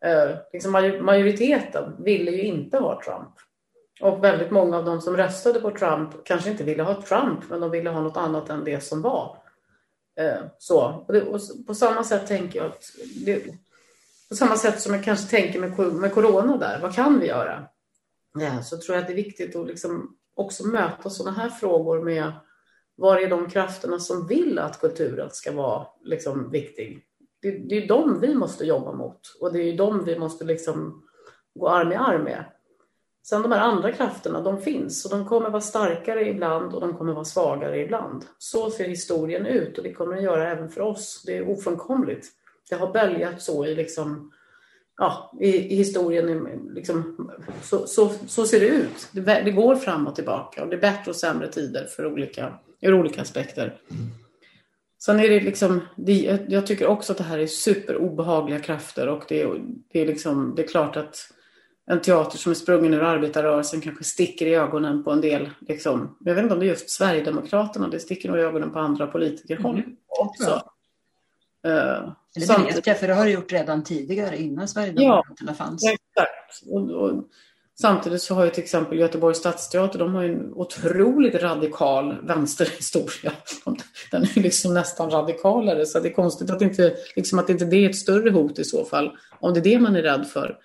Eh, 0.05 0.37
liksom 0.53 0.71
majoriteten 1.01 2.03
ville 2.03 2.31
ju 2.31 2.41
inte 2.41 2.77
ha 2.77 3.01
Trump. 3.03 3.46
Och 4.01 4.23
väldigt 4.23 4.51
många 4.51 4.77
av 4.77 4.85
de 4.85 5.01
som 5.01 5.17
röstade 5.17 5.59
på 5.59 5.71
Trump 5.71 6.23
kanske 6.23 6.49
inte 6.49 6.63
ville 6.63 6.83
ha 6.83 7.01
Trump, 7.01 7.39
men 7.49 7.61
de 7.61 7.71
ville 7.71 7.89
ha 7.89 8.01
något 8.01 8.17
annat 8.17 8.49
än 8.49 8.63
det 8.63 8.83
som 8.83 9.01
var. 9.01 9.37
Eh, 10.19 10.39
så. 10.57 11.03
Och, 11.07 11.13
det, 11.13 11.21
och 11.21 11.41
på 11.67 11.75
samma 11.75 12.03
sätt 12.03 12.27
tänker 12.27 12.59
jag 12.59 12.67
att 12.67 12.83
det, 13.25 13.45
på 14.29 14.35
samma 14.35 14.57
sätt 14.57 14.81
som 14.81 14.93
jag 14.93 15.03
kanske 15.03 15.29
tänker 15.29 15.59
med, 15.59 15.93
med 15.93 16.13
corona 16.13 16.57
där, 16.57 16.79
vad 16.81 16.95
kan 16.95 17.19
vi 17.19 17.27
göra? 17.27 17.65
Ja, 18.39 18.63
så 18.63 18.77
tror 18.77 18.95
jag 18.95 19.01
att 19.01 19.07
det 19.07 19.13
är 19.13 19.23
viktigt 19.23 19.55
att 19.55 19.67
liksom 19.67 20.17
också 20.35 20.67
möta 20.67 21.09
sådana 21.09 21.37
här 21.37 21.49
frågor 21.49 22.03
med 22.03 22.31
var 22.95 23.17
är 23.17 23.29
de 23.29 23.49
krafterna 23.49 23.99
som 23.99 24.27
vill 24.27 24.59
att 24.59 24.79
kulturen 24.79 25.29
ska 25.31 25.51
vara 25.51 25.87
liksom 26.03 26.51
viktig? 26.51 27.03
Det, 27.41 27.51
det 27.51 27.83
är 27.83 27.87
de 27.87 28.19
vi 28.19 28.35
måste 28.35 28.65
jobba 28.65 28.91
mot 28.91 29.19
och 29.41 29.53
det 29.53 29.59
är 29.59 29.77
de 29.77 30.05
vi 30.05 30.19
måste 30.19 30.45
liksom 30.45 31.03
gå 31.55 31.69
arm 31.69 31.91
i 31.91 31.95
arm 31.95 32.23
med. 32.23 32.45
Sen 33.29 33.41
de 33.41 33.51
här 33.51 33.59
andra 33.59 33.91
krafterna, 33.91 34.41
de 34.41 34.61
finns 34.61 35.05
och 35.05 35.11
de 35.11 35.25
kommer 35.25 35.49
vara 35.49 35.61
starkare 35.61 36.27
ibland 36.27 36.73
och 36.73 36.81
de 36.81 36.97
kommer 36.97 37.13
vara 37.13 37.25
svagare 37.25 37.79
ibland. 37.79 38.25
Så 38.37 38.71
ser 38.71 38.87
historien 38.87 39.45
ut 39.45 39.77
och 39.77 39.83
det 39.83 39.93
kommer 39.93 40.15
den 40.15 40.23
göra 40.23 40.51
även 40.51 40.69
för 40.69 40.81
oss. 40.81 41.23
Det 41.25 41.37
är 41.37 41.49
ofrånkomligt. 41.49 42.27
Det 42.69 42.75
har 42.75 42.93
böljat 42.93 43.41
så 43.41 43.65
i, 43.65 43.75
liksom, 43.75 44.31
ja, 44.97 45.31
i, 45.41 45.47
i 45.47 45.75
historien. 45.75 46.49
Liksom, 46.75 47.31
så, 47.61 47.87
så, 47.87 48.09
så, 48.27 48.45
ser 48.45 48.59
det 48.59 48.67
ut. 48.67 49.09
Det, 49.11 49.21
det, 49.21 49.51
går 49.51 49.75
fram 49.75 50.07
och 50.07 50.15
tillbaka 50.15 50.63
och 50.63 50.69
det 50.69 50.75
är 50.75 50.81
bättre 50.81 51.11
och 51.11 51.15
sämre 51.15 51.47
tider 51.47 51.85
för 51.85 52.05
olika, 52.05 52.53
ur 52.81 52.93
olika 52.93 53.21
aspekter. 53.21 53.77
Sen 54.99 55.19
är 55.19 55.29
det 55.29 55.39
liksom, 55.39 55.81
det, 55.95 56.39
jag 56.47 56.67
tycker 56.67 56.87
också 56.87 57.11
att 57.11 57.17
det 57.17 57.23
här 57.23 57.39
är 57.39 57.47
superobehagliga 57.47 58.59
krafter 58.59 59.07
och 59.07 59.23
det, 59.27 59.47
det, 59.91 60.01
är 60.01 60.07
liksom, 60.07 60.53
det 60.55 60.63
är 60.63 60.67
klart 60.67 60.97
att 60.97 61.31
en 61.89 62.01
teater 62.01 62.37
som 62.37 62.51
är 62.51 62.55
sprungen 62.55 62.93
ur 62.93 63.03
arbetarrörelsen 63.03 63.81
kanske 63.81 64.03
sticker 64.03 64.45
i 64.45 64.55
ögonen 64.55 65.03
på 65.03 65.11
en 65.11 65.21
del. 65.21 65.49
Liksom. 65.59 66.17
Jag 66.19 66.35
vet 66.35 66.43
inte 66.43 66.53
om 66.53 66.59
det 66.59 66.65
är 66.65 66.69
just 66.69 66.89
Sverigedemokraterna, 66.89 67.87
det 67.87 67.99
sticker 67.99 68.29
nog 68.29 68.37
i 68.37 68.41
ögonen 68.41 68.71
på 68.71 68.79
andra 68.79 69.07
politiker 69.07 69.55
mm. 69.59 69.83
också. 70.07 70.61
Uh, 71.67 72.13
det 72.35 72.57
vet 72.75 72.87
jag, 72.87 72.99
för 72.99 73.07
det 73.07 73.13
har 73.13 73.25
det 73.25 73.31
gjort 73.31 73.51
redan 73.51 73.83
tidigare 73.83 74.37
innan 74.37 74.67
Sverigedemokraterna 74.67 75.51
ja, 75.51 75.53
fanns. 75.53 75.83
Exakt. 75.83 76.71
Och, 76.71 76.89
och, 76.89 77.23
samtidigt 77.81 78.21
så 78.21 78.35
har 78.35 78.45
ju 78.45 78.49
till 78.51 78.63
exempel 78.63 78.99
Göteborgs 78.99 79.37
stadsteater, 79.37 79.99
de 79.99 80.15
har 80.15 80.23
ju 80.23 80.33
en 80.33 80.53
otroligt 80.53 81.35
radikal 81.35 82.15
vänsterhistoria. 82.23 83.31
Den 84.11 84.23
är 84.23 84.41
liksom 84.41 84.73
nästan 84.73 85.09
radikalare, 85.09 85.85
så 85.85 85.99
det 85.99 86.09
är 86.09 86.13
konstigt 86.13 86.49
att 86.49 86.61
inte, 86.61 86.95
liksom 87.15 87.39
att 87.39 87.49
inte 87.49 87.65
det 87.65 87.85
är 87.85 87.89
ett 87.89 87.95
större 87.95 88.29
hot 88.29 88.59
i 88.59 88.63
så 88.63 88.85
fall, 88.85 89.17
om 89.39 89.53
det 89.53 89.59
är 89.59 89.63
det 89.63 89.79
man 89.79 89.95
är 89.95 90.01
rädd 90.01 90.27
för. 90.27 90.57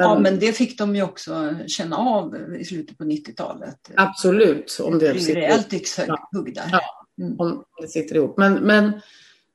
Men, 0.00 0.08
ja, 0.08 0.18
men 0.18 0.38
det 0.38 0.52
fick 0.52 0.78
de 0.78 0.96
ju 0.96 1.02
också 1.02 1.54
känna 1.66 1.96
av 1.96 2.54
i 2.58 2.64
slutet 2.64 2.98
på 2.98 3.04
90-talet. 3.04 3.90
Absolut. 3.96 4.78
Om 4.82 4.98
det, 4.98 5.06
det 5.06 5.12
blir 5.12 5.34
rejält 5.34 5.72
yxhugg 5.72 6.54
där. 6.54 6.68
Ja, 6.72 6.80
mm. 7.20 7.40
om 7.40 7.64
det 7.80 7.88
sitter 7.88 8.16
ihop. 8.16 8.36
Men, 8.36 8.54
men, 8.54 8.92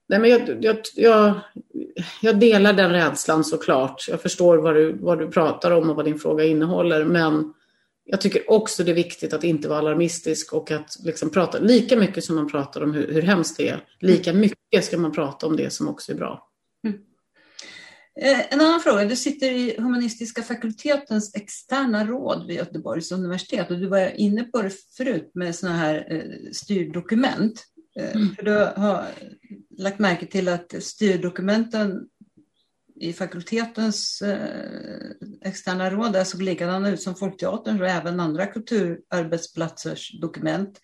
nej, 0.09 0.19
men 0.19 0.30
jag, 0.30 0.63
jag, 0.63 0.77
jag, 0.95 1.34
jag, 2.22 2.39
delar 2.39 2.73
den 2.73 2.91
rädslan 2.91 3.43
såklart. 3.43 4.05
Jag 4.09 4.22
förstår 4.22 4.57
vad 4.57 4.76
du, 4.76 4.93
vad 4.93 5.19
du 5.19 5.27
pratar 5.27 5.72
om 5.72 5.89
och 5.89 5.95
vad 5.95 6.05
din 6.05 6.19
fråga 6.19 6.43
innehåller. 6.43 7.05
Men 7.05 7.53
jag 8.03 8.22
tycker 8.22 8.51
också 8.51 8.84
det 8.84 8.91
är 8.91 8.95
viktigt 8.95 9.34
att 9.34 9.43
inte 9.43 9.69
vara 9.69 9.80
alarmistisk 9.80 10.53
och 10.53 10.72
att 10.72 10.97
liksom 11.03 11.30
prata 11.30 11.59
lika 11.59 11.97
mycket 11.97 12.23
som 12.23 12.35
man 12.35 12.49
pratar 12.49 12.81
om 12.81 12.93
hur, 12.93 13.13
hur 13.13 13.22
hemskt 13.22 13.57
det 13.57 13.69
är. 13.69 13.84
Lika 13.99 14.34
mycket 14.34 14.85
ska 14.85 14.97
man 14.97 15.11
prata 15.11 15.47
om 15.47 15.57
det 15.57 15.73
som 15.73 15.88
också 15.88 16.11
är 16.11 16.15
bra. 16.15 16.47
Mm. 16.84 16.99
Eh, 18.22 18.54
en 18.54 18.62
annan 18.62 18.80
fråga. 18.80 19.06
Du 19.06 19.16
sitter 19.16 19.52
i 19.52 19.76
humanistiska 19.78 20.44
fakultetens 20.44 21.36
externa 21.36 22.06
råd 22.06 22.48
vid 22.48 22.56
Göteborgs 22.56 23.12
universitet 23.12 23.72
och 23.72 23.80
du 23.80 23.88
var 23.88 24.20
inne 24.20 24.44
på 24.44 24.62
det 24.62 24.72
förut 24.98 25.32
med 25.34 25.56
sådana 25.56 25.78
här 25.78 26.08
eh, 26.10 26.52
styrdokument. 26.52 27.64
Eh, 28.00 28.16
mm. 28.16 28.36
För 28.36 28.44
du 28.44 28.52
har 28.82 29.06
lagt 29.78 30.00
märke 30.00 30.26
till 30.26 30.48
att 30.48 30.84
styrdokumenten 30.84 32.08
i 33.00 33.14
fakultetens 33.14 34.24
externa 35.42 35.90
råd 35.90 36.28
såg 36.28 36.42
likadana 36.42 36.90
ut 36.90 37.02
som 37.02 37.16
Folkteaterns 37.16 37.82
och 37.82 37.88
även 37.88 38.20
andra 38.20 38.46
kulturarbetsplatsers 38.46 40.20
dokument. 40.22 40.80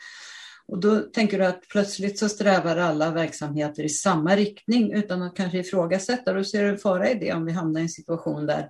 Och 0.71 0.79
då 0.79 0.99
tänker 0.99 1.39
du 1.39 1.45
att 1.45 1.67
plötsligt 1.67 2.19
så 2.19 2.29
strävar 2.29 2.77
alla 2.77 3.11
verksamheter 3.11 3.83
i 3.83 3.89
samma 3.89 4.35
riktning 4.35 4.93
utan 4.93 5.21
att 5.21 5.35
kanske 5.35 5.59
ifrågasätta. 5.59 6.33
Då 6.33 6.43
ser 6.43 6.63
du 6.63 6.69
en 6.69 6.77
fara 6.77 7.09
i 7.09 7.15
det 7.15 7.33
om 7.33 7.45
vi 7.45 7.51
hamnar 7.51 7.79
i 7.79 7.83
en 7.83 7.89
situation 7.89 8.45
där 8.45 8.69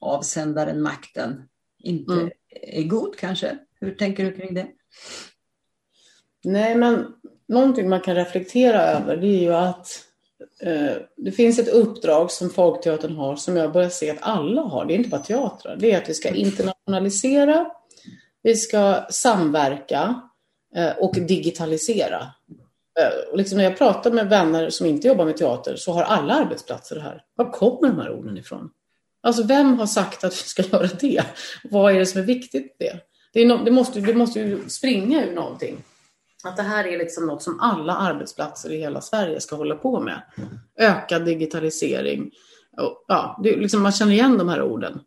avsändaren, 0.00 0.82
makten, 0.82 1.42
inte 1.78 2.12
mm. 2.12 2.30
är 2.50 2.82
god 2.82 3.16
kanske. 3.16 3.58
Hur 3.80 3.94
tänker 3.94 4.24
du 4.24 4.32
kring 4.32 4.54
det? 4.54 4.66
Nej, 6.44 6.74
men 6.74 7.06
någonting 7.48 7.88
man 7.88 8.00
kan 8.00 8.14
reflektera 8.14 8.82
över 8.82 9.16
det 9.16 9.26
är 9.26 9.40
ju 9.40 9.54
att 9.54 9.88
eh, 10.62 10.96
det 11.16 11.32
finns 11.32 11.58
ett 11.58 11.68
uppdrag 11.68 12.30
som 12.30 12.50
Folkteatern 12.50 13.16
har 13.16 13.36
som 13.36 13.56
jag 13.56 13.72
börjar 13.72 13.88
se 13.88 14.10
att 14.10 14.18
alla 14.20 14.62
har. 14.62 14.84
Det 14.84 14.94
är 14.94 14.96
inte 14.96 15.10
bara 15.10 15.22
teatrar. 15.22 15.76
Det 15.76 15.92
är 15.92 16.02
att 16.02 16.08
vi 16.08 16.14
ska 16.14 16.28
internationalisera, 16.28 17.70
vi 18.42 18.56
ska 18.56 19.06
samverka 19.10 20.22
och 20.98 21.14
digitalisera. 21.14 22.26
Eh, 23.00 23.30
och 23.30 23.38
liksom 23.38 23.58
när 23.58 23.64
jag 23.64 23.78
pratar 23.78 24.10
med 24.10 24.28
vänner 24.28 24.70
som 24.70 24.86
inte 24.86 25.08
jobbar 25.08 25.24
med 25.24 25.36
teater 25.36 25.76
så 25.76 25.92
har 25.92 26.02
alla 26.02 26.34
arbetsplatser 26.34 26.96
det 26.96 27.02
här. 27.02 27.22
Var 27.34 27.52
kommer 27.52 27.88
de 27.88 27.98
här 27.98 28.10
orden 28.10 28.38
ifrån? 28.38 28.70
Alltså 29.22 29.42
vem 29.42 29.78
har 29.78 29.86
sagt 29.86 30.24
att 30.24 30.32
vi 30.32 30.36
ska 30.36 30.62
göra 30.72 30.88
det? 31.00 31.22
Vad 31.64 31.94
är 31.94 31.98
det 31.98 32.06
som 32.06 32.20
är 32.20 32.24
viktigt 32.24 32.76
med 32.78 32.88
det? 32.88 33.00
Det, 33.32 33.46
no 33.46 33.64
det, 33.64 33.70
måste, 33.70 34.00
det 34.00 34.14
måste 34.14 34.40
ju 34.40 34.68
springa 34.68 35.24
ur 35.24 35.34
någonting. 35.34 35.84
Att 36.44 36.56
det 36.56 36.62
här 36.62 36.86
är 36.86 36.98
liksom 36.98 37.26
något 37.26 37.42
som 37.42 37.60
alla 37.60 37.94
arbetsplatser 37.94 38.72
i 38.72 38.78
hela 38.78 39.00
Sverige 39.00 39.40
ska 39.40 39.56
hålla 39.56 39.74
på 39.74 40.00
med. 40.00 40.22
Ökad 40.78 41.24
digitalisering. 41.24 42.30
Och, 42.76 43.04
ja, 43.08 43.40
liksom 43.44 43.82
man 43.82 43.92
känner 43.92 44.12
igen 44.12 44.38
de 44.38 44.48
här 44.48 44.62
orden. 44.62 45.00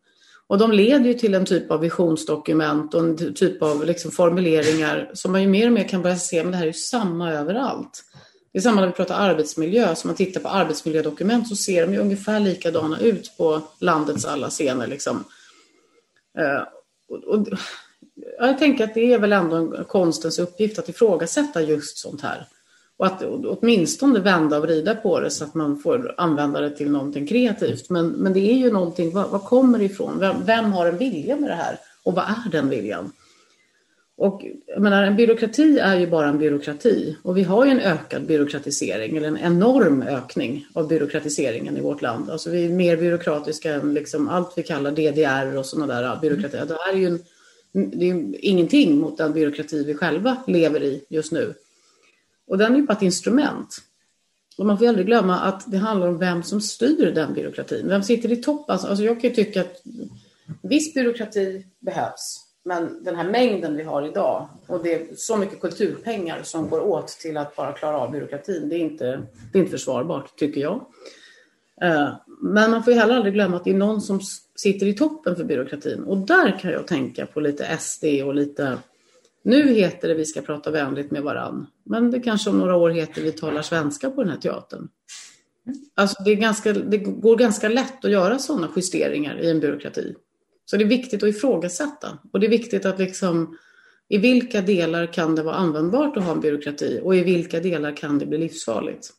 Och 0.49 0.57
de 0.57 0.71
leder 0.71 1.05
ju 1.05 1.13
till 1.13 1.33
en 1.33 1.45
typ 1.45 1.71
av 1.71 1.79
visionsdokument 1.79 2.93
och 2.93 3.01
en 3.01 3.33
typ 3.35 3.61
av 3.61 3.85
liksom 3.85 4.11
formuleringar 4.11 5.11
som 5.13 5.31
man 5.31 5.41
ju 5.41 5.47
mer 5.47 5.67
och 5.67 5.73
mer 5.73 5.87
kan 5.87 6.01
börja 6.01 6.15
se, 6.15 6.43
men 6.43 6.51
det 6.51 6.57
här 6.57 6.63
är 6.63 6.67
ju 6.67 6.73
samma 6.73 7.31
överallt. 7.31 8.03
Det 8.51 8.59
är 8.59 8.61
samma 8.61 8.81
när 8.81 8.87
vi 8.87 8.93
pratar 8.93 9.19
arbetsmiljö, 9.29 9.95
så 9.95 10.07
man 10.07 10.15
tittar 10.15 10.41
på 10.41 10.49
arbetsmiljödokument 10.49 11.47
så 11.47 11.55
ser 11.55 11.87
de 11.87 11.93
ju 11.93 11.99
ungefär 11.99 12.39
likadana 12.39 12.99
ut 12.99 13.37
på 13.37 13.61
landets 13.79 14.25
alla 14.25 14.49
scener. 14.49 14.87
Liksom. 14.87 15.23
Eh, 16.39 16.63
och, 17.09 17.23
och, 17.23 17.47
jag 18.39 18.59
tänker 18.59 18.83
att 18.83 18.93
det 18.93 19.13
är 19.13 19.19
väl 19.19 19.33
ändå 19.33 19.83
konstens 19.83 20.39
uppgift 20.39 20.79
att 20.79 20.89
ifrågasätta 20.89 21.61
just 21.61 21.97
sånt 21.97 22.21
här. 22.21 22.47
Och 22.99 23.05
att 23.05 23.23
åtminstone 23.23 24.19
vända 24.19 24.57
och 24.57 24.63
vrida 24.63 24.95
på 24.95 25.19
det 25.19 25.29
så 25.29 25.43
att 25.43 25.53
man 25.53 25.79
får 25.79 26.13
använda 26.17 26.61
det 26.61 26.69
till 26.69 26.91
någonting 26.91 27.27
kreativt. 27.27 27.89
Men, 27.89 28.07
men 28.07 28.33
det 28.33 28.39
är 28.39 28.57
ju 28.57 28.71
någonting, 28.71 29.11
vad, 29.11 29.29
vad 29.29 29.43
kommer 29.43 29.79
det 29.79 29.85
ifrån? 29.85 30.19
Vem, 30.19 30.35
vem, 30.45 30.73
har 30.73 30.85
en 30.85 30.97
vilja 30.97 31.35
med 31.35 31.49
det 31.49 31.55
här? 31.55 31.77
Och 32.03 32.13
vad 32.13 32.23
är 32.25 32.51
den 32.51 32.69
viljan? 32.69 33.11
Och 34.17 34.45
jag 34.67 34.81
menar, 34.81 35.03
en 35.03 35.15
byråkrati 35.15 35.79
är 35.79 35.99
ju 35.99 36.07
bara 36.07 36.27
en 36.27 36.37
byråkrati. 36.37 37.17
Och 37.23 37.37
vi 37.37 37.43
har 37.43 37.65
ju 37.65 37.71
en 37.71 37.79
ökad 37.79 38.25
byråkratisering, 38.25 39.17
eller 39.17 39.27
en 39.27 39.37
enorm 39.37 40.01
ökning 40.01 40.65
av 40.73 40.87
byråkratiseringen 40.87 41.77
i 41.77 41.81
vårt 41.81 42.01
land. 42.01 42.29
Alltså 42.29 42.49
vi 42.49 42.65
är 42.65 42.69
mer 42.69 42.97
byråkratiska 42.97 43.73
än 43.73 43.93
liksom 43.93 44.29
allt 44.29 44.53
vi 44.55 44.63
kallar 44.63 44.91
DDR 44.91 45.57
och 45.57 45.65
sådana 45.65 46.01
där 46.01 46.19
byråkratier. 46.21 46.65
Det 46.65 46.77
här 46.85 46.93
är 46.93 46.97
ju 46.97 47.07
en, 47.07 47.19
det 47.71 48.09
är 48.09 48.45
ingenting 48.45 48.99
mot 48.99 49.17
den 49.17 49.33
byråkrati 49.33 49.83
vi 49.83 49.93
själva 49.93 50.37
lever 50.47 50.83
i 50.83 51.05
just 51.09 51.31
nu. 51.31 51.53
Och 52.49 52.57
den 52.57 52.73
är 52.73 52.77
ju 52.77 52.85
bara 52.85 52.93
ett 52.93 53.01
instrument. 53.01 53.77
Och 54.57 54.65
man 54.65 54.77
får 54.77 54.87
aldrig 54.87 55.05
glömma 55.05 55.39
att 55.39 55.71
det 55.71 55.77
handlar 55.77 56.07
om 56.07 56.17
vem 56.17 56.43
som 56.43 56.61
styr 56.61 57.11
den 57.15 57.33
byråkratin. 57.33 57.87
Vem 57.87 58.03
sitter 58.03 58.31
i 58.31 58.35
toppen? 58.35 58.73
Alltså, 58.73 58.87
alltså, 58.87 59.03
jag 59.03 59.21
kan 59.21 59.29
ju 59.29 59.35
tycka 59.35 59.61
att 59.61 59.81
viss 60.61 60.93
byråkrati 60.93 61.65
behövs. 61.79 62.45
Men 62.63 63.03
den 63.03 63.15
här 63.15 63.23
mängden 63.29 63.77
vi 63.77 63.83
har 63.83 64.07
idag 64.07 64.47
och 64.67 64.83
det 64.83 64.93
är 64.93 65.15
så 65.15 65.37
mycket 65.37 65.61
kulturpengar 65.61 66.43
som 66.43 66.69
går 66.69 66.79
åt 66.79 67.07
till 67.07 67.37
att 67.37 67.55
bara 67.55 67.71
klara 67.71 67.97
av 67.97 68.11
byråkratin. 68.11 68.69
Det 68.69 68.75
är 68.75 68.79
inte, 68.79 69.21
det 69.51 69.57
är 69.57 69.61
inte 69.61 69.71
försvarbart, 69.71 70.35
tycker 70.37 70.61
jag. 70.61 70.85
Eh, 71.81 72.09
men 72.41 72.71
man 72.71 72.83
får 72.83 72.93
ju 72.93 72.99
heller 72.99 73.15
aldrig 73.15 73.33
glömma 73.33 73.57
att 73.57 73.63
det 73.63 73.71
är 73.71 73.77
någon 73.77 74.01
som 74.01 74.19
sitter 74.55 74.87
i 74.87 74.93
toppen 74.93 75.35
för 75.35 75.43
byråkratin. 75.43 76.03
Och 76.03 76.17
där 76.17 76.59
kan 76.59 76.71
jag 76.71 76.87
tänka 76.87 77.25
på 77.25 77.39
lite 77.39 77.77
SD 77.77 78.05
och 78.25 78.35
lite 78.35 78.77
nu 79.43 79.73
heter 79.73 80.07
det 80.07 80.15
Vi 80.15 80.25
ska 80.25 80.41
prata 80.41 80.71
vänligt 80.71 81.11
med 81.11 81.23
varann. 81.23 81.67
Men 81.83 82.11
det 82.11 82.19
kanske 82.19 82.49
om 82.49 82.59
några 82.59 82.75
år 82.75 82.89
heter 82.89 83.21
Vi 83.21 83.31
talar 83.31 83.61
svenska 83.61 84.09
på 84.09 84.23
den 84.23 84.31
här 84.31 84.39
teatern. 84.39 84.89
Alltså 85.95 86.23
det, 86.23 86.31
är 86.31 86.35
ganska, 86.35 86.73
det 86.73 86.97
går 86.97 87.37
ganska 87.37 87.69
lätt 87.69 88.05
att 88.05 88.11
göra 88.11 88.39
sådana 88.39 88.69
justeringar 88.75 89.39
i 89.39 89.49
en 89.49 89.59
byråkrati. 89.59 90.15
Så 90.65 90.77
det 90.77 90.83
är 90.83 90.87
viktigt 90.87 91.23
att 91.23 91.29
ifrågasätta. 91.29 92.19
Och 92.31 92.39
det 92.39 92.47
är 92.47 92.49
viktigt 92.49 92.85
att 92.85 92.99
liksom 92.99 93.57
i 94.07 94.17
vilka 94.17 94.61
delar 94.61 95.13
kan 95.13 95.35
det 95.35 95.43
vara 95.43 95.55
användbart 95.55 96.17
att 96.17 96.23
ha 96.23 96.31
en 96.31 96.39
byråkrati 96.39 96.99
och 97.03 97.15
i 97.15 97.23
vilka 97.23 97.59
delar 97.59 97.95
kan 97.95 98.19
det 98.19 98.25
bli 98.25 98.37
livsfarligt. 98.37 99.09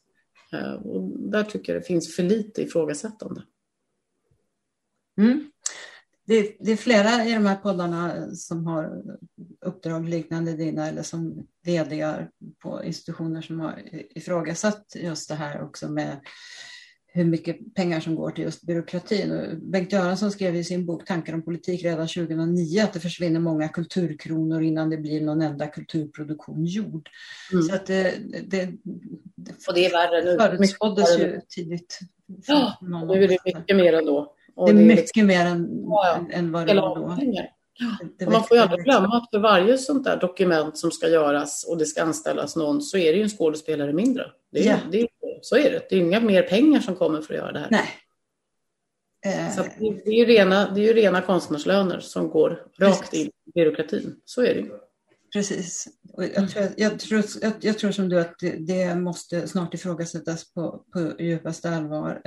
Eh, 0.52 0.72
och 0.72 1.10
där 1.18 1.42
tycker 1.42 1.72
jag 1.72 1.82
det 1.82 1.86
finns 1.86 2.16
för 2.16 2.22
lite 2.22 2.62
ifrågasättande. 2.62 3.42
Mm 5.18 5.50
det, 6.30 6.56
det, 6.60 6.72
är 6.72 6.76
flera 6.76 7.24
i 7.24 7.32
de 7.34 7.46
här 7.46 7.56
poddarna 7.56 8.30
som 8.34 8.66
har 8.66 9.02
uppdrag 9.60 10.08
liknande 10.08 10.52
dina 10.52 10.88
eller 10.88 11.02
som 11.02 11.46
vd 11.64 12.26
på 12.62 12.84
institutioner 12.84 13.42
som 13.42 13.60
har 13.60 13.82
ifrågasatt 14.14 14.96
just 14.96 15.28
det 15.28 15.34
här 15.34 15.62
också 15.62 15.88
med 15.88 16.20
hur 17.06 17.24
mycket 17.24 17.74
pengar 17.74 18.00
som 18.00 18.14
går 18.14 18.30
till 18.30 18.44
just 18.44 18.62
byråkratin. 18.62 19.60
Bengt 19.62 19.92
Göransson 19.92 20.30
skrev 20.30 20.56
i 20.56 20.64
sin 20.64 20.86
bok 20.86 21.06
Tankar 21.06 21.34
om 21.34 21.42
politik 21.42 21.84
redan 21.84 22.08
2009 22.08 22.80
att 22.82 22.92
det 22.92 23.00
försvinner 23.00 23.40
många 23.40 23.68
kulturkronor 23.68 24.62
innan 24.62 24.90
det 24.90 24.96
blir 24.96 25.20
någon 25.20 25.42
enda 25.42 25.66
kulturproduktion 25.66 26.64
gjord. 26.64 27.08
Mm. 27.52 27.62
Så 27.62 27.74
att 27.74 27.86
det, 27.86 28.14
det, 28.46 28.68
det, 29.36 29.68
och 29.68 29.74
det 29.74 29.86
är 29.86 29.90
värre 29.90 30.24
nu. 30.24 30.38
Förutspåddes 30.38 31.18
ju 31.18 31.40
tidigt. 31.48 31.98
Ja, 32.46 32.78
nu 32.80 33.24
är 33.24 33.28
det 33.28 33.38
mycket 33.44 33.76
mer 33.76 33.92
ändå. 33.92 34.18
Och 34.18 34.36
det 34.66 34.72
är 34.72 34.74
mycket 34.74 34.96
liksom, 34.96 35.26
mer 35.26 35.46
än, 35.46 35.84
ja, 35.84 36.26
än 36.30 36.52
vad 36.52 36.66
det 36.66 36.74
var 36.74 36.96
då. 36.96 37.16
Ja. 38.18 38.30
man 38.30 38.44
får 38.44 38.56
ju 38.56 38.62
aldrig 38.62 38.84
glömma 38.84 39.16
att 39.16 39.30
för 39.30 39.38
varje 39.38 39.78
sånt 39.78 40.04
där 40.04 40.16
dokument 40.16 40.78
som 40.78 40.90
ska 40.90 41.08
göras 41.08 41.64
och 41.68 41.78
det 41.78 41.86
ska 41.86 42.02
anställas 42.02 42.56
någon 42.56 42.82
så 42.82 42.98
är 42.98 43.12
det 43.12 43.16
ju 43.18 43.22
en 43.22 43.28
skådespelare 43.28 43.92
mindre. 43.92 44.26
Det 44.52 44.68
är, 44.68 44.70
ja. 44.70 44.76
det 44.90 45.00
är, 45.00 45.08
så 45.42 45.56
är 45.56 45.70
det. 45.70 45.86
Det 45.90 45.96
är 45.96 46.00
inga 46.00 46.20
mer 46.20 46.42
pengar 46.42 46.80
som 46.80 46.96
kommer 46.96 47.22
för 47.22 47.34
att 47.34 47.40
göra 47.40 47.52
det 47.52 47.58
här. 47.58 47.68
Nej. 47.70 47.88
Så 49.56 49.62
det, 49.78 50.10
är 50.10 50.18
ju 50.18 50.24
rena, 50.24 50.70
det 50.70 50.80
är 50.80 50.84
ju 50.84 50.92
rena 50.92 51.22
konstnärslöner 51.22 52.00
som 52.00 52.30
går 52.30 52.62
rakt 52.78 53.14
in 53.14 53.26
i 53.26 53.50
byråkratin. 53.54 54.16
Så 54.24 54.42
är 54.42 54.54
det 54.54 54.60
ju. 54.60 54.70
Precis. 55.32 55.88
Jag, 56.34 56.50
tror, 56.50 56.68
jag, 56.76 56.98
tror, 56.98 57.24
jag, 57.60 57.78
tror 57.78 57.90
som 57.90 58.08
du 58.08 58.20
att 58.20 58.38
det, 58.38 58.56
det 58.66 58.94
måste 58.94 59.48
snart 59.48 59.74
ifrågasättas 59.74 60.54
på, 60.54 60.84
på 60.92 61.22
djupaste 61.22 61.70
allvar. 61.70 62.22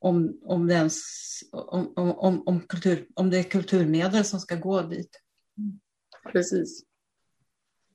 Om, 0.00 0.38
om, 0.44 0.66
det 0.66 0.74
ens, 0.74 1.02
om, 1.52 1.92
om, 1.96 2.42
om, 2.46 2.60
kultur, 2.60 3.06
om 3.14 3.30
det 3.30 3.38
är 3.38 3.42
kulturmedel 3.42 4.24
som 4.24 4.40
ska 4.40 4.54
gå 4.54 4.82
dit. 4.82 5.10
Precis. 6.32 6.88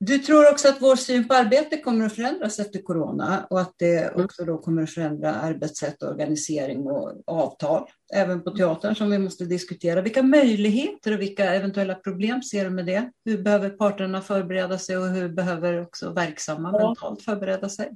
Du 0.06 0.20
tror 0.20 0.52
också 0.52 0.68
att 0.70 0.82
vår 0.82 0.96
syn 0.96 1.28
på 1.28 1.34
arbete 1.34 1.78
kommer 1.78 2.06
att 2.06 2.16
förändras 2.16 2.60
efter 2.60 2.82
corona 2.82 3.48
och 3.50 3.60
att 3.60 3.74
det 3.78 3.98
mm. 3.98 4.26
också 4.26 4.46
då 4.46 4.58
kommer 4.58 4.84
att 4.84 4.90
förändra 4.90 5.34
arbetssätt, 5.34 6.04
organisering 6.04 6.82
och 6.88 7.14
avtal, 7.28 7.90
även 8.14 8.44
på 8.44 8.52
teatern 8.52 8.96
som 8.96 9.12
vi 9.12 9.20
måste 9.20 9.46
diskutera. 9.46 10.02
Vilka 10.02 10.24
möjligheter 10.24 11.14
och 11.14 11.22
vilka 11.22 11.54
eventuella 11.54 11.96
problem 11.96 12.44
ser 12.44 12.64
du 12.64 12.70
med 12.70 12.86
det? 12.86 13.12
Hur 13.26 13.44
behöver 13.44 13.70
parterna 13.70 14.22
förbereda 14.22 14.78
sig 14.78 14.98
och 14.98 15.08
hur 15.08 15.30
behöver 15.30 15.82
också 15.82 16.14
verksamma 16.14 16.72
ja. 16.74 16.88
mentalt 16.88 17.22
förbereda 17.22 17.70
sig? 17.70 17.92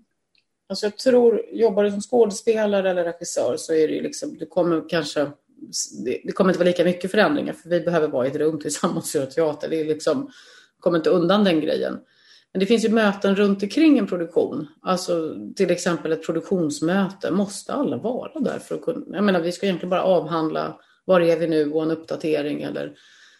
Alltså 0.69 0.85
jag 0.85 0.97
tror, 0.97 1.41
jobbar 1.51 1.83
du 1.83 1.91
som 1.91 2.01
skådespelare 2.01 2.89
eller 2.89 3.03
regissör 3.03 3.57
så 3.57 3.73
är 3.73 3.87
det 3.87 3.93
ju 3.93 4.01
liksom, 4.01 4.37
du 4.37 4.45
kommer 4.45 4.89
kanske 4.89 5.31
det 6.23 6.31
kommer 6.31 6.49
inte 6.49 6.59
vara 6.59 6.67
lika 6.67 6.83
mycket 6.83 7.11
förändringar 7.11 7.53
för 7.53 7.69
vi 7.69 7.79
behöver 7.79 8.07
vara 8.07 8.25
i 8.25 8.29
ett 8.29 8.35
rum 8.35 8.59
tillsammans 8.59 9.15
och 9.15 9.21
göra 9.21 9.31
teater. 9.31 9.69
Det 9.69 9.81
är 9.81 9.85
liksom, 9.85 10.31
kommer 10.79 10.97
inte 10.97 11.09
undan 11.09 11.43
den 11.43 11.61
grejen. 11.61 11.99
Men 12.53 12.59
det 12.59 12.65
finns 12.65 12.85
ju 12.85 12.89
möten 12.89 13.35
runt 13.35 13.63
omkring 13.63 13.97
en 13.97 14.07
produktion. 14.07 14.67
Alltså 14.81 15.35
till 15.55 15.71
exempel 15.71 16.11
ett 16.11 16.25
produktionsmöte. 16.25 17.31
Måste 17.31 17.73
alla 17.73 17.97
vara 17.97 18.39
där 18.39 18.59
för 18.59 18.75
att 18.75 18.81
kunna... 18.81 19.15
Jag 19.15 19.23
menar, 19.23 19.39
vi 19.39 19.51
ska 19.51 19.65
egentligen 19.65 19.89
bara 19.89 20.03
avhandla 20.03 20.79
var 21.05 21.21
är 21.21 21.37
vi 21.37 21.47
nu 21.47 21.71
och 21.71 21.83
en 21.83 21.91
uppdatering 21.91 22.61
eller 22.61 22.93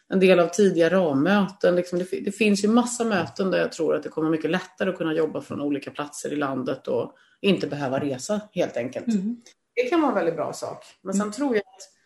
en 0.10 0.20
del 0.20 0.40
av 0.40 0.48
tidiga 0.48 0.90
rammöten. 0.90 1.76
Liksom 1.76 2.00
det, 2.00 2.06
det, 2.26 2.32
finns 2.32 2.64
ju 2.64 2.68
massa 2.68 3.04
möten 3.04 3.52
där 3.52 3.60
jag 3.60 3.72
tror 3.72 3.96
att 3.96 4.04
det 4.04 4.10
kommer 4.10 4.30
mycket 4.30 4.52
lättare 4.52 4.90
att 4.90 4.98
kunna 4.98 5.14
jobba 5.14 5.42
från 5.42 5.62
olika 5.62 5.92
platser 5.92 6.34
i 6.34 6.36
landet 6.36 6.88
och 6.88 7.14
inte 7.42 7.68
behöva 7.68 8.00
resa 8.00 8.42
helt 8.52 8.78
enkelt. 8.78 9.08
Mm. 9.08 9.42
Det 9.76 9.90
kan 9.90 10.02
vara 10.02 10.12
en 10.12 10.16
väldigt 10.16 10.36
bra 10.36 10.54
sak. 10.54 10.86
Men 11.02 11.14
sen 11.14 11.22
mm. 11.22 11.32
tror 11.32 11.56
jag 11.56 11.62
att 11.62 11.98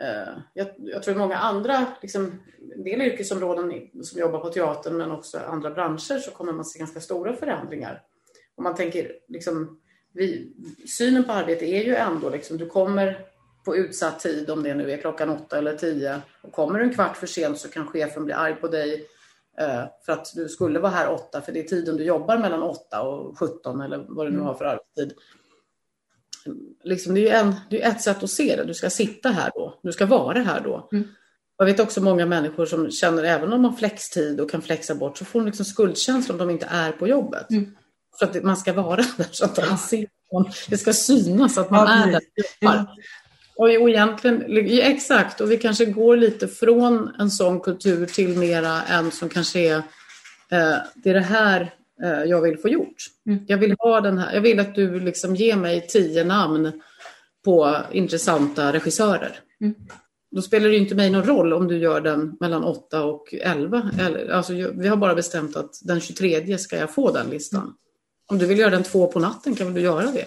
Eh, 0.00 0.34
jag, 0.54 0.68
jag 0.78 1.02
tror 1.02 1.14
många 1.14 1.36
andra, 1.36 1.86
liksom, 2.02 2.40
en 2.76 2.84
del 2.84 3.02
yrkesområden 3.02 3.88
som 4.02 4.20
jobbar 4.20 4.38
på 4.38 4.48
teatern 4.48 4.96
men 4.96 5.10
också 5.10 5.38
andra 5.38 5.70
branscher 5.70 6.18
så 6.18 6.30
kommer 6.30 6.52
man 6.52 6.64
se 6.64 6.78
ganska 6.78 7.00
stora 7.00 7.36
förändringar. 7.36 8.02
Om 8.54 8.64
man 8.64 8.74
tänker, 8.74 9.12
liksom, 9.28 9.80
vi, 10.12 10.52
synen 10.98 11.24
på 11.24 11.32
arbete 11.32 11.64
är 11.64 11.84
ju 11.84 11.94
ändå 11.94 12.30
liksom, 12.30 12.58
du 12.58 12.66
kommer 12.66 13.26
på 13.64 13.76
utsatt 13.76 14.20
tid, 14.20 14.50
om 14.50 14.62
det 14.62 14.74
nu 14.74 14.90
är 14.90 14.96
klockan 14.96 15.30
åtta 15.30 15.58
eller 15.58 15.76
tio. 15.76 16.20
Och 16.42 16.52
kommer 16.52 16.78
du 16.78 16.84
en 16.84 16.94
kvart 16.94 17.16
för 17.16 17.26
sent 17.26 17.58
så 17.58 17.68
kan 17.68 17.86
chefen 17.86 18.24
bli 18.24 18.34
arg 18.34 18.54
på 18.54 18.68
dig 18.68 19.06
eh, 19.58 19.84
för 20.06 20.12
att 20.12 20.32
du 20.34 20.48
skulle 20.48 20.78
vara 20.78 20.92
här 20.92 21.10
åtta, 21.10 21.40
för 21.40 21.52
det 21.52 21.60
är 21.60 21.64
tiden 21.64 21.96
du 21.96 22.04
jobbar 22.04 22.38
mellan 22.38 22.62
åtta 22.62 23.02
och 23.02 23.38
sjutton 23.38 23.80
eller 23.80 24.04
vad 24.08 24.26
du 24.26 24.30
nu 24.30 24.40
har 24.40 24.54
för 24.54 24.64
arbetstid 24.64 25.14
liksom, 26.84 27.14
det 27.14 27.28
är 27.28 27.40
en, 27.40 27.54
det 27.70 27.82
är 27.82 27.90
ett 27.90 28.02
sätt 28.02 28.22
att 28.22 28.30
se 28.30 28.56
det. 28.56 28.64
Du 28.64 28.74
ska 28.74 28.90
sitta 28.90 29.28
här 29.28 29.50
då. 29.54 29.80
Du 29.82 29.92
ska 29.92 30.06
vara 30.06 30.38
här 30.38 30.60
då. 30.60 30.88
Mm. 30.92 31.08
Jag 31.58 31.66
vet 31.66 31.80
också 31.80 32.00
många 32.00 32.26
människor 32.26 32.66
som 32.66 32.90
känner, 32.90 33.24
även 33.24 33.52
om 33.52 33.64
har 33.64 33.72
flextid 33.72 34.40
och 34.40 34.50
kan 34.50 34.62
flexa 34.62 34.94
bort, 34.94 35.18
så 35.18 35.24
får 35.24 35.40
de 35.40 35.46
liksom 35.46 35.64
skuldkänsla 35.64 36.32
om 36.32 36.38
de 36.38 36.50
inte 36.50 36.66
är 36.70 36.92
på 36.92 37.08
jobbet. 37.08 37.50
Mm. 37.50 37.76
För 38.18 38.26
att 38.26 38.42
man 38.42 38.56
ska 38.56 38.72
vara 38.72 38.96
där 38.96 39.28
så 39.30 39.44
att 39.44 39.54
de 39.54 39.76
ser. 39.78 40.06
Det 40.68 40.78
ska 40.78 40.92
synas 40.92 41.58
att 41.58 41.70
man 41.70 41.86
ja, 41.86 42.06
är 42.06 42.12
där. 42.12 42.86
Och, 43.56 43.64
och 43.64 43.90
egentligen, 43.90 44.44
exakt, 44.68 45.40
och 45.40 45.50
vi 45.50 45.56
kanske 45.56 45.84
går 45.84 46.16
lite 46.16 46.48
från 46.48 47.10
en 47.18 47.30
sån 47.30 47.60
kultur 47.60 48.06
till 48.06 48.38
mera 48.38 48.82
en 48.82 49.10
som 49.10 49.28
kanske 49.28 49.60
är, 49.60 49.76
eh, 50.50 50.76
det 50.94 51.10
är 51.10 51.14
det 51.14 51.20
här 51.20 51.72
Eh, 52.02 52.24
jag 52.24 52.40
vill 52.40 52.58
få 52.58 52.68
gjort. 52.68 52.96
Mm. 53.26 53.44
Jag 53.48 53.58
vill 53.58 53.76
ha 53.78 54.00
den 54.00 54.18
här, 54.18 54.34
jag 54.34 54.40
vill 54.40 54.60
att 54.60 54.74
du 54.74 55.00
liksom 55.00 55.36
ger 55.36 55.56
mig 55.56 55.86
tio 55.88 56.24
namn 56.24 56.72
på 57.44 57.76
intressanta 57.92 58.72
regissörer. 58.72 59.40
Mm. 59.60 59.74
Då 60.30 60.42
spelar 60.42 60.68
det 60.68 60.76
inte 60.76 60.94
mig 60.94 61.10
någon 61.10 61.24
roll 61.24 61.52
om 61.52 61.68
du 61.68 61.78
gör 61.78 62.00
den 62.00 62.36
mellan 62.40 62.64
8 62.64 63.04
och 63.04 63.34
11. 63.34 63.90
Eller, 64.00 64.28
alltså, 64.28 64.52
vi 64.52 64.88
har 64.88 64.96
bara 64.96 65.14
bestämt 65.14 65.56
att 65.56 65.80
den 65.82 66.00
23 66.00 66.58
ska 66.58 66.76
jag 66.76 66.94
få 66.94 67.12
den 67.12 67.30
listan. 67.30 67.62
Mm. 67.62 67.74
Om 68.26 68.38
du 68.38 68.46
vill 68.46 68.58
göra 68.58 68.70
den 68.70 68.82
två 68.82 69.06
på 69.06 69.20
natten 69.20 69.54
kan 69.54 69.66
väl 69.66 69.74
du 69.74 69.80
göra 69.80 70.10
det. 70.10 70.26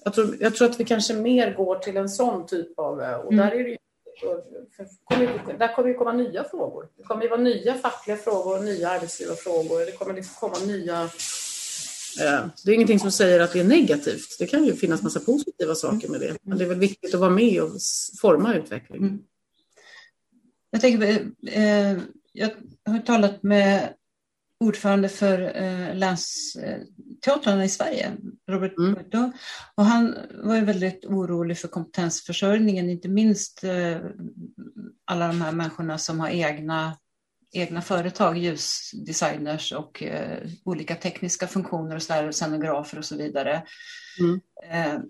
Mm. 0.00 0.04
Jag 0.04 0.14
tror, 0.14 0.36
jag 0.40 0.54
tror 0.54 0.70
att 0.70 0.80
vi 0.80 0.84
kanske 0.84 1.14
mer 1.14 1.54
går 1.54 1.78
till 1.78 1.96
en 1.96 2.08
sån 2.08 2.46
typ 2.46 2.78
av... 2.78 3.02
Eh, 3.02 3.14
och 3.14 3.34
där 3.34 3.50
är 3.50 3.64
det 3.64 3.70
ju 3.70 3.76
där 5.58 5.74
kommer 5.74 5.88
det 5.88 5.94
komma 5.94 6.12
nya 6.12 6.44
frågor. 6.44 6.88
Det 6.96 7.02
kommer 7.02 7.24
att 7.24 7.30
vara 7.30 7.40
nya 7.40 7.74
fackliga 7.74 8.16
frågor, 8.16 8.60
nya 8.60 8.90
arbetsgivarfrågor. 8.90 9.86
Det 9.86 9.92
kommer 9.92 10.14
liksom 10.14 10.34
komma 10.50 10.66
nya... 10.66 11.02
Eh, 12.20 12.46
det 12.64 12.70
är 12.70 12.74
ingenting 12.74 12.98
som 12.98 13.12
säger 13.12 13.40
att 13.40 13.52
det 13.52 13.60
är 13.60 13.64
negativt. 13.64 14.36
Det 14.38 14.46
kan 14.46 14.64
ju 14.64 14.76
finnas 14.76 15.02
massa 15.02 15.20
positiva 15.20 15.74
saker 15.74 16.08
med 16.08 16.20
det. 16.20 16.36
Men 16.42 16.58
det 16.58 16.64
är 16.64 16.68
väl 16.68 16.78
viktigt 16.78 17.14
att 17.14 17.20
vara 17.20 17.30
med 17.30 17.62
och 17.62 17.70
forma 18.20 18.54
utvecklingen. 18.54 19.08
Mm. 19.08 19.22
Jag, 20.70 20.80
tänker, 20.80 21.06
eh, 21.46 21.98
jag 22.32 22.50
har 22.84 22.98
talat 22.98 23.42
med 23.42 23.94
ordförande 24.60 25.08
för 25.08 25.62
eh, 25.62 25.94
länsteatrarna 25.94 27.64
i 27.64 27.68
Sverige, 27.68 28.16
Robert 28.50 28.78
mm. 28.78 29.32
Och 29.74 29.84
han 29.84 30.16
var 30.44 30.54
ju 30.54 30.64
väldigt 30.64 31.04
orolig 31.04 31.58
för 31.58 31.68
kompetensförsörjningen, 31.68 32.90
inte 32.90 33.08
minst 33.08 33.64
eh, 33.64 33.98
alla 35.04 35.26
de 35.26 35.40
här 35.40 35.52
människorna 35.52 35.98
som 35.98 36.20
har 36.20 36.28
egna, 36.28 36.98
egna 37.52 37.82
företag, 37.82 38.38
ljusdesigners 38.38 39.72
och 39.72 40.02
eh, 40.02 40.48
olika 40.64 40.94
tekniska 40.94 41.46
funktioner 41.46 41.96
och 41.96 42.02
så 42.02 42.32
scenografer 42.32 42.98
och 42.98 43.04
så 43.04 43.16
vidare. 43.16 43.62
Mm. 44.20 44.40
Eh, 44.70 45.00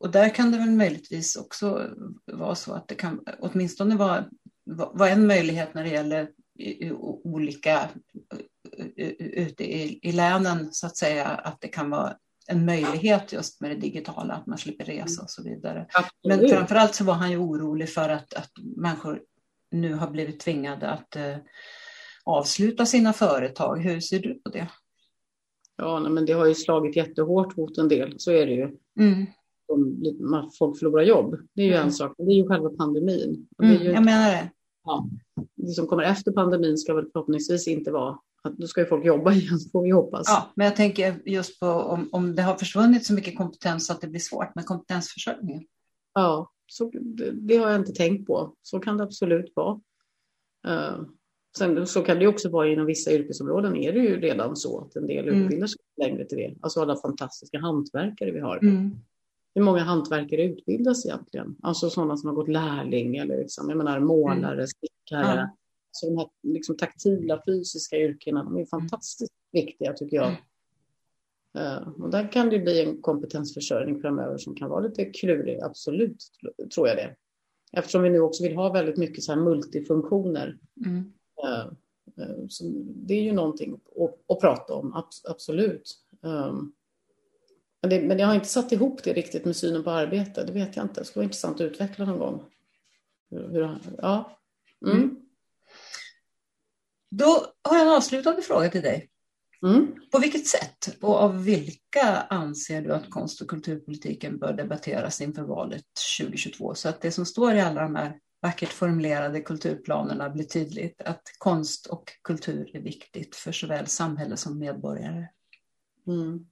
och 0.00 0.10
där 0.10 0.34
kan 0.34 0.52
det 0.52 0.58
väl 0.58 0.70
möjligtvis 0.70 1.36
också 1.36 1.90
vara 2.32 2.54
så 2.54 2.72
att 2.72 2.88
det 2.88 2.94
kan 2.94 3.20
åtminstone 3.38 3.96
vara, 3.96 4.24
vara 4.92 5.08
en 5.08 5.26
möjlighet 5.26 5.74
när 5.74 5.84
det 5.84 5.90
gäller 5.90 6.28
olika 7.24 7.88
ute 9.18 9.64
i, 9.64 9.98
i 10.02 10.12
länen 10.12 10.72
så 10.72 10.86
att 10.86 10.96
säga 10.96 11.26
att 11.26 11.60
det 11.60 11.68
kan 11.68 11.90
vara 11.90 12.16
en 12.48 12.64
möjlighet 12.64 13.32
just 13.32 13.60
med 13.60 13.70
det 13.70 13.76
digitala, 13.76 14.34
att 14.34 14.46
man 14.46 14.58
slipper 14.58 14.84
resa 14.84 15.22
och 15.22 15.30
så 15.30 15.42
vidare. 15.42 15.86
Absolut. 15.92 16.40
Men 16.40 16.48
framförallt 16.48 16.94
så 16.94 17.04
var 17.04 17.14
han 17.14 17.30
ju 17.30 17.36
orolig 17.36 17.90
för 17.90 18.08
att, 18.08 18.34
att 18.34 18.50
människor 18.76 19.22
nu 19.70 19.94
har 19.94 20.10
blivit 20.10 20.40
tvingade 20.40 20.90
att 20.90 21.16
eh, 21.16 21.36
avsluta 22.24 22.86
sina 22.86 23.12
företag. 23.12 23.82
Hur 23.82 24.00
ser 24.00 24.18
du 24.18 24.34
på 24.34 24.50
det? 24.50 24.68
Ja, 25.76 26.00
men 26.00 26.26
det 26.26 26.32
har 26.32 26.46
ju 26.46 26.54
slagit 26.54 26.96
jättehårt 26.96 27.56
mot 27.56 27.78
en 27.78 27.88
del, 27.88 28.14
så 28.18 28.32
är 28.32 28.46
det 28.46 28.52
ju. 28.52 28.76
Mm. 28.98 29.26
Folk 30.58 30.78
förlorar 30.78 31.02
jobb, 31.02 31.36
det 31.54 31.62
är 31.62 31.66
ju 31.66 31.72
mm. 31.72 31.86
en 31.86 31.92
sak, 31.92 32.14
det 32.18 32.32
är 32.32 32.36
ju 32.36 32.48
själva 32.48 32.70
pandemin. 32.70 33.46
Mm, 33.62 33.82
ju, 33.82 33.90
jag 33.90 34.04
menar 34.04 34.30
det. 34.30 34.50
Ja, 34.84 35.08
det 35.56 35.72
som 35.72 35.86
kommer 35.86 36.02
efter 36.02 36.32
pandemin 36.32 36.78
ska 36.78 36.94
väl 36.94 37.06
förhoppningsvis 37.12 37.68
inte 37.68 37.90
vara 37.90 38.18
att 38.42 38.56
då 38.58 38.66
ska 38.66 38.80
ju 38.80 38.86
folk 38.86 39.04
jobba 39.04 39.32
igen, 39.34 39.58
får 39.72 39.82
vi 39.82 39.90
hoppas. 39.90 40.26
Ja, 40.28 40.52
men 40.54 40.64
jag 40.64 40.76
tänker 40.76 41.22
just 41.24 41.60
på 41.60 41.66
om, 41.66 42.08
om 42.12 42.34
det 42.36 42.42
har 42.42 42.56
försvunnit 42.56 43.06
så 43.06 43.14
mycket 43.14 43.36
kompetens 43.36 43.90
att 43.90 44.00
det 44.00 44.08
blir 44.08 44.20
svårt 44.20 44.54
med 44.54 44.66
kompetensförsörjningen. 44.66 45.62
Ja, 46.14 46.50
så, 46.66 46.90
det, 46.90 47.30
det 47.30 47.56
har 47.56 47.70
jag 47.70 47.80
inte 47.80 47.92
tänkt 47.92 48.26
på. 48.26 48.54
Så 48.62 48.78
kan 48.78 48.96
det 48.96 49.04
absolut 49.04 49.52
vara. 49.56 49.80
Uh, 50.68 51.02
sen 51.58 51.86
så 51.86 52.02
kan 52.02 52.18
det 52.18 52.26
också 52.26 52.50
vara 52.50 52.68
inom 52.68 52.86
vissa 52.86 53.12
yrkesområden 53.12 53.76
är 53.76 53.92
det 53.92 53.98
ju 53.98 54.20
redan 54.20 54.56
så 54.56 54.80
att 54.80 54.96
en 54.96 55.06
del 55.06 55.28
mm. 55.28 55.42
utbildar 55.42 55.66
sig 55.66 55.78
längre 55.96 56.24
till 56.24 56.38
det. 56.38 56.54
Alltså 56.60 56.80
alla 56.80 56.96
fantastiska 56.96 57.58
hantverkare 57.58 58.30
vi 58.30 58.40
har. 58.40 58.56
Mm. 58.56 58.96
Hur 59.54 59.62
många 59.62 59.80
hantverkare 59.80 60.44
utbildas 60.44 61.06
egentligen? 61.06 61.56
Alltså 61.62 61.90
sådana 61.90 62.16
som 62.16 62.28
har 62.28 62.36
gått 62.36 62.48
lärling 62.48 63.16
eller 63.16 63.38
liksom, 63.38 63.68
jag 63.68 63.78
menar 63.78 64.00
målare, 64.00 64.54
mm. 64.54 64.66
snickare. 64.66 65.36
Ja. 65.36 65.56
Så 65.90 66.06
de 66.06 66.18
här 66.18 66.28
liksom, 66.42 66.76
taktila, 66.76 67.42
fysiska 67.46 67.96
yrkena, 67.96 68.44
de 68.44 68.56
är 68.56 68.64
fantastiskt 68.64 69.32
mm. 69.52 69.66
viktiga 69.66 69.92
tycker 69.92 70.16
jag. 70.16 70.36
Uh, 71.58 71.88
och 72.02 72.10
där 72.10 72.32
kan 72.32 72.50
det 72.50 72.58
bli 72.58 72.84
en 72.84 73.02
kompetensförsörjning 73.02 74.00
framöver 74.00 74.38
som 74.38 74.54
kan 74.54 74.70
vara 74.70 74.80
lite 74.80 75.04
klurig, 75.04 75.60
absolut, 75.60 76.24
tror 76.74 76.88
jag 76.88 76.96
det. 76.96 77.16
Eftersom 77.72 78.02
vi 78.02 78.10
nu 78.10 78.20
också 78.20 78.42
vill 78.42 78.56
ha 78.56 78.72
väldigt 78.72 78.96
mycket 78.96 79.24
så 79.24 79.32
här 79.32 79.40
multifunktioner. 79.40 80.58
Mm. 80.86 81.12
Uh, 81.44 81.72
uh, 82.24 82.46
så 82.48 82.64
det 82.84 83.14
är 83.14 83.22
ju 83.22 83.32
någonting 83.32 83.74
att, 83.74 84.32
att 84.32 84.40
prata 84.40 84.74
om, 84.74 84.94
ab 84.94 85.04
absolut. 85.28 85.96
Um, 86.20 86.72
men, 87.82 87.90
det, 87.90 88.00
men 88.00 88.18
jag 88.18 88.26
har 88.26 88.34
inte 88.34 88.48
satt 88.48 88.72
ihop 88.72 89.04
det 89.04 89.12
riktigt 89.12 89.44
med 89.44 89.56
synen 89.56 89.84
på 89.84 89.90
arbete, 89.90 90.44
det 90.44 90.52
vet 90.52 90.76
jag 90.76 90.84
inte. 90.84 91.00
Det 91.00 91.04
skulle 91.04 91.20
vara 91.20 91.24
intressant 91.24 91.54
att 91.54 91.60
utveckla 91.60 92.04
någon 92.04 92.18
gång. 92.18 92.44
Hur, 93.30 93.78
ja. 93.98 94.38
Mm. 94.86 94.98
Mm. 94.98 95.16
Då 97.10 97.46
har 97.62 97.76
jag 97.76 97.86
en 97.86 97.92
avslutande 97.92 98.42
fråga 98.42 98.70
till 98.70 98.82
dig. 98.82 99.10
Mm. 99.62 99.94
På 100.12 100.18
vilket 100.18 100.46
sätt 100.46 100.96
och 101.00 101.16
av 101.16 101.44
vilka 101.44 102.26
anser 102.30 102.82
du 102.82 102.92
att 102.92 103.10
konst 103.10 103.40
och 103.40 103.48
kulturpolitiken 103.48 104.38
bör 104.38 104.52
debatteras 104.52 105.20
inför 105.20 105.42
valet 105.42 105.84
2022? 106.18 106.74
Så 106.74 106.88
att 106.88 107.00
det 107.00 107.12
som 107.12 107.26
står 107.26 107.54
i 107.54 107.60
alla 107.60 107.82
de 107.82 107.94
här 107.94 108.18
vackert 108.42 108.68
formulerade 108.68 109.40
kulturplanerna 109.40 110.30
blir 110.30 110.44
tydligt 110.44 111.02
att 111.02 111.22
konst 111.38 111.86
och 111.86 112.12
kultur 112.22 112.76
är 112.76 112.80
viktigt 112.80 113.36
för 113.36 113.52
såväl 113.52 113.86
samhälle 113.86 114.36
som 114.36 114.58
medborgare. 114.58 115.26
Mm. 116.06 116.46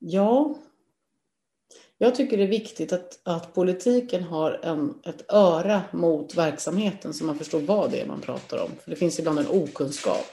Ja, 0.00 0.54
jag 1.98 2.14
tycker 2.14 2.36
det 2.36 2.42
är 2.42 2.48
viktigt 2.48 2.92
att, 2.92 3.20
att 3.22 3.54
politiken 3.54 4.22
har 4.22 4.60
en, 4.62 4.94
ett 5.04 5.32
öra 5.32 5.82
mot 5.92 6.34
verksamheten 6.34 7.14
så 7.14 7.24
man 7.24 7.38
förstår 7.38 7.60
vad 7.60 7.90
det 7.90 8.00
är 8.00 8.06
man 8.06 8.20
pratar 8.20 8.64
om. 8.64 8.70
För 8.84 8.90
det 8.90 8.96
finns 8.96 9.18
ibland 9.18 9.38
en 9.38 9.46
okunskap. 9.46 10.26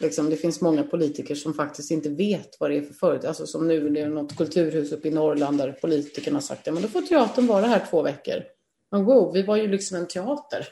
Liksom, 0.00 0.30
det 0.30 0.36
finns 0.36 0.60
många 0.60 0.82
politiker 0.82 1.34
som 1.34 1.54
faktiskt 1.54 1.90
inte 1.90 2.08
vet 2.08 2.56
vad 2.60 2.70
det 2.70 2.76
är 2.76 2.82
för 2.82 2.94
företag. 2.94 3.28
Alltså 3.28 3.46
som 3.46 3.68
nu, 3.68 3.90
det 3.90 4.00
är 4.00 4.08
något 4.08 4.36
kulturhus 4.36 4.92
uppe 4.92 5.08
i 5.08 5.10
Norrland 5.10 5.58
där 5.58 5.72
politikerna 5.72 6.36
har 6.36 6.42
sagt 6.42 6.66
ja 6.66 6.72
men 6.72 6.82
då 6.82 6.88
får 6.88 7.02
teatern 7.02 7.46
vara 7.46 7.66
här 7.66 7.86
två 7.90 8.02
veckor. 8.02 8.42
Men 8.90 9.04
wow, 9.04 9.32
vi 9.32 9.42
var 9.42 9.56
ju 9.56 9.68
liksom 9.68 9.96
en 9.96 10.06
teater. 10.06 10.68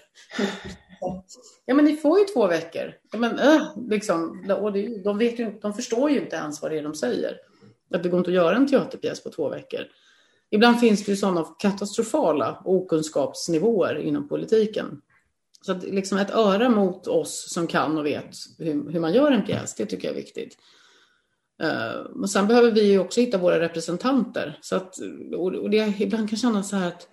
ja 1.66 1.74
men 1.74 1.84
ni 1.84 1.96
får 1.96 2.18
ju 2.18 2.24
två 2.24 2.46
veckor. 2.46 2.94
Ja, 3.12 3.18
men, 3.18 3.38
äh, 3.38 3.62
liksom, 3.88 4.50
och 4.60 4.72
det, 4.72 5.02
de, 5.04 5.18
vet 5.18 5.38
ju, 5.38 5.58
de 5.62 5.74
förstår 5.74 6.10
ju 6.10 6.20
inte 6.20 6.36
ens 6.36 6.62
vad 6.62 6.70
det 6.70 6.78
är 6.78 6.82
de 6.82 6.94
säger. 6.94 7.36
Att 7.94 8.02
det 8.02 8.08
går 8.08 8.18
inte 8.18 8.30
att 8.30 8.34
göra 8.34 8.56
en 8.56 8.68
teaterpjäs 8.68 9.22
på 9.22 9.30
två 9.30 9.48
veckor. 9.48 9.80
Ibland 10.50 10.80
finns 10.80 11.04
det 11.04 11.12
ju 11.12 11.16
sådana 11.16 11.44
katastrofala 11.44 12.62
okunskapsnivåer 12.64 13.96
inom 13.98 14.28
politiken. 14.28 15.00
Så 15.60 15.72
att 15.72 15.82
liksom 15.82 16.18
ett 16.18 16.30
öra 16.30 16.68
mot 16.68 17.06
oss 17.06 17.52
som 17.52 17.66
kan 17.66 17.98
och 17.98 18.06
vet 18.06 18.36
hur, 18.58 18.90
hur 18.90 19.00
man 19.00 19.12
gör 19.12 19.32
en 19.32 19.46
pjäs, 19.46 19.74
det 19.74 19.86
tycker 19.86 20.08
jag 20.08 20.16
är 20.16 20.20
viktigt. 20.20 20.58
Uh, 21.62 22.20
och 22.22 22.30
sen 22.30 22.46
behöver 22.46 22.70
vi 22.70 22.92
ju 22.92 22.98
också 22.98 23.20
hitta 23.20 23.38
våra 23.38 23.60
representanter. 23.60 24.58
Så 24.60 24.76
att, 24.76 24.94
och 25.36 25.70
det, 25.70 25.94
ibland 25.98 26.28
kan 26.28 26.38
kännas 26.38 26.68
så 26.68 26.76
här 26.76 26.88
att 26.88 27.08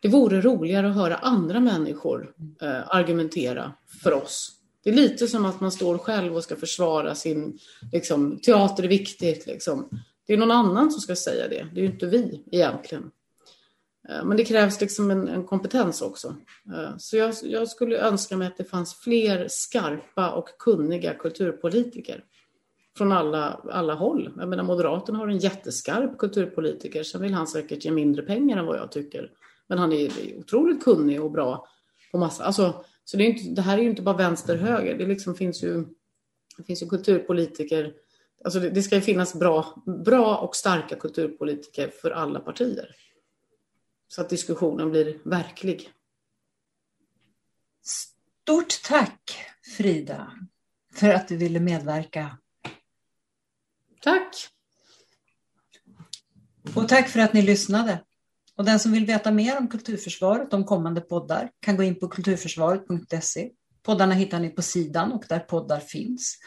det 0.00 0.08
vore 0.08 0.40
roligare 0.40 0.88
att 0.88 0.94
höra 0.94 1.16
andra 1.16 1.60
människor 1.60 2.34
uh, 2.62 2.96
argumentera 2.96 3.72
för 4.02 4.12
oss. 4.12 4.52
Det 4.86 4.90
är 4.90 4.94
lite 4.94 5.28
som 5.28 5.44
att 5.44 5.60
man 5.60 5.72
står 5.72 5.98
själv 5.98 6.36
och 6.36 6.44
ska 6.44 6.56
försvara 6.56 7.14
sin, 7.14 7.58
liksom, 7.92 8.38
teater 8.38 8.82
är 8.82 8.88
viktigt. 8.88 9.46
Liksom. 9.46 9.88
Det 10.26 10.32
är 10.32 10.36
någon 10.36 10.50
annan 10.50 10.90
som 10.90 11.00
ska 11.00 11.16
säga 11.16 11.48
det, 11.48 11.66
det 11.72 11.80
är 11.80 11.84
ju 11.84 11.90
inte 11.90 12.06
vi 12.06 12.44
egentligen. 12.52 13.10
Eh, 14.08 14.24
men 14.24 14.36
det 14.36 14.44
krävs 14.44 14.80
liksom 14.80 15.10
en, 15.10 15.28
en 15.28 15.44
kompetens 15.44 16.02
också. 16.02 16.36
Eh, 16.74 16.96
så 16.98 17.16
jag, 17.16 17.34
jag, 17.42 17.68
skulle 17.68 17.98
önska 17.98 18.36
mig 18.36 18.48
att 18.48 18.56
det 18.56 18.64
fanns 18.64 18.94
fler 18.94 19.46
skarpa 19.48 20.30
och 20.30 20.48
kunniga 20.58 21.14
kulturpolitiker 21.14 22.24
från 22.96 23.12
alla, 23.12 23.60
alla 23.70 23.94
håll. 23.94 24.32
Jag 24.38 24.48
menar, 24.48 24.64
Moderaterna 24.64 25.18
har 25.18 25.28
en 25.28 25.38
jätteskarp 25.38 26.18
kulturpolitiker, 26.18 27.02
sen 27.02 27.22
vill 27.22 27.34
han 27.34 27.46
säkert 27.46 27.84
ge 27.84 27.90
mindre 27.90 28.22
pengar 28.22 28.56
än 28.56 28.66
vad 28.66 28.78
jag 28.78 28.92
tycker. 28.92 29.30
Men 29.66 29.78
han 29.78 29.92
är 29.92 30.10
otroligt 30.38 30.84
kunnig 30.84 31.22
och 31.22 31.30
bra 31.30 31.68
på 32.12 32.18
massa. 32.18 32.44
Alltså, 32.44 32.84
så 33.06 33.16
det, 33.16 33.24
är 33.24 33.26
inte, 33.26 33.50
det 33.50 33.62
här 33.62 33.78
är 33.78 33.82
ju 33.82 33.90
inte 33.90 34.02
bara 34.02 34.16
vänster-höger, 34.16 34.98
det 34.98 35.06
liksom 35.06 35.34
finns 35.34 35.62
ju, 35.62 35.84
det 36.56 36.64
finns 36.64 36.82
ju 36.82 36.88
kulturpolitiker 36.88 37.94
Alltså 38.44 38.60
det, 38.60 38.70
det 38.70 38.82
ska 38.82 39.00
finnas 39.00 39.34
bra, 39.34 39.82
bra 40.04 40.36
och 40.36 40.56
starka 40.56 40.96
kulturpolitiker 40.96 41.88
för 41.88 42.10
alla 42.10 42.40
partier. 42.40 42.96
Så 44.08 44.20
att 44.20 44.28
diskussionen 44.28 44.90
blir 44.90 45.18
verklig. 45.24 45.90
Stort 47.82 48.82
tack 48.84 49.38
Frida 49.76 50.32
för 50.94 51.08
att 51.08 51.28
du 51.28 51.36
ville 51.36 51.60
medverka. 51.60 52.38
Tack. 54.00 54.34
Och 56.74 56.88
tack 56.88 57.08
för 57.08 57.20
att 57.20 57.32
ni 57.32 57.42
lyssnade. 57.42 58.04
Och 58.56 58.64
den 58.64 58.78
som 58.78 58.92
vill 58.92 59.06
veta 59.06 59.30
mer 59.30 59.58
om 59.58 59.68
Kulturförsvaret, 59.68 60.54
om 60.54 60.64
kommande 60.64 61.00
poddar, 61.00 61.50
kan 61.60 61.76
gå 61.76 61.82
in 61.82 62.00
på 62.00 62.08
kulturförsvaret.se. 62.08 63.50
Poddarna 63.82 64.14
hittar 64.14 64.40
ni 64.40 64.50
på 64.50 64.62
sidan 64.62 65.12
och 65.12 65.24
där 65.28 65.38
poddar 65.38 65.80
finns. 65.80 66.38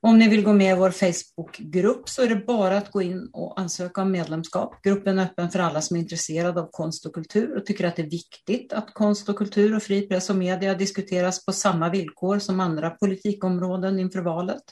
Om 0.00 0.18
ni 0.18 0.28
vill 0.28 0.44
gå 0.44 0.52
med 0.52 0.76
i 0.76 0.78
vår 0.78 0.90
Facebookgrupp 0.90 2.08
så 2.08 2.22
är 2.22 2.28
det 2.28 2.36
bara 2.46 2.76
att 2.76 2.90
gå 2.90 3.02
in 3.02 3.30
och 3.32 3.60
ansöka 3.60 4.02
om 4.02 4.10
medlemskap. 4.10 4.82
Gruppen 4.82 5.18
är 5.18 5.24
öppen 5.24 5.50
för 5.50 5.58
alla 5.58 5.80
som 5.80 5.96
är 5.96 6.00
intresserade 6.00 6.60
av 6.60 6.68
konst 6.70 7.06
och 7.06 7.14
kultur 7.14 7.56
och 7.56 7.66
tycker 7.66 7.86
att 7.86 7.96
det 7.96 8.02
är 8.02 8.10
viktigt 8.10 8.72
att 8.72 8.94
konst 8.94 9.28
och 9.28 9.36
kultur 9.36 9.76
och 9.76 9.82
fri 9.82 10.08
press 10.08 10.30
och 10.30 10.36
media 10.36 10.74
diskuteras 10.74 11.44
på 11.44 11.52
samma 11.52 11.90
villkor 11.90 12.38
som 12.38 12.60
andra 12.60 12.90
politikområden 12.90 13.98
inför 13.98 14.20
valet. 14.20 14.62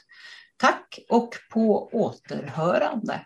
Tack 0.57 0.99
och 1.09 1.35
på 1.53 1.89
återhörande. 1.93 3.25